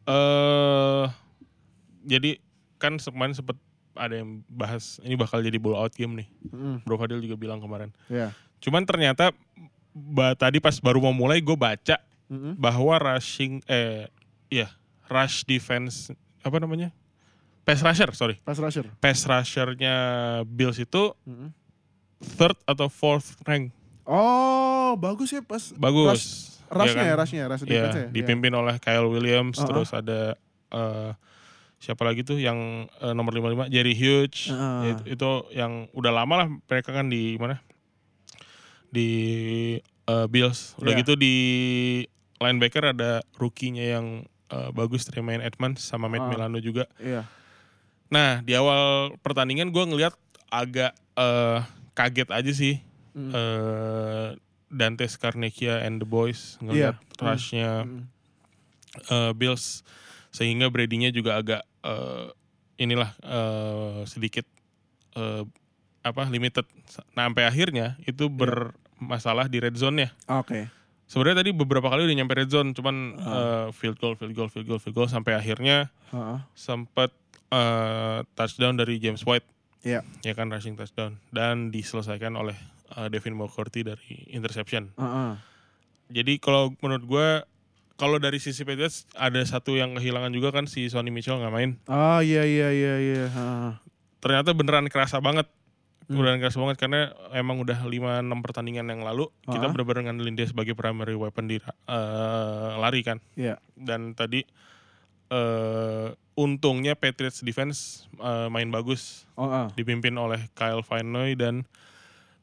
eh 0.05 1.05
jadi 2.01 2.41
kan 2.77 2.97
kemarin 2.97 3.38
sempet 3.38 3.53
ada 4.00 4.16
yang 4.16 4.39
bahas 4.47 4.97
ini 5.00 5.14
bakal 5.14 5.39
jadi 5.39 5.60
blowout 5.60 5.91
game 5.91 6.16
nih. 6.16 6.28
Mm, 6.47 6.82
Bro 6.82 6.95
Fadil 6.97 7.20
juga 7.20 7.36
bilang 7.36 7.60
kemarin. 7.60 7.91
ya. 8.08 8.32
Cuman 8.58 8.84
ternyata 8.84 9.36
ba, 9.91 10.32
tadi 10.34 10.58
pas 10.58 10.76
baru 10.78 11.00
mau 11.00 11.12
mulai 11.12 11.39
gue 11.39 11.54
baca 11.54 12.00
Mm-mm. 12.28 12.56
bahwa 12.56 12.95
rushing 12.95 13.60
eh 13.66 14.08
iya 14.47 14.72
rush 15.06 15.43
defense 15.43 16.12
apa 16.39 16.58
namanya 16.58 16.93
pass 17.64 17.80
rusher 17.80 18.12
sorry 18.14 18.38
Pass 18.39 18.58
rusher. 18.58 18.86
pass 18.97 19.24
rushernya 19.24 19.95
Bills 20.43 20.78
itu 20.78 21.12
Mm-mm. 21.24 21.50
third 22.36 22.56
atau 22.64 22.88
fourth 22.88 23.36
rank 23.43 23.72
Oh, 24.04 24.93
bagus 24.95 25.30
ya 25.30 25.39
pas 25.39 25.70
bagus 25.72 26.50
rushnya 26.66 26.97
Iya 26.97 27.04
ya, 27.04 27.10
kan? 27.10 27.20
rushnya, 27.20 27.43
rush 27.45 27.62
Iya, 27.62 27.68
defense 27.68 27.95
ya. 27.95 28.08
dipimpin 28.12 28.52
oleh 28.52 28.76
Kyle 28.78 29.06
Williams 29.06 29.56
Uh-uh. 29.56 29.68
terus 29.68 29.89
ada 29.89 30.34
eh, 30.70 31.12
siapa 31.80 32.03
lagi 32.03 32.21
tuh 32.21 32.36
yang 32.36 32.59
eh, 32.93 33.13
nomor 33.13 33.32
55 33.32 33.67
Jerry 33.69 33.93
Hughes 33.93 34.47
Uh-uh. 34.47 34.84
itu, 34.86 35.03
itu 35.09 35.30
yang 35.53 35.88
udah 35.91 36.11
lama 36.13 36.34
lah 36.36 36.47
mereka 36.61 36.91
kan 36.91 37.07
di 37.07 37.36
mana 37.36 37.63
di 38.88 39.09
eh, 39.82 40.27
Bills 40.27 40.75
udah 40.77 40.91
Iya. 40.91 40.99
gitu 40.99 41.13
di 41.15 41.36
linebacker 42.38 42.91
ada 42.91 43.19
rookie-nya 43.34 43.95
yang 43.95 44.07
eh, 44.49 44.69
bagus 44.71 45.05
Tremaine 45.05 45.39
Edmonds 45.39 45.80
sama 45.80 46.07
Matt 46.07 46.25
Ah. 46.25 46.30
Milano 46.30 46.57
juga 46.57 46.89
Iya. 46.97 47.23
nah 48.07 48.41
di 48.41 48.53
awal 48.53 49.13
pertandingan 49.19 49.69
gue 49.69 49.84
ngelihat 49.86 50.17
agak 50.47 50.91
eh, 51.15 51.59
kaget 51.93 52.30
aja 52.30 52.51
sih 52.51 52.75
Mm. 53.09 53.34
eh 53.34 54.27
Dante 54.69 55.01
Scarnecchia 55.03 55.82
and 55.82 55.97
the 55.97 56.05
boys 56.05 56.59
ngelihat 56.59 56.93
Iya. 56.95 57.21
rushnya 57.23 57.71
Mm. 57.84 58.03
eh, 59.07 59.32
Bills 59.34 59.82
sehingga 60.30 60.67
Brady-nya 60.67 61.09
juga 61.09 61.34
agak 61.36 61.65
eh, 61.82 62.27
inilah 62.77 63.11
eh, 63.19 63.99
sedikit 64.05 64.45
eh, 65.13 65.43
apa 65.99 66.23
limited. 66.25 66.63
Nah 67.13 67.27
sampai 67.27 67.43
akhirnya 67.43 67.99
itu 68.03 68.27
bermasalah 68.27 69.45
di 69.45 69.59
red 69.59 69.75
zone-nya. 69.75 70.15
Oke. 70.27 70.71
Sebenarnya 71.09 71.41
tadi 71.41 71.51
beberapa 71.51 71.89
kali 71.89 72.05
udah 72.05 72.15
nyampe 72.15 72.38
red 72.38 72.47
zone, 72.47 72.71
cuman 72.71 72.95
Ah. 73.17 73.27
eh, 73.27 73.67
field 73.73 73.97
goal, 73.97 74.13
field 74.13 74.32
goal, 74.32 74.47
field 74.47 74.65
goal, 74.65 74.77
field 74.77 74.95
goal 74.95 75.09
sampai 75.09 75.34
akhirnya 75.34 75.89
Heeh. 76.11 76.38
sempat 76.53 77.11
eh, 77.49 78.19
touchdown 78.38 78.77
dari 78.77 79.01
James 79.01 79.25
White. 79.25 79.47
Iya. 79.82 80.05
Ya 80.21 80.34
kan 80.36 80.53
rushing 80.53 80.77
touchdown 80.77 81.17
dan 81.32 81.73
diselesaikan 81.73 82.36
oleh 82.36 82.53
eh, 82.93 83.07
Devin 83.09 83.34
McCourty 83.34 83.82
dari 83.82 84.30
interception. 84.30 84.93
Heeh. 84.95 85.32
Jadi 86.09 86.38
kalau 86.38 86.73
menurut 86.80 87.05
gue 87.05 87.27
kalau 88.00 88.16
dari 88.16 88.39
sisi 88.39 88.64
Patriots 88.64 89.04
ada 89.12 89.43
satu 89.43 89.76
yang 89.76 89.91
kehilangan 89.93 90.32
juga 90.32 90.50
kan 90.50 90.66
si 90.66 90.88
Sonny 90.88 91.12
Mitchell 91.12 91.36
nggak 91.36 91.52
main. 91.52 91.76
Oh 91.86 92.24
iya 92.24 92.47
iya 92.47 92.72
iya 92.72 92.95
iya. 92.97 93.26
Ternyata 94.18 94.56
beneran 94.56 94.88
kerasa 94.88 95.20
banget. 95.20 95.52
Hmm. 96.08 96.16
Beneran 96.16 96.39
kerasa 96.39 96.58
banget 96.58 96.80
karena 96.80 97.12
emang 97.32 97.60
udah 97.60 97.84
5-6 97.84 97.91
pertandingan 98.41 98.88
yang 98.88 99.04
lalu 99.04 99.28
kita 99.43 99.62
Ah. 99.62 99.70
bener-bener 99.70 100.08
ngandelin 100.08 100.34
dia 100.34 100.47
sebagai 100.47 100.74
primary 100.74 101.14
weapon 101.14 101.45
di 101.45 101.60
eh, 101.60 102.72
lari 102.80 103.04
kan. 103.04 103.20
Iya. 103.36 103.60
Dan 103.76 104.16
tadi 104.16 104.41
eh 105.30 106.08
untungnya 106.34 106.95
Patriots 106.95 107.43
defense 107.43 108.08
eh, 108.16 108.47
main 108.47 108.72
bagus 108.72 109.28
Oh, 109.36 109.45
ah. 109.45 109.68
dipimpin 109.76 110.16
oleh 110.16 110.47
Kyle 110.56 110.82
Van 110.82 111.06
Noy 111.06 111.36
dan 111.36 111.68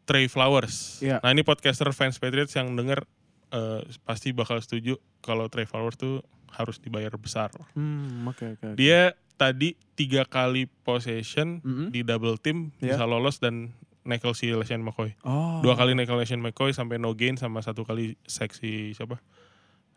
Trey 0.06 0.30
Flowers. 0.30 1.02
Iya. 1.02 1.18
Nah 1.18 1.34
ini 1.34 1.42
podcaster 1.42 1.90
fans 1.90 2.20
Patriots 2.20 2.54
yang 2.54 2.78
denger 2.78 3.02
eh, 3.50 3.82
pasti 4.02 4.30
bakal 4.30 4.58
setuju 4.58 4.96
kalau 5.20 5.46
Trey 5.46 5.66
Flowers 5.66 5.96
tuh 5.96 6.22
harus 6.50 6.78
dibayar 6.78 7.12
besar. 7.14 7.50
Hmm, 7.74 8.24
oke 8.24 8.56
oke. 8.56 8.66
oke. 8.72 8.76
Dia 8.78 9.12
tadi 9.36 9.76
tiga 9.92 10.24
kali 10.24 10.64
possession 10.82 11.60
Mm-mm. 11.60 11.92
di 11.92 12.00
double 12.00 12.40
team 12.40 12.72
Iya. 12.80 12.96
bisa 12.96 13.04
lolos 13.04 13.36
dan 13.36 13.76
nekel 14.06 14.32
si 14.32 14.48
LeSean 14.48 14.80
McCoy. 14.80 15.12
Oh. 15.20 15.60
Dua 15.60 15.74
kali 15.74 15.92
nekel 15.92 16.16
LeSean 16.16 16.40
McCoy 16.40 16.72
sampai 16.72 16.96
no 16.96 17.12
gain 17.12 17.36
sama 17.36 17.60
satu 17.60 17.82
kali 17.82 18.16
seksi 18.24 18.94
siapa? 18.94 19.18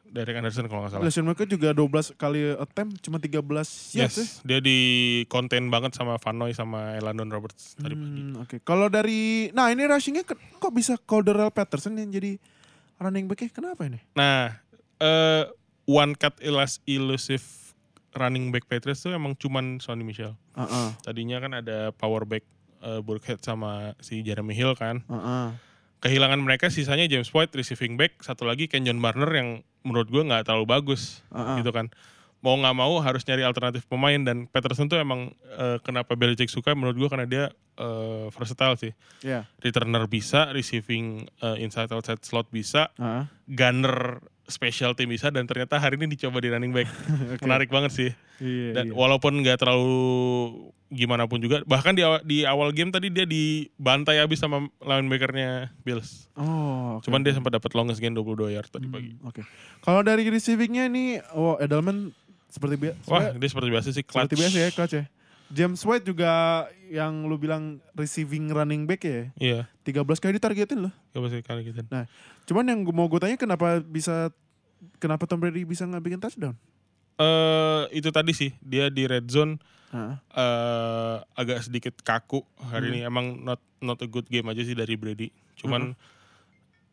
Derek 0.09 0.41
Anderson 0.41 0.65
kalau 0.65 0.81
nggak 0.81 0.97
salah. 0.97 1.05
Lesson 1.05 1.21
mereka 1.21 1.45
juga 1.45 1.69
12 1.69 2.17
kali 2.17 2.57
attempt 2.57 2.97
cuma 2.99 3.21
13 3.21 3.45
yards 3.45 3.93
ya. 3.93 4.09
Yes, 4.09 4.41
dia 4.41 4.57
di 4.57 4.77
konten 5.30 5.69
banget 5.69 5.93
sama 5.93 6.17
Van 6.17 6.34
Noy 6.34 6.51
sama 6.51 6.97
Elandon 6.97 7.30
Roberts 7.30 7.77
tadi 7.77 7.93
pagi. 7.93 8.21
Hmm, 8.26 8.41
Oke, 8.41 8.57
kalau 8.59 8.89
dari, 8.89 9.53
nah 9.53 9.69
ini 9.69 9.85
rushingnya 9.85 10.26
kok 10.26 10.73
bisa 10.73 10.97
Calderell 10.97 11.53
Patterson 11.53 11.93
yang 11.93 12.09
jadi 12.09 12.41
running 12.99 13.26
backnya? 13.26 13.49
Kenapa 13.49 13.81
ini? 13.88 13.99
Nah, 14.13 14.59
eh 14.99 15.43
one 15.88 16.13
cut 16.13 16.38
elas 16.43 16.84
elusive 16.85 17.41
running 18.13 18.51
back 18.53 18.67
Patriots 18.67 19.01
tuh 19.01 19.15
emang 19.15 19.34
cuman 19.39 19.80
Sonny 19.80 20.03
Michel. 20.03 20.35
Heeh, 20.53 20.89
Tadinya 21.01 21.39
kan 21.39 21.55
ada 21.57 21.89
power 21.95 22.27
back 22.27 22.43
eh, 22.84 23.01
Burkhead 23.01 23.41
sama 23.41 23.95
si 24.03 24.21
Jeremy 24.21 24.53
Hill 24.53 24.76
kan. 24.76 25.01
heeh. 25.07 25.47
Kehilangan 25.99 26.39
mereka 26.39 26.71
sisanya 26.71 27.11
James 27.11 27.27
White 27.35 27.51
receiving 27.51 27.99
back, 27.99 28.23
satu 28.23 28.47
lagi 28.47 28.71
Kenyon 28.71 29.03
Barner 29.03 29.27
yang 29.35 29.49
menurut 29.84 30.07
gua 30.07 30.23
nggak 30.23 30.47
terlalu 30.47 30.67
bagus 30.67 31.23
heeh. 31.31 31.59
gitu 31.59 31.71
kan. 31.76 31.91
Mau 32.40 32.56
nggak 32.56 32.72
mau 32.72 33.03
harus 33.03 33.28
nyari 33.28 33.44
alternatif 33.44 33.84
pemain 33.84 34.16
dan 34.16 34.48
Patterson 34.48 34.88
tuh 34.88 34.95
emang 34.95 35.36
eh, 35.60 35.78
kenapa 35.84 36.16
Belichick 36.16 36.48
suka 36.48 36.72
menurut 36.72 36.95
gua 36.95 37.10
karena 37.11 37.28
dia 37.28 37.44
eh, 37.76 38.28
versatile 38.32 38.76
sih. 38.80 38.91
Iya. 39.22 39.44
Returner 39.60 40.07
bisa, 40.07 40.48
receiving 40.49 41.28
eh, 41.40 41.57
inside 41.60 41.91
outside 41.91 42.24
slot 42.24 42.48
bisa, 42.48 42.95
Heeh. 42.95 43.28
gunner 43.45 44.24
special 44.49 44.98
team 44.98 45.14
bisa 45.14 45.30
dan 45.30 45.45
ternyata 45.45 45.78
hari 45.78 45.94
ini 46.02 46.10
dicoba 46.10 46.41
di 46.41 46.49
running 46.49 46.74
back. 46.74 46.88
Oke. 47.38 47.44
Menarik 47.45 47.70
banget 47.70 47.91
sih. 47.94 48.11
Iya, 48.40 48.72
Dan 48.82 48.86
iya. 48.90 48.94
walaupun 48.95 49.36
nggak 49.44 49.60
terlalu 49.60 49.94
gimana 50.90 51.30
pun 51.30 51.38
juga, 51.38 51.61
bahkan 51.70 51.94
di 51.94 52.02
awal, 52.02 52.18
di 52.26 52.49
awal 52.49 52.74
game 52.74 52.90
tadi 52.90 53.14
dia 53.14 53.30
dibantai 53.30 54.18
habis 54.18 54.41
sama 54.41 54.66
linebackernya 54.82 55.70
Bills. 55.86 56.26
Oh, 56.34 56.98
oke, 56.98 57.06
Cuman 57.06 57.22
dia 57.22 57.38
sempat 57.38 57.53
dapat 57.53 57.70
longest 57.78 58.02
gain 58.02 58.18
22 58.18 58.57
yard 58.57 58.66
tadi 58.74 58.90
Hmm, 58.90 58.95
pagi. 58.95 59.11
Oke. 59.22 59.45
Kalau 59.86 60.02
dari 60.02 60.26
receivingnya 60.26 60.90
ini, 60.90 61.22
oh 61.38 61.61
Edelman 61.61 62.10
seperti 62.49 62.76
biasa. 62.76 63.07
Wah, 63.07 63.31
dia 63.31 63.47
seperti 63.47 63.69
biasa 63.69 63.88
sih 63.89 64.01
clutch. 64.01 64.27
seperti 64.27 64.35
biasa 64.38 64.57
ya, 64.57 64.69
clutch 64.69 64.95
ya. 64.95 65.05
James 65.49 65.81
White 65.81 66.05
juga 66.05 66.30
yang 66.85 67.26
lu 67.26 67.34
bilang 67.35 67.81
receiving 67.93 68.49
running 68.49 68.85
back 68.85 69.01
ya. 69.01 69.34
Iya, 69.35 69.59
13 69.81 70.05
kali 70.19 70.38
ditargetin 70.38 70.85
loh. 70.85 70.93
gak 71.09 71.21
pasti 71.23 71.41
kali 71.41 71.61
gitu. 71.65 71.81
Cuman 72.45 72.65
yang 72.65 72.80
mau 72.85 73.05
gue 73.05 73.17
tanya 73.17 73.34
kenapa 73.34 73.77
bisa 73.80 74.30
kenapa 74.97 75.26
Tom 75.26 75.38
Brady 75.38 75.65
bisa 75.65 75.84
nggak 75.84 76.03
bikin 76.03 76.19
touchdown? 76.19 76.53
Eh 77.17 77.84
itu 77.93 78.09
tadi 78.09 78.31
sih, 78.31 78.53
dia 78.59 78.88
di 78.88 79.03
red 79.03 79.26
zone 79.26 79.57
Heeh. 79.89 80.15
eh 80.31 81.15
agak 81.34 81.65
sedikit 81.65 81.97
kaku 81.99 82.45
Hmm. 82.55 82.69
hari 82.69 82.85
ini 82.91 82.99
emang 83.01 83.41
not 83.41 83.57
not 83.80 83.97
a 83.97 84.07
good 84.07 84.30
game 84.30 84.45
aja 84.45 84.61
sih 84.61 84.71
dari 84.71 84.93
Brady. 84.93 85.34
Cuman 85.55 85.97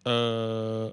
eh 0.02 0.86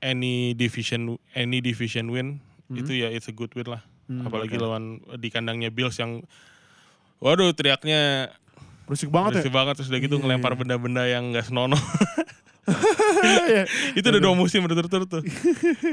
any 0.00 0.56
division 0.56 1.20
any 1.34 1.60
division 1.60 2.08
win 2.08 2.40
Hmm. 2.66 2.78
itu 2.78 2.96
ya 2.96 3.10
it's 3.10 3.26
a 3.26 3.34
good 3.34 3.50
win 3.52 3.66
lah. 3.68 3.82
Hmm, 4.10 4.26
Apalagi 4.26 4.52
oke. 4.52 4.60
lawan 4.60 4.84
di 5.14 5.28
kandangnya 5.30 5.70
Bills 5.70 5.94
yang 5.94 6.26
waduh 7.16 7.52
teriaknya 7.52 8.34
Berisik 8.84 9.06
banget 9.06 9.38
bersih 9.38 9.48
ya. 9.48 9.54
banget 9.54 9.74
terus 9.78 9.88
udah 9.88 10.00
gitu 10.00 10.16
Iya, 10.16 10.22
ngelempar 10.26 10.50
iya. 10.50 10.58
benda-benda 10.58 11.02
yang 11.06 11.30
gak 11.30 11.46
senonoh. 11.46 11.78
Iya. 13.20 13.64
itu 13.92 14.02
udah 14.04 14.20
dua 14.20 14.34
musim 14.34 14.62
berturut-turut 14.62 15.06
tuh. 15.06 15.22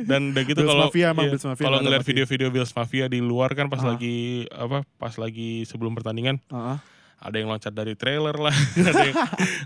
Dan 0.04 0.32
udah 0.32 0.44
gitu 0.44 0.62
kalau 0.62 0.90
iya, 0.92 1.14
kalau 1.56 1.78
ngeliat 1.80 2.02
video-video 2.02 2.50
Bills 2.50 2.72
Mafia 2.72 3.06
di 3.06 3.20
luar 3.20 3.54
kan 3.54 3.68
pas 3.68 3.80
Ah. 3.80 3.94
lagi 3.94 4.46
apa 4.50 4.82
pas 4.96 5.14
lagi 5.14 5.62
sebelum 5.64 5.94
pertandingan 5.94 6.42
Heeh. 6.48 6.78
Ada 7.18 7.34
yang 7.34 7.48
loncat 7.48 7.72
dari 7.72 7.94
trailer 7.94 8.34
lah, 8.34 8.54
ada 8.84 9.02
yang 9.04 9.18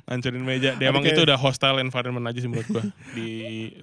ngancurin 0.06 0.40
meja. 0.42 0.72
Dia 0.74 0.88
Ada 0.88 0.90
emang 0.90 1.04
kayak- 1.04 1.14
itu 1.14 1.22
udah 1.24 1.38
hostile 1.38 1.78
environment 1.78 2.26
aja 2.26 2.40
sih 2.40 2.48
menurut 2.48 2.68
gua 2.68 2.84
di 3.12 3.30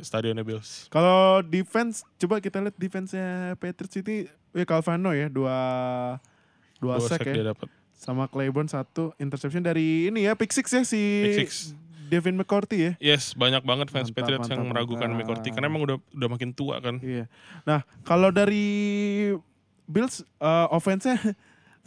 stadionnya 0.01 0.40
Bills. 0.40 0.89
Kalau 0.89 1.40
defense, 1.43 2.01
coba 2.16 2.39
kita 2.39 2.59
lihat 2.59 2.74
defense-nya 2.74 3.28
Patriots 3.55 3.97
ini, 3.99 4.24
ya 4.51 4.65
Calvano 4.65 5.12
ya, 5.12 5.28
dua 5.28 5.57
dua, 6.78 6.97
Dua 6.97 7.05
sack 7.05 7.20
sack 7.20 7.28
ya, 7.28 7.35
dia 7.35 7.47
dapat. 7.49 7.69
sama 7.93 8.24
Claiborne 8.27 8.66
satu 8.66 9.11
interception 9.16 9.61
dari 9.61 10.07
ini 10.07 10.23
ya 10.23 10.32
pick 10.32 10.49
six 10.49 10.70
ya 10.70 10.81
si 10.81 11.03
Pick 11.27 11.39
six. 11.45 11.51
Devin 12.09 12.35
McCourty 12.35 12.78
ya. 12.81 12.93
Yes, 13.05 13.35
banyak 13.35 13.61
banget 13.61 13.90
fans 13.90 14.09
Mantap, 14.09 14.16
Patriots 14.16 14.49
yang 14.49 14.62
mantap, 14.62 14.73
meragukan 14.73 15.09
mantap. 15.09 15.19
McCourty 15.20 15.49
karena 15.53 15.66
emang 15.66 15.82
udah 15.85 15.97
udah 16.09 16.28
makin 16.31 16.51
tua 16.51 16.81
kan. 16.81 16.97
Iya. 16.99 17.28
Nah 17.62 17.85
kalau 18.01 18.31
dari 18.31 18.65
Bills 19.85 20.20
uh, 20.39 20.69
offense-nya 20.70 21.20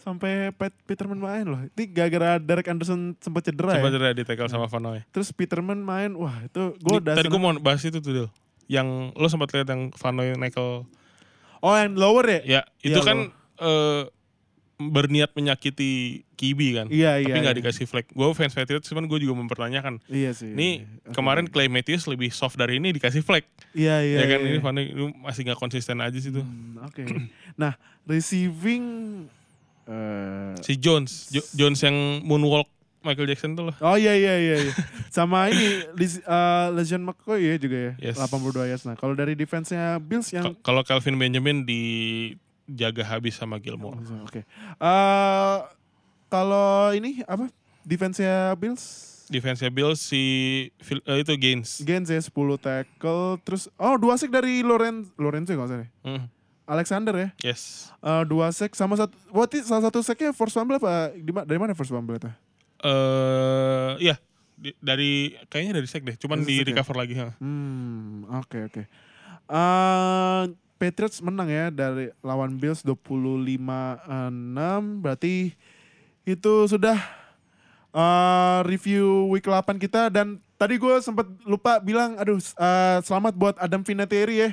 sampai 0.01 0.49
Pat 0.57 0.73
Peterman 0.89 1.21
main 1.21 1.45
loh. 1.45 1.61
Ini 1.61 1.83
gara-gara 1.93 2.41
Derek 2.41 2.67
Anderson 2.67 3.13
sempat 3.21 3.45
cedera 3.45 3.77
Coba 3.77 3.87
ya. 3.87 3.93
cedera 3.93 4.11
di 4.17 4.23
tackle 4.25 4.49
sama 4.49 4.65
Van 4.65 4.81
Noy. 4.81 4.99
Terus 5.13 5.29
Peterman 5.29 5.79
main, 5.79 6.11
wah 6.17 6.33
itu 6.41 6.73
gue 6.81 6.95
udah 6.97 7.13
Tadi 7.13 7.29
gue 7.29 7.41
mau 7.41 7.53
bahas 7.61 7.85
itu 7.85 8.01
tuh 8.01 8.11
Dil. 8.11 8.27
Yang 8.65 9.13
lo 9.13 9.27
sempat 9.29 9.53
lihat 9.53 9.69
yang 9.69 9.93
Van 9.93 10.13
Noy 10.17 10.33
nickel. 10.33 10.89
Oh 11.61 11.73
yang 11.77 11.93
lower 11.93 12.25
ya? 12.25 12.41
Ya, 12.41 12.61
itu 12.81 12.97
Iya, 12.97 13.05
kan 13.05 13.17
eh, 13.61 14.03
berniat 14.89 15.37
menyakiti 15.37 16.25
Kibi 16.33 16.73
kan. 16.73 16.89
Iya 16.89 17.21
iya. 17.21 17.37
Tapi 17.37 17.45
iya. 17.45 17.53
dikasih 17.53 17.85
flag. 17.85 18.09
Gue 18.09 18.33
fans 18.33 18.57
Patriots 18.57 18.89
cuman 18.89 19.05
gue 19.05 19.21
juga 19.21 19.37
mempertanyakan. 19.37 20.01
Iya 20.09 20.33
sih. 20.33 20.57
Ini 20.57 20.89
Oke. 21.05 21.13
kemarin 21.13 21.45
Clay 21.45 21.69
Matthews 21.69 22.09
lebih 22.09 22.33
soft 22.33 22.57
dari 22.57 22.81
ini 22.81 22.89
dikasih 22.89 23.21
flag. 23.21 23.45
Iya 23.77 24.01
iya. 24.01 24.17
ya 24.17 24.25
kan 24.25 24.39
iya. 24.41 24.49
ini 24.49 24.57
Van 24.57 24.73
Noy 24.73 24.89
lu 24.89 25.13
masih 25.21 25.45
nggak 25.45 25.59
konsisten 25.61 26.01
aja 26.01 26.17
sih 26.17 26.33
tuh. 26.33 26.41
Hmm, 26.41 26.81
Oke. 26.81 27.05
nah 27.61 27.77
receiving. 28.09 29.29
Eh 29.85 30.53
Si 30.59 30.73
Jones, 30.75 31.29
Jo- 31.29 31.49
Jones 31.53 31.79
yang 31.79 31.95
moonwalk 32.21 32.67
Michael 33.01 33.25
Jackson 33.27 33.53
tuh 33.53 33.65
loh. 33.65 33.75
Oh 33.79 33.97
iya 33.97 34.13
iya 34.13 34.37
iya. 34.37 34.55
iya. 34.61 34.73
Sama 35.09 35.49
ini 35.49 35.81
Liz, 35.93 36.21
uh, 36.21 36.69
Legion 36.71 37.01
McCoy 37.01 37.41
ya 37.43 37.55
juga 37.57 37.77
ya. 37.97 38.13
Yes. 38.13 38.15
82 38.15 38.53
yards. 38.67 38.85
Nah 38.85 38.93
kalau 38.93 39.13
dari 39.13 39.33
defense-nya 39.33 39.97
Bills 39.97 40.29
yang 40.29 40.53
Ka- 40.53 40.61
Kalau 40.63 40.81
Calvin 40.81 41.17
Benjamin 41.17 41.65
dijaga 41.65 43.01
habis 43.07 43.33
sama 43.33 43.57
Gilmore. 43.57 43.97
Oke. 44.21 44.45
Eh, 44.77 45.57
kalau 46.27 46.69
ini 46.91 47.25
apa? 47.25 47.49
Defense-nya 47.81 48.53
Bills? 48.53 49.09
Defense-nya 49.27 49.67
Bills 49.69 49.97
si 49.97 50.21
eh, 50.77 51.17
itu 51.17 51.33
Gaines. 51.35 51.81
Gains 51.81 52.05
ya 52.05 52.19
10 52.19 52.29
tackle 52.57 53.39
terus 53.41 53.65
oh 53.75 53.95
dua 53.95 54.13
sack 54.13 54.29
dari 54.29 54.61
Loren 54.61 55.09
Lorenzo 55.15 55.51
kalau 55.51 55.65
nggak 55.65 55.73
salah. 55.73 55.87
ya? 55.87 55.89
Hmm, 56.05 56.23
Alexander 56.71 57.11
ya. 57.13 57.29
yes. 57.43 57.91
Eh, 57.99 58.23
dua 58.23 58.47
sack 58.49 58.71
sama 58.73 58.95
satu 58.95 59.11
berarti 59.27 59.59
salah 59.59 59.83
satu 59.85 59.99
sacknya 59.99 60.31
force 60.31 60.55
fumble 60.55 60.79
apa 60.79 61.11
dari 61.43 61.59
mana 61.59 61.75
force 61.75 61.91
fumble 61.91 62.15
itu? 62.15 62.31
Eh 62.81 63.91
iya, 64.01 64.15
Di- 64.55 64.77
dari 64.77 65.11
kayaknya 65.47 65.73
dari 65.75 65.85
sek 65.85 66.01
deh, 66.01 66.15
cuman 66.15 66.41
Dari 66.41 66.47
di 66.47 66.55
ya? 66.57 66.67
recover 66.71 66.95
lagi. 66.95 67.13
ha. 67.13 67.35
Hmm, 67.37 68.23
oke 68.31 68.57
oke. 68.65 68.81
Eh, 69.45 70.41
Patriots 70.77 71.19
menang 71.19 71.45
ya 71.45 71.69
dari 71.69 72.09
lawan 72.21 72.55
Bills 72.55 72.81
25-6 72.81 74.07
berarti 74.97 75.53
itu 76.23 76.53
sudah 76.65 76.97
eh, 77.91 78.59
review 78.65 79.29
week 79.29 79.45
8 79.45 79.77
kita 79.77 80.09
dan 80.09 80.39
tadi 80.55 80.77
gue 80.77 80.95
sempat 80.99 81.25
lupa 81.43 81.77
bilang 81.77 82.17
aduh 82.17 82.37
eh, 82.37 82.97
selamat 83.01 83.33
buat 83.35 83.55
Adam 83.57 83.81
Vinatieri 83.81 84.35
ya. 84.39 84.51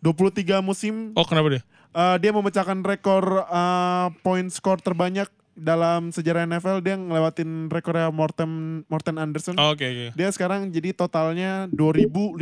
23 0.00 0.42
musim 0.60 1.10
Oh 1.12 1.24
kenapa 1.24 1.48
dia? 1.50 1.62
Eh, 1.88 2.16
dia 2.18 2.30
memecahkan 2.30 2.78
rekor 2.80 3.22
eh, 3.42 4.06
point 4.20 4.48
score 4.48 4.78
terbanyak 4.78 5.26
dalam 5.52 6.14
sejarah 6.14 6.46
NFL 6.46 6.78
dia 6.78 6.94
ngelewatin 6.94 7.66
rekornya 7.66 8.08
Morten 8.08 8.50
Morten 8.86 9.18
Anderson. 9.18 9.58
Oh, 9.58 9.74
Oke 9.74 9.82
oke. 9.84 10.06
Dia 10.14 10.30
sekarang 10.30 10.70
jadi 10.70 10.92
totalnya 10.92 11.66
2547 11.68 12.38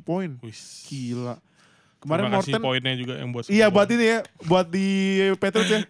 poin. 0.00 0.40
Gila. 0.86 1.36
Kemarin 1.98 2.22
Terima 2.24 2.38
kasih 2.38 2.52
Morten 2.54 2.62
poinnya 2.62 2.94
juga 2.94 3.14
yang 3.18 3.28
buat 3.28 3.44
Iya 3.50 3.66
buat 3.68 3.88
ini 3.90 4.04
ya, 4.06 4.18
buat 4.46 4.66
di 4.70 4.88
Patriots 5.34 5.66
ya. 5.68 5.80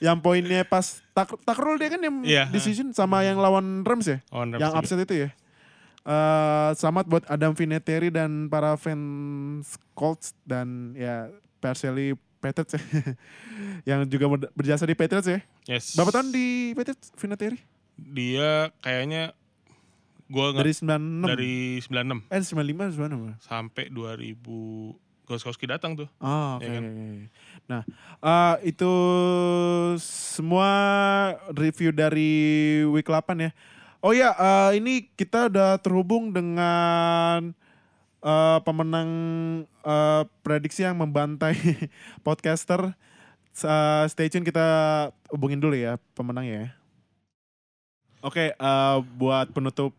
yang 0.00 0.16
poinnya 0.16 0.64
pas 0.64 1.04
tak 1.12 1.36
takrol 1.44 1.76
dia 1.76 1.92
kan 1.92 2.00
yang 2.00 2.16
Iya. 2.24 2.48
decision 2.48 2.88
sama 2.90 3.20
yang 3.20 3.36
lawan 3.36 3.84
Rams 3.84 4.08
ya. 4.08 4.18
Oh, 4.32 4.42
Rams 4.42 4.56
yang 4.56 4.72
juga. 4.72 4.80
upset 4.80 4.98
itu 4.98 5.14
ya. 5.14 5.30
Eh 6.02 6.70
selamat 6.74 7.04
buat 7.06 7.24
Adam 7.26 7.52
Vinatieri 7.52 8.08
dan 8.08 8.46
para 8.46 8.74
fans 8.74 9.74
Colts 9.92 10.32
dan 10.42 10.94
ya 10.94 11.28
Perseli 11.58 12.14
Patriots 12.38 12.74
ya. 12.74 12.82
yang 13.88 14.06
juga 14.06 14.30
ber- 14.30 14.52
berjasa 14.54 14.86
di 14.86 14.94
Patriots 14.94 15.26
ya. 15.26 15.40
Yes. 15.66 15.98
Berapa 15.98 16.14
tahun 16.14 16.30
di 16.30 16.72
Patriots 16.72 17.10
Vinatieri? 17.14 17.58
Dia 17.98 18.70
kayaknya 18.78 19.34
gua 20.30 20.54
nggak 20.54 20.62
Dari 20.62 20.74
96. 20.76 21.24
dari 21.26 21.54
96 21.82 22.30
eh 22.30 22.40
95 22.40 23.40
96. 23.40 23.42
sampai 23.42 23.84
2000 23.90 25.08
Goskowski 25.28 25.68
datang 25.68 25.92
tuh. 25.92 26.08
Oh, 26.24 26.56
oke. 26.56 26.64
Ya 26.64 26.72
kan? 26.72 26.84
Nah, 27.68 27.82
eh, 28.24 28.72
itu 28.72 28.92
semua 30.00 30.70
review 31.52 31.92
dari 31.92 32.32
week 32.88 33.04
8 33.04 33.36
ya. 33.36 33.50
Oh 33.98 34.14
ya, 34.14 34.30
eh, 34.30 34.78
ini 34.78 35.10
kita 35.10 35.50
udah 35.50 35.74
terhubung 35.76 36.30
dengan 36.30 37.50
eh, 38.20 38.58
pemenang 38.62 39.10
eh, 39.64 40.22
prediksi 40.40 40.82
yang 40.82 40.94
membantai 40.94 41.58
podcaster. 42.22 42.94
Eh, 43.58 44.04
stay 44.06 44.30
tune 44.30 44.46
kita 44.46 44.66
hubungin 45.28 45.58
dulu 45.58 45.74
ya 45.74 45.98
pemenangnya 46.14 46.54
ya. 46.54 46.68
Oke, 48.20 48.50
eh, 48.50 48.96
buat 49.14 49.50
penutup 49.50 49.90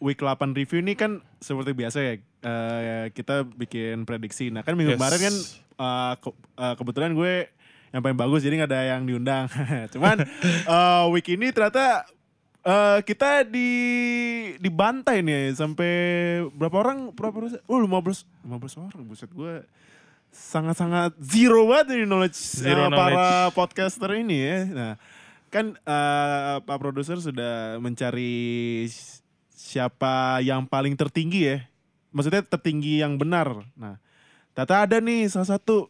week 0.00 0.20
8 0.20 0.52
review 0.52 0.80
ini 0.80 0.92
kan 0.92 1.24
seperti 1.38 1.72
biasa 1.72 1.98
ya. 2.02 2.14
eh, 2.44 3.08
kita 3.08 3.48
bikin 3.48 4.04
prediksi. 4.04 4.52
Nah, 4.52 4.60
kan 4.60 4.76
minggu 4.76 4.92
Yes. 4.92 5.00
kemarin 5.00 5.20
kan 5.22 5.34
eh, 5.74 6.14
ke- 6.20 6.38
eh, 6.54 6.74
kebetulan 6.76 7.16
gue 7.16 7.48
yang 7.88 8.02
paling 8.02 8.18
bagus 8.18 8.44
jadi 8.44 8.60
nggak 8.60 8.68
ada 8.68 8.82
yang 8.90 9.02
diundang. 9.02 9.48
Cuman 9.96 10.20
eh, 10.76 11.04
week 11.08 11.24
ini 11.30 11.48
ternyata 11.48 12.04
eh, 12.64 12.98
kita 13.04 13.44
di 13.44 13.70
dibantai 14.58 15.20
nih 15.20 15.52
sampai 15.54 15.92
berapa 16.56 16.76
orang? 16.80 17.12
Berapa 17.12 17.36
orang? 17.44 17.60
Oh 17.68 17.78
15 17.78 18.48
15 18.48 18.80
orang 18.80 19.00
buset 19.04 19.30
gue 19.30 19.62
sangat-sangat 20.34 21.14
zero 21.22 21.70
banget 21.70 22.02
knowledge, 22.10 22.34
Zero 22.34 22.90
eh, 22.90 22.90
para 22.90 23.54
podcaster 23.54 24.10
ini 24.18 24.36
ya. 24.42 24.58
Nah, 24.66 24.92
kan 25.46 25.78
eh, 25.78 26.56
Pak 26.58 26.76
produser 26.82 27.22
sudah 27.22 27.78
mencari 27.78 28.84
siapa 29.54 30.42
yang 30.42 30.66
paling 30.66 30.98
tertinggi 30.98 31.54
ya. 31.54 31.58
Maksudnya 32.10 32.42
tertinggi 32.42 32.98
yang 32.98 33.14
benar. 33.14 33.62
Nah, 33.78 34.02
ternyata 34.58 34.90
ada 34.90 34.96
nih 34.98 35.30
salah 35.30 35.54
satu 35.54 35.86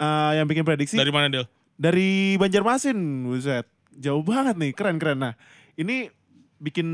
eh, 0.00 0.32
yang 0.40 0.48
bikin 0.48 0.64
prediksi 0.64 0.96
Dari 0.96 1.12
mana 1.12 1.28
Del? 1.28 1.44
dari 1.76 2.40
Banjarmasin, 2.40 3.28
buset. 3.28 3.68
Jauh 3.96 4.24
banget 4.24 4.56
nih, 4.56 4.72
keren-keren. 4.72 5.20
Nah, 5.20 5.34
ini 5.76 6.08
bikin 6.56 6.88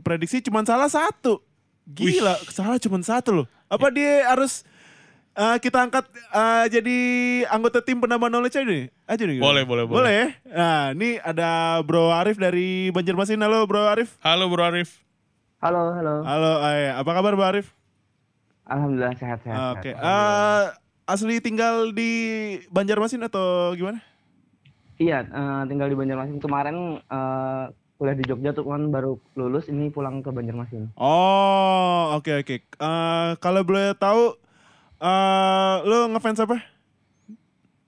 prediksi 0.00 0.40
cuma 0.40 0.64
salah 0.64 0.88
satu. 0.88 1.44
Gila, 1.84 2.40
salah 2.48 2.80
cuma 2.80 2.98
satu 3.04 3.44
loh. 3.44 3.46
Apa 3.68 3.92
dia 3.92 4.24
harus 4.28 4.64
eh, 5.36 5.56
kita 5.60 5.84
angkat 5.84 6.08
eh, 6.12 6.64
jadi 6.72 6.98
anggota 7.52 7.84
tim 7.84 8.00
penambah 8.00 8.32
knowledge 8.32 8.56
aja 8.56 8.64
nih. 8.64 8.88
Aja 9.04 9.22
nih. 9.28 9.38
Boleh, 9.38 9.62
boleh, 9.68 9.84
boleh. 9.84 9.96
Boleh 10.00 10.12
ya? 10.12 10.26
Nah, 10.48 10.84
ini 10.96 11.20
ada 11.20 11.80
Bro 11.84 12.08
Arif 12.08 12.40
dari 12.40 12.88
Banjarmasin. 12.88 13.40
Halo 13.40 13.68
Bro 13.68 13.84
Arif. 13.84 14.16
Halo 14.24 14.48
Bro 14.48 14.64
Arif. 14.64 15.04
Halo, 15.62 15.94
halo. 15.94 16.26
Halo, 16.26 16.52
eh, 16.72 16.90
apa 16.90 17.10
kabar 17.12 17.32
Bro 17.36 17.46
Arif? 17.46 17.70
Alhamdulillah 18.64 19.14
sehat-sehat. 19.18 19.78
Oke. 19.78 19.92
eh, 19.92 20.64
asli 21.04 21.42
tinggal 21.44 21.92
di 21.92 22.10
Banjarmasin 22.72 23.20
atau 23.26 23.76
gimana? 23.76 24.00
Iya, 24.96 25.26
eh, 25.26 25.62
tinggal 25.68 25.90
di 25.90 25.98
Banjarmasin. 25.98 26.38
Kemarin 26.38 27.02
eh, 27.02 27.64
kuliah 28.02 28.18
di 28.18 28.26
Jogja 28.26 28.50
tuh 28.50 28.66
kan 28.66 28.90
baru 28.90 29.14
lulus, 29.38 29.70
ini 29.70 29.86
pulang 29.86 30.26
ke 30.26 30.34
Banjarmasin. 30.34 30.90
Oh, 30.98 32.18
oke 32.18 32.42
oke. 32.42 32.56
Eh, 32.58 33.30
kalau 33.38 33.62
boleh 33.62 33.94
tahu, 33.94 34.34
eh 34.98 35.74
lo 35.86 36.10
ngefans 36.10 36.42
apa? 36.42 36.58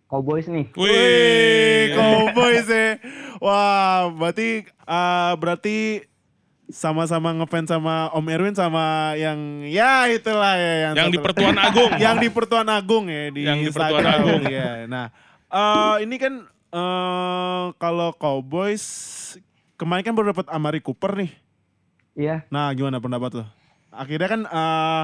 Cowboys 0.07 0.47
nih. 0.47 0.71
Wih. 0.79 1.99
Cowboys 1.99 2.71
ya. 2.71 3.03
Wah, 3.43 4.07
berarti 4.15 4.63
eh, 4.71 5.33
berarti 5.35 6.07
sama-sama 6.71 7.35
ngefans 7.35 7.75
sama 7.75 8.15
Om 8.15 8.27
Erwin 8.31 8.55
sama 8.55 9.19
yang 9.19 9.67
ya 9.67 10.07
itulah 10.15 10.55
ya 10.55 10.75
yang 10.79 10.95
Yang 10.95 11.11
di 11.11 11.19
Pertuan 11.19 11.59
Agung. 11.59 11.91
yang 12.07 12.17
di 12.23 12.29
Pertuan 12.31 12.69
Agung 12.71 13.05
ya 13.11 13.35
di 13.35 13.43
Yang 13.51 13.59
di 13.59 13.67
Instagram. 13.67 13.99
Pertuan 13.99 14.15
Agung. 14.15 14.43
Iya. 14.47 14.71
Nah, 14.87 15.07
eh, 15.51 15.97
ini 16.07 16.17
kan 16.23 16.35
eh 16.71 17.67
kalau 17.83 18.15
Cowboys 18.15 18.87
kemarin 19.85 20.03
kan 20.03 20.15
baru 20.15 20.33
dapat 20.33 20.49
Amari 20.49 20.81
Cooper 20.81 21.13
nih. 21.15 21.31
Iya, 22.15 22.47
Nah, 22.49 22.73
gimana 22.73 22.97
pendapat 22.97 23.37
lo? 23.37 23.45
Akhirnya 23.91 24.27
kan 24.27 24.41
eh 24.43 25.03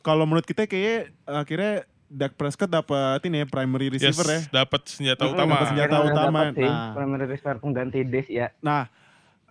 kalau 0.00 0.24
menurut 0.24 0.42
kita 0.42 0.64
kayaknya 0.64 0.96
akhirnya 1.24 1.72
Dak 2.08 2.34
Prescott 2.34 2.66
dapat 2.66 3.20
ini 3.22 3.42
ya 3.42 3.46
primary 3.46 3.92
Yes, 3.92 4.00
receiver 4.16 4.26
ya. 4.26 4.40
dapat 4.56 4.80
senjata 4.86 5.28
utama. 5.28 5.54
dapat 5.54 5.66
senjata 5.68 5.92
akhirnya 5.92 6.08
utama. 6.10 6.38
dapet 6.40 6.54
sih, 6.56 6.64
Nah. 6.64 6.92
primary 6.94 7.26
receiver 7.28 7.56
pengganti 7.58 8.00
Des 8.02 8.26
ya. 8.26 8.48
Nah, 8.58 8.88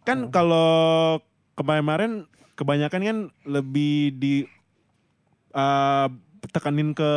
kan 0.01 0.33
kalau 0.33 1.21
kemarin-kemarin 1.53 2.25
kebanyakan 2.55 3.01
kan 3.03 3.17
lebih 3.45 3.93
di 4.15 4.35
eh, 5.53 6.07
tekanin 6.49 6.95
ke 6.95 7.11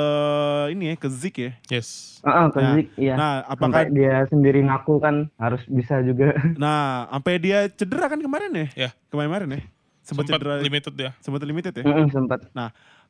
ini 0.74 0.93
ya, 0.93 0.94
ke 0.98 1.09
Zik 1.09 1.36
ya. 1.39 1.52
Yes. 1.70 2.20
Heeh, 2.20 2.47
ke 2.52 2.59
Nah, 2.61 2.73
Zeke, 2.77 2.90
iya. 3.01 3.15
Nah, 3.16 3.32
apakah 3.47 3.86
Sampai 3.86 3.97
dia 3.97 4.15
sendiri 4.28 4.61
ngaku 4.66 4.94
kan 5.01 5.16
harus 5.40 5.62
bisa 5.70 6.02
juga. 6.05 6.35
nah, 6.62 7.09
sampai 7.11 7.35
dia 7.40 7.59
cedera 7.73 8.07
kan 8.11 8.20
kemarin 8.20 8.51
ya? 8.52 8.89
Ya. 8.89 8.90
Kemarin 9.09 9.57
ya. 9.57 9.61
Sempat 10.05 10.27
Sempat 10.27 10.40
cedera, 10.43 10.55
limited 10.61 10.94
ya. 10.98 11.11
sempat 11.23 11.40
limited 11.47 11.74
ya. 11.77 11.85
Mm-mm, 11.86 12.09
sempat. 12.11 12.40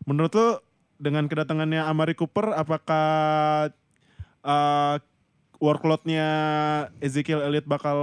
Menurut 0.04 0.32
lo 0.36 0.48
dengan 1.00 1.24
kedatangannya 1.24 1.80
Amari 1.80 2.12
Cooper 2.12 2.52
apakah 2.52 3.72
uh, 4.44 4.96
workloadnya 5.60 6.26
Ezekiel 7.04 7.44
Elliott 7.44 7.68
bakal 7.68 7.96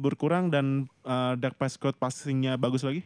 berkurang 0.00 0.48
dan 0.48 0.88
uh, 1.04 1.36
Dak 1.36 1.56
Prescott 1.60 1.96
passingnya 1.96 2.56
bagus 2.60 2.84
lagi? 2.84 3.04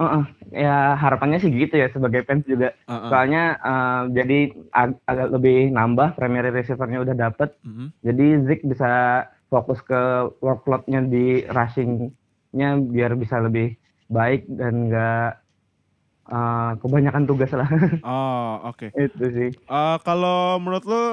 Heeh, 0.00 0.24
ya 0.56 0.96
harapannya 0.96 1.38
sih 1.38 1.52
gitu 1.52 1.76
ya 1.76 1.92
sebagai 1.92 2.24
fans 2.24 2.48
juga. 2.48 2.72
Uh-uh. 2.88 3.12
Soalnya 3.12 3.42
eh, 3.60 4.02
jadi 4.16 4.38
ag- 4.72 5.00
agak 5.04 5.28
lebih 5.30 5.68
nambah 5.70 6.16
primary 6.16 6.48
receivernya 6.48 7.04
udah 7.04 7.16
dapet. 7.18 7.52
Mhm. 7.60 7.92
Jadi 8.00 8.26
Zik 8.48 8.60
bisa 8.64 8.88
fokus 9.46 9.84
ke 9.84 10.00
workloadnya 10.40 11.04
di 11.04 11.44
rushingnya 11.44 12.80
biar 12.80 13.12
bisa 13.14 13.38
lebih 13.38 13.76
baik 14.08 14.48
dan 14.48 14.88
nggak 14.88 15.28
eh, 16.30 16.70
kebanyakan 16.80 17.24
tugas 17.26 17.50
lah 17.52 17.68
Oh 18.06 18.72
oke. 18.72 18.88
itu 18.90 19.24
sih. 19.36 19.48
Uh, 19.68 20.00
kalau 20.00 20.56
menurut 20.56 20.84
lo 20.86 21.04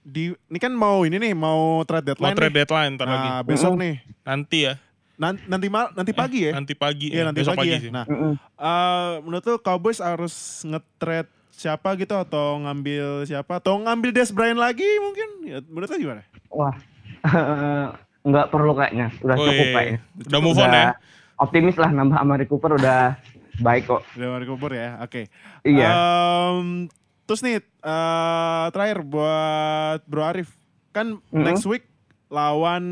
di 0.00 0.32
ini 0.32 0.58
kan 0.58 0.72
mau 0.72 1.04
ini 1.04 1.20
nih 1.20 1.34
mau 1.34 1.82
trade 1.84 2.06
Mau 2.06 2.32
deadline 2.32 2.36
trade 2.38 2.54
nih. 2.54 2.56
deadline 2.64 2.92
ntar 2.96 3.06
lagi. 3.06 3.28
Nah, 3.28 3.40
besok 3.42 3.72
Mm-mm. 3.74 3.82
nih. 3.82 3.94
Nanti 4.24 4.58
ya. 4.64 4.74
Nan- 5.18 5.42
nanti 5.50 5.66
mal 5.66 5.90
nanti 5.92 6.14
pagi 6.14 6.46
ya. 6.46 6.52
Nanti 6.54 6.78
pagi. 6.78 7.10
Iya 7.10 7.20
ya. 7.20 7.24
nanti 7.26 7.42
Besok 7.42 7.58
pagi, 7.58 7.60
pagi, 7.66 7.74
ya. 7.74 7.78
sih. 7.82 7.90
Nah, 7.90 8.04
uh, 8.06 9.18
menurut 9.26 9.42
lo 9.44 9.58
Cowboys 9.58 9.98
harus 9.98 10.34
nge-trade 10.62 11.26
siapa 11.50 11.98
gitu 11.98 12.14
atau 12.14 12.54
ngambil 12.62 13.26
siapa 13.26 13.58
atau 13.58 13.82
ngambil 13.82 14.14
Des 14.14 14.30
Bryant 14.30 14.62
lagi 14.62 14.86
mungkin? 15.02 15.28
Ya, 15.42 15.58
menurut 15.66 15.90
lo 15.90 15.98
gimana? 15.98 16.22
Wah 16.54 16.74
nggak 18.28 18.46
perlu 18.54 18.72
kayaknya, 18.78 19.10
udah 19.20 19.36
Wih, 19.36 19.46
cukup 19.50 19.66
kayaknya. 19.74 20.00
Udah 20.30 20.40
move 20.40 20.58
on 20.58 20.70
Udah 20.70 20.84
ya. 20.86 20.94
Optimis 21.38 21.76
lah 21.78 21.90
nambah 21.90 22.18
Amari 22.18 22.46
Cooper 22.46 22.78
udah 22.78 23.18
baik 23.58 23.90
kok. 23.90 24.02
Udah 24.14 24.26
Amari 24.30 24.46
Cooper 24.46 24.70
ya. 24.74 24.88
Oke. 25.02 25.26
Iya. 25.66 25.88
Um, 25.90 26.86
terus 27.26 27.42
nih 27.42 27.58
eh, 27.62 28.66
terakhir 28.70 29.02
buat 29.02 30.02
Bro 30.06 30.22
Arif 30.22 30.54
kan 30.90 31.18
Mm-mm. 31.18 31.42
next 31.42 31.66
week 31.66 31.86
lawan 32.30 32.84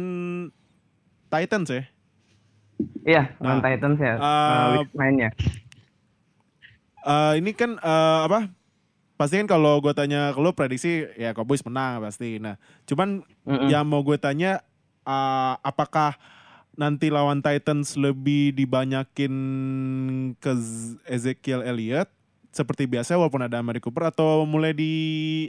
Titans 1.27 1.71
ya. 1.71 1.87
Iya, 3.07 3.33
Nah, 3.41 3.57
lawan 3.57 3.61
Titans 3.65 3.99
ya. 4.01 4.15
uh, 4.21 4.25
uh, 4.81 4.85
mainnya. 4.93 5.31
Eh, 7.07 7.33
ini 7.39 7.55
kan 7.55 7.79
eh, 7.79 8.21
apa? 8.27 8.51
Pasti 9.17 9.39
kan 9.41 9.49
kalau 9.49 9.79
gue 9.81 9.95
tanya 9.97 10.35
ke 10.35 10.41
lo 10.43 10.53
prediksi 10.53 11.07
ya 11.17 11.33
Cowboys 11.33 11.63
menang 11.65 12.03
pasti. 12.03 12.43
Nah, 12.43 12.59
cuman 12.85 13.23
Mm-mm. 13.47 13.71
yang 13.71 13.87
mau 13.87 14.03
gue 14.03 14.19
tanya 14.19 14.61
eh, 15.07 15.55
apakah 15.63 16.19
nanti 16.77 17.09
lawan 17.09 17.41
Titans 17.41 17.97
lebih 17.97 18.53
dibanyakin 18.53 19.33
ke 20.37 20.53
Ezekiel 21.09 21.65
Elliott 21.65 22.13
seperti 22.53 22.85
biasa 22.89 23.17
walaupun 23.17 23.45
ada 23.49 23.61
Amari 23.61 23.81
Cooper 23.81 24.13
atau 24.13 24.45
mulai 24.45 24.77
di 24.77 24.93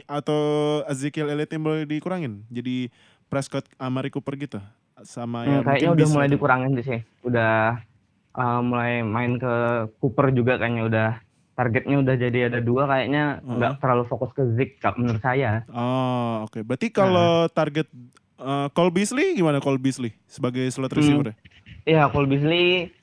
atau 0.08 0.80
Ezekiel 0.88 1.28
Elliott 1.32 1.52
yang 1.52 1.64
mulai 1.64 1.84
dikurangin 1.84 2.44
jadi 2.48 2.88
Prescott 3.28 3.64
Amari 3.76 4.08
Cooper 4.12 4.36
gitu 4.40 4.60
sama 5.06 5.46
ya 5.46 5.60
Hmm, 5.60 5.64
kayaknya 5.66 5.88
mungkin 5.90 5.94
udah 5.94 6.06
bisa 6.06 6.14
mulai 6.14 6.28
dikurangin 6.30 6.72
sih. 6.82 7.00
Udah 7.22 7.54
uh, 8.34 8.60
mulai 8.62 8.92
main 9.06 9.38
ke 9.38 9.54
Cooper 9.98 10.32
juga 10.32 10.58
kayaknya 10.58 10.84
udah 10.88 11.08
targetnya 11.58 11.96
udah 11.98 12.14
jadi 12.14 12.38
ada 12.46 12.62
dua 12.62 12.86
kayaknya 12.86 13.42
nggak 13.42 13.82
terlalu 13.82 14.06
fokus 14.06 14.30
ke 14.30 14.46
Zik 14.54 14.78
kak, 14.78 14.94
menurut 14.94 15.18
saya. 15.18 15.66
Oh, 15.74 16.46
oke. 16.46 16.62
Berarti 16.62 16.86
kalau 16.94 17.50
target 17.50 17.90
uh, 18.38 18.70
Cole 18.70 18.94
Beasley 18.94 19.34
gimana 19.34 19.58
Cole 19.58 19.82
Beasley 19.82 20.14
sebagai 20.30 20.70
slot 20.70 20.94
Hmm. 20.94 21.02
receiver? 21.02 21.34
Iya, 21.82 22.06
Cole 22.14 22.30
Beasley 22.30 22.94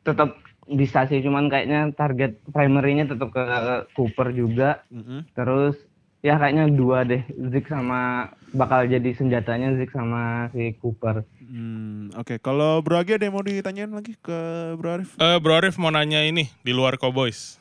tetap 0.00 0.38
bisa 0.66 1.04
sih, 1.06 1.20
cuman 1.22 1.46
kayaknya 1.46 1.92
target 1.94 2.40
primary-nya 2.50 3.06
tetap 3.06 3.30
ke 3.30 3.44
Cooper 3.92 4.32
juga. 4.32 4.82
Mhm. 4.88 5.28
Terus 5.36 5.76
ya 6.24 6.40
kayaknya 6.40 6.72
dua 6.72 7.04
deh, 7.04 7.20
Zik 7.52 7.68
sama 7.68 8.32
bakal 8.56 8.88
jadi 8.88 9.12
senjatanya 9.12 9.76
Zik 9.76 9.92
sama 9.92 10.48
si 10.50 10.72
Cooper. 10.80 11.22
Hmm, 11.44 12.10
oke. 12.16 12.40
Kalau 12.40 12.80
Bro 12.80 12.98
Agi 13.04 13.20
ada 13.20 13.28
yang 13.28 13.36
mau 13.36 13.44
ditanyain 13.44 13.92
lagi 13.92 14.16
ke 14.16 14.38
Bro 14.80 14.90
Arif? 14.98 15.10
Eh, 15.20 15.38
Bro 15.38 15.54
Arif 15.60 15.76
mau 15.76 15.92
nanya 15.92 16.24
ini 16.24 16.48
di 16.64 16.72
luar 16.72 16.96
Cowboys. 16.96 17.60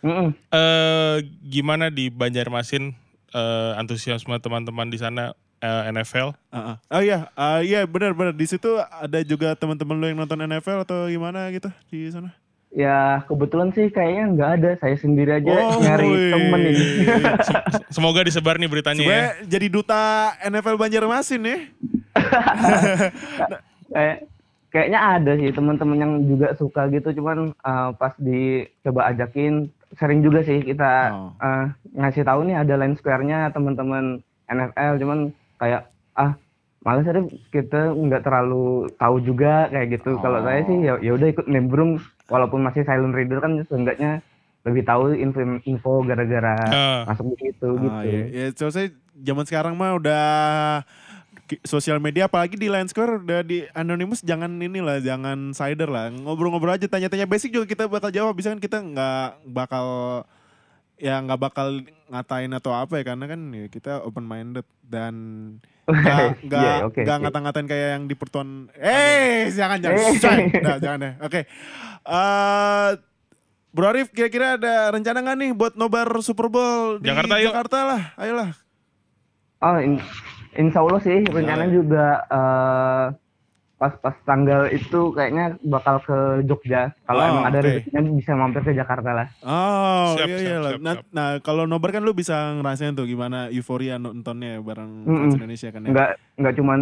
Mm-mm. 0.00 0.30
Eh 0.54 1.16
gimana 1.42 1.90
di 1.90 2.06
Banjarmasin 2.08 2.94
eh, 3.34 3.72
antusiasme 3.74 4.38
teman-teman 4.38 4.86
di 4.88 4.98
sana 5.02 5.34
eh, 5.58 5.90
NFL? 5.90 6.38
Ah, 6.54 6.56
ah. 6.56 6.76
Oh 6.94 7.02
iya, 7.02 7.28
ah, 7.34 7.60
iya 7.60 7.82
benar-benar 7.84 8.32
di 8.32 8.46
situ 8.46 8.78
ada 8.78 9.18
juga 9.26 9.58
teman-teman 9.58 9.98
lo 9.98 10.06
yang 10.06 10.18
nonton 10.22 10.38
NFL 10.38 10.86
atau 10.86 11.10
gimana 11.10 11.50
gitu 11.50 11.68
di 11.90 12.08
sana? 12.14 12.30
Ya 12.68 13.24
kebetulan 13.24 13.72
sih 13.72 13.88
kayaknya 13.88 14.24
nggak 14.28 14.50
ada, 14.60 14.70
saya 14.76 14.94
sendiri 14.94 15.40
aja 15.40 15.48
Oh, 15.48 15.80
nyari 15.80 16.04
wih. 16.04 16.30
temen 16.30 16.60
ini. 16.68 16.84
Semoga 17.96 18.20
disebar 18.20 18.60
nih 18.60 18.68
beritanya 18.68 19.02
ya. 19.02 19.24
Jadi 19.42 19.66
duta 19.66 20.36
NFL 20.44 20.76
Banjarmasin 20.76 21.42
ya. 21.42 21.58
Kayak 23.88 24.16
kayaknya 24.68 25.00
ada 25.00 25.32
sih 25.34 25.48
teman-teman 25.48 25.96
yang 25.96 26.12
juga 26.28 26.52
suka 26.54 26.92
gitu, 26.92 27.08
cuman 27.16 27.56
uh, 27.58 27.90
pas 27.96 28.12
dicoba 28.20 29.08
ajakin 29.08 29.72
sering 29.96 30.20
juga 30.20 30.44
sih 30.44 30.60
kita 30.60 31.08
Oh. 31.08 31.32
uh, 31.40 31.72
ngasih 31.96 32.20
tahu 32.20 32.44
nih 32.44 32.60
ada 32.60 32.76
line 32.76 32.92
square-nya 32.94 33.48
teman-teman 33.48 34.20
NFL, 34.44 35.00
cuman 35.00 35.18
kayak 35.56 35.88
ah 36.14 36.36
malas 36.84 37.08
aja 37.08 37.24
kita 37.48 37.90
nggak 37.90 38.22
terlalu 38.22 38.92
tahu 38.94 39.16
juga 39.18 39.72
kayak 39.72 39.98
gitu. 39.98 40.20
Kalau 40.20 40.44
saya 40.44 40.60
sih 40.62 40.76
ya 40.78 41.00
ya 41.00 41.16
udah 41.16 41.28
ikut 41.32 41.46
nimbrung 41.48 41.96
walaupun 42.28 42.60
masih 42.60 42.84
silent 42.84 43.12
reader 43.12 43.40
kan 43.40 43.56
seenggaknya 43.64 44.20
lebih 44.62 44.84
tahu 44.84 45.12
info 45.12 45.40
info 45.64 45.92
gara-gara 46.02 46.54
Eh, 46.68 47.00
masuk 47.06 47.24
di 47.30 47.36
situ 47.42 47.68
Ah, 47.68 47.80
gitu. 47.80 47.98
iya. 48.06 48.22
Ya, 48.28 48.46
so 48.52 48.68
saya 48.68 48.88
zaman 49.16 49.44
sekarang 49.44 49.74
mah 49.74 49.96
udah 49.96 50.26
sosial 51.64 51.96
media 51.96 52.28
apalagi 52.28 52.54
di 52.54 52.68
Line 52.68 52.86
Square 52.86 53.24
udah 53.24 53.40
di 53.40 53.64
anonymous 53.72 54.20
jangan 54.20 54.52
inilah 54.54 55.00
jangan 55.00 55.50
cider 55.50 55.88
lah 55.88 56.12
ngobrol-ngobrol 56.12 56.76
aja 56.76 56.84
tanya-tanya 56.84 57.24
basic 57.24 57.48
juga 57.48 57.64
kita 57.64 57.88
bakal 57.88 58.12
jawab 58.12 58.36
bisa 58.36 58.52
kan 58.52 58.60
kita 58.60 58.78
nggak 58.78 59.28
bakal 59.48 59.86
ya 60.94 61.16
nggak 61.16 61.40
bakal 61.40 61.80
ngatain 62.06 62.52
atau 62.52 62.76
apa 62.76 63.00
ya 63.00 63.04
karena 63.06 63.24
kan 63.24 63.40
ya 63.48 63.64
kita 63.66 64.04
open 64.04 64.28
minded 64.28 64.66
dan 64.84 65.14
nggak 65.88 66.18
nggak 66.46 66.60
Iya, 66.60 66.74
oke, 66.84 67.00
nggak 67.00 67.16
oke. 67.16 67.22
ngata-ngatain 67.24 67.66
kayak 67.66 67.88
yang 67.90 68.04
di 68.04 68.14
pertuan 68.14 68.48
eh 68.74 69.48
jangan 69.50 69.78
jangan 69.78 69.96
Eh. 69.98 70.14
Coy. 70.14 70.38
Nah, 70.60 70.76
jangan 70.78 70.98
deh 71.00 71.12
oke 71.18 71.40
Eh, 72.04 72.90
Bro 73.68 73.86
Arif 73.86 74.08
kira-kira 74.10 74.56
ada 74.56 74.88
rencana 74.90 75.20
nggak 75.20 75.38
nih 75.38 75.50
buat 75.52 75.72
nobar 75.74 76.08
Super 76.18 76.48
Bowl 76.48 76.98
di 76.98 77.06
Jakarta, 77.06 77.36
yuk. 77.36 77.52
Jakarta 77.52 77.78
lah, 77.84 78.02
ayolah. 78.16 78.50
Oh, 79.60 79.76
in- 79.76 80.00
insya 80.54 80.80
Allah 80.80 80.98
sih 80.98 81.20
rencananya 81.22 81.68
juga 81.70 82.06
eh, 82.24 83.04
pas-pas 83.78 84.10
tanggal 84.22 84.66
itu 84.66 85.10
kayaknya 85.12 85.54
bakal 85.62 86.02
ke 86.02 86.16
Jogja. 86.42 86.90
Kalau 87.04 87.20
Oh, 87.20 87.28
emang 87.28 87.46
ada 87.46 87.58
oke. 87.58 87.66
rezekinya 87.68 88.00
bisa 88.10 88.32
mampir 88.32 88.60
ke 88.60 88.72
Jakarta 88.72 89.10
lah. 89.12 89.26
Oh 89.40 90.12
Siap, 90.12 90.26
iya 90.26 90.36
siap, 90.36 90.42
iya 90.44 90.58
lah. 90.58 90.70
siap, 90.72 90.80
Nah, 90.80 90.94
siap. 90.96 91.04
nah, 91.08 91.28
kalau 91.38 91.62
nobar 91.64 91.90
kan 91.90 92.02
lu 92.02 92.10
bisa 92.10 92.34
ngerasain 92.54 92.92
tuh 92.92 93.04
gimana 93.04 93.46
euforia 93.48 93.94
nontonnya 93.96 94.58
bareng 94.58 94.90
Mm-mm. 95.04 95.18
fans 95.24 95.36
Indonesia 95.36 95.68
kan 95.68 95.80
ya. 95.80 95.88
Nggak 95.88 96.10
nggak 96.36 96.54
cuman 96.54 96.80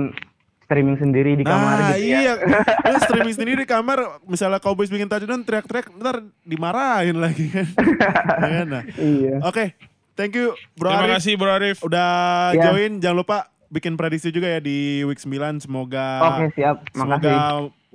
streaming 0.59 0.97
sendiri 0.97 1.31
di 1.33 1.45
kamar 1.45 1.77
nah, 1.77 1.89
gitu 1.93 2.01
ya. 2.03 2.19
iya. 2.19 2.33
Lu 2.91 2.99
streaming 2.99 3.35
sendiri 3.35 3.55
di 3.57 3.69
kamar, 3.69 3.99
misalnya 4.25 4.57
Cowboys 4.57 4.89
bikin 4.89 5.07
touchdown 5.07 5.41
teriak-teriak, 5.41 5.95
ntar 5.95 6.17
dimarahin 6.43 7.17
lagi 7.17 7.47
kan. 7.47 7.67
Ya 8.41 8.51
kan? 8.57 8.67
Nah, 8.67 8.83
Iya. 8.97 9.35
Oke, 9.43 9.77
thank 10.13 10.33
you 10.33 10.51
Bro 10.75 10.91
Terima 10.91 11.05
Arif. 11.05 11.15
kasih 11.15 11.33
Bro 11.37 11.51
Arif. 11.53 11.77
Udah 11.81 12.11
Ya. 12.51 12.63
join, 12.67 12.99
jangan 12.99 13.17
lupa 13.17 13.39
bikin 13.77 13.95
prediksi 13.95 14.33
juga 14.33 14.49
ya 14.49 14.59
di 14.59 15.05
week 15.05 15.21
9 15.21 15.61
semoga 15.61 16.07
Oke, 16.25 16.57
siap. 16.57 16.81
Makasih. 16.97 17.29
semoga 17.29 17.37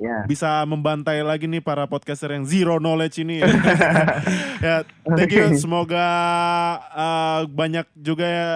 Ya. 0.01 0.25
bisa 0.25 0.65
membantai 0.65 1.21
lagi 1.21 1.45
nih 1.45 1.61
para 1.61 1.85
podcaster 1.85 2.33
yang 2.33 2.41
zero 2.41 2.81
knowledge 2.81 3.21
ini 3.21 3.37
ya. 3.37 3.45
ya 4.65 4.75
thank 5.13 5.29
you. 5.29 5.53
Semoga 5.53 6.05
uh, 6.89 7.45
banyak 7.45 7.85
juga 7.93 8.25
ya 8.25 8.49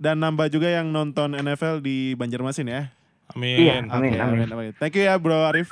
dan 0.00 0.24
nambah 0.24 0.48
juga 0.48 0.72
yang 0.72 0.88
nonton 0.88 1.36
NFL 1.36 1.84
di 1.84 2.16
Banjarmasin 2.16 2.72
ya. 2.72 2.82
Amin. 3.36 3.56
Iya, 3.60 3.84
amin, 3.92 4.16
Oke, 4.16 4.24
amin. 4.24 4.48
amin. 4.48 4.72
Thank 4.80 4.96
you 4.96 5.04
ya 5.04 5.20
Bro 5.20 5.36
Arif. 5.44 5.68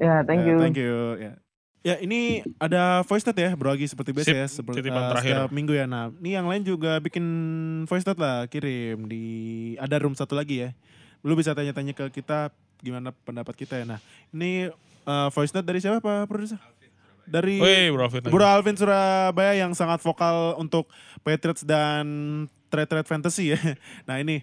Ya, 0.00 0.24
thank 0.24 0.40
Ya, 0.40 0.48
you. 0.48 0.56
thank 0.56 0.76
you. 0.76 1.20
Ya. 1.20 1.36
Ya 1.86 2.02
ini 2.02 2.42
ada 2.58 3.06
voice 3.06 3.22
note 3.22 3.38
ya 3.38 3.54
Bro 3.54 3.70
Agi 3.70 3.86
seperti 3.86 4.10
biasa 4.10 4.26
Sip, 4.26 4.34
ya 4.34 4.46
seperti 4.50 4.90
uh, 4.90 5.06
terakhir. 5.14 5.46
setiap 5.46 5.50
minggu 5.54 5.70
ya. 5.70 5.86
Nah, 5.86 6.10
ini 6.18 6.34
yang 6.34 6.50
lain 6.50 6.66
juga 6.66 6.98
bikin 6.98 7.22
voice 7.86 8.02
note 8.02 8.18
lah 8.18 8.50
kirim 8.50 9.06
di 9.06 9.24
ada 9.78 9.94
room 10.02 10.18
satu 10.18 10.34
lagi 10.34 10.66
ya. 10.66 10.70
Lu 11.22 11.38
bisa 11.38 11.54
tanya-tanya 11.54 11.94
ke 11.94 12.10
kita 12.10 12.50
gimana 12.82 13.14
pendapat 13.22 13.54
kita 13.54 13.78
ya. 13.78 13.86
Nah, 13.86 14.02
ini 14.34 14.66
uh, 15.06 15.30
voice 15.30 15.54
note 15.54 15.62
dari 15.62 15.78
siapa 15.78 16.02
Pak 16.02 16.26
Produser? 16.26 16.58
Dari 17.22 17.62
Woi, 17.62 17.94
Bro 17.94 18.10
Alvin. 18.10 18.22
Bro 18.34 18.42
Alvin 18.42 18.74
Surabaya 18.74 19.54
yang 19.54 19.70
sangat 19.78 20.02
vokal 20.02 20.58
untuk 20.58 20.90
Patriots 21.22 21.62
dan 21.62 22.06
trade-trade 22.66 23.06
fantasy 23.06 23.54
ya. 23.54 23.62
Nah, 24.10 24.18
ini 24.18 24.42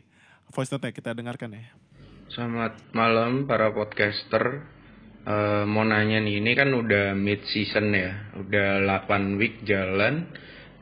voice 0.55 0.71
note-nya 0.71 0.95
kita 0.95 1.11
dengarkan 1.11 1.59
ya. 1.59 1.75
Selamat 2.31 2.79
malam 2.95 3.43
para 3.51 3.67
podcaster. 3.75 4.63
Eh, 5.23 5.63
mau 5.63 5.87
nanya 5.87 6.19
nih, 6.19 6.43
ini 6.43 6.51
kan 6.51 6.67
udah 6.67 7.15
mid 7.15 7.47
season 7.47 7.95
ya, 7.95 8.35
udah 8.43 8.83
8 9.07 9.39
week 9.39 9.63
jalan. 9.63 10.27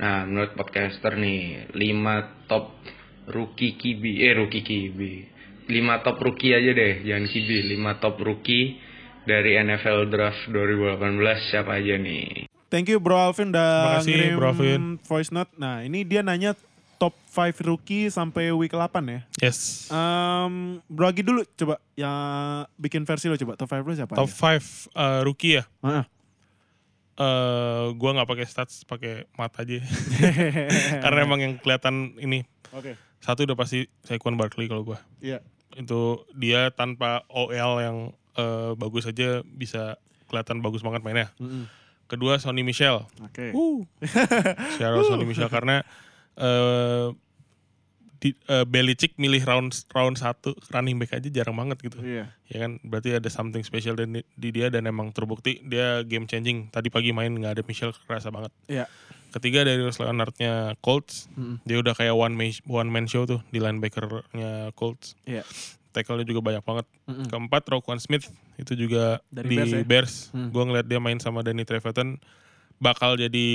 Nah, 0.01 0.25
menurut 0.25 0.57
podcaster 0.57 1.13
nih, 1.13 1.69
5 1.77 2.49
top 2.49 2.73
rookie 3.29 3.77
kibi, 3.77 4.25
eh 4.25 4.33
rookie 4.33 4.65
kibi. 4.65 5.29
5 5.69 6.01
top 6.01 6.17
rookie 6.25 6.57
aja 6.57 6.73
deh, 6.73 7.05
jangan 7.05 7.29
kibi. 7.29 7.69
5 7.77 8.01
top 8.01 8.17
rookie 8.17 8.81
dari 9.29 9.61
NFL 9.61 10.09
Draft 10.09 10.49
2018 10.49 11.53
siapa 11.53 11.77
aja 11.77 12.01
nih? 12.01 12.49
Thank 12.73 12.89
you 12.89 12.97
Bro 12.97 13.19
Alvin 13.29 13.53
udah 13.53 13.69
Terima 13.69 13.93
kasih, 13.99 14.09
ngirim 14.09 14.31
Bro 14.41 14.47
Alvin. 14.55 14.83
voice 15.05 15.29
note. 15.29 15.51
Nah 15.59 15.85
ini 15.85 16.01
dia 16.07 16.25
nanya 16.25 16.57
top 17.01 17.17
5 17.33 17.65
rookie 17.65 18.13
sampai 18.13 18.53
week 18.53 18.77
8 18.77 19.01
ya. 19.09 19.25
Yes. 19.41 19.89
Um, 19.89 20.85
Bro 20.85 21.09
Agi 21.09 21.25
dulu 21.25 21.41
coba 21.57 21.81
yang 21.97 22.69
bikin 22.77 23.09
versi 23.09 23.25
lo 23.25 23.33
coba 23.41 23.57
top 23.57 23.73
5 23.73 23.81
lo 23.81 23.93
siapa 23.97 24.13
Top 24.13 24.29
aja? 24.29 24.61
5 24.61 24.93
uh, 24.93 25.21
rookie 25.25 25.57
ya. 25.57 25.65
Ah. 25.81 26.05
Eh, 27.21 27.85
gua 27.97 28.17
nggak 28.17 28.29
pakai 28.29 28.45
stats, 28.45 28.85
pakai 28.85 29.25
mata 29.37 29.65
aja. 29.65 29.81
Karena 31.03 31.19
emang 31.25 31.41
yang 31.41 31.53
kelihatan 31.57 32.17
ini 32.21 32.45
Oke. 32.73 32.97
satu 33.21 33.43
udah 33.49 33.57
pasti 33.57 33.89
Saquon 34.05 34.37
Barkley 34.37 34.69
kalau 34.69 34.81
gua. 34.85 35.01
Iya. 35.21 35.41
Itu 35.73 36.25
dia 36.37 36.69
tanpa 36.69 37.25
OL 37.29 37.71
yang 37.81 37.97
eh, 38.37 38.71
bagus 38.77 39.09
aja 39.09 39.41
bisa 39.45 39.97
kelihatan 40.29 40.61
bagus 40.61 40.85
banget 40.85 41.01
mainnya. 41.01 41.29
Mm-mm. 41.37 41.67
Kedua 42.07 42.39
Sonny 42.39 42.63
Michel. 42.63 43.05
Oke. 43.21 43.51
Uh. 43.53 43.83
Shout 44.79 44.95
out 44.95 45.05
Sonny 45.05 45.27
Michel 45.27 45.51
karena 45.51 45.83
eh 46.37 47.09
di, 48.21 48.37
eh, 48.37 48.65
Belichick 48.69 49.17
milih 49.17 49.41
round 49.49 49.73
round 49.89 50.13
satu 50.21 50.53
running 50.69 51.01
back 51.01 51.17
aja 51.17 51.25
jarang 51.33 51.57
banget 51.57 51.81
gitu. 51.81 51.97
Iya. 52.05 52.29
Ya 52.53 52.57
kan 52.61 52.77
berarti 52.85 53.17
ada 53.17 53.29
something 53.33 53.65
special 53.65 53.97
di, 53.97 54.21
di 54.37 54.49
dia 54.53 54.69
dan 54.69 54.85
emang 54.85 55.09
terbukti 55.09 55.57
dia 55.65 56.05
game 56.05 56.29
changing. 56.29 56.69
Tadi 56.69 56.93
pagi 56.93 57.09
main 57.17 57.33
nggak 57.33 57.57
ada 57.57 57.63
Michel 57.65 57.89
kerasa 58.05 58.29
banget. 58.29 58.53
Iya. 58.69 58.85
Ketiga 59.33 59.63
dari 59.65 59.81
Leonardnya 59.81 60.75
Colts, 60.85 61.31
Mm-mm. 61.33 61.63
dia 61.65 61.79
udah 61.81 61.95
kayak 61.97 62.13
one 62.13 62.35
man 62.37 62.51
one 62.67 62.89
man 62.93 63.07
show 63.09 63.25
tuh 63.25 63.41
di 63.49 63.57
linebackernya 63.57 64.69
Colts. 64.77 65.17
Iya. 65.25 65.41
Tackle-nya 65.91 66.23
juga 66.23 66.45
banyak 66.45 66.61
banget. 66.61 66.85
Mm-mm. 67.09 67.25
Keempat 67.25 67.63
Roquan 67.73 67.97
Smith 67.97 68.29
itu 68.61 68.77
juga 68.77 69.17
Dari 69.33 69.49
di 69.49 69.55
Bears 69.57 69.73
Bears. 69.89 70.13
ya? 70.29 70.37
Hmm. 70.37 70.49
Gue 70.53 70.63
ngeliat 70.69 70.85
dia 70.85 71.01
main 71.01 71.17
sama 71.17 71.41
Danny 71.41 71.65
Trevathan 71.65 72.21
bakal 72.77 73.17
jadi 73.17 73.47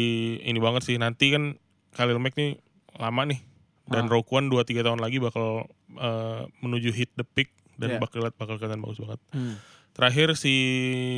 ini 0.43 0.59
banget 0.59 0.83
sih. 0.91 0.97
Nanti 0.99 1.31
kan 1.31 1.55
Khalil 1.97 2.19
Mack 2.19 2.37
nih 2.37 2.61
lama 2.95 3.23
nih 3.25 3.41
dan 3.87 4.05
Ah. 4.05 4.11
Roquan 4.11 4.47
2-3 4.47 4.83
tahun 4.83 4.99
lagi 4.99 5.17
bakal 5.19 5.65
eh, 5.93 6.43
menuju 6.61 6.91
hit 6.91 7.11
the 7.15 7.25
peak 7.25 7.49
dan 7.75 7.97
Iya. 7.97 7.99
bakal 7.99 8.21
bakal 8.31 8.57
kelihatan 8.57 8.79
bagus 8.79 8.99
banget. 8.99 9.21
Hmm. 9.31 9.57
Terakhir 9.93 10.37
si 10.37 10.53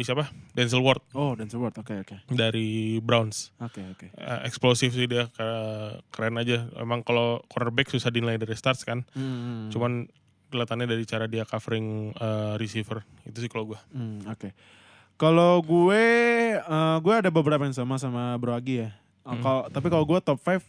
siapa? 0.00 0.30
Denzel 0.52 0.78
Ward 0.78 1.02
Oh 1.10 1.34
dan 1.34 1.50
Ward. 1.52 1.74
Oke 1.76 1.98
oke. 1.98 2.22
dari 2.28 2.98
Browns. 3.00 3.50
Oke 3.59 3.82
oke. 3.84 4.06
Eh, 4.09 4.40
eksplosif 4.44 4.92
sih 4.92 5.06
dia 5.06 5.26
ke- 5.28 5.98
keren 6.09 6.36
aja. 6.36 6.70
Emang 6.76 7.02
kalau 7.02 7.42
cornerback 7.46 7.88
susah 7.88 8.09
dinilai 8.09 8.36
dari 8.36 8.55
starts 8.55 8.82
kan. 8.82 9.02
Hmm. 9.12 9.66
Cuman 9.68 10.06
kelihatannya 10.48 10.86
dari 10.86 11.02
cara 11.05 11.26
dia 11.26 11.42
covering 11.42 12.14
eh, 12.14 12.55
receiver. 12.55 13.02
Itu 13.24 13.38
sih 13.38 13.48
kalau 13.48 13.66
gua. 13.66 13.82
Hmm, 13.90 14.22
Oke. 14.24 14.55
Kalau 15.16 15.59
gue, 15.60 16.05
eh, 16.55 16.96
gue 16.96 17.14
ada 17.16 17.26
beberapa 17.28 17.59
yang 17.60 17.74
sama 17.74 17.98
sama 17.98 18.30
Bro 18.36 18.55
Agi 18.55 18.74
ya. 18.78 18.90
Hmm. 19.30 19.42
kalau- 19.42 19.66
tapi 19.68 19.86
kalau 19.88 20.05
gue 20.05 20.18
top 20.18 20.40
5, 20.40 20.62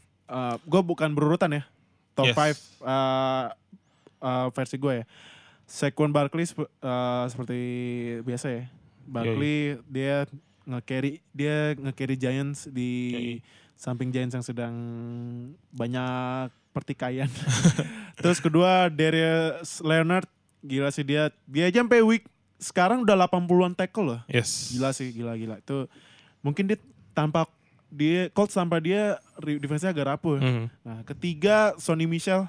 gue 0.61 0.81
bukan 0.84 1.10
berurutan 1.10 1.52
ya. 1.52 1.64
Top 2.11 2.27
Yes. 2.27 2.36
5 2.36 2.60
eh, 2.84 3.45
eh, 4.19 4.48
versi 4.52 4.76
gue 4.76 4.94
ya. 4.99 5.06
Saquon 5.64 6.10
Barkley 6.10 6.44
eh, 6.44 7.26
seperti 7.30 7.60
biasa 8.22 8.48
ya. 8.49 8.64
Barkley 9.06 9.80
dia 9.86 10.27
nge-carry 10.65 11.23
dia 11.31 11.73
nge-carry 11.73 12.14
Giants 12.14 12.68
di 12.68 12.91
Yoi. 13.10 13.36
samping 13.73 14.11
Giants 14.11 14.36
yang 14.36 14.45
sedang 14.45 14.73
banyak 15.72 16.49
pertikaian. 16.69 17.30
Terus 18.22 18.38
kedua 18.38 18.91
Darius 18.91 19.81
Leonard 19.81 20.27
gila 20.60 20.91
sih 20.91 21.02
dia 21.02 21.31
dia 21.48 21.72
aja 21.72 21.80
sampai 21.80 22.03
week 22.03 22.27
sekarang 22.60 23.02
udah 23.02 23.15
80-an 23.26 23.72
tackle 23.72 24.06
loh. 24.06 24.22
Yes. 24.27 24.76
Gila 24.76 24.91
sih, 24.91 25.15
gila-gila. 25.15 25.64
Itu 25.64 25.88
mungkin 26.44 26.68
dia 26.68 26.77
tanpa 27.15 27.48
dia 27.90 28.30
Colts 28.30 28.53
tanpa 28.53 28.78
dia 28.78 29.18
defense-nya 29.38 29.90
agak 29.90 30.07
rapuh. 30.16 30.38
Mhm. 30.38 30.66
Nah, 30.82 30.99
ketiga 31.03 31.74
Sonny 31.78 32.06
Michel. 32.06 32.45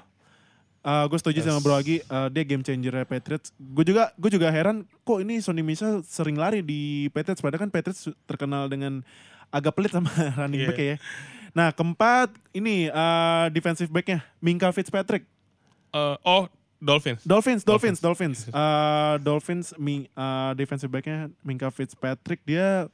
gue 0.81 1.13
setuju 1.13 1.45
sama 1.45 1.61
Yes. 1.61 1.63
Bro 1.63 1.75
Agi, 1.77 1.97
eh, 2.01 2.27
dia 2.33 2.41
game 2.43 2.65
changer 2.65 3.05
Patriots. 3.05 3.53
Gue 3.53 3.85
juga 3.85 4.09
gue 4.17 4.33
juga 4.33 4.49
heran 4.49 4.81
kok 5.01 5.21
ini 5.21 5.37
Sonny 5.37 5.61
Michel 5.61 6.01
sering 6.01 6.33
lari 6.33 6.65
di 6.65 7.05
Patriots 7.13 7.37
padahal 7.37 7.61
kan 7.61 7.69
Patriots 7.69 8.09
terkenal 8.25 8.65
dengan 8.65 9.05
agak 9.53 9.77
pelit 9.77 9.93
sama 9.93 10.09
running 10.41 10.65
Iya. 10.65 10.69
back 10.73 10.81
ya. 10.81 10.97
Nah, 11.53 11.69
keempat 11.69 12.33
ini 12.51 12.89
eh, 12.89 13.45
defensive 13.53 13.93
back-nya 13.93 14.25
Minka 14.41 14.73
Fitzpatrick. 14.73 15.29
Eh, 15.93 16.17
oh, 16.25 16.49
Dolphins. 16.81 17.21
Dolphins, 17.21 17.61
Dolphins, 17.61 17.99
Dolphins. 18.01 18.39
Dolphins. 18.41 18.49
Eh, 18.49 19.15
Dolphins, 19.21 19.67
mi, 19.77 20.09
eh, 20.09 20.51
defensive 20.57 20.89
back-nya 20.89 21.29
Minka 21.45 21.69
Fitzpatrick 21.69 22.41
dia 22.41 22.89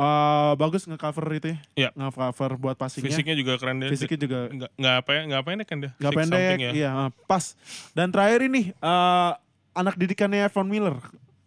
eh, 0.00 0.52
bagus 0.56 0.82
nge-cover 0.84 1.24
itu 1.36 1.46
ya. 1.52 1.58
Iya. 1.76 1.88
Nge-cover 1.92 2.50
buat 2.56 2.76
passingnya. 2.76 3.12
Fisiknya 3.12 3.36
juga 3.36 3.52
keren 3.60 3.76
dia. 3.78 3.92
Fisiknya 3.92 4.18
juga 4.18 4.38
nggak 4.48 4.70
nggak 4.74 4.94
apa 4.96 5.10
ya 5.12 5.20
nggak 5.28 5.42
pendek 5.44 5.66
kan 5.68 5.78
dia. 5.78 5.90
nggak 5.94 6.12
pendek, 6.16 6.56
ya. 6.58 6.70
iya 6.72 6.90
eh, 6.96 7.10
pas. 7.24 7.44
Dan 7.92 8.08
terakhir 8.08 8.40
ini 8.42 8.72
eh, 8.72 9.30
anak 9.70 9.94
didikannya 9.94 10.48
Von 10.48 10.66
Miller, 10.66 10.96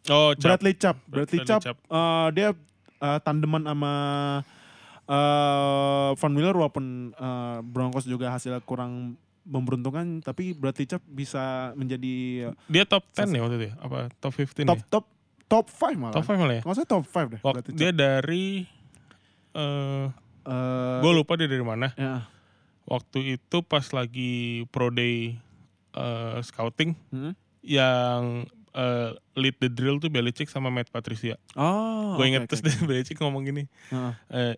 Oh, 0.05 0.35
Chubb. 0.35 0.51
Bradley 0.51 0.75
Chubb. 0.75 0.99
Bradley, 1.07 1.39
Bradley 1.39 1.71
eh, 1.71 2.27
dia 2.35 2.49
eh, 2.99 3.19
tandeman 3.23 3.63
sama 3.63 3.91
eh, 5.07 6.09
Von 6.15 6.33
Miller 6.33 6.53
walaupun 6.53 6.85
eh, 7.11 7.57
Broncos 7.63 8.05
juga 8.05 8.31
hasilnya 8.31 8.59
kurang 8.61 9.15
memberuntungkan, 9.43 10.23
tapi 10.23 10.55
Bradley 10.55 10.87
Chubb 10.87 11.03
bisa 11.05 11.71
menjadi 11.75 12.47
Dia 12.67 12.83
top 12.83 13.03
10 13.11 13.27
ya 13.27 13.41
waktu 13.43 13.55
itu 13.57 13.65
ya? 13.67 13.73
Apa 13.79 13.97
top 14.19 14.33
15 14.39 14.63
top 14.63 14.79
ya? 14.79 14.85
top 14.89 15.05
top 15.53 15.69
5 15.69 15.93
malah. 15.95 16.13
Top 16.13 16.25
5 16.25 16.33
malah 16.35 16.55
ya? 16.57 16.61
Saya 16.65 16.87
top 16.89 17.05
5 17.05 17.29
deh. 17.29 17.39
Waktu 17.39 17.69
dia 17.71 17.89
Chubb. 17.89 17.99
dari 17.99 18.65
eh 19.53 20.05
Eh, 20.43 20.97
gue 20.99 21.11
lupa 21.13 21.39
dia 21.39 21.47
dari 21.47 21.63
mana. 21.63 21.95
ya. 21.95 22.27
Waktu 22.83 23.39
itu 23.39 23.63
pas 23.63 23.87
lagi 23.89 24.33
pro 24.67 24.91
day 24.91 25.39
eh, 25.93 26.37
scouting 26.41 26.99
Hmm? 27.09 27.31
yang 27.63 28.43
eh, 28.73 29.09
lead 29.33 29.55
the 29.57 29.69
drill 29.69 29.97
tuh 29.97 30.11
Belichick 30.11 30.49
sama 30.49 30.67
Matt 30.67 30.89
Patricia. 30.89 31.39
Oh. 31.53 32.19
gue 32.19 32.19
oke, 32.19 32.27
inget 32.27 32.41
oke, 32.43 32.49
terus 32.49 32.59
oke. 32.59 32.67
deh 32.67 32.75
Belichick 32.89 33.15
ngomong 33.17 33.45
gini. 33.45 33.63
Heeh. 33.87 34.13
eh, 34.27 34.55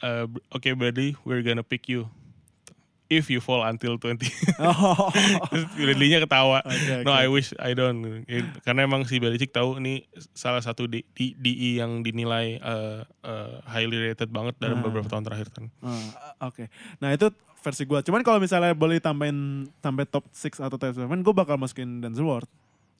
uh, 0.00 0.24
okay 0.48 0.72
Bradley, 0.72 1.20
we're 1.22 1.42
gonna 1.42 1.60
pick 1.60 1.84
you 1.84 2.08
if 3.06 3.30
you 3.30 3.38
fall 3.38 3.62
until 3.62 3.98
20. 3.98 4.26
Oh. 4.58 5.10
Terus 5.52 5.64
Bradley-nya 5.74 6.18
ketawa. 6.22 6.62
Oke, 6.64 7.06
no, 7.06 7.12
oke. 7.12 7.22
I 7.22 7.26
wish 7.30 7.54
I 7.58 7.72
don't. 7.72 8.26
Ya, 8.26 8.42
Karena 8.66 8.86
emang 8.86 9.06
si 9.06 9.22
Belichick 9.22 9.54
tahu 9.54 9.78
ini 9.78 10.06
salah 10.34 10.60
satu 10.60 10.90
di, 10.90 11.06
di, 11.14 11.36
DE 11.38 11.78
yang 11.78 12.02
dinilai 12.02 12.58
uh, 12.58 13.06
uh, 13.22 13.62
highly 13.66 14.10
rated 14.10 14.30
banget 14.30 14.58
dalam 14.58 14.80
Ah. 14.80 14.84
beberapa 14.84 15.06
tahun 15.06 15.24
terakhir 15.24 15.48
kan. 15.54 15.70
Ah, 15.80 16.50
Oke. 16.50 16.66
Nah 16.98 17.14
itu 17.14 17.30
versi 17.62 17.82
gue. 17.82 17.98
Cuman 18.06 18.22
kalau 18.22 18.38
misalnya 18.38 18.74
boleh 18.74 19.02
tambahin 19.02 19.66
sampai 19.82 20.06
top 20.06 20.22
6 20.30 20.62
atau 20.62 20.78
top 20.78 20.94
7, 20.94 21.02
gue 21.02 21.34
bakal 21.34 21.58
masukin 21.58 21.98
Denzel 21.98 22.26
Ward. 22.26 22.46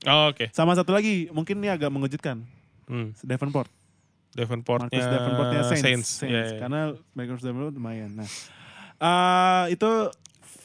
Oh, 0.05 0.29
oke. 0.29 0.51
Sama 0.53 0.77
satu 0.77 0.93
lagi, 0.93 1.31
mungkin 1.33 1.57
ini 1.63 1.71
agak 1.73 1.89
mengejutkan. 1.89 2.45
Hmm. 2.85 3.15
Davenport. 3.23 3.71
Davenportnya 4.37 4.93
Marcus 4.93 5.09
Davenportnya 5.09 5.63
Saints. 5.65 5.81
Saints. 5.81 6.09
Saints. 6.21 6.29
Ya, 6.29 6.43
ya. 6.45 6.59
Karena 6.61 6.81
Marcus 7.17 7.41
Davenport 7.41 7.73
lumayan. 7.73 8.11
Nah, 8.21 8.29
eh, 8.99 9.65
itu 9.73 9.91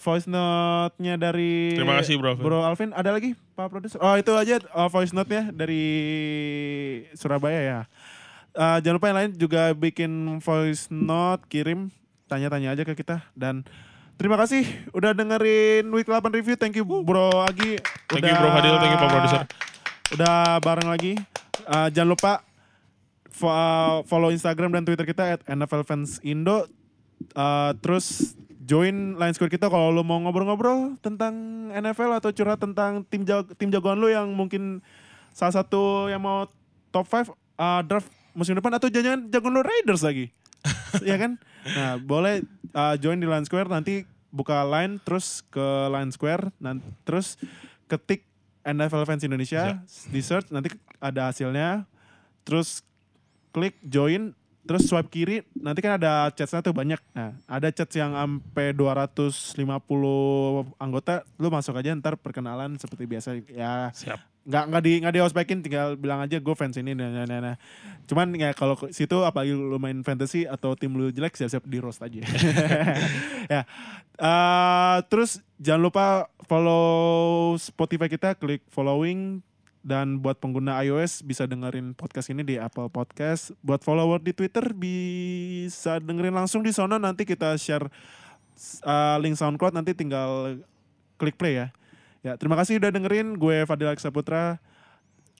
voice 0.01 0.25
note-nya 0.25 1.13
dari 1.13 1.77
Terima 1.77 2.01
kasih, 2.01 2.17
Bro. 2.17 2.41
Bro 2.41 2.65
Alvin. 2.65 2.89
Ada 2.89 3.13
lagi 3.13 3.37
Pak 3.53 3.69
Produser? 3.69 4.01
Oh 4.01 4.17
itu 4.17 4.33
aja 4.33 4.57
uh, 4.73 4.89
voice 4.89 5.13
note-nya 5.13 5.53
dari 5.53 5.85
Surabaya 7.13 7.61
ya. 7.61 7.79
Eh, 8.51 8.77
jangan 8.83 8.95
lupa 8.99 9.07
yang 9.07 9.19
lain 9.21 9.31
juga 9.37 9.71
bikin 9.71 10.11
voice 10.43 10.91
note, 10.91 11.47
kirim, 11.47 11.87
tanya-tanya 12.27 12.75
aja 12.75 12.83
ke 12.83 12.97
kita. 12.97 13.23
Dan 13.31 13.63
terima 14.17 14.35
kasih 14.35 14.65
udah 14.91 15.15
dengerin 15.15 15.87
Week 15.93 16.09
8 16.09 16.19
Review. 16.33 16.57
Thank 16.59 16.75
you 16.75 16.83
Bro 16.83 17.31
Agi. 17.47 17.79
Thank 18.11 18.27
you 18.27 18.35
Bro 18.35 18.49
Fadil, 18.51 18.75
thank 18.81 18.91
you 18.91 18.99
Pak 18.99 19.09
Produser. 19.13 19.41
Udah 20.11 20.59
bareng 20.59 20.89
lagi. 20.91 21.13
Eh, 21.61 21.87
jangan 21.93 22.09
lupa 22.11 22.33
fo- 23.31 23.53
uh, 23.53 24.03
follow 24.03 24.33
Instagram 24.33 24.75
dan 24.75 24.83
Twitter 24.83 25.05
kita 25.05 25.37
at 25.37 25.41
NFL 25.45 25.87
Fans 25.87 26.19
Indo. 26.19 26.67
Uh, 27.35 27.71
terus 27.79 28.35
join 28.61 29.17
line 29.17 29.33
square 29.35 29.51
kita 29.51 29.67
kalau 29.67 29.91
lo 29.91 30.01
mau 30.05 30.21
ngobrol-ngobrol 30.21 30.95
tentang 31.03 31.33
NFL 31.75 32.21
atau 32.21 32.31
curhat 32.31 32.61
tentang 32.61 33.03
tim 33.09 33.27
jag 33.27 33.51
tim 33.59 33.67
jagoan 33.67 33.99
lo 33.99 34.07
yang 34.07 34.31
mungkin 34.31 34.79
salah 35.35 35.59
satu 35.59 36.07
yang 36.07 36.21
mau 36.21 36.47
top 36.93 37.07
5 37.07 37.31
uh, 37.57 37.81
draft 37.83 38.07
musim 38.31 38.55
depan 38.55 38.71
atau 38.79 38.87
jangan 38.87 39.27
jagoan 39.27 39.53
lo 39.59 39.61
Raiders 39.63 40.05
lagi. 40.05 40.31
ya 41.09 41.17
kan? 41.17 41.41
Nah, 41.65 41.97
boleh 41.97 42.45
uh, 42.73 42.95
join 43.01 43.17
di 43.17 43.27
line 43.27 43.45
square 43.45 43.67
nanti 43.67 44.05
buka 44.31 44.63
line 44.63 44.97
terus 45.03 45.43
ke 45.51 45.67
line 45.91 46.09
square 46.15 46.49
nanti 46.57 46.87
terus 47.03 47.35
ketik 47.91 48.23
NFL 48.63 49.03
Fans 49.03 49.27
Indonesia 49.27 49.83
di 50.07 50.21
search 50.23 50.53
nanti 50.53 50.71
ada 51.03 51.27
hasilnya 51.27 51.83
terus 52.47 52.85
klik 53.51 53.75
join 53.83 54.31
terus 54.61 54.85
swipe 54.85 55.09
kiri 55.09 55.41
nanti 55.57 55.81
kan 55.81 55.97
ada 55.97 56.29
chatsnya 56.31 56.61
tuh 56.61 56.73
banyak 56.73 57.01
nah 57.13 57.33
ada 57.49 57.67
chats 57.73 57.97
yang 57.97 58.13
sampai 58.13 58.73
250 58.77 59.57
anggota 60.77 61.25
lu 61.41 61.49
masuk 61.49 61.77
aja 61.77 61.93
ntar 61.97 62.15
perkenalan 62.17 62.77
seperti 62.77 63.03
biasa 63.09 63.41
ya 63.49 63.89
Siap. 63.89 64.19
nggak 64.41 64.63
nggak 64.73 64.81
di 64.81 64.91
nggak 65.01 65.13
di 65.13 65.21
housebackin 65.21 65.59
tinggal 65.61 65.97
bilang 65.97 66.21
aja 66.25 66.41
gue 66.41 66.55
fans 66.57 66.77
ini 66.77 66.97
nah, 66.97 67.09
nah, 67.09 67.25
nah, 67.29 67.39
nah. 67.41 67.55
cuman 68.09 68.33
ya 68.37 68.53
kalau 68.57 68.73
situ 68.89 69.21
apalagi 69.21 69.53
lu 69.53 69.77
main 69.77 70.01
fantasy 70.01 70.49
atau 70.49 70.73
tim 70.73 70.93
lu 70.93 71.13
jelek 71.13 71.37
siap-siap 71.37 71.65
di 71.65 71.77
roast 71.77 72.01
aja 72.01 72.21
ya 73.53 73.61
Eh, 74.21 74.97
terus 75.09 75.41
jangan 75.57 75.81
lupa 75.81 76.05
follow 76.45 77.57
Spotify 77.57 78.05
kita 78.05 78.37
klik 78.37 78.61
following 78.69 79.41
dan 79.81 80.21
buat 80.21 80.37
pengguna 80.37 80.77
iOS 80.85 81.25
bisa 81.25 81.49
dengerin 81.49 81.97
podcast 81.97 82.29
ini 82.29 82.45
di 82.45 82.55
Apple 82.61 82.89
Podcast. 82.93 83.53
Buat 83.65 83.81
follower 83.81 84.21
di 84.21 84.33
Twitter 84.33 84.73
bisa 84.77 85.97
dengerin 85.97 86.37
langsung 86.37 86.61
di 86.61 86.69
sana 86.69 87.01
nanti 87.01 87.25
kita 87.25 87.57
share 87.57 87.89
uh, 88.85 89.17
link 89.17 89.33
SoundCloud 89.37 89.73
nanti 89.73 89.97
tinggal 89.97 90.61
klik 91.17 91.35
play 91.37 91.57
ya. 91.57 91.67
Ya, 92.21 92.37
terima 92.37 92.53
kasih 92.53 92.77
udah 92.77 92.93
dengerin. 92.93 93.41
Gue 93.41 93.65
Fadil 93.65 93.89
Aksa 93.89 94.13
Putra. 94.13 94.61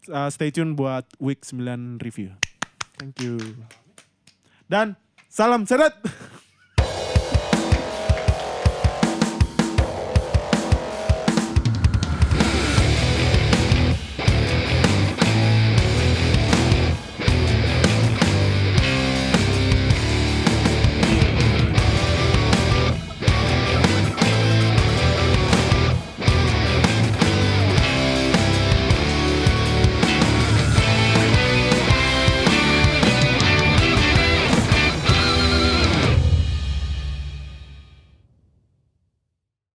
Uh, 0.10 0.30
stay 0.34 0.50
tune 0.50 0.74
buat 0.74 1.06
week 1.22 1.46
9 1.46 2.02
review. 2.02 2.34
Thank 2.98 3.22
you. 3.22 3.38
Dan 4.66 4.98
salam 5.30 5.70
sedat. 5.70 5.94